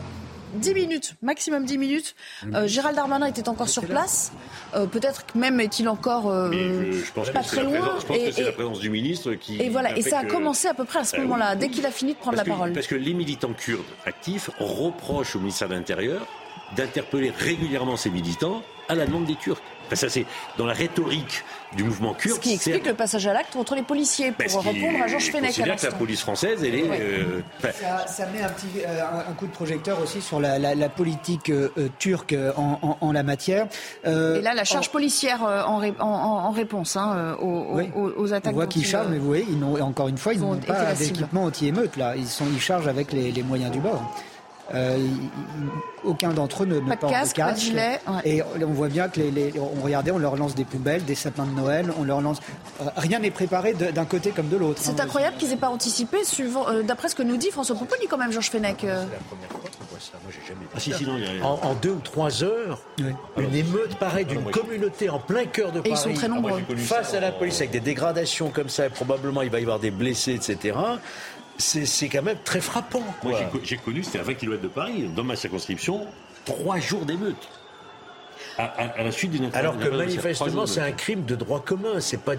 10 0.57 0.75
minutes, 0.75 1.15
maximum 1.23 1.65
10 1.65 1.79
minutes, 1.79 2.15
euh, 2.55 2.67
Gérald 2.67 2.97
Darmanin 2.97 3.27
était 3.27 3.49
encore 3.49 3.69
sur 3.69 3.85
place. 3.85 4.33
Euh, 4.75 4.87
Peut-être 4.87 5.25
même 5.35 5.61
est-il 5.61 5.89
encore 5.89 6.31
euh, 6.31 6.49
Mais 6.51 6.93
je, 6.93 7.05
je 7.05 7.13
pense 7.13 7.31
pas 7.31 7.41
que 7.43 7.47
très 7.47 7.63
loin. 7.63 7.73
présence, 7.79 8.01
je 8.03 8.07
pense 8.07 8.17
Et- 8.17 8.25
que 8.25 8.31
c'est 8.33 8.43
la 8.45 8.53
présence 8.53 8.81
du 8.81 8.91
ministre 8.91 9.35
qui. 9.35 9.61
Et 9.61 9.69
voilà, 9.69 9.97
et 9.97 10.03
ça 10.03 10.19
a 10.21 10.25
que- 10.25 10.31
commencé 10.33 10.69
à 10.69 10.75
peu 10.75 10.85
près 10.85 11.01
à 11.01 11.05
ce 11.05 11.13
Bah 11.13 11.19
oui. 11.21 11.25
moment-là, 11.29 11.57
dès 11.57 11.69
qu'il 11.69 11.85
a 11.87 11.91
fini 11.91 12.15
de 12.15 12.19
prendre 12.19 12.37
parce 12.37 12.47
la 12.49 12.53
que, 12.53 12.59
parole. 12.59 12.73
Parce 12.73 12.87
que 12.87 12.95
les 12.95 13.15
militants 13.15 13.53
kurdes 13.53 13.85
actifs 14.07 14.51
reprochent 14.59 15.37
au 15.37 15.41
ministère 15.41 15.69
de 15.69 15.75
l'Intérieur 15.75 16.27
d'interpeller 16.77 17.31
régulièrement 17.37 17.97
ces 17.97 18.11
militants 18.11 18.63
à 18.89 18.95
la 18.95 19.07
demande 19.07 19.25
des 19.27 19.37
Turcs. 19.37 19.61
Enfin, 19.87 19.97
ça, 19.97 20.09
c'est 20.09 20.27
dans 20.59 20.67
la 20.67 20.75
rhétorique 20.75 21.43
du 21.75 21.83
mouvement 21.85 22.15
kurde. 22.15 22.37
Ce 22.37 22.41
qui 22.41 22.55
explique 22.55 22.87
le 22.87 22.95
passage 22.95 23.27
à 23.27 23.33
l'acte 23.33 23.53
contre 23.53 23.75
les 23.75 23.83
policiers, 23.83 24.33
pour 24.33 24.39
Ben, 24.39 24.71
qui- 24.73 24.81
répondre 24.81 25.03
à 25.05 25.07
Georges 25.09 25.31
Fenech 25.31 25.47
considère 25.47 25.77
que 25.77 25.87
la 25.87 25.93
police 25.93 26.21
française, 26.21 26.63
elle 26.65 26.75
est. 26.75 26.83
Ouais. 26.89 26.99
euh, 27.01 27.41
enfin, 27.59 27.69
Ça, 27.73 28.07
ça 28.07 28.27
met 28.27 28.43
un, 28.43 28.49
petit, 28.49 28.67
euh, 28.87 29.01
un- 29.29 29.33
coup 29.35 29.47
de 29.47 29.53
projecteur 29.53 30.01
aussi 30.01 30.21
sur 30.23 30.41
la, 30.41 30.59
la- 30.59 30.75
la 30.75 30.89
politique 30.89 31.51
euh, 31.51 31.69
turque 31.99 32.35
en, 32.57 32.79
en- 32.83 32.99
en 33.01 33.13
la 33.13 33.23
matière. 33.23 33.67
Euh, 34.07 34.39
Et 34.39 34.43
là, 34.43 34.55
la 34.55 34.65
charge 34.65 34.91
policière 34.91 35.45
euh, 35.45 35.63
en, 35.65 35.79
ré- 35.79 35.95
en- 35.99 36.07
en- 36.07 36.47
en 36.47 36.51
réponse 36.51 36.97
hein, 36.97 37.37
aux, 37.41 37.67
Oui. 37.73 37.91
aux- 37.95 38.13
aux 38.17 38.33
attaques. 38.33 38.53
On 38.53 38.57
voit 38.57 38.67
qu'ils 38.67 38.83
ils, 38.83 38.87
chargent, 38.87 39.09
euh, 39.09 39.11
mais 39.13 39.19
vous 39.19 39.27
voyez, 39.27 39.47
ils 39.51 39.83
encore 39.83 40.09
une 40.09 40.19
fois, 40.19 40.33
ils 40.35 40.43
ont 40.45 40.55
n'ont 40.55 40.61
pas 40.61 40.95
d'équipement 40.95 41.45
anti-émeute, 41.45 41.97
là. 41.97 42.15
Ils, 42.17 42.27
sont, 42.29 42.45
ils 42.53 42.61
chargent 42.61 42.89
avec 42.89 43.13
les, 43.13 43.31
les 43.33 43.43
moyens 43.43 43.71
du 43.73 43.81
bord. 43.81 44.03
Euh, 44.75 44.99
aucun 46.03 46.31
d'entre 46.31 46.65
eux 46.65 46.67
ne, 46.67 46.75
ne 46.81 46.89
Pas 46.89 46.95
de 46.97 47.01
porte 47.01 47.13
casque, 47.13 47.37
de 47.37 47.41
pas 47.43 47.47
de 47.49 47.53
casque. 47.55 47.65
gilet, 47.67 48.01
ouais. 48.09 48.21
Et 48.25 48.43
on 48.65 48.73
voit 48.73 48.89
bien 48.89 49.09
que 49.09 49.21
les, 49.21 49.31
les- 49.31 49.53
on 49.59 49.81
regardait, 49.83 50.11
on 50.11 50.19
leur 50.19 50.35
lance 50.37 50.55
des 50.57 50.65
poubelles, 50.65 51.05
des 51.05 51.15
sapins 51.15 51.47
de 51.47 51.53
Noël, 51.53 51.93
on 51.99 52.03
leur 52.05 52.21
lance. 52.21 52.39
euh, 52.81 52.87
rien 52.97 53.21
n'est 53.21 53.31
préparé 53.31 53.75
d'un 53.75 54.05
côté 54.05 54.31
comme 54.31 54.49
de 54.49 54.57
l'autre. 54.57 54.81
C'est 54.83 55.01
hein. 55.01 55.05
incroyable 55.05 55.37
qu'ils 55.37 55.53
aient 55.53 55.57
pas 55.57 55.69
anticipé, 55.69 56.25
suivant, 56.25 56.69
euh, 56.69 56.83
d'après 56.83 57.09
ce 57.09 57.15
que 57.15 57.23
nous 57.23 57.37
dit 57.37 57.51
François 57.53 57.77
Pouponi 57.77 58.07
quand 58.09 58.19
même, 58.19 58.33
Georges 58.33 58.51
Fenech. 58.51 58.83
euh. 58.85 59.05
C'est 59.09 59.13
la 59.15 59.19
première 59.29 59.49
fois 59.51 59.61
qu'on 59.79 59.85
voit 59.89 60.01
ça. 60.01 60.13
Moi, 60.23 60.33
j'ai 60.33 60.47
jamais 60.49 60.61
vu 60.63 60.69
Ah, 60.75 60.81
si, 60.81 60.91
ça. 60.91 60.99
si, 60.99 61.05
non, 61.07 61.17
il 61.17 61.23
y 61.39 61.41
a- 61.41 61.47
en, 61.47 61.61
en 61.63 61.75
deux 61.75 61.91
ou 61.93 62.01
trois 62.03 62.43
heures, 62.43 62.81
une 62.99 63.55
émeute 63.55 63.97
pareille 63.99 64.25
d'une 64.25 64.41
moi, 64.43 64.51
communauté 64.53 65.09
en 65.11 65.21
plein 65.21 65.45
cœur 65.45 65.71
de 65.71 65.79
Et 65.79 65.83
ils 65.91 65.91
Paris. 65.95 66.03
sont 66.03 66.13
très 66.15 66.29
nombreux. 66.29 66.51
moi, 66.51 66.59
j'ai 66.61 66.67
connu 66.67 66.81
face 66.83 67.11
ça 67.13 67.19
à 67.19 67.21
la 67.21 67.31
police 67.33 67.57
avec 67.59 67.71
des 67.71 67.81
dégradations 67.81 68.51
comme 68.51 68.69
ça, 68.69 68.87
et 68.87 68.91
probablement 68.91 69.43
il 69.43 69.51
va 69.51 69.59
y 69.61 69.63
avoir 69.63 69.79
des 69.79 69.91
blessés, 69.93 70.33
etc. 70.35 70.77
C'est 71.59 72.09
quand 72.09 72.23
même 72.23 72.39
très 72.45 72.61
frappant. 72.61 73.01
Moi, 73.01 73.15
quoi. 73.23 73.33
j'ai 73.39 73.45
co- 73.47 73.61
j'ai 73.65 73.77
connu, 73.79 74.03
c'était 74.05 74.19
à 74.19 74.23
20 74.23 74.35
km 74.35 74.63
de 74.63 74.69
Paris, 74.69 75.09
dans 75.15 75.25
ma 75.25 75.37
circonscription, 75.37 76.07
trois 76.45 76.79
jours 76.79 77.05
d'émeute. 77.07 77.37
À, 78.59 78.65
à- 78.65 79.01
à 79.01 79.03
la 79.03 79.11
suite 79.13 79.31
d'une 79.33 79.51
Alors 79.55 79.79
que 79.79 79.89
manifestement, 79.89 80.67
c'est 80.67 80.81
un 80.81 80.93
crime 80.93 81.25
de 81.25 81.35
droit 81.35 81.61
commun. 81.63 82.01
C'est 82.01 82.21
pas. 82.21 82.33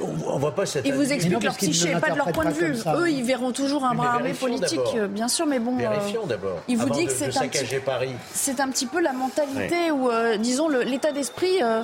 On, 0.00 0.14
on 0.34 0.38
voit 0.38 0.54
pas 0.54 0.64
cette. 0.64 0.86
Ils 0.86 0.94
vous 0.94 1.02
non, 1.02 1.10
expliquent 1.10 1.42
leur 1.42 1.56
psyché, 1.56 1.92
pas 1.96 2.10
de 2.10 2.16
leur 2.16 2.30
point 2.30 2.44
de 2.44 2.52
vue. 2.52 2.76
ça. 2.76 2.94
Eux, 2.96 3.10
ils 3.10 3.24
verront 3.24 3.50
toujours 3.50 3.84
un 3.84 3.94
bras 3.96 4.12
armé 4.14 4.32
politique, 4.32 4.78
euh, 4.94 5.08
bien 5.08 5.26
sûr, 5.26 5.44
mais 5.44 5.58
bon. 5.58 5.74
euh, 5.76 5.88
Vérifions 5.88 6.24
d'abord. 6.24 6.60
il 6.68 6.76
vous 6.76 6.84
de- 6.88 7.06
que 7.06 7.10
c'est 7.12 7.36
un 7.36 7.48
petit- 7.48 8.60
un 8.62 8.68
petit 8.70 8.86
peu 8.86 9.00
la 9.00 9.12
mentalité 9.12 9.90
ou, 9.90 10.08
euh, 10.08 10.36
disons, 10.36 10.68
l'état 10.68 11.10
d'esprit 11.10 11.60
euh, 11.62 11.82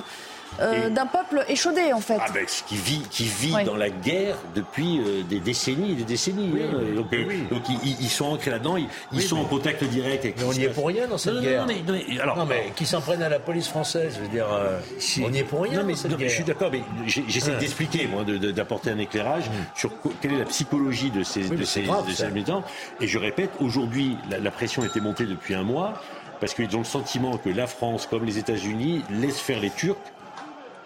euh, 0.61 0.89
d'un 0.89 1.05
peuple 1.05 1.43
échaudé, 1.47 1.93
en 1.93 1.99
fait. 2.01 2.17
Ah 2.19 2.25
ben, 2.33 2.45
qui 2.67 2.75
vit, 2.75 3.01
qui 3.09 3.23
vit 3.23 3.53
Ouais. 3.53 3.63
dans 3.63 3.75
la 3.77 3.89
guerre 3.89 4.35
depuis 4.55 4.99
euh, 4.99 5.23
des 5.23 5.39
décennies 5.39 5.91
et 5.91 5.95
des 5.95 6.03
décennies. 6.03 6.49
Oui, 6.53 6.61
hein. 6.63 6.95
donc, 6.95 7.13
euh, 7.13 7.25
oui. 7.27 7.43
donc 7.49 7.61
ils, 7.69 8.01
ils 8.01 8.09
sont 8.09 8.25
ancrés 8.25 8.51
là-dedans, 8.51 8.77
ils, 8.77 8.87
ils 9.11 9.21
sont 9.21 9.35
mais- 9.37 9.41
en 9.41 9.45
contact 9.45 9.83
direct 9.85 10.25
avec 10.25 10.37
Mais 10.37 10.43
on 10.43 10.51
n'y 10.53 10.63
est 10.63 10.69
pour 10.69 10.87
rien 10.87 11.07
dans 11.07 11.17
cette 11.17 11.33
Non, 11.35 11.41
guerre. 11.41 11.65
non, 11.65 11.73
mais, 11.73 11.81
non, 11.93 11.99
mais- 12.07 12.19
alors, 12.19 12.37
Non, 12.37 12.45
mais 12.45 12.71
qui 12.75 12.85
s'en 12.85 13.01
prennent 13.01 13.23
à 13.23 13.29
la 13.29 13.39
police 13.39 13.67
française, 13.67 14.13
je 14.17 14.21
veux 14.21 14.27
dire, 14.27 14.47
euh, 14.51 14.79
Si- 14.99 15.23
on 15.25 15.29
n'y 15.29 15.39
est 15.39 15.43
pour 15.43 15.61
rien 15.63 15.79
Non, 15.81 15.85
mais, 15.85 15.93
dans 15.93 15.99
cette 15.99 16.11
non, 16.11 16.17
mais 16.19 16.29
je 16.29 16.35
suis 16.35 16.43
d'accord, 16.43 16.69
mais 16.71 16.81
j'essaie 17.07 17.51
Ouais. 17.51 17.57
d'expliquer, 17.57 18.07
moi, 18.07 18.23
de- 18.23 18.37
de- 18.37 18.51
d'apporter 18.51 18.89
un 18.91 18.99
éclairage 18.99 19.43
sur 19.75 19.97
co- 20.01 20.13
quelle 20.21 20.33
est 20.33 20.39
la 20.39 20.45
psychologie 20.45 21.11
de 21.11 21.23
ces, 21.23 21.47
de 21.47 21.63
ces, 21.63 21.83
grave, 21.83 22.07
de 22.07 22.13
ces 22.13 22.27
militants. 22.29 22.63
Et 23.01 23.07
je 23.07 23.17
répète, 23.17 23.51
aujourd'hui, 23.59 24.17
la, 24.29 24.39
la 24.39 24.51
pression 24.51 24.83
était 24.83 24.99
montée 24.99 25.25
depuis 25.25 25.53
un 25.55 25.63
mois 25.63 25.93
parce 26.39 26.53
qu'ils 26.53 26.73
ont 26.75 26.79
le 26.79 26.85
sentiment 26.85 27.37
que 27.37 27.49
la 27.49 27.67
France, 27.67 28.07
comme 28.09 28.25
les 28.25 28.37
États-Unis, 28.37 29.03
laisse 29.09 29.39
faire 29.39 29.59
les 29.59 29.69
Turcs 29.69 29.97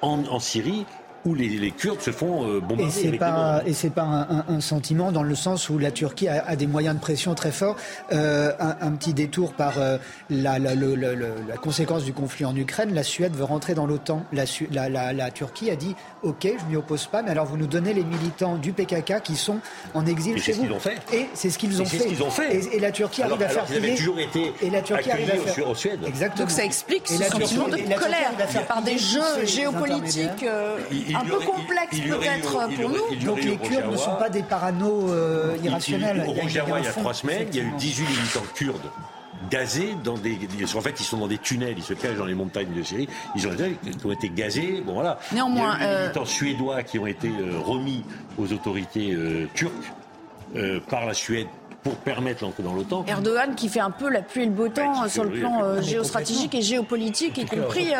en, 0.03 0.39
Syrie 0.39 0.85
où 1.25 1.33
les, 1.35 1.47
les 1.47 1.71
Kurdes 1.71 2.01
se 2.01 2.11
font 2.11 2.45
euh, 2.47 2.59
bombarder. 2.59 2.83
Et 2.85 2.89
c'est 2.91 3.07
avec 3.07 3.19
pas 3.19 3.31
des 3.31 3.59
bombes. 3.59 3.67
et 3.67 3.73
c'est 3.73 3.89
pas 3.89 4.01
un, 4.03 4.21
un- 4.21 4.45
un 4.49 4.59
sentiment 4.61 5.11
dans 5.11 5.23
le 5.23 5.35
sens 5.35 5.69
où 5.69 5.77
la 5.79 5.91
Turquie 5.91 6.27
a, 6.27 6.43
a 6.45 6.55
des 6.55 6.67
moyens 6.67 6.95
de 6.95 7.01
pression 7.01 7.33
très 7.35 7.51
forts. 7.51 7.75
Euh, 8.11 8.51
un, 8.59 8.75
un 8.81 8.91
petit 8.91 9.13
détour 9.13 9.53
par 9.53 9.73
euh, 9.77 9.97
la, 10.29 10.59
la, 10.59 10.75
le- 10.75 10.95
le- 10.95 11.15
le- 11.15 11.33
la 11.47 11.57
conséquence 11.57 12.03
du 12.03 12.13
conflit 12.13 12.45
en 12.45 12.55
Ukraine. 12.55 12.93
La 12.93 13.03
Suède 13.03 13.33
veut 13.35 13.43
rentrer 13.45 13.73
dans 13.73 13.85
l'OTAN. 13.85 14.23
La, 14.33 14.45
Su- 14.45 14.67
la, 14.71 14.89
la, 14.89 15.13
la 15.13 15.31
Turquie 15.31 15.69
a 15.71 15.75
dit 15.75 15.95
OK, 16.23 16.45
je 16.45 16.65
m'y 16.69 16.75
oppose 16.75 17.05
pas, 17.07 17.21
mais 17.21 17.31
alors 17.31 17.45
vous 17.45 17.57
nous 17.57 17.67
donnez 17.67 17.93
les 17.93 18.03
militants 18.03 18.55
du 18.57 18.73
PKK 18.73 19.21
qui 19.23 19.35
sont 19.35 19.59
en 19.93 20.05
exil 20.05 20.35
Et 20.35 20.39
chez 20.39 20.53
c'est 20.53 20.53
ce 20.53 20.57
vous. 20.57 20.63
qu'ils 20.67 20.73
ont 20.75 20.79
fait. 20.79 20.97
Et 21.13 21.27
c'est 21.33 21.49
ce 21.49 21.57
qu'ils 21.57 21.81
ont 21.81 21.83
Et 21.83 21.87
c'est 21.87 21.97
fait. 21.97 22.03
ce 22.03 22.07
qu'ils 22.09 22.23
ont 22.23 22.29
fait. 22.31 22.55
Et, 22.55 22.75
et 22.75 22.79
la 22.79 22.91
Turquie 22.91 23.21
Alors- 23.23 23.37
arrive 23.37 23.47
à 23.47 23.51
alors 23.51 23.65
faire 23.65 23.65
qu'ils 23.67 23.77
avaient 23.77 23.87
payer. 23.93 23.97
toujours 23.97 24.19
été 24.19 24.53
et 24.61 24.69
la 24.69 24.81
Turquie 24.81 25.11
arrive 25.11 25.29
à 25.31 25.37
faire 25.51 25.69
au 25.69 25.75
Suède. 25.75 25.99
Exactement. 26.05 26.45
Donc 26.47 26.51
ça 26.51 26.63
explique 26.65 27.09
Et 27.11 27.15
ce 27.17 27.23
sentiment 27.23 27.67
de 27.67 27.77
colère 27.77 28.31
à 28.39 28.47
faire 28.47 28.65
par 28.67 28.81
des 28.81 28.97
jeux 28.97 29.45
géopolitiques 29.45 30.43
euh, 30.43 30.77
Il- 31.13 31.17
un 31.17 31.25
peu 31.25 31.41
eu- 31.41 32.09
peut-être 32.09 32.51
pour 32.75 32.89
nous. 32.89 33.15
Donc 33.25 33.43
les 33.43 33.57
Kurdes 33.57 33.91
ne 33.91 33.97
sont 33.97 34.15
pas 34.15 34.29
des 34.29 34.43
paranos 34.43 35.09
euh, 35.09 35.55
Il- 35.59 35.65
irrationnels. 35.65 36.23
Au 36.27 36.31
Il 36.31 36.37
y 36.37 36.39
a- 36.39 36.43
il 36.43 36.53
y 36.53 36.57
a 36.59 36.63
Rojava, 36.63 36.75
un 36.75 36.79
il 36.79 36.85
y 36.85 36.87
a 36.87 36.91
fond, 36.91 37.01
trois 37.01 37.13
semaines, 37.13 37.47
il 37.51 37.55
y 37.55 37.59
a 37.59 37.63
eu 37.63 37.67
effectivement. 37.67 37.77
18 37.77 38.07
militants 38.09 38.53
kurdes 38.55 38.91
gazés 39.49 39.95
dans 40.03 40.13
des. 40.17 40.37
En 40.75 40.81
fait, 40.81 40.99
ils 40.99 41.03
sont 41.03 41.17
dans 41.17 41.27
des 41.27 41.37
tunnels, 41.37 41.75
ils 41.77 41.83
se 41.83 41.93
cachent 41.93 42.17
dans 42.17 42.25
les 42.25 42.33
montagnes 42.33 42.73
de 42.73 42.81
Syrie. 42.83 43.07
Ils 43.35 43.47
ont, 43.47 43.51
ils 43.85 44.07
ont 44.07 44.11
été 44.11 44.29
gazés. 44.29 44.81
Bon, 44.85 44.93
voilà. 44.93 45.19
Néanmoins. 45.33 45.75
Il 45.79 45.83
y 45.83 45.85
a 45.85 45.87
eu 45.87 45.95
des 45.95 46.01
militants 46.03 46.25
suédois 46.25 46.83
qui 46.83 46.97
ont 46.99 47.07
été 47.07 47.29
remis 47.63 48.03
aux 48.37 48.51
autorités 48.53 49.17
turques 49.53 49.73
par 50.89 51.05
la 51.05 51.13
Suède 51.13 51.47
pour 51.83 51.95
permettre 51.95 52.43
l'entrée 52.43 52.63
dans 52.63 52.73
l'OTAN. 52.73 53.05
Erdogan 53.07 53.55
qui 53.55 53.69
fait 53.69 53.79
un 53.79 53.91
peu 53.91 54.09
la 54.09 54.21
pluie 54.21 54.43
et 54.43 54.45
le 54.45 54.51
beau 54.51 54.69
temps 54.69 55.07
sur 55.09 55.25
le 55.25 55.31
plan 55.31 55.81
géostratégique 55.81 56.55
et 56.55 56.61
géopolitique, 56.61 57.37
y 57.37 57.45
compris 57.45 57.91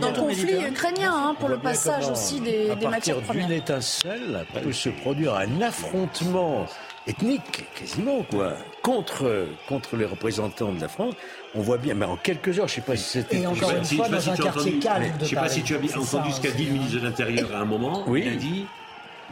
dans 0.00 0.10
le 0.10 0.16
conflit 0.16 0.66
ukrainien, 0.68 1.12
hein, 1.14 1.34
pour 1.38 1.48
le 1.48 1.58
passage 1.58 2.08
aussi 2.08 2.40
des, 2.40 2.74
des 2.76 2.88
matières 2.88 3.20
premières. 3.20 3.46
D'une 3.46 3.56
étincelle 3.56 4.46
peut 4.62 4.72
se 4.72 4.90
produire 4.90 5.34
un 5.34 5.60
affrontement 5.62 6.66
ethnique, 7.06 7.64
quasiment, 7.74 8.22
quoi, 8.30 8.52
contre, 8.82 9.46
contre 9.68 9.96
les 9.96 10.04
représentants 10.04 10.72
de 10.72 10.80
la 10.80 10.88
France. 10.88 11.14
On 11.54 11.60
voit 11.60 11.78
bien, 11.78 11.94
mais 11.94 12.06
en 12.06 12.16
quelques 12.16 12.58
heures, 12.58 12.68
je 12.68 12.74
ne 12.74 12.76
sais 12.76 12.80
pas 12.82 12.96
si 12.96 13.04
c'était... 13.04 13.40
Et 13.40 13.46
encore 13.46 13.70
une 13.70 13.84
fois, 13.84 14.08
dans 14.08 14.30
un 14.30 14.36
quartier 14.36 14.78
calme 14.78 15.12
Je 15.18 15.24
ne 15.24 15.28
sais 15.28 15.36
pas 15.36 15.48
si 15.48 15.62
tu 15.62 15.74
as 15.74 15.78
entendu 15.78 16.32
ce 16.32 16.40
qu'a 16.40 16.50
dit 16.50 16.66
le 16.66 16.72
ministre 16.72 17.00
de 17.00 17.04
l'Intérieur 17.04 17.54
à 17.54 17.58
un 17.58 17.64
moment. 17.64 18.04
Oui. 18.06 18.22
Il 18.26 18.32
a 18.32 18.36
dit 18.36 18.66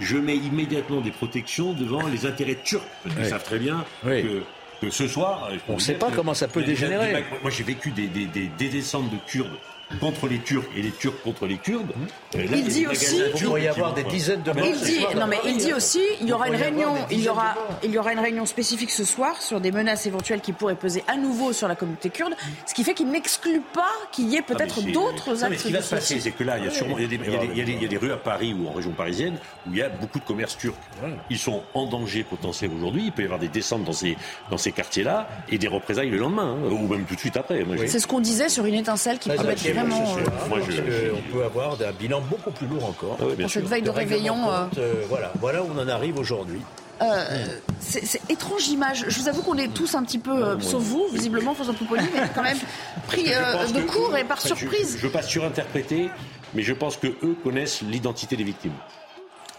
je 0.01 0.17
mets 0.17 0.37
immédiatement 0.37 1.01
des 1.01 1.11
protections 1.11 1.73
devant 1.73 2.07
les 2.07 2.27
intérêts 2.27 2.59
turcs. 2.63 2.83
Parce 3.03 3.15
qu'ils 3.15 3.27
savent 3.27 3.45
très 3.45 3.59
bien 3.59 3.85
que, 4.03 4.43
que, 4.81 4.91
ce 4.91 5.07
soir. 5.07 5.51
On 5.69 5.75
ne 5.75 5.79
sait 5.81 5.95
pas 5.95 6.11
comment 6.11 6.35
ça 6.35 6.49
peut 6.49 6.63
dégénérer. 6.63 7.25
moi, 7.43 7.51
j'ai 7.51 7.65
vécu 7.65 7.91
des, 7.91 8.09
des, 8.09 8.27
des, 8.27 8.49
des 8.49 8.69
descentes 8.69 9.11
de 9.11 9.17
Kurdes 9.27 9.51
contre 9.99 10.29
les 10.29 10.39
Turcs 10.39 10.67
et 10.77 10.83
les 10.83 10.91
Turcs 10.91 11.21
contre 11.23 11.47
les 11.47 11.59
Kurdes. 11.59 11.93
Euh, 12.37 12.47
il 12.53 12.65
dit 12.65 12.87
aussi, 12.87 13.17
il 13.35 13.43
pourrait 13.43 13.63
y 13.63 13.69
avoir 13.69 13.95
des 13.95 14.05
dizaines 14.05 14.43
de 14.43 14.53
il 14.63 14.81
dit, 14.81 15.05
non 15.17 15.27
mais 15.27 15.39
il 15.45 15.57
dit 15.57 15.73
aussi, 15.73 16.01
il 16.21 16.29
y 16.29 16.33
aura 16.33 16.49
une 16.49 16.57
réunion, 16.57 16.95
il 17.11 17.21
y 17.21 17.29
aura, 17.29 17.55
il 17.83 17.91
y 17.91 17.99
aura 17.99 18.13
une 18.13 18.21
réunion 18.21 18.47
spécifique 18.47 18.91
ce 18.91 19.05
soir 19.05 19.41
sur 19.43 19.61
des 19.61 19.73
menaces 19.73 20.07
éventuelles 20.07 20.41
qui 20.41 20.53
pourraient 20.53 20.75
peser 20.75 21.03
à 21.09 21.17
nouveau 21.17 21.53
sur 21.53 21.67
la 21.69 21.75
communauté 21.75 22.11
kurde, 22.11 22.35
ce 22.67 22.75
qui 22.75 22.85
fait 22.85 22.95
qu'il 22.95 23.09
n'exclut 23.09 23.63
pas 23.73 23.91
qu'il 24.13 24.29
y 24.29 24.37
ait 24.37 24.43
peut-être 24.43 24.83
d'autres 24.93 25.45
actes. 25.45 25.59
Ce 25.59 25.67
qui 25.67 25.73
va 25.73 25.83
se 25.83 25.95
passer, 25.95 26.21
c'est 26.21 26.31
que 26.31 26.45
là, 26.45 26.59
il 26.59 26.65
y 26.65 26.69
a 26.69 26.71
sûrement, 26.71 26.97
il 26.99 27.05
y 27.05 27.83
a, 27.85 27.89
des, 27.89 27.97
rues 27.97 28.13
à 28.13 28.17
Paris 28.17 28.55
ou 28.55 28.69
en 28.69 28.73
région 28.73 28.93
parisienne 28.93 29.37
où 29.67 29.71
il 29.73 29.79
y 29.79 29.83
a 29.83 29.89
beaucoup 29.89 30.19
de 30.19 30.25
commerces 30.25 30.57
turcs. 30.57 30.75
Ils 31.31 31.39
sont 31.39 31.63
en 31.75 31.87
danger 31.87 32.25
potentiel 32.25 32.71
aujourd'hui. 32.77 33.05
Il 33.07 33.13
peut 33.13 33.23
y 33.23 33.25
avoir 33.25 33.41
des 33.41 33.49
descentes 33.49 33.85
dans 33.85 33.93
ces 33.93 34.17
dans 34.51 34.59
ces 34.59 34.73
quartiers-là 34.73 35.29
et 35.49 35.59
des 35.59 35.69
représailles 35.69 36.11
le 36.11 36.19
lendemain, 36.19 36.57
hein, 36.57 36.71
ou 36.71 36.87
même 36.87 37.05
tout 37.05 37.15
de 37.15 37.21
suite 37.21 37.37
après. 37.37 37.65
C'est 37.87 37.99
ce 37.99 38.07
qu'on 38.07 38.21
disait 38.21 38.49
sur 38.49 38.65
une 38.67 38.75
étincelle 38.75 39.19
qui 39.19 39.31
pourrait 39.31 39.53
être 39.53 39.80
vraiment. 39.81 40.17
On 40.51 41.33
peut 41.33 41.45
avoir 41.45 41.73
un 41.73 41.93
bilan 41.99 42.21
beaucoup 42.23 42.51
plus 42.51 42.67
lourd 42.67 42.87
encore. 42.87 43.19
Ah 43.21 43.25
Pour 43.41 43.51
cette 43.51 43.67
veille 43.67 43.83
de 43.83 43.91
réveillon. 43.91 44.37
voilà, 45.09 45.33
voilà 45.41 45.63
où 45.63 45.69
on 45.75 45.79
en 45.79 45.89
arrive 45.89 46.19
aujourd'hui. 46.19 46.61
Euh, 47.03 47.25
c'est 47.79 48.21
étrange 48.31 48.69
image. 48.69 49.07
Je 49.09 49.21
vous 49.21 49.29
avoue 49.29 49.41
qu'on 49.43 49.57
est 49.57 49.73
tous 49.73 49.95
un 49.95 50.05
petit 50.05 50.19
peu, 50.19 50.61
sauf 50.61 50.83
vous, 50.83 51.07
visiblement, 51.13 51.55
François 51.55 51.75
Poupoli, 51.75 52.05
mais 52.15 52.21
quand 52.35 52.43
même 52.43 52.59
pris 53.07 53.25
de 53.25 53.81
court 53.87 54.17
et 54.17 54.25
par 54.25 54.41
surprise. 54.41 54.97
Je 54.99 54.99
ne 54.99 55.03
veux 55.03 55.11
pas 55.11 55.23
surinterpréter, 55.23 56.11
mais 56.55 56.63
je 56.63 56.75
pense 56.75 56.97
que 56.97 57.07
eux 57.07 57.37
connaissent 57.43 57.81
l'identité 57.83 58.37
des 58.37 58.45
victimes. 58.45 58.75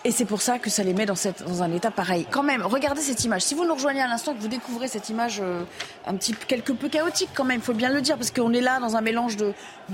Et 0.04 0.10
c'est 0.10 0.26
pour 0.26 0.42
ça 0.42 0.58
que 0.58 0.72
ça 0.72 0.82
les 0.82 0.96
met 0.96 1.06
dans, 1.06 1.16
un 1.62 1.72
état 1.72 1.92
pareil. 1.92 2.26
Quand 2.32 2.42
même, 2.42 2.66
regardez 2.66 3.02
cette 3.02 3.24
image. 3.24 3.44
Si 3.44 3.54
vous 3.54 3.66
nous 3.66 3.76
rejoignez 3.76 4.02
à 4.02 4.08
l'instant, 4.08 4.34
que 4.34 4.40
vous 4.40 4.48
découvrez 4.48 4.88
cette 4.88 5.10
image 5.10 5.40
euh, 5.44 5.64
un 6.08 6.16
petit 6.16 6.34
quelque 6.34 6.72
peu 6.72 6.90
chaotique 6.90 7.30
quand 7.36 7.44
même, 7.44 7.58
il 7.58 7.64
faut 7.64 7.76
bien 7.76 7.90
le 7.90 8.02
dire, 8.02 8.18
parce 8.18 8.32
qu'on 8.32 8.52
est 8.52 8.62
là 8.62 8.80
dans 8.80 8.96
un 8.96 9.02
mélange 9.02 9.38
de, 9.38 9.54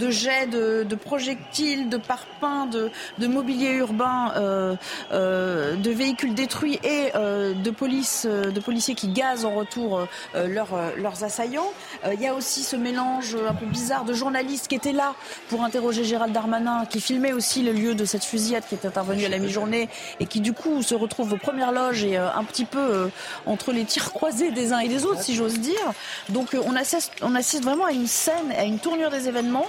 jets, 0.09 0.47
de, 0.47 0.95
projectiles, 0.95 1.89
de 1.89 1.97
parpaings, 1.97 2.67
de, 2.67 3.27
mobilier 3.27 3.71
urbain, 3.71 4.31
euh, 4.37 4.75
euh, 5.11 5.75
de 5.75 5.91
véhicules 5.91 6.33
détruits 6.33 6.79
et 6.85 7.11
de 7.13 7.71
police, 7.71 8.25
de 8.25 8.59
policiers 8.61 8.95
qui 8.95 9.09
gazent 9.09 9.43
en 9.43 9.55
retour 9.55 10.07
leurs 10.33 11.23
assaillants. 11.23 11.71
Il 12.13 12.21
y 12.21 12.27
a 12.27 12.33
aussi 12.33 12.63
ce 12.63 12.75
mélange 12.75 13.35
un 13.35 13.53
peu 13.53 13.65
bizarre 13.65 14.05
de 14.05 14.13
journalistes 14.13 14.67
qui 14.67 14.75
étaient 14.75 14.93
là 14.93 15.13
pour 15.49 15.63
interroger 15.63 16.03
Gérald 16.03 16.33
Darmanin, 16.33 16.85
qui 16.85 17.01
filmait 17.01 17.33
aussi 17.33 17.63
le 17.63 17.71
lieu 17.71 17.95
de 17.95 18.05
cette 18.05 18.23
fusillade 18.23 18.63
qui 18.67 18.75
est 18.75 18.85
intervenue 18.85 19.25
à 19.25 19.29
la 19.29 19.39
mi-journée 19.39 19.89
et 20.19 20.25
qui 20.25 20.39
du 20.39 20.53
coup 20.53 20.81
se 20.83 20.95
retrouvent 20.95 21.33
aux 21.33 21.37
premières 21.37 21.71
loges 21.71 22.03
et 22.03 22.17
un 22.17 22.43
petit 22.43 22.65
peu 22.65 23.09
entre 23.45 23.71
les 23.71 23.85
tirs 23.85 24.13
croisés 24.13 24.51
des 24.51 24.73
uns 24.73 24.79
et 24.79 24.87
des 24.87 25.05
autres, 25.05 25.21
si 25.21 25.35
j'ose 25.35 25.59
dire. 25.59 25.93
Donc 26.29 26.55
on 26.65 26.75
assiste, 26.75 27.11
on 27.21 27.35
assiste 27.35 27.63
vraiment 27.63 27.85
à 27.85 27.91
une 27.91 28.07
scène, 28.07 28.51
à 28.57 28.63
une 28.63 28.79
tournure 28.79 29.09
des 29.09 29.27
événements 29.27 29.67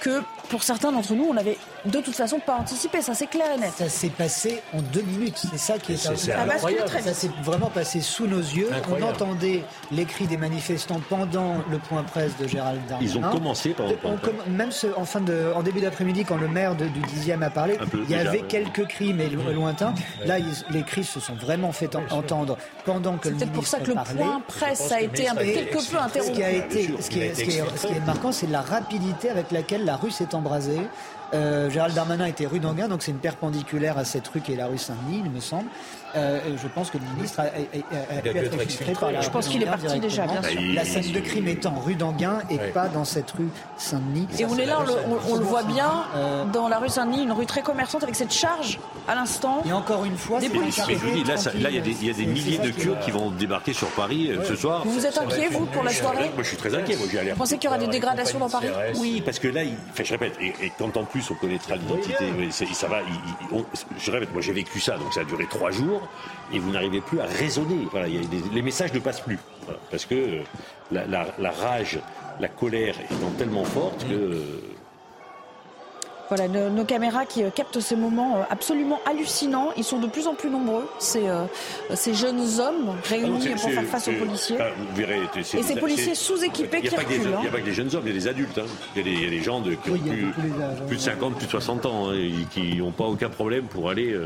que 0.00 0.22
pour 0.48 0.62
certains 0.62 0.92
d'entre 0.92 1.14
nous, 1.14 1.24
on 1.24 1.34
n'avait 1.34 1.56
de 1.84 2.00
toute 2.00 2.14
façon 2.14 2.38
pas 2.38 2.56
anticipé. 2.56 3.02
Ça, 3.02 3.14
c'est 3.14 3.26
clair 3.26 3.46
et 3.56 3.60
net. 3.60 3.72
Ça 3.76 3.88
s'est 3.88 4.08
passé 4.08 4.62
en 4.74 4.80
deux 4.80 5.02
minutes. 5.02 5.42
C'est 5.50 5.58
ça 5.58 5.78
qui 5.78 5.92
est, 5.92 5.96
c'est 5.96 6.32
incroyable. 6.32 6.88
Ça 7.02 7.14
s'est 7.14 7.30
vraiment 7.42 7.70
passé 7.70 8.00
sous 8.00 8.26
nos 8.26 8.40
yeux. 8.40 8.68
On 8.90 9.02
entendait 9.02 9.62
les 9.90 10.04
cris 10.04 10.26
des 10.26 10.36
manifestants 10.36 11.00
pendant 11.08 11.56
le 11.70 11.78
point 11.78 12.02
presse 12.02 12.36
de 12.38 12.46
Gérald 12.46 12.80
Darmanin. 12.88 13.10
Ils 13.10 13.18
ont 13.18 13.30
commencé 13.30 13.70
par 13.70 13.88
le 13.88 13.96
point 13.96 14.16
presse. 14.16 14.34
Même 14.48 14.70
en, 14.96 15.04
fin 15.04 15.20
de, 15.20 15.52
en 15.54 15.62
début 15.62 15.80
d'après-midi, 15.80 16.24
quand 16.24 16.36
le 16.36 16.48
maire 16.48 16.74
du 16.74 16.84
10e 16.86 17.42
a 17.42 17.50
parlé, 17.50 17.78
il 17.94 18.10
y 18.10 18.14
avait 18.14 18.42
quelques 18.42 18.86
cris, 18.86 19.12
mais 19.12 19.28
lointains. 19.28 19.94
Là, 20.24 20.36
les 20.70 20.82
cris 20.82 21.04
se 21.04 21.20
sont 21.20 21.34
vraiment 21.34 21.72
fait 21.72 21.96
entendre 22.10 22.56
pendant 22.84 23.16
que 23.16 23.28
le 23.28 23.34
ministre 23.34 23.52
C'est 23.52 23.54
pour 23.54 23.66
ça 23.66 23.78
que 23.78 23.90
le 23.90 24.16
point 24.16 24.42
presse 24.46 24.92
a 24.92 25.00
été 25.00 25.28
un, 25.28 25.34
quelque 25.34 25.90
peu 25.90 25.98
interrompu. 25.98 26.32
Ce 26.32 26.36
qui, 26.36 26.42
a 26.42 26.50
été, 26.50 26.94
ce 27.00 27.10
qui 27.10 27.20
est, 27.20 27.34
ce 27.34 27.86
qui 27.86 27.92
est 27.94 28.06
marquant, 28.06 28.32
c'est 28.32 28.46
la 28.48 28.60
rapidité 28.60 29.30
avec 29.30 29.50
laquelle 29.50 29.84
la 29.84 29.96
rue 29.96 30.10
s'est 30.10 30.31
embrasée. 30.34 30.88
Euh, 31.34 31.70
Gérald 31.70 31.94
Darmanin 31.94 32.26
était 32.26 32.46
rue 32.46 32.60
d'Anguin, 32.60 32.88
donc 32.88 33.02
c'est 33.02 33.10
une 33.10 33.18
perpendiculaire 33.18 33.96
à 33.96 34.04
cette 34.04 34.28
rue 34.28 34.40
qui 34.40 34.52
est 34.52 34.56
la 34.56 34.66
rue 34.66 34.78
Saint-Denis, 34.78 35.22
il 35.24 35.30
me 35.30 35.40
semble. 35.40 35.68
Euh, 36.14 36.40
je 36.62 36.68
pense 36.68 36.90
que 36.90 36.98
le 36.98 37.04
ministre 37.16 37.40
a, 37.40 37.44
a, 37.44 37.46
a, 37.46 38.18
a 38.18 38.20
pu 38.20 38.36
être 38.36 38.60
exfiltré 38.60 38.92
par 38.92 39.12
la 39.12 39.22
Je 39.22 39.30
pense 39.30 39.48
qu'il 39.48 39.62
est 39.62 39.66
parti 39.66 39.98
déjà, 39.98 40.26
bien 40.26 40.42
sûr. 40.42 40.60
La 40.74 40.84
scène 40.84 41.10
de 41.10 41.20
crime 41.20 41.48
étant 41.48 41.74
rue 41.84 41.94
d'Anguin 41.94 42.40
et 42.50 42.58
pas 42.58 42.88
dans 42.88 43.06
cette 43.06 43.30
rue 43.30 43.48
Saint-Denis. 43.78 44.28
Et 44.38 44.44
on 44.44 44.56
est 44.58 44.66
là, 44.66 44.84
on, 45.28 45.36
le 45.36 45.44
voit 45.44 45.62
bien, 45.62 46.04
dans 46.52 46.68
la 46.68 46.78
rue 46.78 46.90
Saint-Denis, 46.90 47.22
une 47.22 47.32
rue 47.32 47.46
très 47.46 47.62
commerçante 47.62 48.02
avec 48.02 48.14
cette 48.14 48.32
charge 48.32 48.78
à 49.08 49.14
l'instant. 49.14 49.62
Et 49.64 49.72
encore 49.72 50.04
une 50.04 50.16
fois, 50.18 50.38
des 50.38 50.50
policiers. 50.50 50.84
là, 50.94 51.70
il 51.70 52.06
y, 52.06 52.10
a 52.10 52.12
des 52.12 52.26
milliers 52.26 52.58
de 52.58 52.70
Kurdes 52.70 53.00
qui 53.00 53.10
vont 53.10 53.30
débarquer 53.30 53.72
sur 53.72 53.88
Paris 53.88 54.32
ce 54.44 54.54
soir. 54.54 54.82
Vous 54.84 55.06
êtes 55.06 55.16
inquiet, 55.16 55.48
vous, 55.50 55.64
pour 55.66 55.82
la 55.82 55.92
soirée 55.92 56.30
Moi, 56.34 56.42
je 56.42 56.48
suis 56.48 56.56
très 56.58 56.74
inquiet. 56.74 56.96
Vous 56.96 57.36
pensez 57.36 57.56
qu'il 57.56 57.64
y 57.64 57.68
aura 57.68 57.78
des 57.78 57.86
dégradations 57.86 58.38
dans 58.38 58.50
Paris 58.50 58.68
Oui, 58.96 59.22
parce 59.24 59.38
que 59.38 59.48
là, 59.48 59.62
je 59.96 60.10
répète, 60.10 60.36
et 60.40 60.72
quand 60.78 60.94
en 60.96 61.04
plus 61.04 61.21
on 61.30 61.34
connaîtra 61.34 61.76
l'identité, 61.76 62.24
ça 62.72 62.88
va. 62.88 63.00
Je 63.98 64.10
répète, 64.10 64.32
moi 64.32 64.40
j'ai 64.42 64.52
vécu 64.52 64.80
ça, 64.80 64.96
donc 64.96 65.12
ça 65.12 65.20
a 65.20 65.24
duré 65.24 65.46
trois 65.48 65.70
jours, 65.70 66.08
et 66.52 66.58
vous 66.58 66.70
n'arrivez 66.70 67.00
plus 67.00 67.20
à 67.20 67.26
raisonner. 67.26 67.86
Voilà, 67.90 68.08
les 68.08 68.62
messages 68.62 68.92
ne 68.92 68.98
passent 68.98 69.20
plus. 69.20 69.38
parce 69.90 70.04
que 70.06 70.40
la, 70.90 71.06
la, 71.06 71.50
rage, 71.50 71.98
la 72.40 72.48
colère 72.48 72.94
étant 73.10 73.30
tellement 73.38 73.64
forte 73.64 74.06
que. 74.08 74.71
Voilà, 76.34 76.48
nos, 76.48 76.84
caméras 76.84 77.26
qui 77.26 77.42
captent 77.54 77.80
ces 77.80 77.94
moments 77.94 78.46
absolument 78.48 79.00
hallucinants. 79.04 79.68
Ils 79.76 79.84
sont 79.84 79.98
de 79.98 80.06
plus 80.06 80.26
en 80.26 80.34
plus 80.34 80.48
nombreux, 80.48 80.88
ces, 80.98 81.24
ces 81.94 82.14
jeunes 82.14 82.40
hommes 82.58 82.96
réunis 83.04 83.50
pour 83.50 83.70
faire 83.70 83.84
face 83.84 84.08
aux 84.08 84.12
policiers. 84.12 84.56
vous 84.56 84.96
verrez, 84.96 85.20
et 85.36 85.62
ces 85.62 85.76
policiers 85.76 86.14
sous-équipés 86.14 86.80
qui 86.80 86.96
reculent. 86.96 87.34
Il 87.36 87.40
n'y 87.42 87.48
a 87.48 87.50
pas 87.50 87.60
que 87.60 87.66
des 87.66 87.74
jeunes 87.74 87.94
hommes, 87.94 88.04
il 88.06 88.14
y 88.14 88.16
a 88.16 88.18
des 88.18 88.28
adultes. 88.28 88.56
Hein. 88.56 88.64
Il, 88.96 89.06
y 89.06 89.26
a 89.26 89.30
des, 89.30 89.42
gens 89.42 89.60
de, 89.60 89.74
qui 89.74 89.90
ont 89.90 89.98
plus, 89.98 90.32
plus, 90.86 90.96
de 90.96 91.00
50, 91.02 91.36
plus 91.36 91.46
de 91.46 91.50
60 91.50 91.84
ans, 91.84 92.08
hein, 92.08 92.14
et 92.14 92.32
qui 92.50 92.76
n'ont 92.76 92.92
pas 92.92 93.04
aucun 93.04 93.28
problème 93.28 93.64
pour 93.64 93.90
aller 93.90 94.16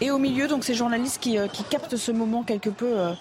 et 0.00 0.10
au 0.10 0.18
milieu, 0.18 0.48
donc 0.48 0.64
ces 0.64 0.74
journalistes 0.74 1.18
qui, 1.20 1.38
euh, 1.38 1.46
qui 1.46 1.62
captent 1.64 1.96
ce 1.96 2.12
moment 2.12 2.42
quelque 2.42 2.70
peu 2.70 2.86
euh, 2.86 3.12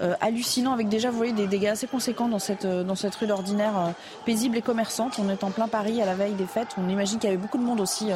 euh, 0.00 0.14
hallucinant, 0.20 0.72
avec 0.72 0.88
déjà, 0.88 1.10
vous 1.10 1.16
voyez, 1.16 1.32
des 1.32 1.46
dégâts 1.46 1.66
assez 1.66 1.86
conséquents 1.86 2.28
dans 2.28 2.38
cette, 2.38 2.66
dans 2.66 2.94
cette 2.94 3.14
rue 3.16 3.26
d'ordinaire 3.26 3.94
paisible 4.24 4.56
et 4.56 4.62
commerçante. 4.62 5.18
On 5.18 5.28
est 5.30 5.42
en 5.42 5.50
plein 5.50 5.68
Paris 5.68 6.00
à 6.00 6.06
la 6.06 6.14
veille 6.14 6.34
des 6.34 6.46
fêtes. 6.46 6.68
On 6.78 6.88
imagine 6.88 7.18
qu'il 7.18 7.28
y 7.28 7.32
avait 7.32 7.40
beaucoup 7.40 7.58
de 7.58 7.64
monde 7.64 7.80
aussi 7.80 8.08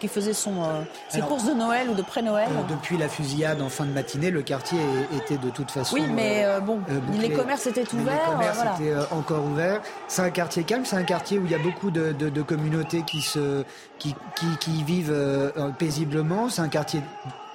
qui 0.00 0.08
faisait 0.08 0.32
son, 0.32 0.64
ses 1.08 1.20
courses 1.20 1.44
de 1.44 1.52
Noël 1.52 1.88
ou 1.90 1.94
de 1.94 2.02
pré-Noël. 2.02 2.48
depuis 2.68 2.96
la 2.96 3.08
fusillade 3.08 3.60
en 3.60 3.68
fin 3.68 3.84
de 3.84 3.90
matinée, 3.90 4.30
le 4.30 4.42
quartier 4.42 4.78
était 5.14 5.38
de 5.38 5.50
toute 5.50 5.70
façon. 5.70 5.96
Oui, 5.96 6.04
mais 6.12 6.46
bon, 6.64 6.80
les 7.18 7.30
commerces 7.30 7.66
étaient 7.66 7.92
ouverts. 7.94 8.14
Les 8.14 8.32
commerces 8.32 8.80
étaient 8.80 8.94
encore 9.12 9.44
ouverts. 9.44 9.82
C'est 10.08 10.22
un 10.22 10.30
quartier 10.30 10.64
calme, 10.64 10.84
c'est 10.84 10.96
un 10.96 11.04
quartier 11.04 11.38
où 11.38 11.44
il 11.44 11.50
y 11.50 11.54
a 11.54 11.58
beaucoup 11.58 11.90
de, 11.90 12.12
de, 12.12 12.28
de 12.28 12.42
communautés 12.42 13.02
qui, 13.02 13.20
se, 13.20 13.64
qui, 13.98 14.14
qui, 14.36 14.46
qui 14.60 14.82
vivent 14.82 15.52
paisiblement. 15.78 16.48
C'est 16.48 16.62
un 16.62 16.68
quartier 16.68 17.00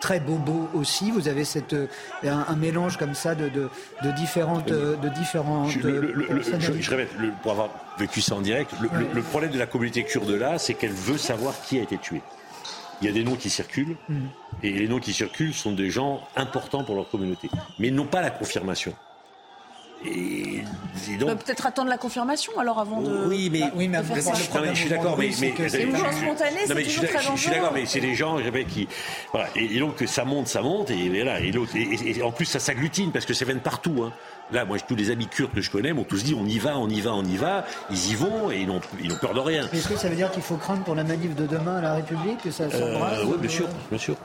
très 0.01 0.19
bobo 0.19 0.67
aussi. 0.73 1.11
Vous 1.11 1.29
avez 1.29 1.45
cette, 1.45 1.75
un, 2.25 2.45
un 2.47 2.55
mélange 2.57 2.97
comme 2.97 3.13
ça 3.13 3.35
de, 3.35 3.47
de, 3.47 3.69
de 4.03 4.11
différentes. 4.11 4.67
De 4.67 5.09
différentes 5.09 5.69
je, 5.69 5.79
le, 5.79 6.01
le, 6.01 6.41
je, 6.41 6.81
je, 6.81 6.89
répète, 6.89 7.09
pour 7.41 7.51
avoir 7.51 7.69
vécu 7.97 8.19
ça 8.19 8.35
en 8.35 8.41
direct, 8.41 8.71
le, 8.81 9.21
problème 9.21 9.51
de 9.51 9.59
la 9.59 9.67
communauté 9.67 10.03
kurde 10.03 10.31
là, 10.31 10.57
c'est 10.57 10.73
qu'elle 10.73 10.91
veut 10.91 11.17
savoir 11.17 11.53
qui 11.61 11.79
a 11.79 11.83
été 11.83 11.97
tué. 11.97 12.21
Il 13.01 13.07
y 13.07 13.09
a 13.09 13.13
des 13.13 13.23
noms 13.23 13.35
qui 13.35 13.49
circulent, 13.49 13.95
mm. 14.09 14.15
et 14.63 14.71
les 14.71 14.87
noms 14.87 14.99
qui 14.99 15.13
circulent 15.13 15.53
sont 15.53 15.71
des 15.71 15.89
gens 15.89 16.21
importants 16.35 16.83
pour 16.83 16.95
leur 16.95 17.09
communauté, 17.09 17.49
mais 17.79 17.87
ils 17.87 17.95
n'ont 17.95 18.05
pas 18.05 18.21
la 18.21 18.29
confirmation. 18.29 18.93
Et, 20.05 20.63
donc... 21.19 21.43
peut-être 21.43 21.65
attendre 21.65 21.89
la 21.89 21.97
confirmation 21.97 22.57
alors 22.59 22.79
avant 22.79 23.01
de. 23.01 23.27
Oui, 23.27 23.49
mais, 23.51 23.59
bah, 23.59 23.71
oui, 23.75 23.87
mais 23.87 24.01
faire 24.03 24.21
ça. 24.21 24.31
Non, 24.31 24.61
mais 24.61 24.75
je 24.75 24.79
suis 24.81 24.89
d'accord, 24.89 25.17
mais, 25.17 25.29
mais 25.39 25.53
c'est 25.69 25.83
une 25.83 25.95
chose 25.95 26.15
spontanée, 26.15 26.59
c'est 26.65 26.83
toujours 26.83 27.03
très 27.05 27.13
dangereux. 27.13 27.35
Je 27.35 27.41
suis 27.41 27.51
d'accord, 27.51 27.71
mais 27.73 27.85
c'est 27.85 27.99
des 27.99 28.15
gens 28.15 28.37
qui, 28.69 28.87
voilà, 29.31 29.47
et, 29.55 29.79
donc 29.79 30.03
ça 30.07 30.25
monte, 30.25 30.47
ça 30.47 30.61
monte, 30.61 30.91
et 30.91 31.09
voilà, 31.09 31.39
et 31.39 31.51
l'autre, 31.51 31.73
et, 31.75 32.21
en 32.23 32.31
plus 32.31 32.45
ça 32.45 32.59
s'agglutine 32.59 33.11
parce 33.11 33.25
que 33.25 33.33
ça 33.33 33.45
vient 33.45 33.55
de 33.55 33.59
partout. 33.59 34.03
Hein. 34.03 34.11
Là, 34.51 34.65
moi, 34.65 34.77
tous 34.79 34.95
les 34.95 35.11
amis 35.11 35.27
kurdes 35.27 35.53
que 35.53 35.61
je 35.61 35.71
connais 35.71 35.93
m'ont 35.93 36.03
tous 36.03 36.23
dit 36.23 36.35
on 36.37 36.45
y 36.45 36.59
va, 36.59 36.77
on 36.77 36.89
y 36.89 36.99
va, 36.99 37.13
on 37.13 37.23
y 37.23 37.37
va. 37.37 37.65
Ils 37.89 38.11
y 38.11 38.15
vont 38.15 38.51
et 38.51 38.61
ils 38.61 38.67
n'ont 38.67 38.81
ils 39.01 39.15
peur 39.15 39.33
de 39.33 39.39
rien. 39.39 39.69
Est-ce 39.71 39.87
que 39.87 39.95
ça 39.95 40.09
veut 40.09 40.15
dire 40.15 40.31
qu'il 40.31 40.43
faut 40.43 40.57
craindre 40.57 40.83
pour 40.83 40.95
la 40.95 41.03
manif 41.03 41.35
de 41.35 41.45
demain 41.45 41.77
à 41.77 41.81
la 41.81 41.93
République 41.95 42.41
que 42.43 42.51
ça 42.51 42.69
s'embrasse 42.69 43.19
euh, 43.19 43.25
Oui, 43.27 43.37
bien 43.39 43.49
sûr, 43.49 43.67
bien 43.89 43.99
sûr. 43.99 44.15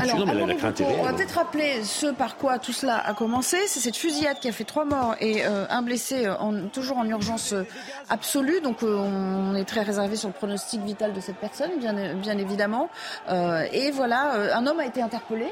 Alors, 0.00 0.16
on 0.20 1.02
va 1.04 1.12
peut-être 1.12 1.34
rappeler 1.34 1.84
ce 1.84 2.06
par 2.06 2.36
quoi 2.36 2.58
tout 2.58 2.72
cela 2.72 2.96
a 2.96 3.14
commencé. 3.14 3.56
C'est 3.66 3.80
cette 3.80 3.96
fusillade 3.96 4.38
qui 4.40 4.48
a 4.48 4.52
fait 4.52 4.64
trois 4.64 4.84
morts 4.84 5.14
et 5.20 5.44
euh, 5.44 5.66
un 5.68 5.82
blessé, 5.82 6.26
euh, 6.26 6.36
en, 6.36 6.68
toujours 6.68 6.98
en 6.98 7.06
urgence 7.06 7.52
euh, 7.52 7.66
absolue. 8.08 8.60
Donc, 8.60 8.82
on 8.82 9.54
est 9.54 9.64
très 9.64 9.82
réservé 9.82 10.16
sur 10.16 10.28
le 10.28 10.34
pronostic 10.34 10.80
vital 10.82 11.12
de 11.12 11.20
cette 11.20 11.36
personne, 11.36 11.70
bien, 11.78 12.14
bien 12.14 12.38
évidemment. 12.38 12.88
et 13.30 13.90
voilà, 13.90 14.56
un 14.56 14.66
homme 14.66 14.80
a 14.80 14.86
été 14.86 15.02
interpellé. 15.02 15.46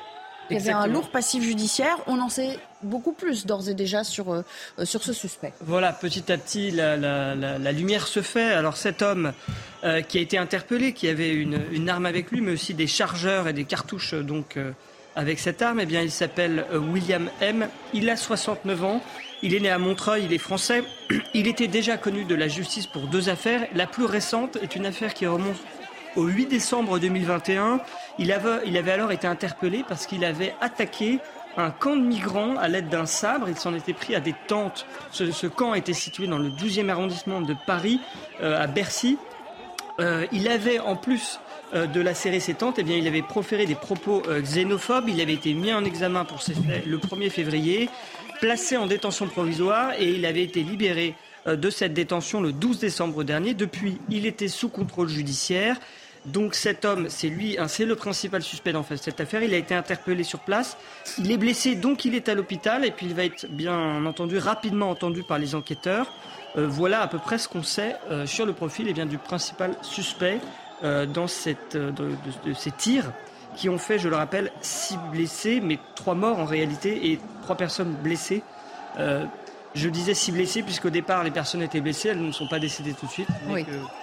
Il 0.50 0.56
y 0.56 0.60
avait 0.60 0.72
un 0.72 0.86
lourd 0.86 1.08
passif 1.10 1.42
judiciaire. 1.42 1.96
On 2.06 2.20
en 2.20 2.28
sait 2.28 2.58
beaucoup 2.82 3.12
plus 3.12 3.46
d'ores 3.46 3.68
et 3.68 3.74
déjà 3.74 4.04
sur, 4.04 4.32
euh, 4.32 4.42
sur 4.84 5.02
ce 5.02 5.12
suspect. 5.12 5.52
Voilà, 5.60 5.92
petit 5.92 6.30
à 6.32 6.38
petit, 6.38 6.70
la, 6.70 6.96
la, 6.96 7.34
la, 7.34 7.72
lumière 7.72 8.06
se 8.06 8.22
fait. 8.22 8.52
Alors 8.52 8.76
cet 8.76 9.02
homme 9.02 9.32
euh, 9.84 10.02
qui 10.02 10.18
a 10.18 10.20
été 10.20 10.38
interpellé, 10.38 10.92
qui 10.92 11.08
avait 11.08 11.32
une, 11.32 11.60
une, 11.72 11.88
arme 11.88 12.06
avec 12.06 12.30
lui, 12.30 12.40
mais 12.40 12.52
aussi 12.52 12.74
des 12.74 12.86
chargeurs 12.86 13.48
et 13.48 13.52
des 13.52 13.64
cartouches 13.64 14.14
donc 14.14 14.56
euh, 14.56 14.72
avec 15.14 15.38
cette 15.38 15.60
arme, 15.60 15.80
eh 15.80 15.86
bien, 15.86 16.00
il 16.00 16.10
s'appelle 16.10 16.64
William 16.72 17.28
M. 17.40 17.68
Il 17.92 18.08
a 18.08 18.16
69 18.16 18.84
ans. 18.84 19.02
Il 19.42 19.54
est 19.54 19.60
né 19.60 19.70
à 19.70 19.78
Montreuil, 19.78 20.24
il 20.24 20.32
est 20.32 20.38
français. 20.38 20.84
Il 21.34 21.48
était 21.48 21.66
déjà 21.66 21.96
connu 21.96 22.24
de 22.24 22.34
la 22.36 22.46
justice 22.46 22.86
pour 22.86 23.08
deux 23.08 23.28
affaires. 23.28 23.66
La 23.74 23.86
plus 23.86 24.04
récente 24.04 24.56
est 24.62 24.76
une 24.76 24.86
affaire 24.86 25.14
qui 25.14 25.26
remonte 25.26 25.56
au 26.14 26.26
8 26.26 26.46
décembre 26.46 27.00
2021. 27.00 27.80
Il 28.18 28.32
avait, 28.32 28.92
alors 28.92 29.12
été 29.12 29.26
interpellé 29.26 29.84
parce 29.88 30.06
qu'il 30.06 30.24
avait 30.24 30.54
attaqué 30.60 31.18
un 31.56 31.70
camp 31.70 31.96
de 31.96 32.02
migrants 32.02 32.56
à 32.56 32.68
l'aide 32.68 32.88
d'un 32.88 33.06
sabre. 33.06 33.48
Il 33.48 33.56
s'en 33.56 33.74
était 33.74 33.92
pris 33.92 34.14
à 34.14 34.20
des 34.20 34.34
tentes. 34.46 34.86
Ce, 35.12 35.46
camp 35.46 35.74
était 35.74 35.92
situé 35.92 36.26
dans 36.26 36.38
le 36.38 36.50
12e 36.50 36.88
arrondissement 36.88 37.40
de 37.40 37.54
Paris, 37.66 38.00
euh, 38.42 38.62
à 38.62 38.66
Bercy. 38.66 39.18
Euh, 40.00 40.26
il 40.32 40.48
avait, 40.48 40.78
en 40.78 40.96
plus 40.96 41.40
euh, 41.74 41.86
de 41.86 42.00
lacérer 42.00 42.40
ses 42.40 42.54
tentes, 42.54 42.78
eh 42.78 42.82
bien, 42.82 42.96
il 42.96 43.06
avait 43.06 43.22
proféré 43.22 43.66
des 43.66 43.74
propos 43.74 44.22
xénophobes. 44.40 45.08
Il 45.08 45.20
avait 45.20 45.34
été 45.34 45.52
mis 45.54 45.72
en 45.72 45.84
examen 45.84 46.24
pour 46.24 46.42
ces 46.42 46.54
faits 46.54 46.86
le 46.86 46.98
1er 46.98 47.30
février, 47.30 47.88
placé 48.40 48.76
en 48.76 48.86
détention 48.86 49.26
provisoire 49.26 49.92
et 49.98 50.10
il 50.10 50.26
avait 50.26 50.42
été 50.42 50.62
libéré 50.62 51.14
de 51.46 51.70
cette 51.70 51.92
détention 51.92 52.40
le 52.40 52.52
12 52.52 52.78
décembre 52.78 53.24
dernier. 53.24 53.52
Depuis, 53.54 53.98
il 54.08 54.26
était 54.26 54.48
sous 54.48 54.68
contrôle 54.68 55.08
judiciaire. 55.08 55.76
Donc 56.26 56.54
cet 56.54 56.84
homme, 56.84 57.08
c'est 57.08 57.28
lui, 57.28 57.58
hein, 57.58 57.66
c'est 57.66 57.84
le 57.84 57.96
principal 57.96 58.42
suspect 58.42 58.72
dans 58.72 58.84
cette 58.84 59.20
affaire. 59.20 59.42
Il 59.42 59.52
a 59.54 59.56
été 59.56 59.74
interpellé 59.74 60.22
sur 60.22 60.38
place. 60.38 60.76
Il 61.18 61.32
est 61.32 61.36
blessé, 61.36 61.74
donc 61.74 62.04
il 62.04 62.14
est 62.14 62.28
à 62.28 62.34
l'hôpital. 62.34 62.84
Et 62.84 62.92
puis 62.92 63.06
il 63.06 63.14
va 63.14 63.24
être 63.24 63.46
bien 63.48 64.06
entendu 64.06 64.38
rapidement 64.38 64.90
entendu 64.90 65.24
par 65.24 65.38
les 65.38 65.54
enquêteurs. 65.54 66.12
Euh, 66.56 66.66
voilà 66.68 67.00
à 67.00 67.08
peu 67.08 67.18
près 67.18 67.38
ce 67.38 67.48
qu'on 67.48 67.62
sait 67.62 67.96
euh, 68.10 68.26
sur 68.26 68.46
le 68.46 68.52
profil 68.52 68.86
eh 68.88 68.92
bien, 68.92 69.06
du 69.06 69.18
principal 69.18 69.74
suspect 69.82 70.38
euh, 70.84 71.06
dans 71.06 71.26
cette, 71.26 71.76
de, 71.76 72.14
ces 72.54 72.70
tirs 72.70 73.12
qui 73.56 73.68
ont 73.68 73.78
fait, 73.78 73.98
je 73.98 74.08
le 74.08 74.16
rappelle, 74.16 74.50
six 74.60 74.96
blessés, 75.10 75.60
mais 75.62 75.78
trois 75.94 76.14
morts 76.14 76.38
en 76.38 76.44
réalité 76.44 77.10
et 77.10 77.20
trois 77.42 77.56
personnes 77.56 77.94
blessées. 78.02 78.42
je 78.98 79.88
disais 79.90 80.14
six 80.14 80.32
blessés 80.32 80.62
puisqu'au 80.62 80.88
départ 80.88 81.22
les 81.22 81.30
personnes 81.30 81.60
étaient 81.60 81.82
blessées, 81.82 82.08
elles 82.08 82.24
ne 82.24 82.32
sont 82.32 82.48
pas 82.48 82.58
décédées 82.58 82.94
tout 82.94 83.04
de 83.04 83.10
suite. 83.10 83.28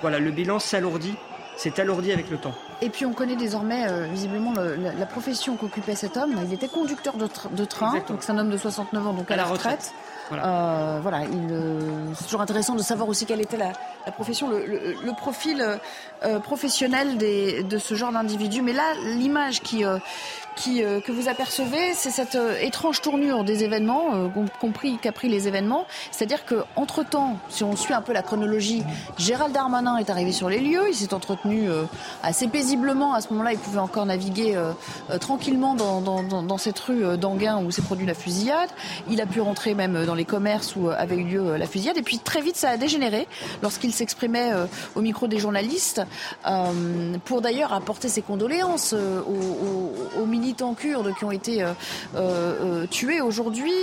voilà, 0.02 0.20
le 0.20 0.30
bilan 0.30 0.60
s'alourdit 0.60 1.16
c'est 1.60 1.78
alourdi 1.78 2.14
avec 2.14 2.30
le 2.30 2.38
temps. 2.38 2.54
Et 2.82 2.90
puis 2.90 3.06
on 3.06 3.12
connaît 3.12 3.36
désormais 3.36 3.86
euh, 3.86 4.08
visiblement 4.10 4.54
la, 4.54 5.06
profession 5.06 5.58
qu'occupait 5.58 5.96
cet 5.96 6.16
homme. 6.16 6.36
Il 6.46 6.54
était 6.54 6.70
conducteur 6.70 7.16
de, 7.18 7.28
train, 7.66 7.94
donc 8.08 8.20
c'est 8.22 8.32
un 8.32 8.38
homme 8.38 8.50
de 8.50 8.58
69 8.58 9.08
ans, 9.08 9.14
donc 9.14 9.30
à, 9.30 9.36
la 9.36 9.44
retraite. 9.44 9.94
Voilà, 10.30 10.46
euh, 10.48 11.02
euh, 11.52 12.12
c'est 12.16 12.24
toujours 12.26 12.40
intéressant 12.40 12.76
de 12.76 12.82
savoir 12.82 13.10
aussi 13.10 13.26
quelle 13.26 13.42
était 13.42 13.58
la, 13.58 13.74
profession, 14.14 14.50
le, 14.50 15.16
profil 15.18 15.66
professionnel 16.44 17.18
de 17.18 17.78
ce 17.78 17.94
genre 17.94 18.14
d'individu. 18.14 18.62
Mais 18.62 18.74
là, 18.74 18.94
l'image 19.18 19.60
qui, 19.60 19.84
euh, 20.68 21.00
que 21.00 21.12
vous 21.12 21.30
apercevez, 21.30 21.94
c'est 21.94 22.10
cette 22.10 22.36
euh, 22.36 22.60
étrange 22.60 23.02
tournure 23.02 23.44
des 23.44 23.64
événements, 23.64 24.14
euh, 24.14 24.28
compris 24.60 24.98
qu'a 24.98 25.12
pris 25.12 25.30
les 25.30 25.48
événements. 25.48 25.86
C'est-à-dire 26.12 26.46
que 26.46 26.64
entre 26.76 27.04
temps, 27.04 27.38
si 27.50 27.64
on 27.64 27.76
suit 27.76 27.94
un 27.94 28.02
peu 28.02 28.14
la 28.14 28.22
chronologie, 28.22 28.84
Gérald 29.18 29.54
Darmanin 29.54 29.98
est 29.98 30.10
arrivé 30.10 30.32
sur 30.32 30.50
les 30.50 30.60
lieux, 30.60 30.90
il 30.90 30.96
s'est 30.96 31.14
entretenu 31.14 31.70
assez 32.24 32.48
paisiblement. 32.48 33.14
À 33.14 33.22
ce 33.22 33.30
moment-là, 33.32 33.54
il 33.54 33.60
pouvait 33.60 33.80
encore 33.80 34.06
naviguer 34.06 34.58
tranquillement 35.20 35.76
dans, 35.76 36.58
cette 36.58 36.80
rue 36.80 37.18
d'Anguin 37.18 37.64
où 37.64 37.72
s'est 37.72 37.82
produit 37.82 38.06
la 38.06 38.14
fusillade. 38.14 38.70
Il 39.10 39.22
a 39.22 39.26
pu 39.26 39.42
rentrer 39.42 39.74
même 39.74 40.06
dans 40.06 40.16
les 40.16 40.26
commerces 40.26 40.76
où 40.76 40.90
avait 40.90 41.16
eu 41.16 41.24
lieu 41.24 41.58
la 41.58 41.66
fusillade. 41.66 41.98
Et 41.98 42.02
puis 42.02 42.20
très 42.20 42.42
vite, 42.42 42.56
ça 42.56 42.70
a 42.70 42.78
dégénéré 42.78 43.28
lorsqu'il 43.62 43.94
s'exprimait 43.94 44.52
au 44.96 45.02
micro 45.02 45.28
des 45.28 45.40
journalistes 45.40 46.02
pour 47.26 47.42
d'ailleurs 47.42 47.74
apporter 47.74 48.10
ses 48.10 48.22
condoléances 48.22 48.94
aux, 48.94 50.22
aux, 50.22 50.26
militants 50.50 50.74
kurdes 50.74 51.14
qui 51.16 51.26
ont 51.26 51.32
été 51.32 51.62
euh, 51.62 51.74
euh, 52.16 52.88
tués 52.88 53.22
aujourd'hui, 53.22 53.74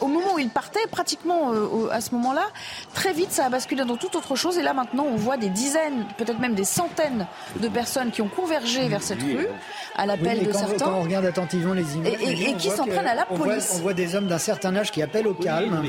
au 0.00 0.08
moment 0.08 0.34
où 0.34 0.38
ils 0.40 0.48
partaient, 0.48 0.86
pratiquement 0.90 1.52
euh, 1.52 1.88
à 1.92 2.00
ce 2.00 2.12
moment-là, 2.16 2.42
très 2.92 3.12
vite 3.12 3.30
ça 3.30 3.46
a 3.46 3.50
basculé 3.50 3.84
dans 3.84 3.96
toute 3.96 4.16
autre 4.16 4.34
chose. 4.34 4.58
Et 4.58 4.62
là 4.62 4.74
maintenant, 4.74 5.06
on 5.08 5.14
voit 5.14 5.36
des 5.36 5.48
dizaines, 5.48 6.06
peut-être 6.18 6.40
même 6.40 6.54
des 6.54 6.64
centaines 6.64 7.26
de 7.60 7.68
personnes 7.68 8.10
qui 8.10 8.20
ont 8.20 8.28
convergé 8.28 8.88
vers 8.88 9.02
cette 9.02 9.22
rue 9.22 9.46
à 9.94 10.06
l'appel 10.06 10.44
de 10.44 10.52
certains. 10.52 10.86
Quand 10.86 10.98
on 10.98 11.02
regarde 11.02 11.26
attentivement 11.26 11.74
les 11.74 11.94
images, 11.94 12.14
et, 12.20 12.54
qui 12.54 12.70
s'en 12.70 12.86
prennent 12.86 13.06
à 13.06 13.14
la 13.14 13.26
police. 13.26 13.74
on 13.76 13.82
voit 13.82 13.94
des 13.94 14.16
hommes 14.16 14.26
d'un 14.26 14.38
certain 14.38 14.74
âge 14.74 14.90
qui 14.90 15.02
appellent 15.02 15.28
au 15.28 15.34
calme 15.34 15.84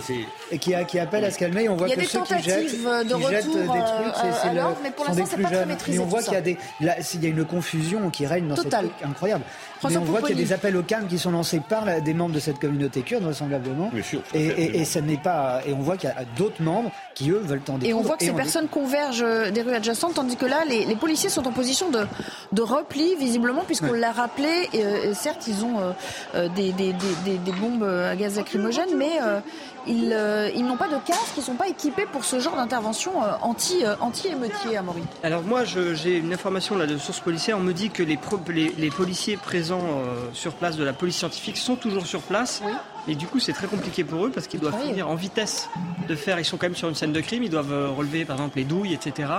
et 0.52 0.60
qui, 0.60 0.73
qui 0.88 0.99
appellent 0.99 1.26
à 1.26 1.31
se 1.31 1.40
calmer. 1.40 1.69
on 1.69 1.76
voit 1.76 1.90
que 1.90 2.06
ceux 2.06 2.22
qui 2.22 2.44
jettent, 2.44 2.84
de 2.84 3.15
qui 3.15 3.23
jettent 3.23 3.48
des 3.48 3.68
trucs, 3.68 4.15
c'est 4.44 4.53
le, 4.53 4.61
mais 4.84 4.91
pour 4.91 5.06
l'instant, 5.06 5.26
c'est 5.27 5.41
pas 5.41 5.49
très 5.49 5.65
maîtrisé. 5.65 5.98
Mais 5.98 6.03
on 6.03 6.07
voit 6.07 6.22
qu'il 6.22 6.34
y 6.34 6.38
a 6.38 6.41
des, 6.41 6.57
il 6.80 7.23
y 7.23 7.26
a 7.26 7.30
une 7.30 7.45
confusion 7.45 8.10
qui 8.11 8.27
règne 8.27 8.48
dans 8.48 8.56
cette 8.56 8.69
truc 8.69 8.91
incroyable. 9.03 9.44
Mais 9.90 9.98
on 9.98 10.02
voit 10.03 10.21
qu'il 10.21 10.38
y 10.38 10.41
a 10.41 10.43
des 10.43 10.53
appels 10.53 10.75
au 10.77 10.84
calme 10.84 11.07
qui 11.07 11.17
sont 11.17 11.31
lancés 11.31 11.61
par 11.67 12.01
des 12.01 12.13
membres 12.13 12.35
de 12.35 12.39
cette 12.39 12.59
communauté 12.59 13.01
kurde, 13.01 13.23
vraisemblablement. 13.23 13.91
et, 14.34 14.81
et, 14.81 14.85
ça 14.85 15.01
n'est 15.01 15.17
pas. 15.17 15.61
Et 15.65 15.73
on 15.73 15.80
voit 15.80 15.97
qu'il 15.97 16.09
y 16.09 16.11
a 16.11 16.25
d'autres 16.38 16.61
membres 16.61 16.91
qui, 17.15 17.30
eux, 17.30 17.41
veulent 17.43 17.61
tendre 17.61 17.85
Et 17.85 17.93
on 17.93 18.01
voit 18.01 18.17
que 18.17 18.25
ces 18.25 18.34
personnes 18.34 18.67
convergent 18.67 19.25
des 19.51 19.61
rues 19.61 19.73
adjacentes, 19.73 20.15
tandis 20.15 20.35
que 20.35 20.45
là, 20.45 20.63
les, 20.67 20.95
policiers 20.95 21.30
sont 21.30 21.47
en 21.47 21.51
position 21.51 21.89
de, 21.89 22.05
de 22.51 22.61
repli, 22.61 23.15
visiblement, 23.15 23.63
puisqu'on 23.65 23.93
l'a 23.93 24.11
rappelé. 24.11 24.69
Et, 24.73 25.13
certes, 25.13 25.47
ils 25.47 25.63
ont 25.65 25.80
euh, 25.80 25.91
euh, 26.35 26.49
des, 26.49 26.71
des, 26.71 26.93
des, 27.25 27.38
des, 27.38 27.51
bombes 27.51 27.84
à 27.84 28.15
gaz 28.15 28.38
lacrymogène, 28.38 28.95
mais 28.97 29.19
euh, 29.21 29.39
ils, 29.88 30.15
ils 30.55 30.65
n'ont 30.65 30.77
pas 30.77 30.88
de 30.88 30.97
casque, 31.05 31.34
ils 31.38 31.39
ne 31.41 31.45
sont 31.45 31.55
pas 31.55 31.68
équipés 31.68 32.05
pour 32.11 32.23
ce 32.23 32.39
genre 32.39 32.55
d'intervention 32.55 33.11
anti, 33.41 33.84
anti-émeutier, 33.99 34.77
Amaury. 34.77 35.03
Alors 35.23 35.43
moi, 35.43 35.64
j'ai 35.64 36.18
une 36.18 36.34
information 36.34 36.76
là, 36.77 36.85
de 36.85 36.97
source 36.97 37.19
policière. 37.19 37.57
On 37.57 37.61
me 37.61 37.73
dit 37.73 37.89
que 37.89 38.03
les, 38.03 38.19
les, 38.49 38.73
les 38.77 38.89
policiers 38.89 39.38
présents 39.38 40.01
sur 40.34 40.53
place 40.53 40.77
de 40.77 40.84
la 40.84 40.93
police 40.93 41.18
scientifique 41.18 41.57
sont 41.57 41.76
toujours 41.76 42.05
sur 42.05 42.22
place. 42.22 42.61
Oui. 42.65 42.72
Et 43.07 43.15
du 43.15 43.27
coup, 43.27 43.39
c'est 43.39 43.51
très 43.53 43.68
compliqué 43.68 44.03
pour 44.03 44.26
eux 44.26 44.30
parce 44.30 44.47
qu'ils 44.47 44.61
doivent 44.61 44.80
venir 44.81 45.10
en 45.10 45.15
vitesse 45.15 45.69
de 46.07 46.15
faire. 46.15 46.39
Ils 46.39 46.45
sont 46.45 46.57
quand 46.57 46.68
même 46.68 46.76
sur 46.76 46.88
une 46.88 46.95
scène 46.95 47.11
de 47.11 47.22
crime, 47.22 47.43
ils 47.43 47.49
doivent 47.49 47.93
relever 47.97 48.23
par 48.23 48.38
exemple 48.38 48.57
les 48.57 48.64
douilles, 48.64 48.93
etc. 48.93 49.30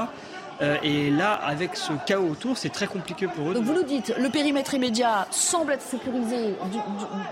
Euh, 0.63 0.77
et 0.83 1.11
là, 1.11 1.33
avec 1.33 1.77
ce 1.77 1.93
chaos 2.07 2.29
autour, 2.29 2.57
c'est 2.57 2.69
très 2.69 2.87
compliqué 2.87 3.27
pour 3.27 3.51
eux. 3.51 3.55
Donc 3.55 3.65
vous 3.65 3.75
nous 3.75 3.83
dites, 3.83 4.15
le 4.19 4.29
périmètre 4.29 4.75
immédiat 4.75 5.27
semble 5.31 5.73
être 5.73 5.83
sécurisé, 5.83 6.55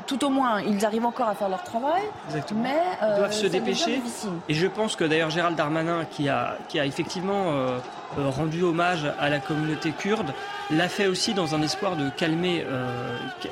tout 0.06 0.24
au 0.24 0.28
moins, 0.28 0.60
ils 0.60 0.84
arrivent 0.84 1.06
encore 1.06 1.28
à 1.28 1.34
faire 1.34 1.48
leur 1.48 1.62
travail. 1.62 2.02
Exactement. 2.28 2.62
Mais 2.62 2.80
ils 3.00 3.16
doivent 3.16 3.30
euh, 3.30 3.30
se 3.30 3.46
dépêcher. 3.46 4.02
Et 4.48 4.54
je 4.54 4.66
pense 4.66 4.96
que 4.96 5.04
d'ailleurs 5.04 5.30
Gérald 5.30 5.56
Darmanin, 5.56 6.04
qui 6.04 6.28
a, 6.28 6.56
qui 6.68 6.80
a 6.80 6.86
effectivement 6.86 7.52
euh, 7.52 7.78
rendu 8.16 8.62
hommage 8.62 9.06
à 9.18 9.28
la 9.28 9.38
communauté 9.38 9.92
kurde, 9.92 10.32
l'a 10.70 10.88
fait 10.88 11.06
aussi 11.06 11.34
dans 11.34 11.54
un 11.54 11.62
espoir 11.62 11.96
de 11.96 12.08
calmer, 12.10 12.64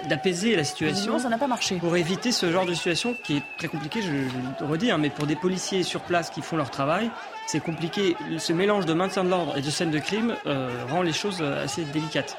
d'apaiser 0.09 0.57
la 0.57 0.65
situation. 0.65 1.19
ça 1.19 1.29
n'a 1.29 1.39
pas 1.39 1.47
marché. 1.47 1.77
Pour 1.77 1.97
éviter 1.97 2.33
ce 2.33 2.51
genre 2.51 2.67
de 2.67 2.75
situation 2.75 3.15
qui 3.23 3.39
est 3.39 3.43
très 3.59 3.69
compliqué, 3.69 4.01
je, 4.03 4.09
je 4.09 4.65
le 4.65 4.71
redis, 4.71 4.91
hein, 4.91 4.99
mais 4.99 5.11
pour 5.11 5.27
des 5.27 5.37
policiers 5.37 5.83
sur 5.83 6.01
place 6.01 6.31
qui 6.31 6.41
font 6.43 6.57
leur 6.57 6.71
travail, 6.71 7.11
c'est 7.51 7.61
compliqué. 7.61 8.17
Ce 8.39 8.53
mélange 8.53 8.87
de 8.87 8.95
maintien 8.95 9.25
de 9.25 9.31
l'ordre 9.31 9.57
et 9.59 9.63
de 9.63 9.71
scène 9.71 9.91
de 9.91 9.99
crime 9.99 10.37
euh, 10.47 10.71
rend 10.89 11.03
les 11.03 11.13
choses 11.13 11.39
euh, 11.41 11.65
assez 11.65 11.83
délicates. 11.83 12.37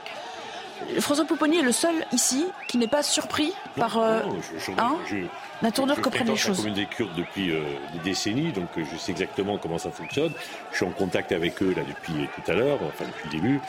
François 1.00 1.26
Pouponi 1.26 1.60
est 1.60 1.64
le 1.64 1.74
seul 1.74 1.94
ici 2.12 2.48
qui 2.68 2.78
n'est 2.78 2.88
pas 2.88 3.04
surpris 3.04 3.54
par 3.76 3.98
euh, 3.98 4.22
la 5.62 5.72
tournure 5.72 6.02
que 6.02 6.10
prennent 6.10 6.28
les 6.28 6.36
choses. 6.36 6.58
Je 6.58 6.62
suis 6.62 6.72
des 6.72 6.86
Kurdes 6.86 7.14
depuis 7.16 7.50
des 7.94 8.00
décennies, 8.04 8.52
donc 8.52 8.70
je 8.78 8.98
sais 8.98 9.12
exactement 9.12 9.60
comment 9.60 9.78
ça 9.78 9.92
fonctionne. 9.92 10.32
Je 10.72 10.78
suis 10.78 10.86
en 10.86 10.92
contact 10.92 11.32
avec 11.34 11.62
eux 11.62 11.74
là 11.76 11.84
depuis 11.88 12.28
tout 12.36 12.52
à 12.52 12.56
l'heure, 12.56 12.80
enfin 12.82 13.06
depuis 13.06 13.26
le 13.26 13.42
début. 13.42 13.62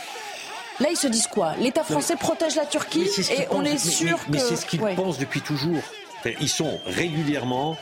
Là, 0.81 0.89
ils 0.91 0.97
se 0.97 1.07
disent 1.07 1.27
quoi? 1.27 1.55
L'État 1.59 1.85
français 1.85 2.17
protège 2.17 2.57
la 2.57 2.65
Turquie 2.65 3.07
et 3.31 3.47
on 3.51 3.63
est 3.63 3.77
sûr 3.77 4.17
que... 4.25 4.31
Mais 4.31 4.39
c'est 4.39 4.57
ce 4.57 4.65
qu'ils 4.65 4.81
pensent 4.81 5.19
depuis 5.19 5.43
toujours. 5.43 5.83
ils 6.41 6.49
sont 6.49 6.81
régulièrement 6.87 7.77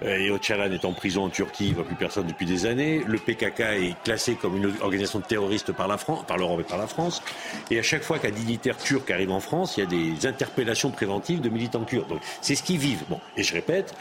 et 0.02 0.30
Öcalan 0.30 0.72
est 0.72 0.84
en 0.84 0.92
prison 0.92 1.24
en 1.24 1.28
Turquie, 1.28 1.66
il 1.66 1.70
ne 1.70 1.74
voit 1.76 1.84
plus 1.84 1.96
personne 1.96 2.26
depuis 2.26 2.46
des 2.46 2.66
années. 2.66 3.02
Le 3.06 3.18
PKK 3.18 3.60
est 3.60 4.02
classé 4.04 4.34
comme 4.34 4.56
une 4.56 4.72
organisation 4.80 5.20
terroriste 5.20 5.72
par 5.72 5.88
la 5.88 5.98
France, 5.98 6.24
par 6.26 6.36
l'Europe 6.36 6.60
et 6.60 6.64
par 6.64 6.78
la 6.78 6.86
France. 6.86 7.22
Et 7.70 7.78
à 7.78 7.82
chaque 7.82 8.02
fois 8.02 8.18
qu'un 8.18 8.30
dignitaire 8.30 8.76
turc 8.76 9.10
arrive 9.10 9.30
en 9.30 9.40
France, 9.40 9.76
il 9.76 9.80
y 9.80 9.82
a 9.82 9.86
des 9.86 10.26
interpellations 10.26 10.90
préventives 10.90 11.40
de 11.40 11.48
militants 11.48 11.84
kurdes. 11.84 12.08
Donc 12.08 12.20
c'est 12.40 12.54
ce 12.54 12.62
qu'ils 12.62 12.78
vivent. 12.78 13.04
Bon, 13.08 13.20
et 13.36 13.42
je 13.42 13.52
répète, 13.52 13.94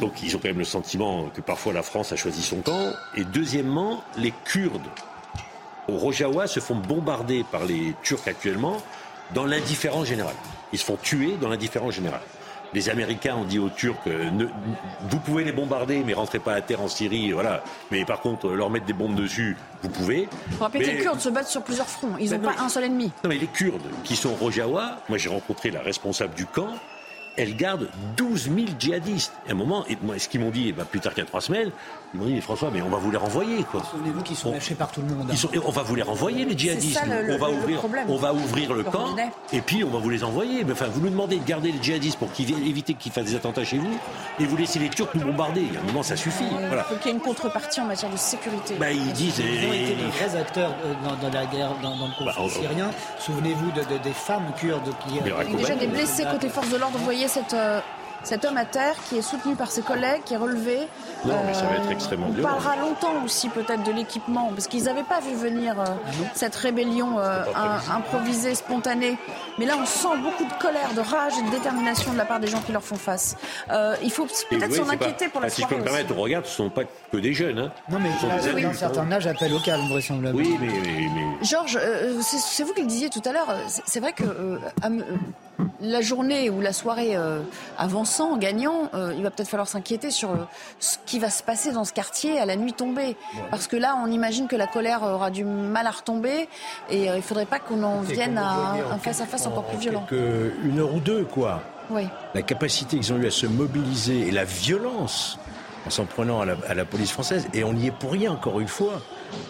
donc 0.00 0.22
ils 0.22 0.34
ont 0.36 0.38
quand 0.38 0.48
même 0.48 0.58
le 0.58 0.64
sentiment 0.64 1.28
que 1.28 1.40
parfois 1.40 1.72
la 1.72 1.82
France 1.82 2.12
a 2.12 2.16
choisi 2.16 2.42
son 2.42 2.60
camp. 2.60 2.92
Et 3.16 3.24
deuxièmement, 3.24 4.02
les 4.16 4.32
Kurdes 4.44 4.88
au 5.88 5.96
Rojawa 5.96 6.46
se 6.46 6.60
font 6.60 6.76
bombarder 6.76 7.44
par 7.50 7.64
les 7.64 7.94
Turcs 8.02 8.26
actuellement 8.26 8.82
dans 9.34 9.44
l'indifférence 9.44 10.06
générale. 10.06 10.34
Ils 10.72 10.78
se 10.78 10.84
font 10.84 10.96
tuer 10.96 11.36
dans 11.40 11.48
l'indifférence 11.48 11.94
générale. 11.94 12.22
Les 12.72 12.88
Américains 12.88 13.36
ont 13.36 13.44
dit 13.44 13.60
aux 13.60 13.68
Turcs 13.68 13.94
euh, 14.08 14.30
vous 15.08 15.20
pouvez 15.20 15.44
les 15.44 15.52
bombarder, 15.52 16.02
mais 16.04 16.12
rentrez 16.12 16.40
pas 16.40 16.54
à 16.54 16.60
terre 16.60 16.80
en 16.80 16.88
Syrie, 16.88 17.30
voilà. 17.30 17.62
Mais 17.92 18.04
par 18.04 18.20
contre, 18.20 18.48
leur 18.48 18.68
mettre 18.68 18.86
des 18.86 18.92
bombes 18.92 19.14
dessus, 19.14 19.56
vous 19.82 19.88
pouvez. 19.88 20.28
Pour 20.50 20.60
rappeler 20.60 20.84
que 20.84 20.90
les 20.90 20.98
Kurdes 20.98 21.20
se 21.20 21.28
battent 21.28 21.48
sur 21.48 21.62
plusieurs 21.62 21.88
fronts. 21.88 22.16
Ils 22.18 22.30
n'ont 22.32 22.40
pas 22.40 22.56
un 22.58 22.68
seul 22.68 22.84
ennemi. 22.84 23.12
Non, 23.22 23.30
mais 23.30 23.38
les 23.38 23.46
Kurdes 23.46 23.88
qui 24.02 24.16
sont 24.16 24.34
Rojawa, 24.34 24.98
moi 25.08 25.18
j'ai 25.18 25.28
rencontré 25.28 25.70
la 25.70 25.82
responsable 25.82 26.34
du 26.34 26.46
camp 26.46 26.70
elle 27.36 27.56
garde 27.56 27.88
12 28.16 28.44
000 28.44 28.56
djihadistes. 28.78 29.32
Et 29.46 29.50
à 29.50 29.52
un 29.52 29.56
moment, 29.56 29.84
et 29.88 29.98
moi, 30.02 30.18
ce 30.18 30.28
qu'ils 30.28 30.40
m'ont 30.40 30.50
dit, 30.50 30.72
bah, 30.72 30.84
plus 30.84 31.00
tard 31.00 31.14
qu'il 31.14 31.22
y 31.22 31.26
a 31.26 31.28
trois 31.28 31.40
semaines, 31.40 31.70
m'ont 32.18 32.26
dit, 32.26 32.40
François, 32.40 32.70
mais 32.72 32.82
on 32.82 32.88
va 32.88 32.98
vous 32.98 33.10
les 33.10 33.16
renvoyer, 33.16 33.64
quoi. 33.64 33.82
Souvenez-vous 33.90 34.22
qu'ils 34.22 34.36
sont 34.36 34.52
lâchés 34.52 34.74
par 34.74 34.90
tout 34.90 35.00
le 35.00 35.14
monde. 35.14 35.30
on 35.64 35.70
va 35.70 35.82
vous 35.82 35.94
les 35.94 36.02
renvoyer, 36.02 36.44
les 36.44 36.56
djihadistes. 36.56 37.00
on, 37.04 37.38
va 37.38 37.50
ouvrir, 37.50 37.80
on 38.08 38.16
va 38.16 38.32
ouvrir 38.32 38.74
le, 38.74 38.84
camp, 38.84 39.16
et 39.52 39.60
puis 39.60 39.84
on 39.84 39.90
va 39.90 39.98
vous 39.98 40.10
les 40.10 40.24
envoyer. 40.24 40.64
Mais 40.64 40.72
enfin, 40.72 40.86
vous 40.86 41.00
nous 41.00 41.10
demandez 41.10 41.38
de 41.38 41.44
garder 41.44 41.72
les 41.72 41.82
djihadistes 41.82 42.18
pour 42.18 42.30
qu'ils 42.32 42.50
éviter 42.66 42.94
qu'ils 42.94 43.12
fassent 43.12 43.26
des 43.26 43.36
attentats 43.36 43.64
chez 43.64 43.78
vous, 43.78 43.98
et 44.38 44.44
vous 44.44 44.56
laissez 44.56 44.78
les 44.78 44.88
Turcs 44.88 45.10
nous 45.14 45.26
bombarder. 45.26 45.66
À 45.76 45.80
un 45.80 45.84
moment, 45.84 46.02
ça 46.02 46.16
suffit. 46.16 46.44
Il 46.44 46.78
faut 46.88 46.94
qu'il 46.96 47.06
y 47.06 47.08
ait 47.10 47.16
une 47.16 47.20
contrepartie 47.20 47.80
en 47.80 47.86
matière 47.86 48.10
de 48.10 48.16
sécurité. 48.16 48.74
Bah, 48.78 48.90
ils 48.92 49.12
disent. 49.12 49.38
Ils 49.38 49.68
ont 49.68 49.72
été 49.72 49.94
des 49.94 50.04
vrais 50.04 50.36
acteurs 50.38 50.74
dans, 51.20 51.30
la 51.30 51.46
guerre, 51.46 51.70
dans, 51.82 51.90
le 51.90 52.16
conflit 52.16 52.26
bah, 52.26 52.48
syrien. 52.48 52.90
Souvenez-vous 53.18 53.70
des 53.72 54.12
femmes 54.12 54.52
kurdes 54.56 54.90
qui. 55.06 55.18
ont 55.18 55.56
déjà 55.56 55.74
des 55.74 55.86
blessés 55.86 56.24
côté 56.30 56.48
force 56.48 56.70
de 56.70 56.76
l'ordre. 56.76 56.98
Vous 56.98 57.04
voyez 57.04 57.28
cette 57.28 57.54
euh, 57.54 57.80
cet 58.24 58.44
homme 58.44 58.56
à 58.56 58.64
terre 58.64 58.94
qui 59.08 59.18
est 59.18 59.22
soutenu 59.22 59.54
par 59.54 59.70
ses 59.70 59.82
collègues, 59.82 60.22
qui 60.24 60.34
est 60.34 60.38
relevé. 60.38 60.78
Non, 61.24 61.34
mais 61.46 61.54
ça 61.54 61.66
va 61.66 61.76
être 61.76 61.90
extrêmement 61.90 62.28
dur. 62.28 62.44
On 62.44 62.48
parlera 62.48 62.76
longtemps 62.76 63.24
aussi 63.24 63.48
peut-être 63.48 63.82
de 63.84 63.92
l'équipement, 63.92 64.50
parce 64.54 64.66
qu'ils 64.66 64.84
n'avaient 64.84 65.04
pas 65.04 65.20
vu 65.20 65.34
venir 65.34 65.78
euh, 65.78 65.84
ah 65.84 66.10
cette 66.34 66.54
rébellion 66.54 67.18
euh, 67.18 67.44
improvisée, 67.90 68.54
spontanée. 68.54 69.18
Mais 69.58 69.66
là, 69.66 69.74
on 69.80 69.86
sent 69.86 70.16
beaucoup 70.22 70.44
de 70.44 70.58
colère, 70.60 70.92
de 70.94 71.00
rage 71.00 71.34
et 71.38 71.42
de 71.42 71.50
détermination 71.50 72.12
de 72.12 72.18
la 72.18 72.24
part 72.24 72.40
des 72.40 72.46
gens 72.46 72.60
qui 72.60 72.72
leur 72.72 72.82
font 72.82 72.96
face. 72.96 73.36
il 74.02 74.10
faut 74.10 74.26
peut-être 74.50 74.74
s'en 74.74 74.88
inquiéter 74.88 75.28
pour 75.28 75.40
la 75.40 75.46
ah, 75.46 75.50
Si 75.50 75.62
je 75.62 75.66
peux 75.66 75.76
me 75.76 75.84
permettre, 75.84 76.14
regarde, 76.14 76.46
ce 76.46 76.62
ne 76.62 76.68
sont 76.68 76.74
pas 76.74 76.82
que 77.12 77.18
des 77.18 77.32
jeunes. 77.32 77.58
Hein. 77.58 77.72
Non, 77.90 77.98
mais 78.00 78.62
d'un 78.62 78.72
certain 78.72 79.10
âge, 79.12 79.26
appel 79.26 79.52
au 79.52 79.60
calme, 79.60 79.86
vraisemblablement. 79.88 80.42
Oui, 80.42 80.58
mais... 80.60 81.46
Georges, 81.46 81.78
c'est 82.20 82.64
vous 82.64 82.72
qui 82.72 82.82
le 82.82 82.88
disiez 82.88 83.10
tout 83.10 83.22
à 83.24 83.32
l'heure. 83.32 83.54
C'est 83.86 84.00
vrai 84.00 84.12
que 84.12 84.24
la 85.80 86.00
journée 86.00 86.50
ou 86.50 86.60
la 86.60 86.72
soirée 86.72 87.16
avance 87.78 88.13
100 88.14 88.36
gagnant, 88.36 88.90
euh, 88.94 89.12
il 89.16 89.22
va 89.22 89.30
peut-être 89.30 89.48
falloir 89.48 89.66
s'inquiéter 89.66 90.10
sur 90.10 90.30
euh, 90.30 90.36
ce 90.78 90.98
qui 91.04 91.18
va 91.18 91.30
se 91.30 91.42
passer 91.42 91.72
dans 91.72 91.84
ce 91.84 91.92
quartier 91.92 92.38
à 92.38 92.46
la 92.46 92.54
nuit 92.54 92.72
tombée. 92.72 93.16
Parce 93.50 93.66
que 93.66 93.76
là, 93.76 93.98
on 94.04 94.10
imagine 94.10 94.46
que 94.46 94.54
la 94.54 94.68
colère 94.68 95.02
aura 95.02 95.30
du 95.30 95.44
mal 95.44 95.86
à 95.86 95.90
retomber 95.90 96.48
et 96.90 97.10
euh, 97.10 97.14
il 97.14 97.16
ne 97.16 97.22
faudrait 97.22 97.46
pas 97.46 97.58
qu'on 97.58 97.82
en 97.82 98.00
vienne 98.00 98.38
à 98.38 98.74
un 98.92 98.98
face-à-face 98.98 99.46
encore 99.46 99.64
plus 99.64 99.78
violent. 99.78 100.06
Une 100.12 100.78
heure 100.78 100.94
ou 100.94 101.00
deux, 101.00 101.24
quoi. 101.24 101.62
Oui. 101.90 102.06
La 102.34 102.42
capacité 102.42 102.98
qu'ils 102.98 103.12
ont 103.12 103.18
eu 103.18 103.26
à 103.26 103.30
se 103.30 103.46
mobiliser 103.46 104.28
et 104.28 104.30
la 104.30 104.44
violence 104.44 105.38
en 105.86 105.90
s'en 105.90 106.06
prenant 106.06 106.40
à 106.40 106.74
la, 106.74 106.84
police 106.84 107.12
française, 107.12 107.46
et 107.52 107.62
on 107.62 107.74
y 107.74 107.88
est 107.88 107.90
pour 107.90 108.12
rien, 108.12 108.32
encore 108.32 108.60
une 108.60 108.68
fois. 108.68 109.02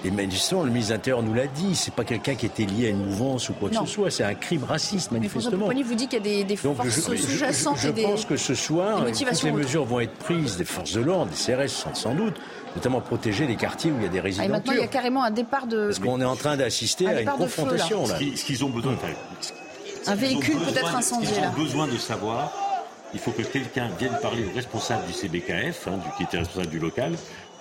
Et 0.05 0.31
justement, 0.31 0.62
le 0.62 0.70
ministre 0.70 0.90
de 0.90 0.97
l'Intérieur 0.97 1.23
nous 1.23 1.35
l'a 1.35 1.47
dit, 1.47 1.74
c'est 1.74 1.94
pas 1.94 2.05
quelqu'un 2.05 2.35
qui 2.35 2.47
était 2.47 2.66
lié 2.66 2.86
à 2.86 2.90
une 2.90 3.05
mouvance 3.05 3.48
ou 3.48 3.55
quoi 3.55 3.70
que 3.70 3.77
ce 3.77 3.86
soit, 3.86 4.11
c'est 4.11 4.24
un 4.24 4.35
crime 4.35 4.65
raciste, 4.65 5.12
manifestement. 5.12 5.69
Mais 5.69 5.82
vous 5.82 5.94
dit 5.94 6.09
qu'il 6.09 6.27
y 6.27 6.40
a 6.40 6.44
des, 6.44 6.56
forces 6.56 6.89
sous-jacentes 6.89 7.78
Je, 7.78 7.90
pense 7.90 8.24
que 8.24 8.36
ce 8.36 8.55
soir, 8.55 9.05
toutes 9.05 9.43
les 9.43 9.52
mesures 9.52 9.85
vont 9.85 10.01
être 10.01 10.15
prises 10.15 10.56
des 10.56 10.65
forces 10.65 10.93
de 10.93 11.01
l'ordre, 11.01 11.31
des 11.31 11.36
CRS 11.36 11.69
sans, 11.94 12.15
doute, 12.15 12.35
notamment 12.74 13.01
protéger 13.01 13.47
les 13.47 13.56
quartiers 13.56 13.90
où 13.90 13.97
il 13.98 14.02
y 14.02 14.06
a 14.06 14.09
des 14.09 14.20
résidents. 14.20 14.44
Ah, 14.44 14.47
et 14.47 14.51
maintenant, 14.51 14.73
il 14.73 14.81
y 14.81 14.82
a 14.82 14.89
carrément 14.89 15.23
un 15.23 15.31
départ 15.31 15.66
de. 15.66 15.86
Parce 15.86 15.98
qu'on 15.98 16.20
est 16.20 16.24
en 16.24 16.36
train 16.36 16.56
d'assister 16.56 17.06
à 17.06 17.20
une 17.20 17.28
confrontation. 17.28 18.06
là. 18.06 18.19
Ce 18.19 18.44
qu'ils 18.44 18.65
ont 18.65 18.70
besoin, 18.70 18.97
un 20.06 20.15
véhicule 20.15 20.59
peut-être 20.59 20.94
incendié. 20.94 21.28
Ce 21.28 21.35
qu'ils 21.35 21.44
ont 21.44 21.52
besoin 21.52 21.89
de 21.89 21.97
savoir, 21.97 22.52
il 23.15 23.20
faut 23.20 23.31
que 23.31 23.43
quelqu'un 23.43 23.89
vienne 23.98 24.16
parler 24.20 24.44
au 24.44 24.55
responsable 24.55 25.06
du 25.06 25.12
CBKF, 25.12 25.89
hein, 25.89 25.98
du, 25.98 26.11
qui 26.16 26.24
était 26.24 26.39
responsable 26.39 26.69
du 26.69 26.78
local, 26.78 27.12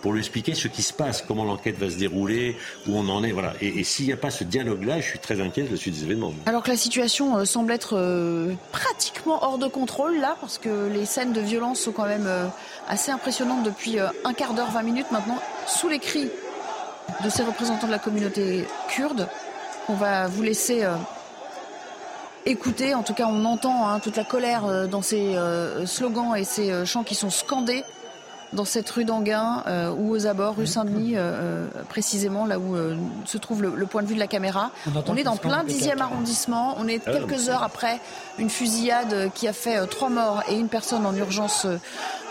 pour 0.03 0.11
lui 0.11 0.19
expliquer 0.19 0.53
ce 0.53 0.67
qui 0.67 0.83
se 0.83 0.91
passe, 0.91 1.23
comment 1.25 1.45
l'enquête 1.45 1.79
va 1.79 1.89
se 1.89 1.95
dérouler, 1.95 2.57
où 2.87 2.97
on 2.97 3.07
en 3.07 3.23
est. 3.23 3.31
Voilà. 3.31 3.53
Et, 3.61 3.85
s'il 3.85 4.05
n'y 4.05 4.11
a 4.11 4.17
pas 4.17 4.31
ce 4.31 4.43
dialogue-là, 4.43 4.99
je 4.99 5.07
suis 5.07 5.17
très 5.17 5.39
inquiet 5.39 5.63
de 5.63 5.71
la 5.71 5.77
suite 5.77 5.93
des 5.93 6.03
événements. 6.03 6.33
Alors 6.45 6.61
que 6.61 6.69
la 6.69 6.75
situation 6.75 7.37
euh, 7.37 7.45
semble 7.45 7.71
être 7.71 7.95
euh, 7.95 8.53
pratiquement 8.73 9.41
hors 9.41 9.57
de 9.57 9.67
contrôle 9.67 10.19
là, 10.19 10.35
parce 10.41 10.57
que 10.57 10.89
les 10.93 11.05
scènes 11.05 11.31
de 11.31 11.39
violence 11.39 11.79
sont 11.79 11.93
quand 11.93 12.05
même 12.05 12.27
euh, 12.27 12.47
assez 12.89 13.11
impressionnantes 13.11 13.63
depuis 13.63 13.95
un 13.97 14.33
quart 14.33 14.53
d'heure, 14.53 14.71
20 14.71 14.83
minutes 14.83 15.11
maintenant, 15.11 15.39
sous 15.67 15.87
les 15.87 15.99
cris 15.99 16.27
de 17.23 17.29
ces 17.29 17.43
représentants 17.43 17.87
de 17.87 17.91
la 17.91 17.99
communauté 17.99 18.65
kurde. 18.89 19.29
On 19.87 19.93
va 19.93 20.27
vous 20.27 20.43
laisser 20.43 20.85
écouter. 22.45 22.93
En 22.93 23.03
tout 23.03 23.13
cas, 23.13 23.27
on 23.27 23.45
entend 23.45 23.87
hein, 23.87 24.01
toute 24.01 24.17
la 24.17 24.25
colère 24.25 24.87
dans 24.89 25.01
ces 25.01 25.37
slogans 25.85 26.35
et 26.35 26.43
ces 26.43 26.85
chants 26.85 27.03
qui 27.03 27.15
sont 27.15 27.29
scandés 27.29 27.83
dans 28.53 28.65
cette 28.65 28.89
rue 28.89 29.05
d'Anguin 29.05 29.63
ou 29.97 30.11
aux 30.11 30.25
abords, 30.25 30.55
rue 30.55 30.67
Saint-Denis 30.67 31.15
précisément, 31.89 32.45
là 32.45 32.59
où 32.59 32.75
se 33.25 33.37
trouve 33.37 33.61
le, 33.63 33.85
point 33.85 34.01
de 34.01 34.07
vue 34.07 34.15
de 34.15 34.19
la 34.19 34.27
caméra. 34.27 34.71
On, 35.07 35.15
est 35.15 35.23
dans 35.23 35.35
plein 35.35 35.63
dixième 35.63 36.01
arrondissement. 36.01 36.75
On 36.79 36.87
est 36.87 37.01
ah 37.05 37.11
quelques 37.11 37.49
heures 37.49 37.63
après 37.63 37.99
une 38.39 38.49
fusillade 38.49 39.31
qui 39.33 39.47
a 39.47 39.53
fait 39.53 39.85
trois 39.87 40.09
morts 40.09 40.43
et 40.49 40.55
une 40.55 40.69
personne 40.69 41.05
en 41.05 41.15
urgence, 41.15 41.67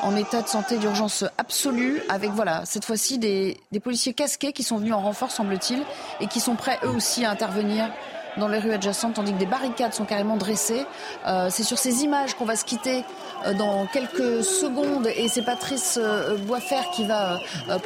en 0.01 0.17
état 0.17 0.43
de 0.43 0.49
santé 0.49 0.79
d'urgence 0.79 1.25
absolue, 1.39 2.03
avec 2.09 2.31
voilà 2.33 2.63
cette 2.65 2.85
fois-ci 2.85 3.19
des, 3.19 3.59
des 3.71 3.81
policiers 3.81 4.15
casqués 4.15 4.53
qui 4.53 4.63
sont 4.63 4.79
venus 4.79 4.95
en 4.95 5.01
renfort, 5.01 5.31
semble-t-il, 5.31 5.83
et 6.21 6.27
qui 6.27 6.41
sont 6.41 6.55
prêts 6.55 6.79
eux 6.85 6.91
aussi 6.91 7.25
à 7.25 7.31
intervenir 7.31 7.91
dans 8.37 8.49
les 8.49 8.59
rues 8.59 8.73
adjacentes, 8.73 9.15
tandis 9.15 9.33
que 9.33 9.39
des 9.39 9.47
barricades 9.47 9.93
sont 9.93 10.05
carrément 10.05 10.37
dressées. 10.37 10.87
Euh, 11.27 11.49
c'est 11.51 11.63
sur 11.63 11.79
ces 11.79 12.03
images 12.05 12.35
qu'on 12.35 12.45
va 12.45 12.57
se 12.57 12.65
quitter 12.65 13.05
euh, 13.47 13.55
dans 13.55 13.87
quelques 13.87 14.43
secondes 14.43 15.09
et 15.15 15.29
c'est 15.29 15.43
Patrice 15.43 15.99
euh, 16.01 16.37
Boisfer 16.39 16.91
qui 16.95 17.07
va 17.07 17.39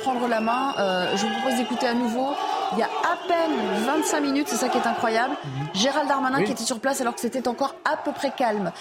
prendre 0.03 0.29
la 0.29 0.41
main. 0.41 0.75
je 1.15 1.23
vous 1.23 1.33
propose 1.41 1.57
d'écouter 1.59 1.87
à 1.87 1.95
nouveau. 1.95 2.29
Il 2.73 2.79
y 2.79 2.83
a 2.83 2.87
à 2.87 3.17
peine 3.29 3.85
25 3.87 4.21
minutes, 4.21 4.49
c'est 4.49 4.57
ça 4.57 4.69
qui 4.69 4.79
est 4.79 4.87
incroyable. 4.87 5.35
Gérald 5.75 6.09
Darmanin 6.09 6.43
qui 6.43 6.53
était 6.53 6.65
sur 6.65 6.81
place 6.81 7.01
alors 7.01 7.15
que 7.15 7.21
c'était 7.21 7.47
encore 7.47 7.77
à 7.85 7.97
peu 7.97 8.13
près 8.13 8.33
calme. 8.37 8.73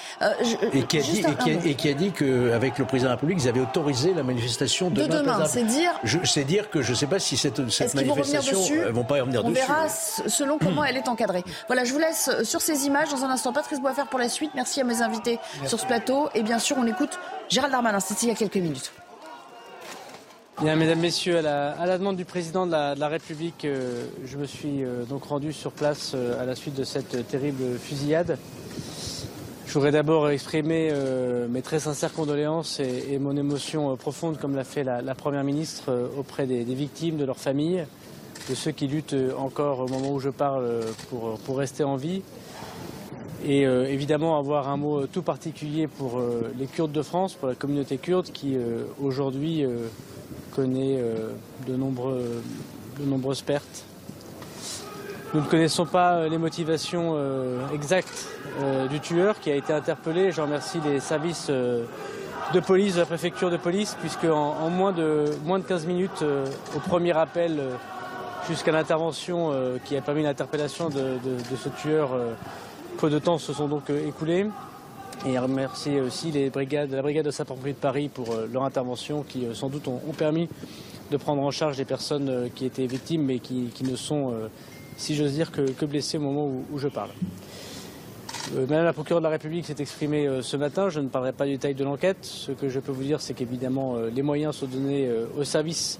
et, 0.73 0.83
qui 0.83 0.97
a 0.97 1.01
dit, 1.01 1.23
et, 1.65 1.75
qui 1.75 1.89
a, 1.89 1.93
dit 1.93 2.11
qu'avec 2.11 2.77
le 2.77 2.85
président 2.85 3.09
de 3.09 3.11
la 3.11 3.15
République, 3.15 3.39
ils 3.41 3.49
avaient 3.49 3.61
autorisé 3.61 4.13
la 4.13 4.23
manifestation 4.23 4.89
de 4.89 5.03
demain. 5.03 5.45
c'est 5.45 5.63
dire. 5.63 5.91
C'est 6.23 6.43
dire 6.43 6.69
que 6.69 6.81
je 6.81 6.91
ne 6.91 6.95
sais 6.95 7.07
pas 7.07 7.19
si 7.19 7.37
cette, 7.37 7.69
cette 7.69 7.93
manifestation 7.93 8.59
vont, 8.59 8.91
vont 8.91 9.03
pas 9.03 9.15
revenir 9.15 9.45
On 9.45 9.49
dessus. 9.49 9.61
On 9.63 9.67
verra 9.67 9.89
selon 9.89 10.57
comment 10.57 10.83
elle 10.83 10.97
est 10.97 11.07
encadrée. 11.07 11.43
Voilà, 11.67 11.83
je 11.83 11.93
vous 11.93 11.99
laisse 11.99 12.29
sur 12.43 12.61
ces 12.61 12.85
images. 12.85 13.09
Dans 13.09 13.23
un 13.23 13.29
instant, 13.29 13.53
Patrice 13.53 13.79
Boisfer 13.79 14.03
pour 14.09 14.19
la 14.19 14.29
suite. 14.29 14.51
Merci 14.55 14.81
à 14.81 14.83
mes 14.83 15.01
invités 15.01 15.39
sur 15.65 15.79
ce 15.79 15.85
plateau. 15.85 16.29
Et 16.33 16.43
bien 16.43 16.59
sûr, 16.59 16.77
on 16.77 16.85
écoute 16.85 17.19
Gérald 17.49 17.71
Darmanin. 17.71 17.99
C'était 17.99 18.27
il 18.27 18.29
y 18.29 18.31
a 18.31 18.35
quelques 18.35 18.55
minutes. 18.55 18.91
Bien, 20.61 20.77
mesdames, 20.77 20.99
Messieurs, 20.99 21.39
à 21.39 21.41
la, 21.41 21.97
demande 21.97 22.15
du 22.15 22.23
président 22.23 22.65
de 22.65 22.71
la, 22.71 23.07
République, 23.09 23.65
euh, 23.65 24.05
je 24.25 24.37
me 24.37 24.45
suis 24.45 24.85
euh, 24.85 25.03
donc 25.03 25.25
rendu 25.25 25.51
sur 25.51 25.73
place 25.73 26.13
euh, 26.15 26.41
à 26.41 26.45
la 26.45 26.55
suite 26.55 26.75
de 26.75 26.85
cette 26.85 27.27
terrible 27.27 27.77
fusillade. 27.77 28.37
Je 29.67 29.73
voudrais 29.73 29.91
d'abord 29.91 30.29
exprimer 30.29 30.93
mes 31.49 31.61
très 31.61 31.79
sincères 31.79 32.13
condoléances 32.13 32.79
et, 32.79 33.19
mon 33.19 33.35
émotion 33.35 33.97
profonde, 33.97 34.37
comme 34.37 34.55
l'a 34.55 34.63
fait 34.63 34.85
la, 34.85 35.15
Première 35.15 35.43
ministre, 35.43 36.09
auprès 36.17 36.45
des, 36.45 36.63
des, 36.63 36.75
victimes, 36.75 37.17
de 37.17 37.25
leurs 37.25 37.39
familles, 37.39 37.85
de 38.49 38.55
ceux 38.55 38.71
qui 38.71 38.87
luttent 38.87 39.15
encore 39.37 39.79
au 39.79 39.87
moment 39.87 40.11
où 40.11 40.19
je 40.19 40.29
parle 40.29 40.81
pour, 41.09 41.37
pour 41.39 41.57
rester 41.57 41.83
en 41.83 41.95
vie. 41.95 42.21
Et 43.47 43.67
euh, 43.67 43.85
évidemment 43.85 44.39
avoir 44.39 44.69
un 44.69 44.77
mot 44.77 45.05
tout 45.05 45.21
particulier 45.21 45.85
pour 45.87 46.17
euh, 46.17 46.51
les 46.57 46.65
Kurdes 46.65 46.91
de 46.91 47.03
France, 47.03 47.35
pour 47.35 47.47
la 47.47 47.53
communauté 47.53 47.97
kurde 47.97 48.25
qui 48.31 48.55
euh, 48.55 48.85
aujourd'hui 48.99 49.63
connaît 50.55 50.99
de 51.67 51.75
nombreuses 51.75 53.41
pertes. 53.41 53.83
Nous 55.33 55.41
ne 55.41 55.45
connaissons 55.45 55.85
pas 55.85 56.27
les 56.29 56.37
motivations 56.37 57.17
exactes 57.73 58.29
du 58.89 59.01
tueur 59.01 59.39
qui 59.41 59.51
a 59.51 59.55
été 59.55 59.73
interpellé. 59.73 60.31
Je 60.31 60.39
remercie 60.39 60.79
les 60.85 61.01
services 61.01 61.49
de 61.49 62.59
police 62.65 62.93
de 62.95 63.01
la 63.01 63.05
préfecture 63.05 63.51
de 63.51 63.57
police, 63.57 63.97
puisque 63.99 64.23
en, 64.23 64.69
moins, 64.69 64.93
de, 64.93 65.25
moins 65.43 65.59
de 65.59 65.65
15 65.65 65.85
minutes 65.87 66.23
au 66.73 66.79
premier 66.79 67.17
appel 67.17 67.59
jusqu'à 68.47 68.71
l'intervention 68.71 69.51
euh, 69.51 69.77
qui 69.83 69.95
a 69.95 70.01
permis 70.01 70.23
l'interpellation 70.23 70.89
de, 70.89 71.19
ce 71.55 71.69
tueur. 71.69 72.13
Euh, 72.13 72.33
peu 72.97 73.09
de 73.09 73.19
temps 73.19 73.37
se 73.37 73.53
sont 73.53 73.67
donc 73.67 73.89
euh, 73.89 74.07
écoulés. 74.07 74.45
et 75.25 75.37
remercier 75.37 76.01
aussi 76.01 76.31
les 76.31 76.49
brigades, 76.49 76.91
la 76.91 77.01
brigade 77.01 77.25
de 77.25 77.31
sapeurs-pompiers 77.31 77.73
de 77.73 77.77
Paris 77.77 78.09
pour 78.13 78.35
leur 78.51 78.63
intervention 78.63 79.23
qui 79.23 79.45
sans 79.53 79.69
doute 79.69 79.87
ont, 79.87 80.13
permis 80.17 80.49
de 81.11 81.17
prendre 81.17 81.41
en 81.41 81.51
charge 81.51 81.77
des 81.77 81.85
personnes 81.85 82.49
qui 82.55 82.65
étaient 82.65 82.85
victimes 82.85 83.23
mais 83.23 83.39
qui, 83.39 83.71
ne 83.81 83.95
sont, 83.95 84.33
si 84.97 85.15
j'ose 85.15 85.33
dire, 85.33 85.51
que, 85.51 85.85
blessées 85.85 86.17
au 86.17 86.21
moment 86.21 86.45
où 86.45 86.77
je 86.77 86.87
parle. 86.87 87.09
Madame 88.53 88.85
la 88.85 88.93
procureure 88.93 89.21
de 89.21 89.25
la 89.25 89.31
République 89.31 89.65
s'est 89.65 89.75
exprimée 89.79 90.29
ce 90.41 90.57
matin. 90.57 90.89
Je 90.89 90.99
ne 90.99 91.07
parlerai 91.07 91.33
pas 91.33 91.45
du 91.45 91.51
détail 91.51 91.73
de 91.73 91.83
l'enquête. 91.83 92.17
Ce 92.21 92.51
que 92.51 92.69
je 92.69 92.79
peux 92.79 92.91
vous 92.91 93.03
dire, 93.03 93.21
c'est 93.21 93.33
qu'évidemment, 93.33 93.95
les 94.13 94.21
moyens 94.21 94.55
sont 94.55 94.67
donnés 94.67 95.09
au 95.37 95.43
service 95.43 95.99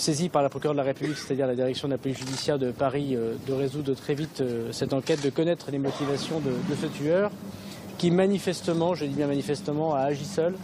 saisi 0.00 0.28
par 0.28 0.42
la 0.42 0.48
procureure 0.48 0.74
de 0.74 0.78
la 0.78 0.84
République, 0.84 1.16
c'est-à-dire 1.16 1.46
la 1.46 1.54
direction 1.54 1.88
de 1.88 1.92
la 1.92 1.98
police 1.98 2.18
judiciaire 2.18 2.58
de 2.58 2.70
Paris, 2.70 3.16
de 3.46 3.52
résoudre 3.52 3.94
très 3.94 4.14
vite 4.14 4.42
cette 4.72 4.92
enquête, 4.92 5.22
de 5.22 5.30
connaître 5.30 5.70
les 5.70 5.78
motivations 5.78 6.40
de, 6.40 6.74
ce 6.74 6.86
tueur, 6.86 7.30
qui 7.98 8.10
manifestement, 8.10 8.94
je 8.94 9.04
dis 9.04 9.14
bien 9.14 9.26
manifestement, 9.26 9.94
a 9.94 10.00
agi 10.00 10.24
seul 10.24 10.54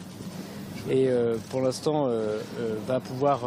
et 0.90 1.08
pour 1.50 1.60
l'instant 1.60 2.08
va 2.86 3.00
pouvoir 3.00 3.42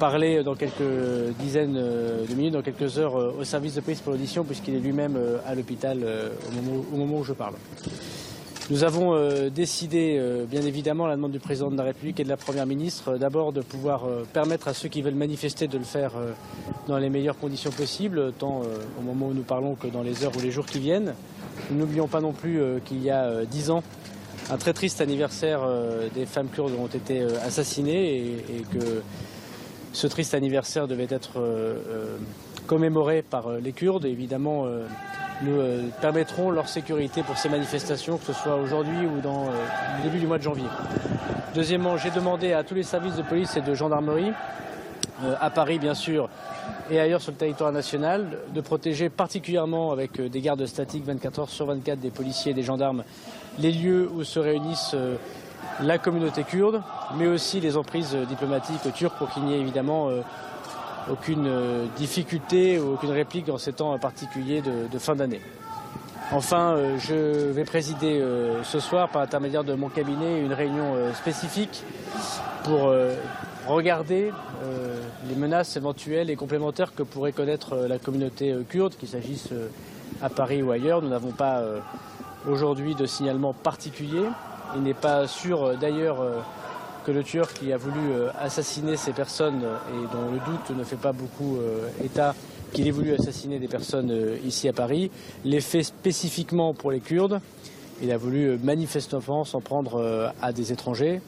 parler 0.00 0.42
dans 0.42 0.54
quelques 0.54 1.36
dizaines 1.38 1.76
euh, 1.76 2.26
de 2.26 2.34
minutes, 2.34 2.54
dans 2.54 2.62
quelques 2.62 2.98
heures, 2.98 3.16
euh, 3.16 3.36
au 3.38 3.44
service 3.44 3.74
de 3.74 3.82
police 3.82 4.00
pour 4.00 4.12
l'audition, 4.12 4.44
puisqu'il 4.44 4.74
est 4.74 4.80
lui-même 4.80 5.14
euh, 5.16 5.36
à 5.46 5.54
l'hôpital 5.54 5.98
au 6.48 6.96
moment, 6.96 7.18
où 7.18 7.24
je 7.24 7.34
parle. 7.34 7.54
Nous 8.70 8.84
avons 8.84 9.48
décidé, 9.48 10.22
bien 10.48 10.62
évidemment, 10.62 11.06
à 11.06 11.08
la 11.08 11.16
demande 11.16 11.32
du 11.32 11.40
président 11.40 11.72
de 11.72 11.76
la 11.76 11.82
République 11.82 12.20
et 12.20 12.24
de 12.24 12.28
la 12.28 12.36
Première 12.36 12.66
ministre, 12.66 13.18
d'abord 13.18 13.52
de 13.52 13.62
pouvoir 13.62 14.04
permettre 14.32 14.68
à 14.68 14.74
ceux 14.74 14.88
qui 14.88 15.02
veulent 15.02 15.16
manifester 15.16 15.66
de 15.66 15.76
le 15.76 15.82
faire 15.82 16.12
dans 16.86 16.96
les 16.96 17.10
meilleures 17.10 17.36
conditions 17.36 17.72
possibles, 17.72 18.32
tant 18.38 18.62
au 18.96 19.02
moment 19.02 19.26
où 19.26 19.34
nous 19.34 19.42
parlons 19.42 19.74
que 19.74 19.88
dans 19.88 20.02
les 20.02 20.24
heures 20.24 20.30
ou 20.36 20.40
les 20.40 20.52
jours 20.52 20.66
qui 20.66 20.78
viennent. 20.78 21.14
Nous 21.72 21.78
n'oublions 21.78 22.06
pas 22.06 22.20
non 22.20 22.32
plus 22.32 22.60
qu'il 22.84 23.02
y 23.02 23.10
a 23.10 23.44
dix 23.44 23.70
ans, 23.70 23.82
un 24.52 24.56
très 24.56 24.72
triste 24.72 25.00
anniversaire 25.00 25.62
des 26.14 26.24
femmes 26.24 26.48
kurdes 26.48 26.74
ont 26.78 26.86
été 26.86 27.24
assassinées 27.44 28.18
et 28.18 28.62
que 28.72 29.02
ce 29.92 30.06
triste 30.06 30.32
anniversaire 30.32 30.86
devait 30.86 31.08
être 31.10 31.42
euh, 32.70 32.74
euh, 32.74 32.80
commémoré 32.80 33.22
par 33.22 33.48
euh, 33.48 33.60
les 33.60 33.72
Kurdes. 33.72 34.04
évidemment, 34.04 34.66
nous 35.42 35.58
permettrons 36.00 36.50
leur 36.50 36.68
sécurité 36.68 37.22
pour 37.22 37.38
ces 37.38 37.48
manifestations, 37.48 38.18
que 38.18 38.26
ce 38.26 38.32
soit 38.32 38.56
aujourd'hui 38.56 39.06
ou 39.06 39.20
dans 39.20 39.46
le 39.46 40.02
début 40.02 40.18
du 40.18 40.26
mois 40.26 40.38
de 40.38 40.42
janvier. 40.42 40.66
Deuxièmement, 41.54 41.96
j'ai 41.96 42.10
demandé 42.10 42.52
à 42.52 42.62
tous 42.62 42.74
les 42.74 42.82
services 42.82 43.16
de 43.16 43.22
police 43.22 43.56
et 43.56 43.62
de 43.62 43.74
gendarmerie, 43.74 44.32
à 45.40 45.50
Paris 45.50 45.78
bien 45.78 45.94
sûr, 45.94 46.28
et 46.90 47.00
ailleurs 47.00 47.22
sur 47.22 47.32
le 47.32 47.38
territoire 47.38 47.72
national, 47.72 48.38
de 48.54 48.60
protéger 48.60 49.08
particulièrement 49.08 49.92
avec 49.92 50.20
des 50.20 50.40
gardes 50.42 50.66
statiques 50.66 51.06
24 51.06 51.38
heures 51.38 51.50
sur 51.50 51.66
24 51.66 51.98
des 51.98 52.10
policiers 52.10 52.52
et 52.52 52.54
des 52.54 52.62
gendarmes 52.62 53.02
les 53.58 53.72
lieux 53.72 54.10
où 54.14 54.24
se 54.24 54.38
réunissent 54.38 54.94
la 55.82 55.98
communauté 55.98 56.44
kurde, 56.44 56.82
mais 57.16 57.26
aussi 57.26 57.60
les 57.60 57.76
emprises 57.76 58.14
diplomatiques 58.28 58.92
turques 58.94 59.16
pour 59.16 59.30
qu'il 59.30 59.44
n'y 59.44 59.54
ait 59.54 59.60
évidemment 59.60 60.08
euh, 60.08 60.20
aucune 61.10 61.46
euh, 61.46 61.86
difficulté 61.96 62.78
ou 62.78 62.94
aucune 62.94 63.10
réplique 63.10 63.48
en 63.48 63.58
ces 63.58 63.72
temps 63.72 63.96
particuliers 63.98 64.62
de, 64.62 64.98
fin 64.98 65.14
d'année. 65.14 65.40
Enfin, 66.32 66.74
euh, 66.74 66.98
je 66.98 67.50
vais 67.50 67.64
présider 67.64 68.22
ce 68.62 68.80
soir, 68.80 69.08
par 69.08 69.22
l'intermédiaire 69.22 69.64
de 69.64 69.74
mon 69.74 69.88
cabinet, 69.88 70.40
une 70.40 70.52
réunion 70.52 70.94
spécifique 71.14 71.82
pour 72.64 72.92
regarder 73.66 74.32
les 75.28 75.34
menaces 75.34 75.76
éventuelles 75.76 76.30
et 76.30 76.36
complémentaires 76.36 76.94
que 76.94 77.02
pourrait 77.02 77.32
connaître 77.32 77.76
la 77.88 77.98
communauté 77.98 78.54
kurde, 78.68 78.94
qu'il 78.96 79.08
s'agisse 79.08 79.48
à 80.22 80.28
Paris 80.28 80.62
ou 80.62 80.70
ailleurs. 80.70 81.02
Nous 81.02 81.08
n'avons 81.08 81.32
pas 81.32 81.62
aujourd'hui 82.48 82.94
de 82.94 83.06
signalement 83.06 83.52
particulier. 83.52 84.24
Il 84.76 84.82
n'est 84.82 84.94
pas 84.94 85.26
sûr 85.26 85.64
euh, 85.64 85.74
d'ailleurs 85.74 86.20
euh, 86.20 86.38
que 87.04 87.10
le 87.10 87.22
tueur 87.22 87.52
qui 87.52 87.72
a 87.72 87.76
voulu 87.76 88.00
euh, 88.10 88.28
assassiner 88.38 88.96
ces 88.96 89.12
personnes 89.12 89.62
et 89.62 90.14
dont 90.14 90.30
le 90.32 90.38
doute 90.38 90.76
ne 90.76 90.84
fait 90.84 90.96
pas 90.96 91.12
beaucoup 91.12 91.58
état 92.04 92.34
qu'il 92.72 92.86
ait 92.86 92.92
voulu 92.92 93.14
assassiner 93.14 93.58
des 93.58 93.68
personnes 93.68 94.12
ici 94.44 94.68
à 94.68 94.72
Paris, 94.72 95.10
l'ait 95.44 95.60
fait 95.60 95.82
spécifiquement 95.82 96.72
pour 96.74 96.90
les 96.90 97.00
Kurdes. 97.00 97.40
Il 98.02 98.12
a 98.12 98.16
voulu 98.16 98.58
manifestement 98.62 99.44
s'en 99.44 99.60
prendre 99.60 100.32
à 100.40 100.52
des 100.52 100.72
étrangers. 100.72 101.20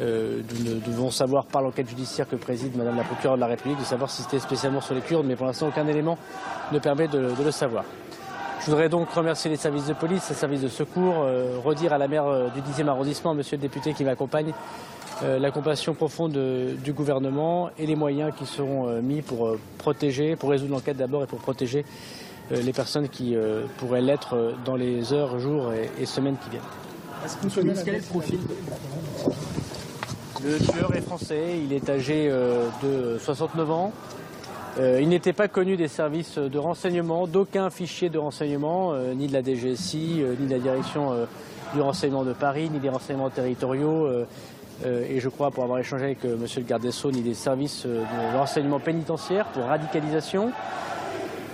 nous 0.00 0.80
devons 0.86 1.10
savoir 1.10 1.46
par 1.46 1.62
l'enquête 1.62 1.88
judiciaire 1.88 2.28
que 2.28 2.36
préside 2.36 2.76
Madame 2.76 2.96
la 2.96 3.04
procureure 3.04 3.36
de 3.36 3.40
la 3.40 3.46
République 3.46 3.78
de 3.78 3.84
savoir 3.84 4.10
si 4.10 4.22
c'était 4.22 4.40
spécialement 4.40 4.80
sur 4.80 4.94
les 4.94 5.00
Kurdes, 5.00 5.26
mais 5.26 5.36
pour 5.36 5.46
l'instant 5.46 5.68
aucun 5.68 5.86
élément 5.86 6.18
ne 6.72 6.78
permet 6.78 7.06
de 7.06 7.42
le 7.42 7.50
savoir. 7.52 7.84
Je 8.60 8.66
voudrais 8.66 8.90
donc 8.90 9.10
remercier 9.12 9.50
les 9.50 9.56
services 9.56 9.86
de 9.86 9.94
police, 9.94 10.28
les 10.28 10.34
services 10.34 10.60
de 10.60 10.68
secours, 10.68 11.14
euh, 11.20 11.58
redire 11.64 11.94
à 11.94 11.98
la 11.98 12.08
maire 12.08 12.26
euh, 12.26 12.48
du 12.50 12.60
10e 12.60 12.88
arrondissement, 12.88 13.32
monsieur 13.32 13.56
le 13.56 13.62
député 13.62 13.94
qui 13.94 14.04
m'accompagne, 14.04 14.50
euh, 14.50 14.52
la 15.22 15.50
compassion 15.50 15.94
profonde 15.94 16.32
du 16.82 16.92
gouvernement 16.92 17.70
et 17.78 17.86
les 17.86 17.96
moyens 17.96 18.32
qui 18.36 18.46
seront 18.46 19.00
mis 19.02 19.22
pour 19.22 19.56
protéger, 19.78 20.36
pour 20.36 20.50
résoudre 20.50 20.72
l'enquête 20.72 20.96
d'abord 20.96 21.22
et 21.22 21.26
pour 21.26 21.40
protéger 21.40 21.84
les 22.50 22.72
personnes 22.72 23.08
qui 23.08 23.36
pourraient 23.78 24.00
l'être 24.00 24.54
dans 24.64 24.76
les 24.76 25.12
heures, 25.12 25.38
jours 25.38 25.72
et, 25.98 26.06
semaines 26.06 26.36
qui 26.42 26.50
viennent. 26.50 26.62
Est-ce 27.24 27.36
que 27.36 27.60
vous 27.60 27.82
quel 27.84 27.94
est 27.96 27.98
le 27.98 28.04
profil 28.04 28.38
Le 30.42 30.58
tueur 30.58 30.94
est 30.96 31.02
français, 31.02 31.58
il 31.62 31.72
est 31.72 31.88
âgé 31.90 32.30
de 32.82 33.18
69 33.18 33.70
ans. 33.70 33.92
Euh, 34.78 35.00
il 35.02 35.08
n'était 35.08 35.32
pas 35.32 35.48
connu 35.48 35.76
des 35.76 35.88
services 35.88 36.38
de 36.38 36.58
renseignement, 36.58 37.26
d'aucun 37.26 37.70
fichier 37.70 38.08
de 38.08 38.18
renseignement, 38.18 38.92
euh, 38.92 39.14
ni 39.14 39.26
de 39.26 39.32
la 39.32 39.42
DGSI, 39.42 40.20
euh, 40.22 40.34
ni 40.38 40.46
de 40.46 40.52
la 40.52 40.58
direction 40.58 41.12
du 41.74 41.80
renseignement 41.80 42.24
de 42.24 42.32
Paris, 42.32 42.70
ni 42.70 42.78
des 42.78 42.88
renseignements 42.88 43.30
territoriaux, 43.30 44.08
et 44.84 45.20
je 45.20 45.28
crois, 45.28 45.50
pour 45.50 45.64
avoir 45.64 45.78
échangé 45.78 46.04
avec 46.04 46.24
Monsieur 46.24 46.60
le 46.60 46.66
garde 46.66 46.82
des 46.82 46.92
Sceaux, 46.92 47.10
ni 47.10 47.22
des 47.22 47.34
services 47.34 47.86
de 47.86 48.36
renseignement 48.36 48.80
pénitentiaire 48.80 49.46
pour 49.46 49.64
radicalisation. 49.64 50.52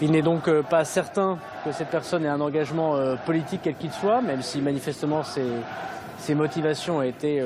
Il 0.01 0.11
n'est 0.11 0.23
donc 0.23 0.51
pas 0.63 0.85
certain 0.85 1.39
que 1.65 1.73
cette 1.73 1.89
personne 1.89 2.25
ait 2.25 2.29
un 2.29 2.41
engagement 2.41 2.97
politique 3.25 3.61
quel 3.65 3.77
qu'il 3.77 3.91
soit, 3.91 4.21
même 4.21 4.43
si 4.43 4.61
manifestement 4.61 5.23
ses, 5.25 6.35
motivations 6.35 7.03
étaient 7.03 7.43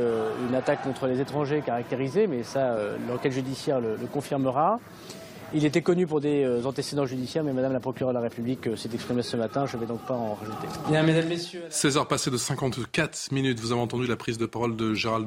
une 0.48 0.54
attaque 0.54 0.82
contre 0.82 1.06
les 1.06 1.20
étrangers 1.20 1.62
caractérisée, 1.64 2.26
mais 2.26 2.42
ça, 2.42 2.76
l'enquête 3.08 3.32
judiciaire 3.32 3.80
le 3.80 4.06
confirmera. 4.12 4.80
Il 5.52 5.64
était 5.64 5.82
connu 5.82 6.06
pour 6.06 6.20
des 6.20 6.44
euh, 6.44 6.64
antécédents 6.64 7.06
judiciaires, 7.06 7.42
mais 7.42 7.52
Madame 7.52 7.72
la 7.72 7.80
procureure 7.80 8.12
de 8.12 8.18
la 8.18 8.22
République 8.22 8.68
euh, 8.68 8.76
s'est 8.76 8.90
exprimée 8.94 9.22
ce 9.22 9.36
matin. 9.36 9.66
Je 9.66 9.76
ne 9.76 9.80
vais 9.80 9.86
donc 9.86 10.00
pas 10.06 10.14
en 10.14 10.34
rajouter. 10.34 10.68
Bien, 10.88 11.02
mesdames, 11.02 11.26
messieurs. 11.26 11.64
16 11.68 11.96
heures 11.96 12.06
passées 12.06 12.30
de 12.30 12.36
54 12.36 13.32
minutes. 13.32 13.58
Vous 13.58 13.72
avez 13.72 13.80
entendu 13.80 14.06
la 14.06 14.16
prise 14.16 14.38
de 14.38 14.46
parole 14.46 14.76
de 14.76 14.94
Gérald. 14.94 15.26